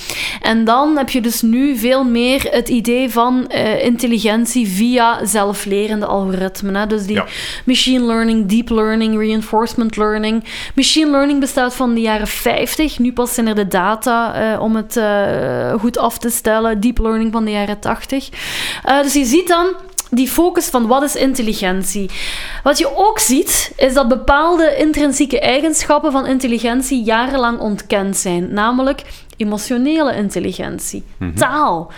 En 0.41 0.65
dan 0.65 0.97
heb 0.97 1.09
je 1.09 1.21
dus 1.21 1.41
nu 1.41 1.77
veel 1.77 2.03
meer 2.03 2.47
het 2.51 2.69
idee 2.69 3.09
van 3.09 3.47
eh, 3.47 3.85
intelligentie 3.85 4.67
via 4.67 5.25
zelflerende 5.25 6.05
algoritmen. 6.05 6.75
Hè? 6.75 6.87
Dus 6.87 7.05
die 7.05 7.15
Ja. 7.15 7.25
machine 7.65 8.05
learning, 8.05 8.45
deep 8.45 8.69
learning, 8.69 9.17
reinforcement 9.17 9.95
learning. 9.95 10.43
Machine 10.75 11.11
learning 11.11 11.39
bestaat 11.39 11.75
van 11.75 11.93
de 11.93 12.01
jaren 12.01 12.27
50. 12.27 12.99
Nu 12.99 13.13
pas 13.13 13.33
zijn 13.33 13.47
er 13.47 13.55
de 13.55 13.67
data 13.67 14.33
eh, 14.53 14.61
om 14.61 14.75
het 14.75 14.97
eh, 14.97 15.73
goed 15.73 15.97
af 15.97 16.17
te 16.17 16.29
stellen. 16.29 16.79
Deep 16.79 16.97
learning 16.97 17.31
van 17.31 17.45
de 17.45 17.51
jaren 17.51 17.79
80. 17.79 18.29
Eh, 18.83 19.01
dus 19.01 19.13
je 19.13 19.25
ziet 19.25 19.47
dan 19.47 19.67
die 20.09 20.27
focus 20.27 20.65
van 20.65 20.87
wat 20.87 21.03
is 21.03 21.15
intelligentie. 21.15 22.09
Wat 22.63 22.77
je 22.77 22.95
ook 22.95 23.19
ziet, 23.19 23.71
is 23.77 23.93
dat 23.93 24.07
bepaalde 24.07 24.75
intrinsieke 24.77 25.39
eigenschappen 25.39 26.11
van 26.11 26.25
intelligentie 26.25 27.03
jarenlang 27.03 27.59
ontkend 27.59 28.17
zijn. 28.17 28.53
Namelijk 28.53 29.01
emotionele 29.37 30.15
intelligentie, 30.15 31.03
taal. 31.35 31.91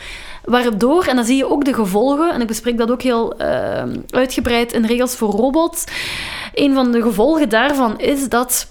Waardoor, 0.44 1.06
en 1.06 1.16
dan 1.16 1.26
zie 1.26 1.38
je 1.38 1.50
ook 1.50 1.66
de 1.66 1.74
gevolgen, 1.74 2.34
en 2.34 2.42
ik 2.42 2.48
bespreek 2.48 2.78
dat 2.78 2.92
ook 2.92 3.02
heel 3.02 3.38
eh, 3.38 3.84
uitgebreid 4.10 4.74
in 4.74 4.86
regels 4.86 5.16
voor 5.16 5.30
robots. 5.32 5.84
Een 6.54 6.74
van 6.74 6.92
de 6.92 7.02
gevolgen 7.02 7.50
daarvan 7.50 8.00
is 8.00 8.30
dat 8.30 8.68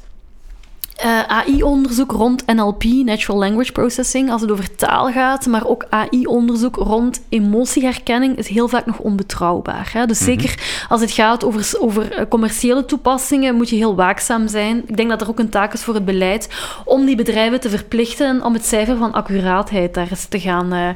eh, 0.99 1.22
AI-onderzoek 1.22 2.12
rond 2.12 2.46
NLP, 2.46 2.84
Natural 2.84 3.38
Language 3.38 3.72
Processing, 3.72 4.30
als 4.30 4.40
het 4.40 4.51
over 4.51 4.74
taal 4.74 5.11
gaat, 5.12 5.46
maar 5.46 5.66
ook 5.66 5.86
AI-onderzoek 5.90 6.76
rond 6.76 7.20
emotieherkenning 7.28 8.36
is 8.36 8.49
heel 8.49 8.68
vaak 8.68 8.86
nog 8.86 8.99
onbetrouwbaar. 8.99 9.90
Hè? 9.92 10.07
Dus 10.07 10.18
zeker 10.18 10.55
als 10.88 11.01
het 11.01 11.11
gaat 11.11 11.44
over, 11.44 11.76
over 11.78 12.12
eh, 12.12 12.24
commerciële 12.28 12.84
toepassingen, 12.84 13.55
moet 13.55 13.68
je 13.68 13.76
heel 13.76 13.94
waakzaam 13.94 14.49
zijn. 14.49 14.82
Ik 14.86 14.96
denk 14.96 15.09
dat 15.09 15.20
er 15.20 15.28
ook 15.28 15.38
een 15.38 15.49
taak 15.49 15.72
is 15.72 15.82
voor 15.82 15.94
het 15.94 16.05
beleid 16.05 16.49
om 16.84 17.05
die 17.05 17.16
bedrijven 17.16 17.61
te 17.61 17.70
verplichten 17.70 18.44
om 18.44 18.53
het 18.53 18.66
cijfer 18.66 18.96
van 18.96 19.12
accuraatheid 19.12 19.94
daar 19.94 20.09
eens 20.11 20.26
te 20.26 20.40
gaan 20.40 20.72
eh, 20.72 20.90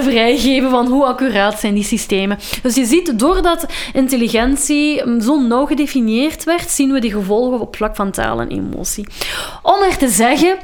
vrijgeven 0.00 0.70
van 0.70 0.86
hoe 0.86 1.04
accuraat 1.04 1.60
zijn 1.60 1.74
die 1.74 1.84
systemen. 1.84 2.38
Dus 2.62 2.74
je 2.74 2.84
ziet, 2.84 3.18
doordat 3.18 3.66
intelligentie 3.92 5.04
mm, 5.04 5.20
zo 5.20 5.40
nauw 5.40 5.66
gedefinieerd 5.66 6.44
werd, 6.44 6.70
zien 6.70 6.92
we 6.92 7.00
die 7.00 7.12
gevolgen 7.12 7.60
op 7.60 7.76
vlak 7.76 7.96
van 7.96 8.10
taal 8.10 8.40
en 8.40 8.48
emotie. 8.48 9.05
Om 9.62 9.82
er 9.82 9.96
te 9.96 10.08
zeggen, 10.08 10.56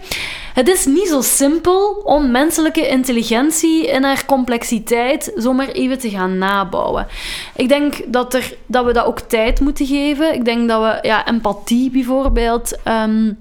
het 0.54 0.68
is 0.68 0.86
niet 0.86 1.08
zo 1.08 1.20
simpel 1.20 2.02
om 2.04 2.30
menselijke 2.30 2.88
intelligentie 2.88 3.86
in 3.86 4.02
haar 4.02 4.24
complexiteit 4.26 5.32
zomaar 5.34 5.68
even 5.68 5.98
te 5.98 6.10
gaan 6.10 6.38
nabouwen. 6.38 7.06
Ik 7.56 7.68
denk 7.68 7.94
dat, 8.06 8.34
er, 8.34 8.54
dat 8.66 8.84
we 8.84 8.92
dat 8.92 9.04
ook 9.04 9.20
tijd 9.20 9.60
moeten 9.60 9.86
geven. 9.86 10.34
Ik 10.34 10.44
denk 10.44 10.68
dat 10.68 10.82
we 10.82 11.08
ja, 11.08 11.26
empathie 11.26 11.90
bijvoorbeeld. 11.90 12.78
ehm, 12.82 13.32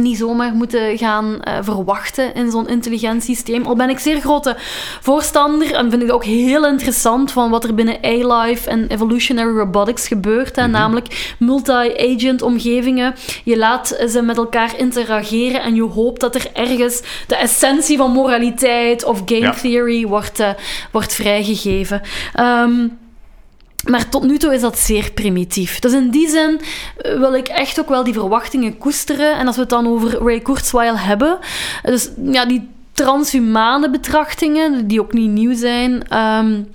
niet 0.00 0.16
zomaar 0.16 0.54
moeten 0.54 0.98
gaan 0.98 1.24
uh, 1.24 1.58
verwachten 1.60 2.34
in 2.34 2.50
zo'n 2.50 2.68
intelligent 2.68 3.22
systeem. 3.22 3.66
Al 3.66 3.76
ben 3.76 3.90
ik 3.90 3.98
zeer 3.98 4.20
grote 4.20 4.56
voorstander 5.00 5.74
en 5.74 5.90
vind 5.90 6.02
ik 6.02 6.12
ook 6.12 6.24
heel 6.24 6.66
interessant 6.66 7.32
van 7.32 7.50
wat 7.50 7.64
er 7.64 7.74
binnen 7.74 8.04
A-Life 8.04 8.70
en 8.70 8.86
Evolutionary 8.88 9.56
Robotics 9.56 10.08
gebeurt. 10.08 10.56
Hè, 10.56 10.66
mm 10.66 10.72
-hmm. 10.72 10.80
Namelijk 10.80 11.34
multi-agent 11.38 12.42
omgevingen. 12.42 13.14
Je 13.44 13.58
laat 13.58 13.96
ze 14.08 14.22
met 14.22 14.36
elkaar 14.36 14.78
interageren 14.78 15.62
en 15.62 15.74
je 15.74 15.82
hoopt 15.82 16.20
dat 16.20 16.34
er 16.34 16.46
ergens 16.52 17.02
de 17.26 17.36
essentie 17.36 17.96
van 17.96 18.10
moraliteit 18.10 19.04
of 19.04 19.22
game 19.24 19.40
ja. 19.40 19.52
theory 19.52 20.06
wordt, 20.06 20.40
uh, 20.40 20.48
wordt 20.90 21.14
vrijgegeven. 21.14 22.02
Um, 22.40 22.98
maar 23.88 24.08
tot 24.08 24.22
nu 24.22 24.38
toe 24.38 24.54
is 24.54 24.60
dat 24.60 24.78
zeer 24.78 25.12
primitief. 25.12 25.78
Dus 25.78 25.92
in 25.92 26.10
die 26.10 26.28
zin 26.28 26.60
eh, 26.96 27.18
wil 27.18 27.34
ik 27.34 27.48
echt 27.48 27.80
ook 27.80 27.88
wel 27.88 28.04
die 28.04 28.14
verwachtingen 28.14 28.78
koesteren. 28.78 29.38
En 29.38 29.46
als 29.46 29.56
we 29.56 29.60
het 29.60 29.70
dan 29.70 29.86
over 29.86 30.18
Ray 30.22 30.40
Kurzweil 30.40 30.98
hebben, 30.98 31.38
dus 31.82 32.10
ja, 32.22 32.44
die 32.44 32.68
transhumane 32.92 33.90
betrachtingen, 33.90 34.86
die 34.86 35.00
ook 35.00 35.12
niet 35.12 35.30
nieuw 35.30 35.54
zijn. 35.54 36.16
Um, 36.18 36.68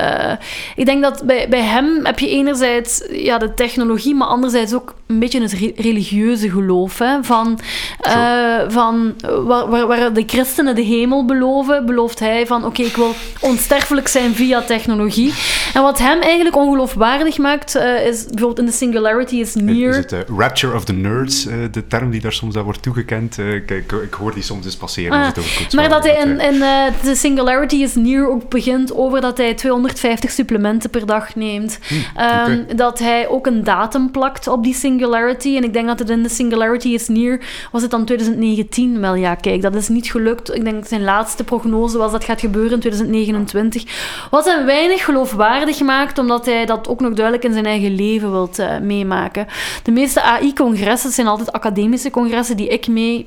uh, 0.00 0.32
ik 0.76 0.84
denk 0.84 1.02
dat 1.02 1.22
bij, 1.24 1.48
bij 1.48 1.62
hem 1.62 2.04
heb 2.04 2.18
je 2.18 2.28
enerzijds 2.28 3.02
ja, 3.10 3.38
de 3.38 3.54
technologie, 3.54 4.14
maar 4.14 4.28
anderzijds 4.28 4.74
ook 4.74 4.94
een 5.06 5.18
beetje 5.18 5.42
het 5.42 5.52
religieuze 5.76 6.50
geloof. 6.50 6.98
Hè? 6.98 7.24
Van, 7.24 7.58
uh, 8.06 8.58
van 8.68 9.14
waar, 9.22 9.68
waar, 9.68 9.86
waar, 9.86 10.12
de 10.12 10.22
christenen 10.26 10.74
de 10.74 10.82
hemel 10.82 11.24
beloven, 11.24 11.86
belooft 11.86 12.18
hij 12.18 12.46
van 12.46 12.58
oké, 12.58 12.66
okay, 12.66 12.86
ik 12.86 12.96
wil 12.96 13.14
onsterfelijk 13.40 14.08
zijn 14.08 14.34
via 14.34 14.62
technologie. 14.62 15.34
En 15.74 15.82
wat 15.82 15.98
hem 15.98 16.20
eigenlijk 16.20 16.56
ongeloofwaardig 16.56 17.38
maakt, 17.38 17.76
uh, 17.76 18.06
is 18.06 18.24
bijvoorbeeld 18.24 18.58
in 18.58 18.66
de 18.66 18.72
Singularity 18.72 19.36
is 19.36 19.54
near... 19.54 19.90
Is 19.90 19.96
het 19.96 20.08
de 20.08 20.24
Rapture 20.36 20.74
of 20.74 20.84
the 20.84 20.92
Nerds, 20.92 21.44
de 21.70 21.86
term 21.88 22.10
die 22.10 22.20
daar 22.20 22.32
soms 22.32 22.56
aan 22.56 22.62
wordt 22.62 22.82
toegekend? 22.82 23.38
ik, 23.38 23.70
ik, 23.70 24.14
hoor 24.14 24.34
die 24.34 24.42
soms 24.42 24.64
eens 24.64 24.76
passeren. 24.76 25.12
Ah, 25.12 25.36
maar 25.74 25.88
dat 25.88 26.04
hij 26.04 26.14
in, 26.14 26.40
in 26.40 26.58
de 27.02 27.14
Singularity 27.14 27.76
is 27.76 27.94
near 27.94 28.28
ook 28.28 28.48
begint 28.48 28.94
over 28.94 29.20
dat 29.20 29.38
hij 29.38 29.54
200 29.54 29.87
150 29.88 30.30
supplementen 30.30 30.90
per 30.90 31.06
dag 31.06 31.34
neemt. 31.34 31.78
Hm, 31.88 31.94
okay. 32.14 32.50
um, 32.50 32.76
dat 32.76 32.98
hij 32.98 33.28
ook 33.28 33.46
een 33.46 33.64
datum 33.64 34.10
plakt 34.10 34.48
op 34.48 34.62
die 34.62 34.74
Singularity. 34.74 35.56
En 35.56 35.64
ik 35.64 35.72
denk 35.72 35.86
dat 35.86 35.98
het 35.98 36.10
in 36.10 36.22
de 36.22 36.28
Singularity 36.28 36.88
is 36.88 37.08
near, 37.08 37.40
was 37.72 37.82
het 37.82 37.90
dan 37.90 38.04
2019? 38.04 39.00
Wel 39.00 39.14
ja, 39.14 39.34
kijk, 39.34 39.62
dat 39.62 39.74
is 39.74 39.88
niet 39.88 40.10
gelukt. 40.10 40.54
Ik 40.54 40.64
denk 40.64 40.76
dat 40.76 40.88
zijn 40.88 41.04
laatste 41.04 41.44
prognose 41.44 41.98
was 41.98 42.12
dat 42.12 42.24
gaat 42.24 42.40
gebeuren 42.40 42.72
in 42.72 42.80
2029. 42.80 43.84
Wat 44.30 44.44
hem 44.44 44.64
weinig 44.64 45.04
geloofwaardig 45.04 45.80
maakt, 45.80 46.18
omdat 46.18 46.46
hij 46.46 46.66
dat 46.66 46.88
ook 46.88 47.00
nog 47.00 47.12
duidelijk 47.12 47.44
in 47.44 47.52
zijn 47.52 47.66
eigen 47.66 47.94
leven 47.94 48.30
wilt 48.30 48.58
uh, 48.58 48.78
meemaken. 48.78 49.46
De 49.82 49.90
meeste 49.90 50.22
AI-congressen 50.22 51.10
zijn 51.10 51.26
altijd 51.26 51.52
academische 51.52 52.10
congressen 52.10 52.56
die 52.56 52.68
ik 52.68 52.88
mee 52.88 53.26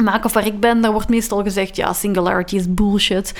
maak 0.00 0.24
of 0.24 0.32
waar 0.32 0.46
ik 0.46 0.60
ben, 0.60 0.80
daar 0.80 0.92
wordt 0.92 1.08
meestal 1.08 1.42
gezegd, 1.42 1.76
ja, 1.76 1.92
singularity 1.92 2.56
is 2.56 2.74
bullshit. 2.74 3.32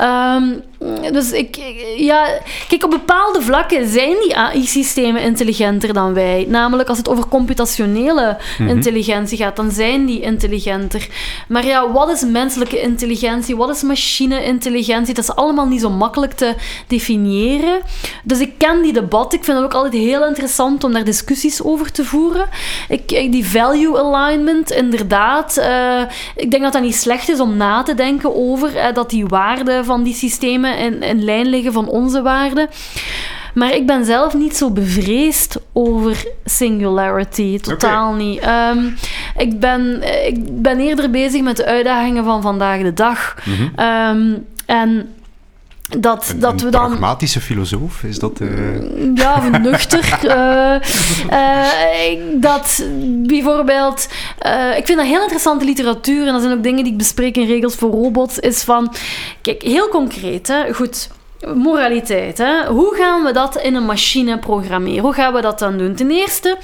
Um, 0.00 0.62
dus 1.12 1.32
ik, 1.32 1.56
ja, 1.96 2.26
kijk, 2.68 2.84
op 2.84 2.90
bepaalde 2.90 3.42
vlakken 3.42 3.88
zijn 3.88 4.16
die 4.22 4.36
AI-systemen 4.36 5.22
intelligenter 5.22 5.92
dan 5.92 6.14
wij. 6.14 6.46
Namelijk 6.48 6.88
als 6.88 6.98
het 6.98 7.08
over 7.08 7.28
computationele 7.28 8.26
mm 8.28 8.66
-hmm. 8.66 8.76
intelligentie 8.76 9.38
gaat, 9.38 9.56
dan 9.56 9.70
zijn 9.70 10.06
die 10.06 10.20
intelligenter. 10.20 11.08
Maar 11.48 11.66
ja, 11.66 11.92
wat 11.92 12.10
is 12.10 12.24
menselijke 12.24 12.80
intelligentie? 12.80 13.56
Wat 13.56 13.70
is 13.70 13.82
machine-intelligentie? 13.82 15.14
Dat 15.14 15.24
is 15.24 15.34
allemaal 15.34 15.66
niet 15.66 15.80
zo 15.80 15.90
makkelijk 15.90 16.32
te 16.32 16.54
definiëren. 16.86 17.80
Dus 18.22 18.40
ik 18.40 18.52
ken 18.58 18.82
die 18.82 18.92
debat. 18.92 19.32
Ik 19.32 19.44
vind 19.44 19.56
het 19.56 19.66
ook 19.66 19.74
altijd 19.74 20.02
heel 20.02 20.26
interessant 20.26 20.84
om 20.84 20.92
daar 20.92 21.04
discussies 21.04 21.62
over 21.62 21.92
te 21.92 22.04
voeren. 22.04 22.48
Ik, 22.88 23.08
die 23.08 23.46
value 23.46 23.98
alignment, 23.98 24.70
inderdaad. 24.70 25.58
Uh, 25.58 26.00
ik 26.36 26.50
denk 26.50 26.62
dat 26.62 26.72
dat 26.72 26.82
niet 26.82 26.96
slecht 26.96 27.28
is 27.28 27.40
om 27.40 27.56
na 27.56 27.82
te 27.82 27.94
denken 27.94 28.36
over 28.36 28.74
uh, 28.74 28.92
dat 28.94 29.10
die 29.10 29.26
waarden 29.26 29.84
van 29.84 30.02
die 30.02 30.14
systemen 30.14 30.73
in, 30.78 31.24
lijn 31.24 31.46
liggen 31.46 31.72
van 31.72 31.88
onze 31.88 32.22
waarden. 32.22 32.68
Maar 33.54 33.74
ik 33.74 33.86
ben 33.86 34.04
zelf 34.04 34.34
niet 34.34 34.56
zo 34.56 34.70
bevreesd 34.70 35.60
over 35.72 36.24
singularity. 36.44 37.58
Totaal 37.58 38.12
okay. 38.12 38.24
niet. 38.24 38.46
Um, 38.46 38.96
ik, 39.36 39.60
ben, 39.60 40.02
ik 40.26 40.62
ben 40.62 40.80
eerder 40.80 41.10
bezig 41.10 41.42
met 41.42 41.56
de 41.56 41.66
uitdagingen 41.66 42.24
van 42.24 42.42
vandaag 42.42 42.82
de 42.82 42.92
dag. 42.92 43.36
Mm 43.44 43.54
-hmm. 43.54 43.86
um, 43.86 44.46
en 44.66 45.13
dat, 45.98 46.28
een, 46.28 46.38
dat 46.40 46.52
een 46.52 46.64
we 46.64 46.70
dan. 46.70 46.86
pragmatische 46.86 47.40
filosoof, 47.40 48.02
is 48.02 48.18
dat. 48.18 48.40
Uh... 48.40 49.14
Ja, 49.14 49.48
nuchter. 49.58 50.18
uh, 50.24 50.76
uh, 51.30 52.40
dat 52.40 52.84
bijvoorbeeld. 53.06 54.08
ik 54.76 54.86
vind 54.86 54.98
dat 54.98 55.06
heel 55.06 55.20
interessante 55.20 55.64
literatuur 55.64 56.26
en 56.26 56.32
dat 56.32 56.42
zijn 56.42 56.56
ook 56.56 56.62
dingen 56.62 56.84
die 56.84 56.92
ik 56.92 56.98
bespreek 56.98 57.36
in 57.36 57.46
regels 57.46 57.74
voor 57.74 57.90
robots. 57.90 58.38
Is 58.38 58.62
van. 58.62 58.94
Kijk, 59.40 59.62
heel 59.62 59.88
concreet, 59.88 60.48
hè. 60.48 60.74
Goed 60.74 61.08
moraliteit. 61.54 62.38
Hè? 62.38 62.66
Hoe 62.66 62.94
gaan 62.94 63.24
we 63.24 63.32
dat 63.32 63.56
in 63.56 63.74
een 63.74 63.84
machine 63.84 64.38
programmeren? 64.38 65.02
Hoe 65.02 65.12
gaan 65.12 65.32
we 65.34 65.40
dat 65.40 65.58
dan 65.58 65.78
doen? 65.78 65.94
Ten 65.94 66.10
eerste 66.10 66.56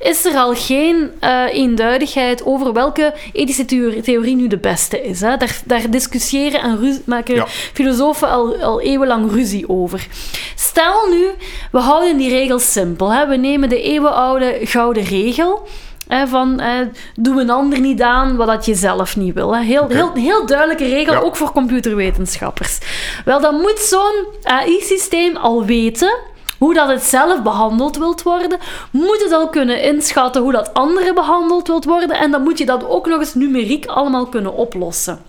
is 0.00 0.24
er 0.24 0.34
al 0.34 0.54
geen 0.54 1.10
uh, 1.20 1.44
eenduidigheid 1.50 2.44
over 2.44 2.72
welke 2.72 3.14
ethische 3.32 3.64
theorie 4.02 4.36
nu 4.36 4.46
de 4.46 4.58
beste 4.58 5.02
is. 5.02 5.20
Hè? 5.20 5.36
Daar, 5.36 5.60
daar 5.64 5.90
discussiëren 5.90 6.60
en 6.60 7.02
maken 7.04 7.34
ja. 7.34 7.46
filosofen 7.48 8.28
al, 8.28 8.56
al 8.56 8.80
eeuwenlang 8.80 9.32
ruzie 9.32 9.68
over. 9.68 10.06
Stel 10.54 11.08
nu, 11.10 11.26
we 11.72 11.78
houden 11.78 12.16
die 12.16 12.30
regels 12.30 12.72
simpel. 12.72 13.12
Hè? 13.12 13.26
We 13.26 13.36
nemen 13.36 13.68
de 13.68 13.82
eeuwenoude 13.82 14.58
gouden 14.62 15.04
regel 15.04 15.68
van 16.08 16.60
eh, 16.60 16.86
doe 17.14 17.40
een 17.40 17.50
ander 17.50 17.80
niet 17.80 18.02
aan 18.02 18.36
wat 18.36 18.46
dat 18.46 18.64
je 18.64 18.74
zelf 18.74 19.16
niet 19.16 19.34
wil. 19.34 19.56
Hè. 19.56 19.62
Heel, 19.62 19.82
okay. 19.82 19.96
heel, 19.96 20.12
heel 20.14 20.46
duidelijke 20.46 20.88
regel, 20.88 21.12
ja. 21.12 21.20
ook 21.20 21.36
voor 21.36 21.52
computerwetenschappers. 21.52 22.78
Wel, 23.24 23.40
dan 23.40 23.54
moet 23.54 23.78
zo'n 23.78 24.26
AI-systeem 24.42 25.36
al 25.36 25.64
weten 25.64 26.18
hoe 26.58 26.74
dat 26.74 26.88
het 26.88 27.02
zelf 27.02 27.42
behandeld 27.42 27.96
wilt 27.96 28.22
worden, 28.22 28.58
moet 28.90 29.22
het 29.22 29.32
al 29.32 29.48
kunnen 29.48 29.82
inschatten 29.82 30.42
hoe 30.42 30.52
dat 30.52 30.74
anderen 30.74 31.14
behandeld 31.14 31.66
wilt 31.66 31.84
worden 31.84 32.16
en 32.16 32.30
dan 32.30 32.42
moet 32.42 32.58
je 32.58 32.66
dat 32.66 32.88
ook 32.88 33.06
nog 33.06 33.18
eens 33.18 33.34
numeriek 33.34 33.86
allemaal 33.86 34.26
kunnen 34.26 34.54
oplossen. 34.54 35.22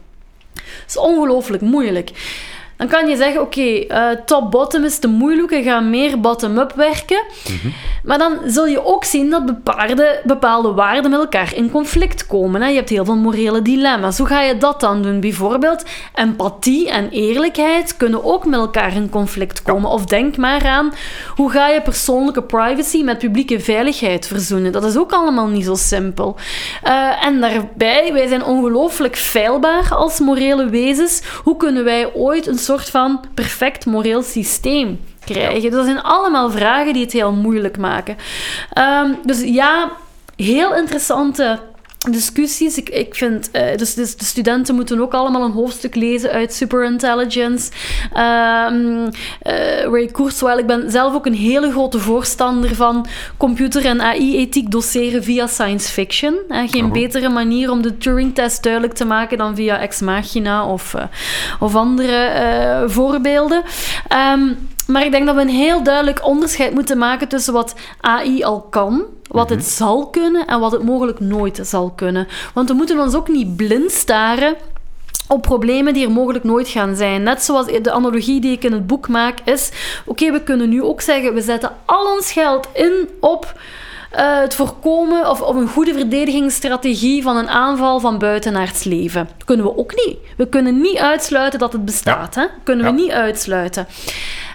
Dat 0.54 0.64
is 0.88 0.98
ongelooflijk 0.98 1.62
moeilijk. 1.62 2.12
Dan 2.78 2.88
kan 2.88 3.08
je 3.08 3.16
zeggen, 3.16 3.42
oké, 3.42 3.60
okay, 3.60 4.12
uh, 4.12 4.20
top-bottom 4.26 4.84
is 4.84 5.00
te 5.00 5.08
moeilijk, 5.08 5.50
we 5.50 5.64
gaan 5.64 5.90
meer 5.90 6.20
bottom-up 6.20 6.74
werken. 6.76 7.24
Mm 7.50 7.58
-hmm. 7.62 7.74
Maar 8.04 8.18
dan 8.18 8.38
zul 8.46 8.66
je 8.66 8.86
ook 8.86 9.04
zien 9.04 9.30
dat 9.30 9.46
bepaalde, 9.46 10.22
bepaalde 10.24 10.74
waarden 10.74 11.12
met 11.12 11.20
elkaar 11.20 11.56
in 11.56 11.72
conflict 11.72 12.28
komen. 12.28 12.62
Hè? 12.62 12.68
Je 12.68 12.76
hebt 12.76 12.90
heel 12.90 13.06
veel 13.06 13.16
morele 13.16 13.62
dilemma's. 13.62 14.18
Hoe 14.18 14.28
ga 14.28 14.42
je 14.42 14.58
dat 14.58 14.80
dan 14.80 15.02
doen? 15.02 15.20
Bijvoorbeeld, 15.20 15.86
empathie 16.16 16.90
en 16.90 17.10
eerlijkheid 17.10 17.98
kunnen 17.98 18.24
ook 18.24 18.46
met 18.46 18.60
elkaar 18.60 18.96
in 18.96 19.10
conflict 19.10 19.62
komen. 19.62 19.90
Ja. 19.90 19.96
Of 19.96 20.06
denk 20.06 20.38
maar 20.38 20.66
aan, 20.66 20.94
hoe 21.36 21.52
ga 21.52 21.68
je 21.68 21.82
persoonlijke 21.82 22.44
privacy 22.44 23.04
met 23.04 23.18
publieke 23.18 23.60
veiligheid 23.60 24.28
verzoenen? 24.28 24.72
Dat 24.72 24.84
is 24.84 24.98
ook 24.98 25.12
allemaal 25.12 25.48
niet 25.48 25.66
zo 25.66 25.76
simpel. 25.76 26.36
Uh, 26.84 27.26
en 27.26 27.40
daarbij, 27.40 28.14
wij 28.14 28.28
zijn 28.28 28.44
ongelooflijk 28.44 29.18
feilbaar 29.18 29.96
als 29.96 30.20
morele 30.20 30.70
wezens. 30.70 31.22
Hoe 31.44 31.58
kunnen 31.58 31.84
wij 31.84 32.14
ooit 32.14 32.48
een 32.48 32.60
soort 32.68 32.90
van 32.90 33.24
perfect 33.34 33.86
moreel 33.86 34.24
systeem 34.24 35.00
krijgen. 35.26 35.62
Ja. 35.62 35.70
Dat 35.70 35.86
zijn 35.86 36.02
allemaal 36.02 36.52
vragen 36.52 36.94
die 36.94 37.04
het 37.04 37.14
heel 37.14 37.32
moeilijk 37.32 37.78
maken. 37.78 38.18
Um, 38.78 39.18
dus 39.26 39.42
ja, 39.42 39.92
heel 40.36 40.76
interessante 40.76 41.60
discussies. 41.98 42.78
Ik, 42.78 42.90
ik 42.90 43.16
vind, 43.16 43.50
uh, 43.54 43.76
dus, 43.76 43.94
dus, 43.94 44.16
de 44.16 44.26
studenten 44.26 44.76
moeten 44.76 45.02
ook 45.02 45.14
allemaal 45.14 45.44
een 45.44 45.52
hoofdstuk 45.52 45.96
lezen 45.96 46.32
uit 46.32 46.54
Superintelligence. 46.54 47.72
Um, 48.14 49.04
uh, 49.04 49.84
Ray 49.84 50.06
Kurzweil, 50.12 50.58
ik 50.58 50.68
ben 50.68 50.92
zelf 50.92 51.14
ook 51.14 51.26
een 51.26 51.34
hele 51.34 51.72
grote 51.72 52.00
voorstander 52.00 52.76
van 52.76 53.06
computer- 53.38 53.86
en 53.86 54.02
AI-ethiek 54.02 54.72
doseren 54.72 55.24
via 55.24 55.48
science 55.48 55.92
fiction. 55.92 56.36
Uh, 56.50 56.70
geen 56.70 56.86
oh. 56.86 56.92
betere 56.92 57.30
manier 57.30 57.72
om 57.72 57.82
de 57.82 57.98
Turing-test 57.98 58.64
duidelijk 58.64 58.94
te 58.94 59.06
maken 59.06 59.38
dan 59.38 59.56
via 59.56 59.80
Ex 59.80 60.02
Machina 60.02 60.66
of, 60.66 60.94
uh, 60.94 61.04
of 61.60 61.76
andere 61.76 62.86
voorbeelden. 62.88 63.64
Um, 64.34 64.58
maar 64.88 65.06
ik 65.06 65.12
denk 65.12 65.26
dat 65.26 65.36
we 65.36 65.42
een 65.42 65.50
heel 65.50 65.84
duidelijk 65.84 66.26
onderscheid 66.26 66.74
moeten 66.74 66.98
maken 66.98 67.28
tussen 67.28 67.54
wat 67.54 67.76
AI 68.02 68.44
al 68.44 68.62
kan, 68.62 69.06
wat 69.28 69.50
het 69.50 69.66
zal 69.66 70.08
kunnen 70.08 70.48
en 70.48 70.60
wat 70.60 70.72
het 70.72 70.84
mogelijk 70.84 71.20
nooit 71.20 71.60
zal 71.64 71.92
kunnen. 71.96 72.28
Want 72.54 72.70
we 72.70 72.76
moeten 72.76 73.00
ons 73.00 73.16
ook 73.16 73.28
niet 73.28 73.56
blind 73.56 73.92
staren 73.92 74.56
op 75.28 75.42
problemen 75.42 75.94
die 75.94 76.06
er 76.06 76.12
mogelijk 76.12 76.44
nooit 76.44 76.68
gaan 76.68 76.96
zijn. 76.96 77.24
Net 77.24 77.44
zoals 77.44 77.66
de 77.66 77.92
analogie 77.92 78.42
die 78.42 78.52
ik 78.52 78.64
in 78.64 78.72
het 78.72 78.88
boek 78.88 79.08
maak 79.08 79.38
is: 79.44 79.72
oké, 80.00 80.10
okay, 80.24 80.32
we 80.32 80.44
kunnen 80.44 80.70
nu 80.70 80.84
ook 80.84 81.02
zeggen, 81.02 81.34
we 81.34 81.42
zetten 81.42 81.72
al 81.86 82.14
ons 82.16 82.32
geld 82.32 82.68
in 82.74 83.10
op. 83.20 83.60
Uh, 84.16 84.40
het 84.40 84.56
voorkomen 84.56 85.30
of, 85.30 85.42
of 85.42 85.56
een 85.56 85.68
goede 85.68 85.94
verdedigingsstrategie 85.94 87.24
van 87.24 87.38
een 87.38 87.50
aanval 87.50 88.00
van 88.00 88.18
buitenaards 88.18 88.84
leven. 88.84 89.30
Kunnen 89.46 89.66
we 89.66 89.78
ook 89.78 90.06
niet. 90.06 90.18
We 90.38 90.48
kunnen 90.48 90.82
niet 90.82 90.98
uitsluiten 90.98 91.60
dat 91.60 91.74
het 91.74 91.86
bestaat. 91.86 92.36
Ja. 92.36 92.42
Hè? 92.42 92.48
Kunnen 92.64 92.86
ja. 92.86 92.92
we 92.92 93.02
niet 93.02 93.12
uitsluiten. 93.12 93.88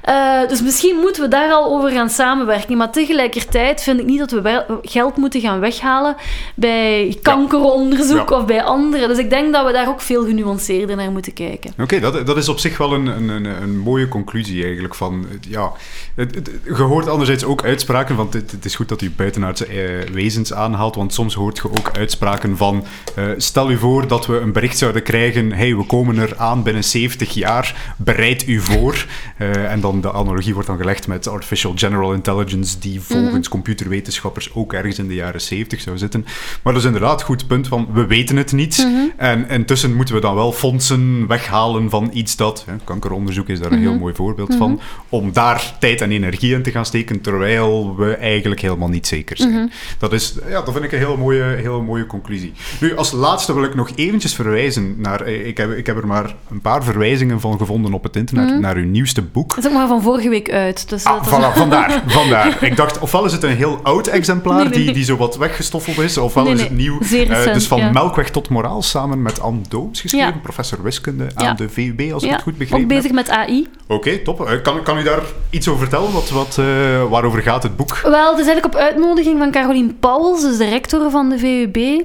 Eh, 0.03 0.49
dus 0.49 0.63
misschien 0.63 0.97
moeten 0.97 1.23
we 1.23 1.29
daar 1.29 1.51
al 1.53 1.65
over 1.77 1.91
gaan 1.91 2.11
samenwerken. 2.11 2.77
Maar 2.77 2.91
tegelijkertijd 2.93 3.83
vind 3.83 4.01
ik 4.01 4.07
niet 4.07 4.19
dat 4.19 4.31
we 4.31 4.65
geld 4.83 5.17
moeten 5.17 5.41
gaan 5.41 5.61
weghalen 5.61 6.17
bij 6.55 7.17
kankeronderzoek 7.23 8.31
Ja. 8.31 8.37
of 8.37 8.45
bij 8.45 8.63
anderen. 8.63 9.09
Dus 9.09 9.19
ik 9.19 9.31
denk 9.31 9.53
dat 9.53 9.67
we 9.67 9.73
daar 9.73 9.89
ook 9.89 10.01
veel 10.01 10.25
genuanceerder 10.25 10.97
naar 10.97 11.11
moeten 11.13 11.33
kijken. 11.33 11.73
Oké, 11.81 12.01
dat, 12.01 12.27
dat 12.27 12.37
is 12.37 12.49
op 12.49 12.59
zich 12.59 12.79
wel 12.79 12.93
een, 12.93 13.07
een, 13.07 13.29
een, 13.29 13.45
een 13.63 13.79
mooie 13.79 14.09
conclusie 14.09 14.65
eigenlijk. 14.65 14.95
Van, 14.95 15.27
het- 15.31 15.47
ja, 15.49 15.73
het, 16.15 16.35
het- 16.35 16.51
je 16.65 16.83
hoort 16.83 17.09
anderzijds 17.09 17.45
ook 17.45 17.65
uitspraken 17.65 18.17
van 18.17 18.29
het, 18.31 18.51
het 18.51 18.65
is 18.65 18.75
goed 18.75 18.89
dat 18.89 19.03
u 19.03 19.11
buitenaardse 19.17 19.67
eh, 19.67 20.13
wezens 20.13 20.53
aanhaalt, 20.53 20.95
want 20.95 21.15
soms 21.15 21.35
hoort 21.35 21.57
je 21.57 21.71
ook 21.71 21.91
uitspraken 21.97 22.57
van 22.57 22.85
eh, 23.17 23.25
stel 23.37 23.71
u 23.71 23.77
voor 23.77 24.07
dat 24.09 24.27
we 24.27 24.37
een 24.39 24.53
bericht 24.53 24.79
zouden 24.79 25.03
krijgen 25.03 25.53
hey, 25.53 25.77
we 25.77 25.85
komen 25.87 26.19
er 26.19 26.37
aan 26.37 26.63
binnen 26.63 26.85
70 26.85 27.35
jaar, 27.35 27.95
bereid 27.97 28.47
u 28.47 28.61
voor. 28.61 29.07
Eh, 29.39 29.71
en 29.73 29.81
dan 29.81 29.92
de 30.01 30.13
analogie 30.13 30.53
wordt 30.53 30.69
dan 30.69 30.77
gelegd 30.77 31.07
met 31.07 31.29
artificial 31.29 31.73
general 31.77 32.13
intelligence 32.13 32.79
die 32.79 33.01
volgens 33.01 33.49
computerwetenschappers 33.49 34.55
ook 34.55 34.73
ergens 34.73 34.99
in 34.99 35.09
de 35.09 35.15
jaren 35.15 35.41
70 35.41 35.81
zou 35.81 35.99
zitten. 35.99 36.25
Maar 36.63 36.73
dat 36.73 36.83
is 36.83 36.89
inderdaad 36.89 37.21
een 37.21 37.27
goed 37.27 37.47
punt 37.47 37.69
van 37.69 37.89
we 37.93 38.07
weten 38.07 38.37
het 38.37 38.53
niet. 38.53 38.87
En 39.17 39.49
intussen 39.49 39.95
moeten 39.95 40.15
we 40.15 40.21
dan 40.21 40.35
wel 40.35 40.53
fondsen 40.53 41.27
weghalen 41.27 41.91
van 41.91 42.11
iets 42.13 42.37
dat, 42.37 42.65
hè, 42.67 42.73
kankeronderzoek 42.85 43.49
is 43.49 43.61
daar 43.61 43.73
een 43.73 43.79
heel 43.79 43.99
mooi 43.99 44.15
voorbeeld 44.15 44.55
van, 44.55 44.81
om 45.09 45.33
daar 45.33 45.77
tijd 45.81 46.01
en 46.01 46.11
energie 46.11 46.55
in 46.55 46.63
te 46.63 46.71
gaan 46.71 46.87
steken, 46.87 47.21
terwijl 47.21 47.97
we 47.97 48.15
eigenlijk 48.15 48.61
helemaal 48.61 48.89
niet 48.89 49.07
zeker 49.07 49.37
zijn. 49.37 49.73
Dat, 49.99 50.13
is, 50.13 50.35
ja, 50.49 50.63
dat 50.63 50.73
vind 50.73 50.85
ik 50.85 50.93
een 50.93 50.99
heel 50.99 51.17
mooie, 51.17 51.43
heel 51.43 51.83
mooie 51.83 52.07
conclusie. 52.07 52.53
Nu, 52.81 52.97
als 52.97 53.13
laatste 53.13 53.55
wil 53.55 53.65
ik 53.65 53.75
nog 53.75 53.91
eventjes 53.95 54.35
verwijzen 54.35 54.95
naar, 54.99 55.21
eh, 55.21 55.47
ik 55.47 55.57
heb, 55.57 55.71
ik 55.71 55.87
heb 55.87 55.97
er 55.97 56.07
maar 56.07 56.35
een 56.51 56.61
paar 56.61 56.85
verwijzingen 56.85 57.41
van 57.41 57.59
gevonden 57.59 57.93
op 57.93 58.03
het 58.03 58.17
internet, 58.17 58.61
naar 58.61 58.77
uw 58.77 58.87
nieuwste 58.87 59.23
boek. 59.23 59.55
Van 59.89 60.03
vorige 60.03 60.29
week 60.29 60.51
uit. 60.51 60.89
Dus 60.89 61.05
Ah, 61.05 61.13
dat 61.17 61.27
is- 61.27 61.33
voilà, 61.33 61.57
vandaar, 61.59 62.03
vandaar. 62.21 62.57
Ik 62.65 62.77
dacht, 62.77 62.99
ofwel 62.99 63.25
is 63.25 63.33
het 63.33 63.43
een 63.43 63.57
heel 63.57 63.81
oud 63.83 64.07
exemplaar 64.07 64.57
Nee, 64.57 64.69
nee, 64.69 64.85
Die, 64.85 64.93
die 64.93 65.05
zo 65.05 65.17
wat 65.17 65.37
weggestoffeld 65.37 65.99
is, 65.99 66.19
ofwel 66.19 66.47
is 66.47 66.61
het 66.61 66.71
nieuw. 66.71 67.01
Eh, 67.01 67.27
recent, 67.27 67.55
dus 67.55 67.67
van 67.67 67.79
ja. 67.79 67.91
Melkweg 67.91 68.31
tot 68.31 68.49
Moraal, 68.49 68.83
samen 68.83 69.23
met 69.23 69.41
Anne 69.41 69.61
Dooms 69.69 70.01
geschreven, 70.01 70.41
professor 70.41 70.83
wiskunde 70.83 71.27
aan 71.35 71.57
de 71.57 71.69
VUB, 71.69 72.13
als 72.13 72.23
ik 72.23 72.31
het 72.31 72.43
goed 72.43 72.59
begrepen 72.59 72.83
ook 72.85 72.89
bezig 72.89 73.13
met 73.13 73.31
AI. 73.31 73.63
heb. 73.63 73.97
Oké, 73.97 74.19
top. 74.19 74.47
Eh, 74.47 74.63
kan, 74.63 74.83
kan 74.83 74.99
u 74.99 75.03
daar 75.03 75.21
iets 75.51 75.69
over 75.69 75.81
vertellen? 75.81 76.13
Wat, 76.13 76.31
wat, 76.31 76.57
eh, 76.59 76.65
waarover 77.11 77.43
gaat 77.43 77.63
het 77.63 77.77
boek? 77.77 77.99
Wel, 78.03 78.31
het 78.31 78.39
is 78.39 78.47
eigenlijk 78.47 78.75
op 78.75 78.81
uitnodiging 78.81 79.39
van 79.39 79.51
Caroline 79.51 79.93
Pauwels, 80.01 80.41
dus 80.41 80.57
de 80.57 80.69
rector 80.69 81.11
van 81.11 81.29
de 81.29 81.39
VUB. 81.39 82.05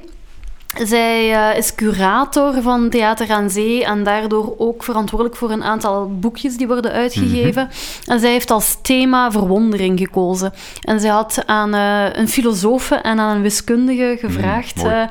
Zij 0.76 1.34
eh, 1.34 1.58
is 1.58 1.74
curator 1.74 2.62
van 2.62 2.90
Theater 2.90 3.30
aan 3.30 3.50
Zee 3.50 3.84
en 3.84 4.04
daardoor 4.04 4.54
ook 4.58 4.84
verantwoordelijk 4.84 5.36
voor 5.36 5.50
een 5.50 5.64
aantal 5.64 6.18
boekjes 6.18 6.56
die 6.56 6.66
worden 6.66 6.92
uitgegeven. 6.92 7.68
En 8.04 8.20
zij 8.20 8.30
heeft 8.30 8.50
als 8.50 8.78
thema 8.82 9.30
verwondering 9.30 9.98
gekozen. 9.98 10.52
En 10.80 11.00
zij 11.00 11.10
had 11.10 11.42
aan 11.46 11.74
eh, 11.74 12.06
een 12.12 12.28
filosofe 12.28 12.94
en 12.94 13.18
aan 13.18 13.36
een 13.36 13.42
wiskundige 13.42 14.16
gevraagd 14.20 14.82
mooi. 14.82 15.08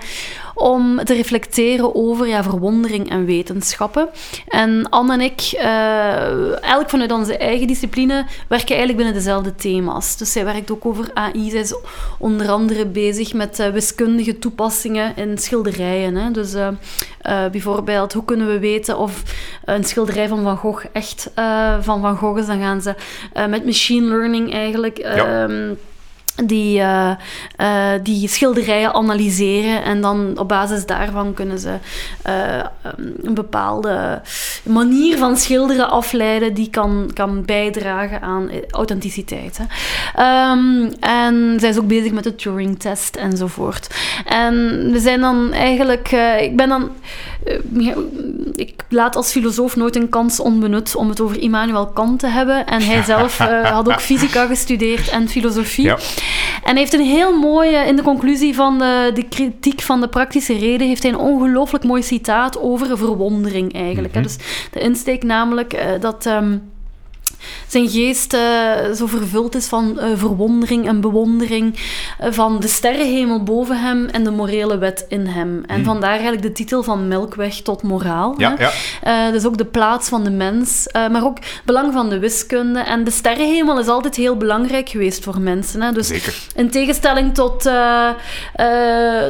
Om 0.58 1.04
te 1.04 1.14
reflecteren 1.14 1.96
over 1.96 2.28
ja, 2.28 2.44
verwondering 2.44 3.10
en 3.10 3.26
wetenschappen. 3.26 4.10
En 4.48 4.90
Anne 4.90 5.14
en 5.14 5.22
ik, 5.22 5.42
eh, 5.42 6.64
elk 6.64 6.90
vanuit 6.90 7.12
onze 7.12 7.38
eigen 7.38 7.68
discipline, 7.68 8.26
werken 8.48 8.76
eigenlijk 8.76 8.98
binnen 8.98 9.14
dezelfde 9.14 9.56
thema's. 9.56 10.18
Dus 10.18 10.32
zij 10.32 10.46
werkt 10.46 10.72
ook 10.72 10.86
over 10.86 11.10
AI. 11.14 11.50
Zij 11.50 11.60
is 11.60 11.76
onder 12.20 12.50
andere 12.50 12.86
bezig 12.86 13.34
met 13.34 13.60
eh, 13.60 13.70
wiskundige 13.70 14.40
toepassingen 14.40 15.16
in 15.16 15.38
schilderijen. 15.38 16.16
Hè. 16.16 16.32
Dus 16.32 16.54
eh, 16.54 16.70
bijvoorbeeld, 17.52 18.14
hoe 18.14 18.26
kunnen 18.26 18.48
we 18.48 18.60
weten 18.60 18.98
of 18.98 19.24
een 19.66 19.84
schilderij 19.84 20.28
van 20.28 20.44
Van 20.44 20.58
Gogh 20.58 20.86
echt 20.92 21.32
van 21.82 22.02
Van 22.02 22.18
Gogh 22.18 22.40
is? 22.40 22.46
Dan 22.46 22.60
gaan 22.60 22.82
ze 22.82 22.96
met 23.50 23.66
machine 23.66 24.08
learning 24.08 24.54
eigenlijk... 24.54 24.98
Ja. 24.98 25.44
ehm, 25.44 25.74
die, 26.46 26.80
eh, 26.80 27.12
eh, 27.56 28.00
die 28.04 28.28
schilderijen 28.28 28.94
analyseren 28.94 29.84
en 29.84 30.02
dan 30.02 30.38
op 30.38 30.48
basis 30.48 30.86
daarvan 30.86 31.34
kunnen 31.34 31.60
ze 31.60 31.76
eh, 32.22 32.58
um, 32.98 33.14
een 33.22 33.34
bepaalde 33.34 34.22
manier 34.64 35.18
van 35.18 35.38
schilderen 35.38 35.90
afleiden 35.90 36.54
die 36.54 36.70
kan, 36.70 37.12
kan 37.14 37.46
bijdragen 37.46 38.22
aan 38.22 38.50
authenticiteit. 38.70 39.58
Hè. 39.58 39.66
Ehm, 40.16 40.92
en 41.00 41.60
zij 41.60 41.70
is 41.70 41.78
ook 41.78 41.88
bezig 41.88 42.12
met 42.12 42.24
de 42.24 42.36
Turing-test 42.36 43.16
enzovoort. 43.16 43.96
En 44.26 44.54
we 44.92 45.00
zijn 45.00 45.20
dan 45.20 45.54
eigenlijk... 45.54 46.12
ik 46.40 46.56
ben 46.56 46.70
dan... 46.70 46.92
eh, 47.48 47.98
ik 48.56 48.74
laat 48.90 49.16
als 49.16 49.32
filosoof 49.32 49.76
nooit 49.76 49.96
een 49.96 50.10
kans 50.10 50.40
onbenut 50.40 50.96
om 50.96 51.10
het 51.10 51.22
over 51.22 51.40
Immanuel 51.40 51.88
Kant 51.88 52.20
te 52.20 52.28
hebben. 52.28 52.66
En 52.66 52.82
hij 52.82 53.04
zelf 53.14 53.40
eh, 53.40 53.72
had 53.72 53.90
ook 53.90 54.02
fysica 54.02 54.46
gestudeerd 54.46 55.10
en 55.10 55.28
filosofie. 55.28 55.86
Ja. 55.86 55.98
En 56.64 56.72
hij 56.72 56.80
heeft 56.80 56.94
een 56.94 57.06
heel 57.06 57.38
mooie, 57.38 57.78
in 57.78 57.96
de 57.96 58.02
conclusie 58.02 58.56
van 58.56 58.78
de, 58.78 59.12
de 59.14 59.24
kritiek 59.24 59.82
van 59.82 60.02
de 60.02 60.08
praktische 60.08 60.58
reden, 60.58 60.88
heeft 60.88 61.04
hij 61.04 61.12
een 61.12 61.18
ongelooflijk 61.18 61.84
mooi 61.84 62.04
citaat 62.04 62.60
over 62.62 62.98
verwondering 62.98 63.74
eigenlijk. 63.74 64.14
Mhm. 64.14 64.24
Dus 64.24 64.38
de 64.72 64.80
insteek 64.80 65.24
namelijk 65.24 65.74
eh, 65.74 65.88
dat 66.00 66.26
ehm, 66.26 66.58
zijn 67.68 67.90
geest 67.90 68.34
eh, 68.34 68.92
zo 68.96 69.06
vervuld 69.06 69.56
is 69.56 69.66
van 69.66 70.00
eh, 70.00 70.10
verwondering 70.16 70.88
en 70.88 71.02
bewondering 71.02 71.80
eh, 72.20 72.32
van 72.32 72.60
de 72.60 72.68
sterrenhemel 72.68 73.44
boven 73.44 73.80
hem 73.80 74.06
en 74.06 74.24
de 74.24 74.32
morele 74.32 74.78
wet 74.78 75.06
in 75.10 75.26
hem. 75.26 75.64
En 75.66 75.76
Hmm. 75.76 75.86
vandaar 75.86 76.12
eigenlijk 76.12 76.42
de 76.42 76.52
titel 76.52 76.84
van 76.84 77.08
Melkweg 77.08 77.62
tot 77.62 77.84
moraal. 77.84 78.34
Ja, 78.38 78.56
ja. 78.58 79.32
Dus 79.32 79.46
ook 79.46 79.58
de 79.58 79.66
plaats 79.66 80.10
van 80.10 80.24
de 80.24 80.30
mens, 80.30 80.88
maar 80.94 81.26
ook 81.26 81.38
het 81.38 81.62
belang 81.66 81.94
van 81.94 82.10
de 82.10 82.20
wiskunde. 82.20 82.80
En 82.80 83.04
de 83.04 83.12
sterrenhemel 83.12 83.80
is 83.80 83.88
altijd 83.88 84.16
heel 84.16 84.38
belangrijk 84.38 84.90
geweest 84.90 85.24
voor 85.24 85.40
mensen. 85.40 85.82
Hè? 85.82 85.92
Dus 85.92 86.08
Zeker. 86.08 86.36
in 86.56 86.70
tegenstelling 86.70 87.34
tot, 87.34 87.70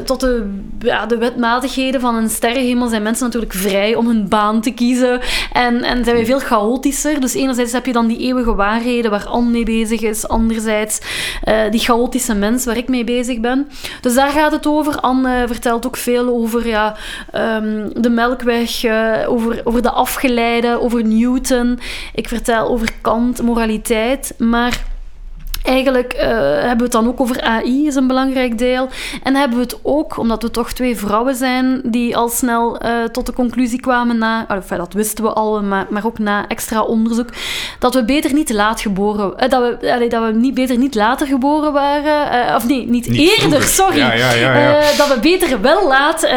tot 0.05 0.19
de, 0.19 0.59
ja, 0.79 1.05
de 1.05 1.17
wetmatigheden 1.17 2.01
van 2.01 2.15
een 2.15 2.29
sterrenhemel 2.29 2.87
zijn 2.87 3.03
mensen 3.03 3.25
natuurlijk 3.25 3.53
vrij 3.53 3.95
om 3.95 4.07
hun 4.07 4.29
baan 4.29 4.61
te 4.61 4.71
kiezen. 4.71 5.19
En, 5.53 5.83
en 5.83 6.03
zijn 6.03 6.15
wij 6.15 6.25
veel 6.25 6.39
chaotischer. 6.39 7.19
Dus 7.19 7.33
enerzijds 7.33 7.71
heb 7.71 7.85
je 7.85 7.93
dan 7.97 8.07
die 8.07 8.17
eeuwige 8.17 8.55
waarheden 8.55 9.11
waar 9.11 9.25
Anne 9.25 9.49
mee 9.49 9.65
bezig 9.65 10.01
is. 10.01 10.27
Anderzijds 10.27 10.99
eh, 11.43 11.71
die 11.71 11.79
chaotische 11.79 12.35
mens 12.35 12.65
waar 12.65 12.77
ik 12.77 12.87
mee 12.87 13.03
bezig 13.03 13.39
ben. 13.39 13.67
Dus 14.01 14.13
daar 14.13 14.29
gaat 14.29 14.51
het 14.51 14.67
over. 14.67 14.99
Anne 14.99 15.43
vertelt 15.47 15.85
ook 15.85 15.97
veel 15.97 16.27
over 16.27 16.67
ja, 16.67 16.95
ehm, 17.31 17.89
de 17.93 18.09
melkweg, 18.09 18.83
eh, 18.83 19.25
over, 19.27 19.61
over 19.63 19.81
de 19.81 19.91
afgeleide, 19.91 20.81
over 20.81 21.05
Newton. 21.05 21.79
Ik 22.13 22.27
vertel 22.27 22.67
over 22.67 22.89
Kant, 23.01 23.41
moraliteit. 23.41 24.33
Maar 24.37 24.83
Eigenlijk 25.67 26.13
eh, 26.13 26.29
hebben 26.39 26.77
we 26.77 26.83
het 26.83 26.91
dan 26.91 27.07
ook 27.07 27.21
over 27.21 27.41
AI, 27.41 27.87
is 27.87 27.95
een 27.95 28.07
belangrijk 28.07 28.57
deel. 28.57 28.89
En 29.23 29.35
hebben 29.35 29.57
we 29.57 29.63
het 29.63 29.79
ook, 29.81 30.17
omdat 30.17 30.41
we 30.41 30.51
toch 30.51 30.71
twee 30.71 30.97
vrouwen 30.97 31.35
zijn 31.35 31.81
die 31.83 32.17
al 32.17 32.29
snel 32.29 32.77
eh, 32.77 33.03
tot 33.03 33.25
de 33.25 33.33
conclusie 33.33 33.79
kwamen 33.79 34.17
na, 34.17 34.45
ah, 34.47 34.55
enfin, 34.55 34.77
dat 34.77 34.93
wisten 34.93 35.23
we 35.23 35.29
al, 35.33 35.63
maar, 35.63 35.85
maar 35.89 36.05
ook 36.05 36.19
na 36.19 36.47
extra 36.47 36.81
onderzoek, 36.81 37.29
dat 37.79 37.93
we 37.93 38.05
beter 38.05 38.33
niet 38.33 38.47
te 38.47 38.53
laat 38.53 38.81
geboren, 38.81 39.37
eh, 39.37 39.49
dat, 39.49 39.61
we, 39.61 39.93
allee, 39.93 40.09
dat 40.09 40.25
we 40.25 40.31
niet, 40.31 40.53
beter 40.53 40.77
niet 40.77 40.95
later 40.95 41.27
geboren 41.27 41.73
waren, 41.73 42.55
of 42.55 42.67
nee, 42.67 42.87
niet, 42.87 43.09
Niet 43.09 43.19
eerder, 43.19 43.61
vroeger. 43.61 43.67
sorry. 43.67 43.97
Ja, 43.97 44.13
ja, 44.13 44.33
ja, 44.33 44.57
ja. 44.57 44.79
Dat 44.97 45.07
we 45.13 45.19
beter 45.21 45.61
wel 45.61 45.87
laat 45.87 46.27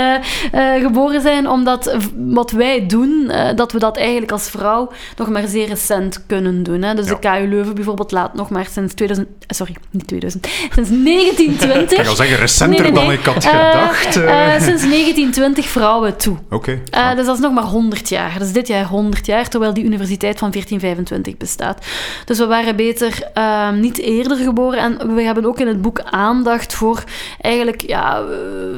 geboren 0.80 1.20
zijn, 1.20 1.48
omdat 1.48 1.96
wat 2.16 2.50
wij 2.50 2.86
doen, 2.86 3.32
dat 3.54 3.72
we 3.72 3.78
dat 3.78 3.96
eigenlijk 3.96 4.32
als 4.32 4.50
vrouw 4.50 4.92
nog 5.16 5.28
maar 5.28 5.46
zeer 5.46 5.68
recent 5.68 6.26
kunnen 6.26 6.62
doen. 6.62 6.82
Hè. 6.82 6.94
Dus 6.94 7.06
de 7.06 7.18
KU 7.18 7.48
Leuven 7.48 7.74
bijvoorbeeld 7.74 8.12
laat 8.12 8.34
nog 8.34 8.50
maar 8.50 8.66
sinds 8.66 8.94
2000... 8.94 9.19
eh, 9.20 9.26
Sorry, 9.48 9.76
niet 9.90 10.06
2000. 10.06 10.46
Sinds 10.74 10.90
1920... 10.90 11.98
Ik 11.98 12.04
kan 12.04 12.16
zeggen, 12.16 12.36
recenter 12.36 12.82
Nee, 12.82 12.90
nee, 12.92 13.00
nee. 13.06 13.16
dan 13.16 13.18
ik 13.18 13.24
had 13.34 13.44
gedacht. 13.44 14.16
eh, 14.16 14.50
sinds 14.52 14.82
1920 14.82 15.66
vrouwen 15.68 16.16
toe. 16.16 16.36
Oké. 16.50 16.80
Eh, 16.90 17.14
dus 17.14 17.26
dat 17.26 17.34
is 17.34 17.40
nog 17.42 17.52
maar 17.52 17.64
100 17.64 18.08
jaar. 18.08 18.38
Dus 18.38 18.52
dit 18.52 18.66
jaar 18.66 18.84
100 18.84 19.26
jaar, 19.26 19.48
terwijl 19.48 19.74
die 19.74 19.84
universiteit 19.84 20.38
van 20.38 20.50
1425 20.50 21.36
bestaat. 21.36 21.86
Dus 22.24 22.38
we 22.38 22.46
waren 22.46 22.76
beter 22.76 23.28
eh, 23.34 23.70
niet 23.70 23.98
eerder 23.98 24.36
geboren. 24.36 24.78
En 24.78 25.14
we 25.14 25.22
hebben 25.22 25.44
ook 25.44 25.60
in 25.60 25.66
het 25.66 25.82
boek 25.82 26.00
aandacht 26.00 26.74
voor 26.74 27.04
eigenlijk 27.40 27.82
ja, 27.86 28.22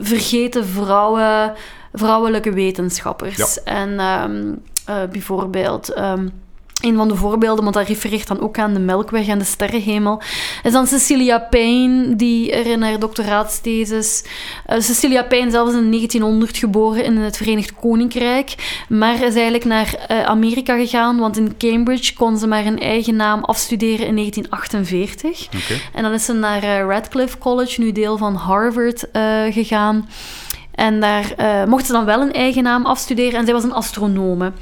vergeten 0.03 0.67
vrouwen, 0.67 1.53
vrouwelijke 1.93 2.53
wetenschappers. 2.53 3.63
En 3.63 3.99
ehm, 3.99 4.53
eh, 4.87 4.97
bijvoorbeeld. 5.13 5.89
ehm, 5.93 6.29
een 6.83 6.97
van 6.97 7.09
de 7.09 7.17
voorbeelden, 7.17 7.63
want 7.65 7.77
dat 7.77 7.87
refereert 7.87 8.29
dan 8.29 8.41
ook 8.41 8.59
aan 8.59 8.75
de 8.75 8.81
Melkweg 8.81 9.29
en 9.29 9.39
de 9.39 9.45
Sterrenhemel, 9.45 10.23
is 10.63 10.73
dan 10.73 10.87
Cecilia 10.87 11.39
Payne, 11.39 12.17
die 12.17 12.53
er 12.53 12.67
in 12.67 12.83
haar 12.83 12.99
doctoraatsthesis... 12.99 14.25
eh, 14.67 14.81
Cecilia 14.81 15.23
Payne 15.23 15.51
zelf 15.51 15.69
is 15.69 15.75
in 15.75 15.91
1900 15.91 16.57
geboren 16.57 17.05
in 17.05 17.17
het 17.17 17.37
Verenigd 17.37 17.75
Koninkrijk, 17.75 18.85
maar 18.89 19.15
is 19.15 19.35
eigenlijk 19.35 19.65
naar 19.65 19.95
eh, 19.95 20.23
Amerika 20.23 20.77
gegaan, 20.77 21.19
want 21.19 21.37
in 21.37 21.57
Cambridge 21.59 22.15
kon 22.15 22.39
ze 22.39 22.47
maar 22.47 22.67
een 22.67 22.81
eigen 22.81 23.17
naam 23.17 23.45
afstuderen 23.45 24.07
in 24.07 24.17
1948. 24.17 25.47
Oké. 25.47 25.81
En 25.93 26.03
dan 26.03 26.13
is 26.13 26.25
ze 26.25 26.33
naar 26.33 26.63
eh, 26.63 26.87
Radcliffe 26.87 27.39
College, 27.39 27.81
nu 27.81 27.93
deel 27.93 28.17
van 28.17 28.35
Harvard, 28.35 29.07
gegaan. 29.51 30.09
En 30.73 31.01
daar 31.01 31.33
uh, 31.41 31.65
mocht 31.65 31.87
ze 31.87 31.93
dan 31.93 32.05
wel 32.05 32.21
een 32.21 32.33
eigen 32.33 32.63
naam 32.63 32.87
afstuderen 32.87 33.39
en 33.39 33.45
zij 33.45 33.55
was 33.55 33.65
een 33.65 33.73
astronome. 33.73 34.53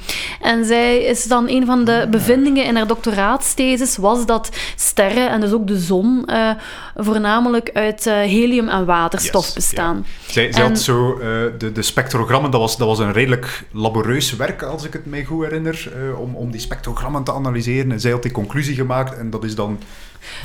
En 0.41 0.65
zij 0.65 0.97
is 1.03 1.23
dan 1.23 1.49
een 1.49 1.65
van 1.65 1.85
de 1.85 2.07
bevindingen 2.11 2.65
in 2.65 2.75
haar 2.75 2.87
doctoraatsthesis 2.87 3.97
was 3.97 4.25
dat 4.25 4.49
sterren 4.75 5.29
en 5.29 5.41
dus 5.41 5.51
ook 5.51 5.67
de 5.67 5.77
zon 5.79 6.23
uh, 6.25 6.49
voornamelijk 6.95 7.69
uit 7.73 8.05
uh, 8.05 8.13
helium 8.13 8.69
en 8.69 8.85
waterstof 8.85 9.45
Yes, 9.45 9.53
bestaan. 9.53 10.05
ja. 10.25 10.31
Zij, 10.33 10.51
zij 10.51 10.63
En- 10.63 10.69
had 10.69 10.79
zo 10.79 11.13
eh, 11.13 11.19
de, 11.57 11.71
de 11.73 11.81
spectrogrammen, 11.81 12.51
dat 12.51 12.59
was, 12.59 12.77
dat 12.77 12.87
was 12.87 12.99
een 12.99 13.13
redelijk 13.13 13.63
laborieus 13.71 14.35
werk, 14.35 14.63
als 14.63 14.83
ik 14.83 14.93
het 14.93 15.05
mij 15.05 15.23
goed 15.23 15.43
herinner, 15.43 15.91
eh, 15.95 16.19
om, 16.19 16.35
om 16.35 16.51
die 16.51 16.61
spectrogrammen 16.61 17.23
te 17.23 17.33
analyseren. 17.33 17.91
En 17.91 17.99
zij 17.99 18.11
had 18.11 18.23
die 18.23 18.31
conclusie 18.31 18.75
gemaakt 18.75 19.17
en 19.17 19.29
dat 19.29 19.43
is 19.43 19.55
dan 19.55 19.79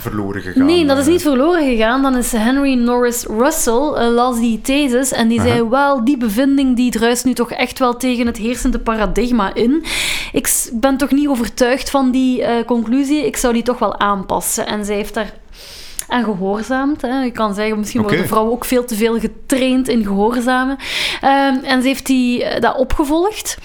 verloren 0.00 0.42
gegaan. 0.42 0.64
Nee, 0.64 0.86
dat 0.86 0.98
is 0.98 1.04
Eh, 1.04 1.10
niet 1.10 1.22
verloren 1.22 1.64
gegaan. 1.76 2.02
Dan 2.02 2.16
is 2.16 2.32
Henry 2.32 2.74
Norris 2.74 3.24
Russell, 3.24 3.92
eh, 3.94 4.08
las 4.08 4.38
die 4.38 4.60
thesis 4.60 5.12
en 5.12 5.28
die 5.28 5.40
zei, 5.40 5.68
wel, 5.68 6.04
die 6.04 6.16
bevinding 6.16 6.76
die 6.76 6.90
druist 6.90 7.24
nu 7.24 7.34
toch 7.34 7.50
echt 7.50 7.78
wel 7.78 7.96
tegen 7.96 8.26
het 8.26 8.36
heersende 8.36 8.78
paradigma 8.78 9.54
in. 9.54 9.84
Ik 10.32 10.68
ben 10.72 10.96
toch 10.96 11.10
niet 11.10 11.28
overtuigd 11.28 11.90
van 11.90 12.10
die 12.10 12.42
eh, 12.42 12.64
conclusie, 12.64 13.26
ik 13.26 13.36
zou 13.36 13.52
die 13.52 13.62
toch 13.62 13.78
wel 13.78 13.98
aanpassen. 13.98 14.66
En 14.66 14.84
zij 14.84 14.94
heeft 14.94 15.14
daar 15.14 15.32
aan 16.08 16.24
gehoorzaamd. 16.24 17.02
Hè. 17.02 17.22
Je 17.22 17.30
kan 17.30 17.54
zeggen, 17.54 17.78
misschien 17.78 18.00
Oké. 18.00 18.08
worden 18.10 18.28
vrouwen 18.28 18.52
ook 18.52 18.64
veel 18.64 18.84
te 18.84 18.94
veel 18.94 19.18
getraind 19.18 19.88
in 19.88 20.04
gehoorzamen. 20.04 20.76
Ehm, 21.20 21.54
en 21.64 21.82
ze 21.82 21.88
heeft 21.88 22.06
die, 22.06 22.60
dat 22.60 22.76
opgevolgd. 22.76 23.58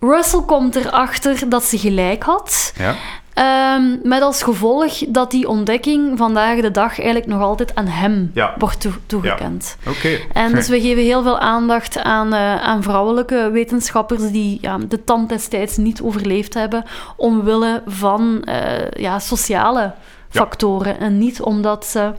Russell 0.00 0.42
komt 0.46 0.76
erachter 0.76 1.48
dat 1.48 1.64
ze 1.64 1.78
gelijk 1.78 2.22
had. 2.22 2.72
Ja? 2.78 2.94
Ehm, 3.34 3.82
met 4.02 4.22
als 4.22 4.42
gevolg 4.42 4.92
dat 5.08 5.30
die 5.30 5.48
ontdekking 5.48 6.18
vandaag 6.18 6.60
de 6.60 6.70
dag 6.70 7.00
eigenlijk 7.00 7.26
nog 7.26 7.40
altijd 7.42 7.74
aan 7.74 7.86
hem 7.86 8.30
Ja. 8.34 8.54
wordt 8.58 8.80
toe- 8.80 8.92
toegekend. 9.06 9.76
Oké. 9.88 10.18
En 10.32 10.52
dus 10.54 10.68
we 10.74 10.80
geven 10.80 11.02
heel 11.02 11.22
veel 11.22 11.38
aandacht 11.38 11.98
aan, 11.98 12.32
eh, 12.34 12.62
aan 12.62 12.82
vrouwelijke 12.82 13.50
wetenschappers 13.52 14.30
die 14.30 14.58
ja, 14.60 14.78
de 14.88 15.04
tand 15.04 15.28
destijds 15.28 15.76
niet 15.76 16.02
overleefd 16.02 16.54
hebben, 16.54 16.84
omwille 17.16 17.82
van 17.86 18.42
eh, 18.44 18.90
ja, 18.90 19.18
sociale 19.18 19.92
factoren. 20.28 20.98
En 21.00 21.18
niet 21.18 21.40
omdat 21.40 21.86
ze 21.86 22.12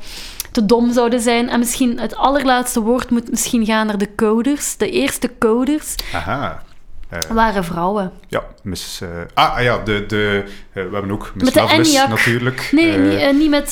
te 0.52 0.66
dom 0.66 0.94
zouden 0.94 1.20
zijn. 1.20 1.50
En 1.50 1.60
misschien 1.60 2.00
het 2.00 2.16
allerlaatste 2.16 2.80
woord 2.82 3.10
moet 3.10 3.30
misschien 3.30 3.66
gaan 3.66 3.88
naar 3.88 3.98
de 3.98 4.16
coders. 4.16 4.78
De 4.78 4.90
eerste 4.90 5.32
coders 5.40 5.96
Aha. 6.14 6.62
Eh, 7.14 7.36
waren 7.36 7.64
vrouwen. 7.64 8.12
ja, 8.28 8.44
Miss... 8.64 9.02
eh, 9.02 9.10
ah, 9.34 9.56
ah 9.56 9.64
ja, 9.64 9.78
de, 9.78 10.06
de, 10.06 10.44
eh, 10.46 10.84
we 10.84 10.90
hebben 10.94 11.12
ook 11.12 11.32
Miss 11.34 11.46
Met 11.46 11.54
de 11.54 11.60
Loveless 11.62 12.08
natuurlijk. 12.08 12.70
Nee, 12.72 12.98
niet, 12.98 13.34
niet 13.34 13.50
met... 13.50 13.72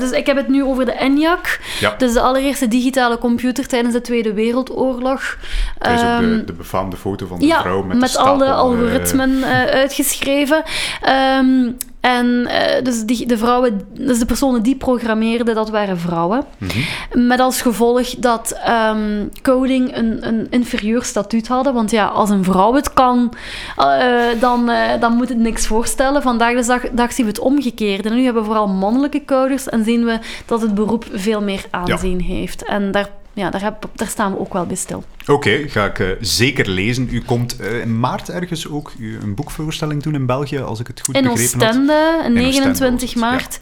dus 0.00 0.10
ik 0.10 0.26
heb 0.26 0.36
het 0.36 0.48
nu 0.48 0.64
over 0.64 0.84
de 0.84 0.92
ENIAC. 0.92 1.60
Ja. 1.80 1.94
Dus 1.98 2.12
de 2.12 2.20
allereerste 2.20 2.68
digitale 2.68 3.18
computer 3.18 3.66
tijdens 3.66 3.94
de 3.94 4.00
Tweede 4.00 4.32
Wereldoorlog. 4.32 5.36
Er 5.78 5.92
is 5.92 6.00
ook 6.00 6.06
Ehm, 6.06 6.28
de, 6.28 6.44
de 6.44 6.52
befaamde 6.52 6.96
foto 6.96 7.26
van 7.26 7.38
de 7.38 7.46
ja, 7.46 7.60
vrouw 7.60 7.82
met, 7.82 7.98
met 7.98 8.12
de 8.12 8.18
al 8.18 8.38
de 8.38 8.44
stapel, 8.44 8.62
algoritmen 8.62 9.44
uitgeschreven. 9.70 10.62
Ehm, 11.00 11.70
en 12.00 12.46
eh, 12.46 12.84
dus 12.84 13.04
die, 13.04 13.26
de 13.26 13.38
vrouwen, 13.38 13.80
dus 13.92 14.18
de 14.18 14.26
personen 14.26 14.62
die 14.62 14.76
programmeerden, 14.76 15.54
dat 15.54 15.70
waren 15.70 15.98
vrouwen. 15.98 16.44
mhm. 16.58 17.26
Met 17.26 17.40
als 17.40 17.62
gevolg 17.62 18.08
dat 18.08 18.58
ehm, 18.64 19.26
coding 19.42 19.96
een, 19.96 20.26
een 20.26 20.46
inferieur 20.50 21.04
statuut 21.04 21.48
hadden. 21.48 21.74
Want 21.74 21.90
ja, 21.90 22.06
als 22.06 22.30
een 22.30 22.44
vrouw 22.44 22.74
het 22.74 22.92
kan, 22.92 23.32
eh, 23.76 24.24
dan, 24.40 24.68
eh, 24.70 25.00
dan 25.00 25.16
moet 25.16 25.28
het 25.28 25.38
niks 25.38 25.66
voorstellen. 25.66 26.22
Vandaag 26.22 26.54
de 26.54 26.66
dag, 26.66 26.90
dag 26.90 27.12
zien 27.12 27.26
we 27.26 27.32
het 27.32 27.40
omgekeerde. 27.40 28.08
En 28.08 28.14
nu 28.14 28.24
hebben 28.24 28.42
we 28.42 28.48
vooral 28.48 28.68
mannelijke 28.68 29.24
coders 29.24 29.68
en 29.68 29.84
zien 29.84 30.04
we 30.04 30.18
dat 30.46 30.62
het 30.62 30.74
beroep 30.74 31.04
veel 31.12 31.42
meer 31.42 31.64
aanzien 31.70 32.20
heeft. 32.20 32.64
En 32.64 32.90
daar, 32.90 33.08
ja, 33.32 33.50
daar, 33.50 33.62
heb, 33.62 33.88
daar 33.94 34.08
staan 34.08 34.32
we 34.32 34.38
ook 34.38 34.52
wel 34.52 34.66
bij 34.66 34.76
stil. 34.76 35.04
Oké, 35.30 35.68
ga 35.68 35.84
ik 35.86 35.98
eh, 35.98 36.06
zeker 36.20 36.68
lezen. 36.68 37.08
U 37.10 37.22
komt 37.22 37.56
eh, 37.60 37.80
in 37.80 38.00
maart 38.00 38.28
ergens 38.30 38.68
ook 38.68 38.92
een 39.22 39.34
boekvoorstelling 39.34 40.02
doen 40.02 40.14
in 40.14 40.26
België, 40.26 40.58
als 40.58 40.80
ik 40.80 40.86
het 40.86 41.00
goed 41.00 41.14
In 41.16 41.22
begrepen 41.22 41.58
had. 41.58 41.68
Oostende, 41.68 42.22
In 42.24 42.32
29 42.32 43.08
Oostende 43.08 43.20
was 43.20 43.30
maart. 43.30 43.58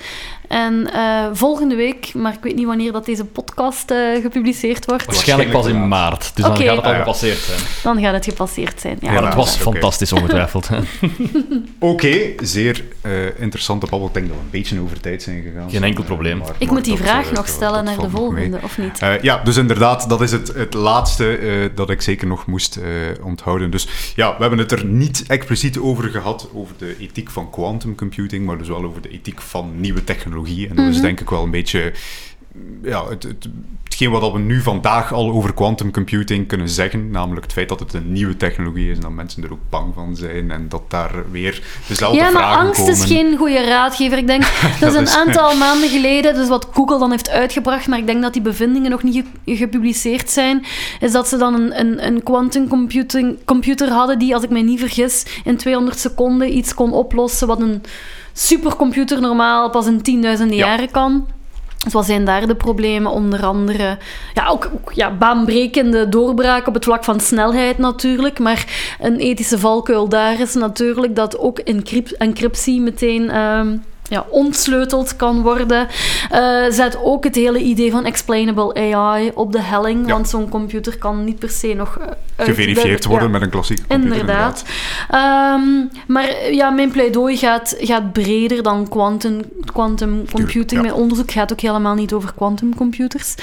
En 0.49 0.93
eh, 0.93 1.25
volgende 1.33 1.75
week, 1.75 2.15
maar 2.15 2.33
ik 2.33 2.39
weet 2.43 2.55
niet 2.55 2.67
wanneer 2.67 2.93
dat 2.93 3.05
deze 3.07 3.25
podcast 3.25 3.91
eh, 3.91 3.99
gepubliceerd 4.23 4.85
wordt, 4.85 5.05
Waarschijnlijk 5.07 5.51
pas 5.51 5.67
in 5.67 5.89
maart. 5.89 6.31
Dus 6.35 6.45
dan 6.45 6.57
gaat 6.57 6.67
het 6.67 6.69
al 6.77 6.83
Ah, 6.85 6.93
ja. 6.93 6.99
gepasseerd 6.99 7.39
zijn. 7.39 7.59
dan 7.83 8.01
gaat 8.01 8.13
het 8.15 8.25
gepasseerd 8.25 8.81
zijn. 8.81 8.97
Ja. 9.01 9.13
Maar 9.13 9.25
het 9.25 9.35
was 9.35 9.55
oké. 9.55 9.63
fantastisch, 9.63 10.13
ongetwijfeld. 10.13 10.69
Oké, 11.79 12.19
zeer 12.43 12.85
eh, 13.01 13.41
interessante 13.41 13.87
babbel. 13.91 14.09
Ik 14.09 14.15
denk 14.15 14.27
dat 14.29 14.37
we 14.37 14.43
een 14.43 14.51
beetje 14.51 14.81
over 14.81 15.01
tijd 15.01 15.23
zijn 15.23 15.43
gegaan. 15.43 15.71
Geen 15.71 15.85
enkel 15.85 16.05
probleem. 16.05 16.39
maar- 16.39 16.49
Ik 16.59 16.67
maar 16.67 16.75
moet 16.75 16.85
die 16.85 16.97
dat, 16.97 17.07
vraag 17.07 17.25
nog 17.25 17.35
dat- 17.35 17.49
stellen 17.49 17.85
dat 17.85 17.97
naar 17.97 18.05
de 18.05 18.11
volgende, 18.11 18.59
of 18.63 18.79
niet? 18.79 18.99
Eh, 18.99 19.21
ja, 19.23 19.41
dus 19.45 19.57
inderdaad, 19.57 20.09
dat 20.09 20.21
is 20.21 20.33
het, 20.33 20.55
het 20.55 20.75
laatste 20.75 21.39
dat 21.75 21.91
ik 21.91 22.03
zeker 22.03 22.27
nog 22.27 22.47
moest 22.47 22.77
eh, 22.77 22.91
onthouden. 23.23 23.71
Dus 23.71 24.13
ja, 24.17 24.35
we 24.35 24.41
hebben 24.41 24.59
het 24.59 24.73
er 24.73 24.85
niet 24.85 25.25
expliciet 25.27 25.79
over 25.79 26.09
gehad, 26.11 26.51
over 26.55 26.75
de 26.79 26.97
ethiek 26.99 27.31
van 27.31 27.51
quantum 27.51 27.95
computing, 27.95 28.47
maar 28.47 28.59
dus 28.59 28.69
wel 28.69 28.85
over 28.85 29.03
de 29.03 29.09
ethiek 29.11 29.41
van 29.41 29.81
nieuwe 29.81 30.05
technologie. 30.05 30.69
En 30.69 30.77
dat 30.77 30.87
is 30.87 30.95
Mhm. 30.95 31.03
denk 31.05 31.21
ik 31.21 31.31
wel 31.31 31.43
een 31.43 31.51
beetje 31.51 31.93
ja, 32.83 33.09
het, 33.09 33.23
het, 33.23 33.49
hetgeen 33.99 34.21
wat 34.21 34.33
we 34.33 34.39
nu 34.39 34.61
vandaag 34.63 35.13
al 35.13 35.31
over 35.31 35.55
quantum 35.55 35.93
computing 35.93 36.49
kunnen 36.49 36.69
zeggen, 36.69 37.11
namelijk 37.11 37.43
het 37.45 37.53
feit 37.53 37.69
dat 37.69 37.81
het 37.81 37.93
een 37.95 38.13
nieuwe 38.13 38.37
technologie 38.37 38.91
is 38.91 38.97
en 38.97 39.03
dat 39.03 39.11
mensen 39.11 39.45
er 39.45 39.53
ook 39.53 39.71
bang 39.71 39.95
van 39.95 40.17
zijn 40.17 40.51
en 40.51 40.69
dat 40.69 40.83
daar 40.91 41.31
weer 41.31 41.63
dezelfde 41.89 42.17
Ja, 42.19 42.23
maar 42.31 42.33
vragen 42.43 42.59
angst 42.59 42.81
komen. 42.81 42.93
is 42.95 43.05
geen 43.05 43.37
goede 43.37 43.65
raadgever. 43.65 44.19
Ik 44.19 44.27
denk, 44.27 44.43
dat 44.81 44.93
is 44.93 44.99
een 44.99 45.03
is- 45.05 45.17
aantal 45.17 45.57
maanden 45.57 45.89
geleden, 45.89 46.35
dus 46.35 46.49
wat 46.49 46.69
Google 46.73 46.99
dan 46.99 47.11
heeft 47.11 47.31
uitgebracht, 47.31 47.87
maar 47.87 47.99
ik 47.99 48.07
denk 48.07 48.23
dat 48.23 48.33
die 48.33 48.43
bevindingen 48.43 48.91
nog 48.91 49.03
niet 49.03 49.25
ge- 49.45 49.57
gepubliceerd 49.57 50.31
zijn, 50.31 50.65
is 51.01 51.13
dat 51.13 51.29
ze 51.29 51.37
dan 51.37 51.55
een, 51.55 51.81
een, 51.81 52.07
een 52.07 52.23
quantum 52.23 52.69
computing, 52.69 53.37
computer 53.45 53.91
hadden 53.91 54.19
die, 54.19 54.35
als 54.35 54.43
ik 54.45 54.51
me 54.51 54.61
niet 54.61 54.81
vergis, 54.81 55.27
in 55.45 55.57
200 55.57 55.99
seconden 55.99 56.57
iets 56.57 56.75
kon 56.75 56.93
oplossen 56.93 57.47
wat 57.47 57.61
een 57.61 57.83
supercomputer 58.33 59.21
normaal 59.21 59.71
pas 59.71 59.87
in 59.87 60.25
10.000 60.41 60.47
jaren 60.49 60.91
kan. 60.91 61.27
Dus 61.85 61.93
wat 61.93 62.07
zijn 62.07 62.25
daar 62.25 62.47
de 62.47 62.55
problemen? 62.55 63.13
Onder 63.13 63.45
andere 63.47 63.99
ja, 64.35 64.47
ook, 64.49 64.71
ja, 64.95 65.11
baanbrekende 65.11 66.09
doorbraak 66.09 66.67
op 66.67 66.75
het 66.75 66.85
vlak 66.85 67.05
van 67.05 67.21
snelheid 67.21 67.79
natuurlijk. 67.79 68.39
Maar 68.39 68.97
een 69.01 69.17
ethische 69.19 69.59
valkuil 69.59 70.09
daar 70.09 70.41
is 70.41 70.55
natuurlijk 70.55 71.17
dat 71.17 71.39
ook 71.39 71.59
encryp- 71.59 72.11
encryptie 72.11 72.81
meteen 72.81 73.31
ehm, 73.31 73.77
ja, 74.09 74.27
ontsleuteld 74.31 75.17
kan 75.17 75.43
worden. 75.43 75.89
Eh, 76.31 76.65
zet 76.69 76.99
ook 77.03 77.25
het 77.25 77.35
hele 77.35 77.59
idee 77.59 77.91
van 77.91 78.05
explainable 78.05 78.95
AI 78.95 79.31
op 79.35 79.53
de 79.53 79.63
helling. 79.63 80.07
Ja. 80.07 80.13
Want 80.13 80.29
zo'n 80.29 80.49
computer 80.49 80.99
kan 80.99 81.25
niet 81.25 81.39
per 81.39 81.51
se 81.51 81.75
nog 81.75 81.99
eh, 81.99 82.07
de- 82.37 82.45
Geverifieerd 82.45 83.05
worden 83.05 83.27
ja. 83.27 83.33
met 83.33 83.43
een 83.43 83.51
klassieke 83.51 83.87
computer. 83.87 84.11
Inderdaad. 84.19 84.65
Ehm, 85.11 85.63
maar 86.07 86.53
ja, 86.53 86.71
mijn 86.71 86.91
pleidooi 86.91 87.37
gaat, 87.37 87.77
gaat 87.79 88.13
breder 88.13 88.63
dan 88.63 88.89
quantum, 88.89 89.41
quantum 89.73 90.25
computing. 90.33 90.81
Mijn 90.83 90.95
onderzoek 90.95 91.31
gaat 91.31 91.53
ook 91.53 91.61
helemaal 91.61 91.95
niet 91.95 92.13
over 92.13 92.33
quantumcomputers. 92.35 93.35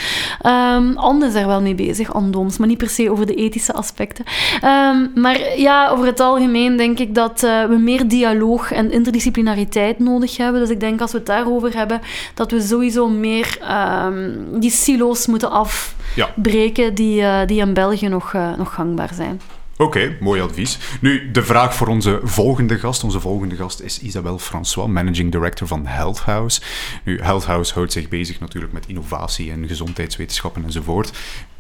Ehm 0.42 0.94
Anne 0.96 1.26
is 1.26 1.34
daar 1.34 1.48
wel 1.48 1.62
mee 1.62 1.76
bezig, 1.76 2.14
Anne 2.14 2.30
Dooms, 2.30 2.58
maar 2.58 2.68
niet 2.68 2.78
per 2.78 2.90
se 2.90 3.12
over 3.12 3.26
de 3.26 3.36
ethische 3.36 3.74
aspecten. 3.74 4.26
Ehm, 4.62 5.08
maar 5.16 5.58
ja, 5.58 5.90
over 5.90 6.06
het 6.06 6.20
algemeen 6.20 6.78
denk 6.78 7.00
ik 7.00 7.16
dat 7.16 7.44
eh, 7.44 7.66
we 7.66 7.76
meer 7.78 8.08
dialoog 8.08 8.72
en 8.72 8.92
interdisciplinariteit 8.92 10.00
nodig 10.00 10.38
hebben. 10.38 10.55
Dus 10.60 10.70
ik 10.70 10.80
denk 10.80 11.02
als 11.02 11.12
we 11.12 11.18
het 11.18 11.28
daarover 11.28 11.74
hebben, 11.74 12.02
dat 12.34 12.52
we 12.52 12.62
sowieso 12.62 13.08
meer 13.08 13.58
ehm, 13.62 14.60
die 14.60 14.72
silo's 14.72 15.28
moeten 15.28 15.52
afbreken 15.52 16.96
die, 16.96 17.22
eh, 17.22 17.48
die 17.48 17.60
in 17.62 17.74
België 17.74 18.08
nog, 18.08 18.34
eh, 18.34 18.58
nog 18.58 18.74
gangbaar 18.74 19.14
zijn. 19.14 19.42
Oké, 19.78 20.18
mooi 20.20 20.42
advies. 20.42 20.78
Nu, 21.02 21.32
de 21.32 21.44
vraag 21.44 21.76
voor 21.76 21.88
onze 21.88 22.20
volgende 22.24 22.80
gast. 22.80 23.04
Onze 23.04 23.20
volgende 23.20 23.56
gast 23.56 23.82
is 23.82 24.00
Isabelle 24.00 24.40
François, 24.40 24.90
Managing 24.90 25.32
Director 25.32 25.68
van 25.68 25.86
Health 25.86 26.20
House. 26.20 26.62
Nu, 27.04 27.20
Health 27.22 27.46
House 27.46 27.74
houdt 27.74 27.92
zich 27.92 28.10
bezig 28.10 28.40
natuurlijk 28.40 28.74
met 28.74 28.88
innovatie 28.88 29.52
en 29.52 29.68
gezondheidswetenschappen 29.68 30.64
enzovoort. 30.64 31.12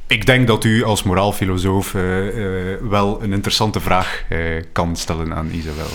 Ik 0.08 0.26
denk 0.26 0.48
dat 0.48 0.64
u 0.64 0.84
als 0.84 1.04
moraalfilosoof 1.04 1.94
eh, 1.94 2.02
wel 2.82 3.24
een 3.24 3.34
interessante 3.34 3.80
vraag 3.80 4.24
kan 4.72 4.96
stellen 4.96 5.36
aan 5.36 5.50
Isabel. 5.52 5.90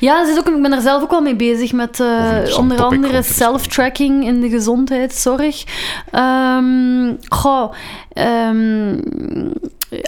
Ja, 0.00 0.28
is 0.28 0.38
ook, 0.38 0.48
ik 0.48 0.62
ben 0.62 0.72
er 0.72 0.80
zelf 0.80 1.02
ook 1.02 1.10
wel 1.10 1.20
mee 1.20 1.36
bezig 1.36 1.72
met 1.72 2.00
eh, 2.00 2.58
onder 2.58 2.82
andere 2.82 3.22
self-tracking 3.22 4.24
in 4.24 4.40
de 4.40 4.48
gezondheidszorg. 4.48 5.64
Ehm 6.10 7.14
goh, 7.28 7.72
ehm, 8.12 8.98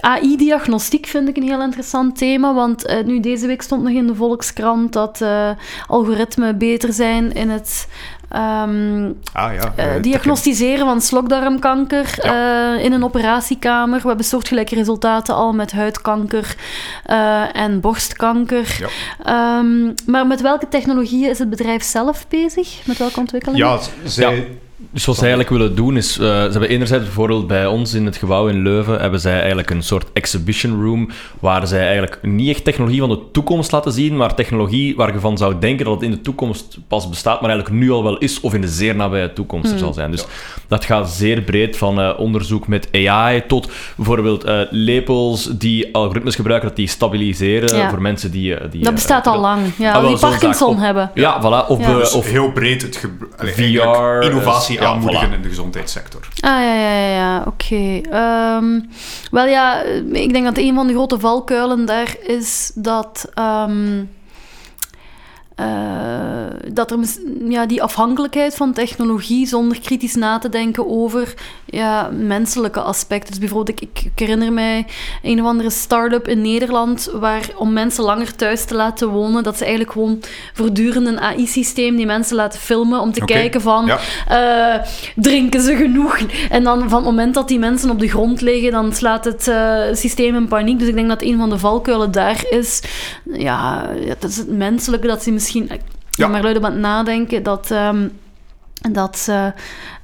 AI-diagnostiek 0.01 1.07
vind 1.07 1.29
ik 1.29 1.37
een 1.37 1.43
heel 1.43 1.63
interessant 1.63 2.19
thema, 2.19 2.55
want 2.55 2.87
eh, 2.87 3.05
nu 3.05 3.21
deze 3.21 3.47
week 3.47 3.63
stond 3.63 3.83
nog 3.83 3.93
in 3.93 4.07
de 4.07 4.15
Volkskrant 4.15 4.93
dat 4.93 5.21
eh, 5.21 5.51
algoritmen 5.87 6.59
beter 6.59 6.93
zijn 6.93 7.33
in 7.33 7.51
het 7.51 7.89
ehm, 8.33 9.11
Ah 9.33 9.55
ja. 9.55 9.73
eh, 9.77 9.97
eh, 9.97 10.03
diagnosticeren 10.03 10.87
van 10.87 11.01
slokdarmkanker 11.01 12.19
eh, 12.19 12.85
in 12.85 12.93
een 12.93 13.05
operatiekamer. 13.05 14.01
We 14.01 14.09
hebben 14.09 14.27
soortgelijke 14.27 14.75
resultaten 14.75 15.35
al 15.35 15.53
met 15.53 15.73
huidkanker 15.73 16.57
eh, 17.05 17.57
en 17.57 17.81
borstkanker. 17.81 18.77
Ja. 18.79 18.89
Ehm, 19.25 19.93
maar 20.07 20.27
met 20.27 20.41
welke 20.41 20.69
technologieën 20.69 21.31
is 21.31 21.39
het 21.39 21.51
bedrijf 21.51 21.83
zelf 21.83 22.27
bezig? 22.29 22.81
Met 22.87 22.99
welke 22.99 23.21
ontwikkelingen? 23.21 23.67
Ja, 23.67 23.79
zij, 24.05 24.59
Dus 24.93 25.05
wat 25.05 25.15
ze 25.15 25.21
eigenlijk 25.21 25.51
willen 25.51 25.75
doen 25.75 25.97
is, 25.97 26.19
uh, 26.19 26.25
ze 26.27 26.29
hebben 26.51 26.69
enerzijds 26.69 27.05
bijvoorbeeld 27.05 27.47
bij 27.47 27.67
ons 27.67 27.95
in 27.95 28.05
het 28.07 28.17
gebouw 28.17 28.47
in 28.49 28.63
Leuven, 28.63 29.01
hebben 29.01 29.21
zij 29.21 29.39
eigenlijk 29.39 29.71
een 29.71 29.83
soort 29.83 30.07
exhibition 30.13 30.83
room, 30.85 31.09
waar 31.41 31.67
zij 31.67 31.81
eigenlijk 31.81 32.19
niet 32.23 32.49
echt 32.49 32.65
technologie 32.65 33.01
van 33.01 33.09
de 33.09 33.19
toekomst 33.33 33.73
laten 33.73 33.93
zien, 33.93 34.17
maar 34.17 34.35
technologie 34.35 34.97
waar 34.97 35.13
je 35.13 35.21
van 35.21 35.37
zou 35.39 35.55
denken 35.59 35.85
dat 35.85 35.95
het 35.95 36.03
in 36.03 36.11
de 36.11 36.21
toekomst 36.21 36.79
pas 36.89 37.09
bestaat, 37.09 37.41
maar 37.41 37.51
eigenlijk 37.51 37.81
nu 37.81 37.91
al 37.91 38.03
wel 38.03 38.19
is, 38.19 38.41
of 38.41 38.55
in 38.55 38.61
de 38.61 38.69
zeer 38.69 38.97
nabije 38.97 39.33
toekomst 39.33 39.73
er 39.73 39.79
zal 39.79 39.93
zijn. 39.93 40.11
Dus 40.11 40.25
dat 40.69 40.85
gaat 40.85 41.11
zeer 41.11 41.41
breed 41.43 41.77
van 41.77 42.01
uh, 42.01 42.11
onderzoek 42.19 42.67
met 42.69 42.89
AI 42.93 43.43
tot 43.47 43.71
bijvoorbeeld 43.97 44.47
uh, 44.47 44.61
lepels 44.71 45.49
die 45.59 45.95
algoritmes 45.95 46.35
gebruiken, 46.35 46.69
dat 46.69 46.77
die 46.77 46.89
stabiliseren 46.89 47.77
Ja. 47.77 47.89
voor 47.91 48.01
mensen 48.03 48.31
die... 48.31 48.57
die 48.71 48.85
Dat 48.85 48.95
bestaat 48.95 49.27
al 49.27 49.41
lang. 49.41 49.61
Ja, 49.79 49.93
Ah, 49.93 50.01
wel, 50.01 50.11
die 50.11 50.19
Parkinson 50.19 50.79
hebben. 50.79 51.11
Ja, 51.15 51.41
voilà. 51.41 51.69
Of, 51.69 51.79
Ja. 51.81 51.87
eh, 51.89 51.97
Dus 51.97 52.13
of 52.13 52.27
heel 52.31 52.53
breed 52.53 52.83
het 52.83 53.09
VR, 53.39 54.23
innovatie 54.23 54.79
eh, 54.79 54.82
ja, 54.83 54.89
aanmoedigen 54.89 55.29
voilà. 55.31 55.35
in 55.35 55.43
de 55.43 55.49
gezondheidssector. 55.49 56.29
Ah, 56.41 56.51
ja, 56.51 56.75
ja, 56.75 56.93
ja, 56.93 57.15
ja. 57.15 57.45
oké. 57.47 58.01
Ehm, 58.11 58.81
wel 59.31 59.47
ja, 59.47 59.83
eh, 59.83 60.13
ik 60.13 60.33
denk 60.33 60.45
dat 60.45 60.59
een 60.59 60.75
van 60.75 60.87
de 60.87 60.93
grote 60.93 61.19
valkuilen 61.19 61.85
daar 61.87 62.17
is 62.21 62.73
dat... 62.75 63.31
ehm, 63.35 64.05
eh, 65.55 65.67
dat 66.73 66.91
er 66.91 66.99
ja, 67.49 67.67
die 67.67 67.83
afhankelijkheid 67.83 68.55
van 68.55 68.73
technologie 68.73 69.47
zonder 69.47 69.81
kritisch 69.81 70.15
na 70.15 70.39
te 70.39 70.49
denken 70.49 70.91
over 70.91 71.35
ja, 71.67 72.11
menselijke 72.13 72.81
aspecten. 72.81 73.31
Dus 73.31 73.39
bijvoorbeeld, 73.39 73.83
ik, 73.83 74.01
ik 74.05 74.11
herinner 74.15 74.53
mij 74.53 74.87
een 75.23 75.41
of 75.41 75.47
andere 75.47 75.71
start-up 75.71 76.29
in 76.29 76.41
Nederland 76.43 77.11
waar 77.13 77.51
om 77.57 77.73
mensen 77.73 78.05
langer 78.05 78.37
thuis 78.37 78.65
te 78.65 78.75
laten 78.75 79.09
wonen, 79.09 79.43
dat 79.43 79.57
ze 79.57 79.65
eigenlijk 79.65 79.93
gewoon 79.93 80.21
voortdurend 80.53 81.07
een 81.07 81.21
AI-systeem 81.21 81.97
die 81.97 82.07
mensen 82.07 82.37
laten 82.37 82.61
filmen 82.61 83.01
om 83.01 83.13
te 83.13 83.25
kijken 83.25 83.61
van 83.61 83.87
ja. 83.87 83.99
eh, 84.29 84.87
drinken 85.17 85.61
ze 85.61 85.77
genoeg? 85.77 86.19
En 86.51 86.65
dan 86.65 86.89
van 86.89 86.99
het 86.99 87.05
moment 87.05 87.35
dat 87.35 87.49
die 87.49 87.59
mensen 87.59 87.91
op 87.91 87.99
de 87.99 88.09
grond 88.09 88.41
liggen, 88.41 88.71
dan 88.71 88.93
slaat 88.93 89.25
het 89.25 89.49
eh, 89.49 89.81
systeem 89.93 90.35
in 90.35 90.49
paniek. 90.49 90.79
Dus 90.79 90.89
ik 90.89 90.95
denk 90.95 91.09
dat 91.09 91.23
een 91.23 91.39
van 91.39 91.51
de 91.51 91.59
valkuilen 91.59 92.11
daar 92.11 92.45
is, 92.51 92.83
ja, 93.33 93.91
ja, 94.01 94.15
dat 94.19 94.31
is 94.31 94.37
het 94.37 94.51
menselijke, 94.51 95.07
dat 95.07 95.23
ze 95.23 95.31
misschien, 95.43 95.65
ik 95.65 95.71
Ja. 95.71 95.81
ben 96.25 96.31
maar 96.31 96.43
luid 96.43 96.57
op 96.57 96.65
aan 96.65 96.73
het 96.73 96.81
nadenken, 96.81 97.43
dat... 97.43 97.71
ehm, 97.71 98.09
dat, 98.91 99.19
ze, 99.19 99.53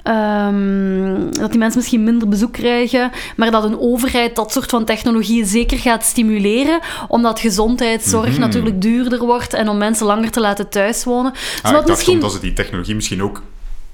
ehm, 0.03 1.31
dat 1.31 1.51
die 1.51 1.59
mensen 1.59 1.79
misschien 1.79 2.05
minder 2.05 2.29
bezoek 2.29 2.53
krijgen, 2.53 3.11
maar 3.37 3.51
dat 3.51 3.65
een 3.65 3.79
overheid 3.81 4.37
dat 4.37 4.53
soort 4.53 4.71
van 4.71 4.85
technologieën 4.85 5.47
zeker 5.47 5.79
gaat 5.79 6.05
stimuleren, 6.05 6.81
omdat 7.09 7.41
gezondheidszorg 7.41 8.31
Mhm. 8.31 8.41
natuurlijk 8.41 8.81
duurder 8.83 9.19
wordt 9.19 9.53
en 9.55 9.69
om 9.69 9.79
mensen 9.79 10.07
langer 10.07 10.31
te 10.31 10.41
laten 10.41 10.69
thuiswonen. 10.69 11.33
Dus 11.33 11.41
Ah, 11.43 11.57
ik 11.57 11.63
wat 11.63 11.73
dacht 11.73 11.87
misschien... 11.87 12.21
soms 12.21 12.33
dat 12.33 12.33
ze 12.33 12.47
die 12.47 12.53
technologie 12.53 12.95
misschien 12.95 13.23
ook 13.23 13.43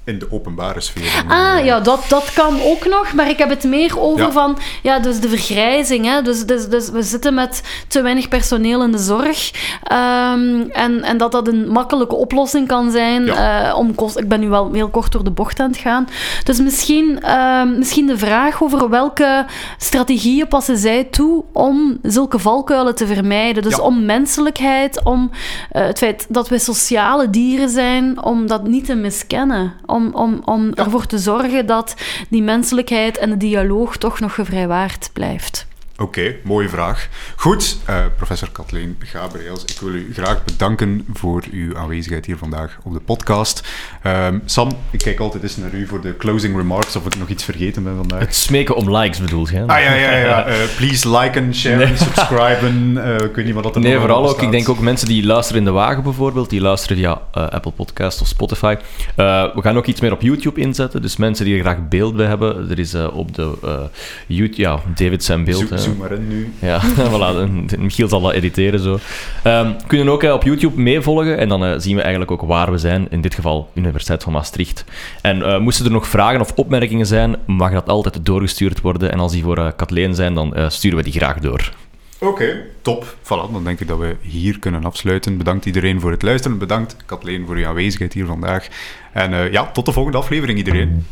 in 0.05 0.19
de 0.19 0.27
openbare 0.31 0.81
sfeer... 0.81 1.23
Ah, 1.27 1.65
ja, 1.65 1.79
dat, 1.79 2.05
dat 2.09 2.33
kan 2.33 2.61
ook 2.61 2.85
nog. 2.85 3.13
Maar 3.13 3.29
ik 3.29 3.37
heb 3.37 3.49
het 3.49 3.63
meer 3.63 3.99
over 3.99 4.25
Ja. 4.25 4.31
van... 4.31 4.57
Ja, 4.83 4.99
dus 4.99 5.19
de 5.19 5.29
vergrijzing. 5.29 6.05
Hè? 6.05 6.21
Dus, 6.21 6.45
dus, 6.45 6.67
dus 6.69 6.89
we 6.89 7.03
zitten 7.03 7.33
met 7.33 7.61
te 7.87 8.01
weinig 8.01 8.27
personeel 8.27 8.83
in 8.83 8.91
de 8.91 8.97
zorg. 8.97 9.51
Ehm, 9.83 10.61
en, 10.71 11.03
en 11.03 11.17
dat 11.17 11.31
dat 11.31 11.47
een 11.47 11.67
makkelijke 11.69 12.15
oplossing 12.15 12.67
kan 12.67 12.91
zijn. 12.91 13.25
Ja. 13.25 13.69
eh, 13.69 13.77
om 13.77 13.95
kost, 13.95 14.17
ik 14.17 14.27
ben 14.27 14.39
nu 14.39 14.49
wel 14.49 14.73
heel 14.73 14.89
kort 14.89 15.11
door 15.11 15.23
de 15.23 15.31
bocht 15.31 15.59
aan 15.59 15.69
het 15.69 15.77
gaan. 15.79 16.07
Dus 16.43 16.59
misschien, 16.59 17.21
ehm, 17.21 17.77
misschien 17.77 18.07
de 18.07 18.17
vraag 18.17 18.63
over 18.63 18.89
welke 18.89 19.45
strategieën 19.77 20.47
passen 20.47 20.77
zij 20.77 21.03
toe 21.03 21.43
om 21.53 21.97
zulke 22.01 22.39
valkuilen 22.39 22.95
te 22.95 23.07
vermijden. 23.07 23.63
Dus 23.63 23.75
Ja. 23.75 23.81
om 23.83 24.05
menselijkheid, 24.05 25.03
om 25.03 25.31
eh, 25.71 25.85
het 25.85 25.97
feit 25.97 26.25
dat 26.29 26.49
we 26.49 26.59
sociale 26.59 27.29
dieren 27.29 27.69
zijn, 27.69 28.23
om 28.23 28.47
dat 28.47 28.67
niet 28.67 28.85
te 28.85 28.95
miskennen. 28.95 29.73
Om, 29.95 30.09
om, 30.13 30.41
om 30.45 30.65
Ja. 30.65 30.83
ervoor 30.83 31.05
te 31.05 31.17
zorgen 31.17 31.65
dat 31.65 31.95
die 32.29 32.43
menselijkheid 32.43 33.17
en 33.17 33.29
de 33.29 33.37
dialoog 33.37 33.97
toch 33.97 34.19
nog 34.19 34.33
gevrijwaard 34.33 35.09
blijft. 35.13 35.67
Oké, 35.97 36.35
mooie 36.43 36.69
vraag. 36.69 37.07
Goed, 37.35 37.77
eh, 37.85 37.95
professor 38.17 38.49
Kathleen 38.51 38.95
Gabriels, 38.99 39.63
ik 39.65 39.77
wil 39.79 39.93
u 39.93 40.09
graag 40.13 40.43
bedanken 40.43 41.05
voor 41.13 41.43
uw 41.51 41.77
aanwezigheid 41.77 42.25
hier 42.25 42.37
vandaag 42.37 42.77
op 42.83 42.93
de 42.93 42.99
podcast. 42.99 43.67
Ehm, 44.01 44.39
Sam, 44.45 44.71
ik 44.91 44.99
kijk 44.99 45.19
altijd 45.19 45.43
eens 45.43 45.57
naar 45.57 45.73
u 45.73 45.87
voor 45.87 46.01
de 46.01 46.17
closing 46.17 46.55
remarks, 46.55 46.95
of 46.95 47.05
ik 47.05 47.17
nog 47.17 47.29
iets 47.29 47.43
vergeten 47.43 47.83
ben 47.83 47.95
vandaag. 47.95 48.19
het 48.19 48.35
smeken 48.35 48.75
om 48.75 48.95
likes 48.97 49.19
bedoelt 49.19 49.49
je? 49.49 49.55
hè? 49.55 49.61
Ah 49.65 49.79
ja, 49.83 49.93
ja, 49.93 50.17
ja. 50.17 50.43
Eh, 50.55 50.55
please 50.77 51.17
liken, 51.17 51.55
sharen, 51.55 51.97
subscriben. 51.97 52.83
Eh, 53.05 53.13
ik 53.25 53.35
weet 53.35 53.45
niet 53.45 53.53
wat 53.53 53.63
dat 53.63 53.75
er 53.75 53.81
Nee, 53.81 53.97
vooral 53.99 54.29
ook, 54.29 54.41
ik 54.41 54.51
denk 54.51 54.69
ook 54.69 54.79
mensen 54.79 55.07
die 55.07 55.25
luisteren 55.25 55.59
in 55.61 55.65
de 55.67 55.71
wagen 55.73 56.03
bijvoorbeeld, 56.03 56.49
die 56.49 56.61
luisteren 56.61 56.97
via 56.97 57.21
Apple 57.31 57.71
Podcast 57.71 58.21
of 58.21 58.27
Spotify. 58.27 58.75
We 59.15 59.59
gaan 59.61 59.77
ook 59.77 59.85
iets 59.85 60.01
meer 60.01 60.11
op 60.11 60.21
YouTube 60.21 60.59
inzetten, 60.61 61.01
dus 61.01 61.17
mensen 61.17 61.45
die 61.45 61.55
er 61.55 61.61
graag 61.61 61.87
beeld 61.87 62.15
bij 62.15 62.25
hebben, 62.25 62.69
er 62.69 62.79
is 62.79 62.95
op 62.95 63.35
de 63.35 63.89
YouTube, 64.27 64.61
ja, 64.61 64.79
David 64.95 65.23
zijn 65.23 65.43
beeld. 65.43 65.67
Zo- 65.79 65.84
eh, 65.85 65.91
Zoom 65.91 65.97
maar 65.97 66.11
in 66.11 66.27
nu. 66.27 66.51
Ja, 66.69 66.81
voilà. 67.11 67.49
Michiel 67.77 68.07
zal 68.07 68.21
dat 68.21 68.33
editeren 68.33 68.79
zo. 68.79 68.99
Ehm 69.43 69.73
kunnen 69.87 70.13
ook 70.13 70.23
eh, 70.23 70.33
op 70.33 70.43
YouTube 70.43 70.81
meevolgen 70.81 71.37
en 71.37 71.49
dan 71.49 71.65
eh, 71.65 71.73
zien 71.77 71.95
we 71.95 72.01
eigenlijk 72.01 72.31
ook 72.31 72.41
waar 72.41 72.71
we 72.71 72.77
zijn. 72.77 73.07
In 73.09 73.21
dit 73.21 73.35
geval 73.35 73.69
Universiteit 73.73 74.23
van 74.23 74.33
Maastricht. 74.33 74.85
En 75.21 75.41
eh, 75.41 75.59
moesten 75.59 75.85
er 75.85 75.91
nog 75.91 76.07
vragen 76.07 76.41
of 76.41 76.51
opmerkingen 76.55 77.05
zijn, 77.05 77.35
mag 77.45 77.71
dat 77.71 77.89
altijd 77.89 78.25
doorgestuurd 78.25 78.81
worden. 78.81 79.11
En 79.11 79.19
als 79.19 79.31
die 79.31 79.43
voor 79.43 79.73
Kathleen 79.75 80.15
zijn, 80.15 80.33
dan 80.33 80.53
sturen 80.67 80.97
we 80.97 81.03
die 81.03 81.13
graag 81.13 81.39
door. 81.39 81.71
Oké, 82.19 82.65
top. 82.81 83.15
Voilà, 83.23 83.51
dan 83.51 83.63
denk 83.63 83.79
ik 83.79 83.87
dat 83.87 83.99
we 83.99 84.15
hier 84.21 84.59
kunnen 84.59 84.85
afsluiten. 84.85 85.37
Bedankt 85.37 85.65
iedereen 85.65 86.01
voor 86.01 86.11
het 86.11 86.21
luisteren. 86.21 86.57
Bedankt 86.57 86.95
Kathleen 87.05 87.45
voor 87.45 87.55
uw 87.55 87.67
aanwezigheid 87.67 88.13
hier 88.13 88.25
vandaag. 88.25 88.67
En 89.13 89.51
ja, 89.51 89.65
tot 89.71 89.85
de 89.85 89.91
volgende 89.91 90.17
aflevering 90.17 90.57
iedereen. 90.57 91.05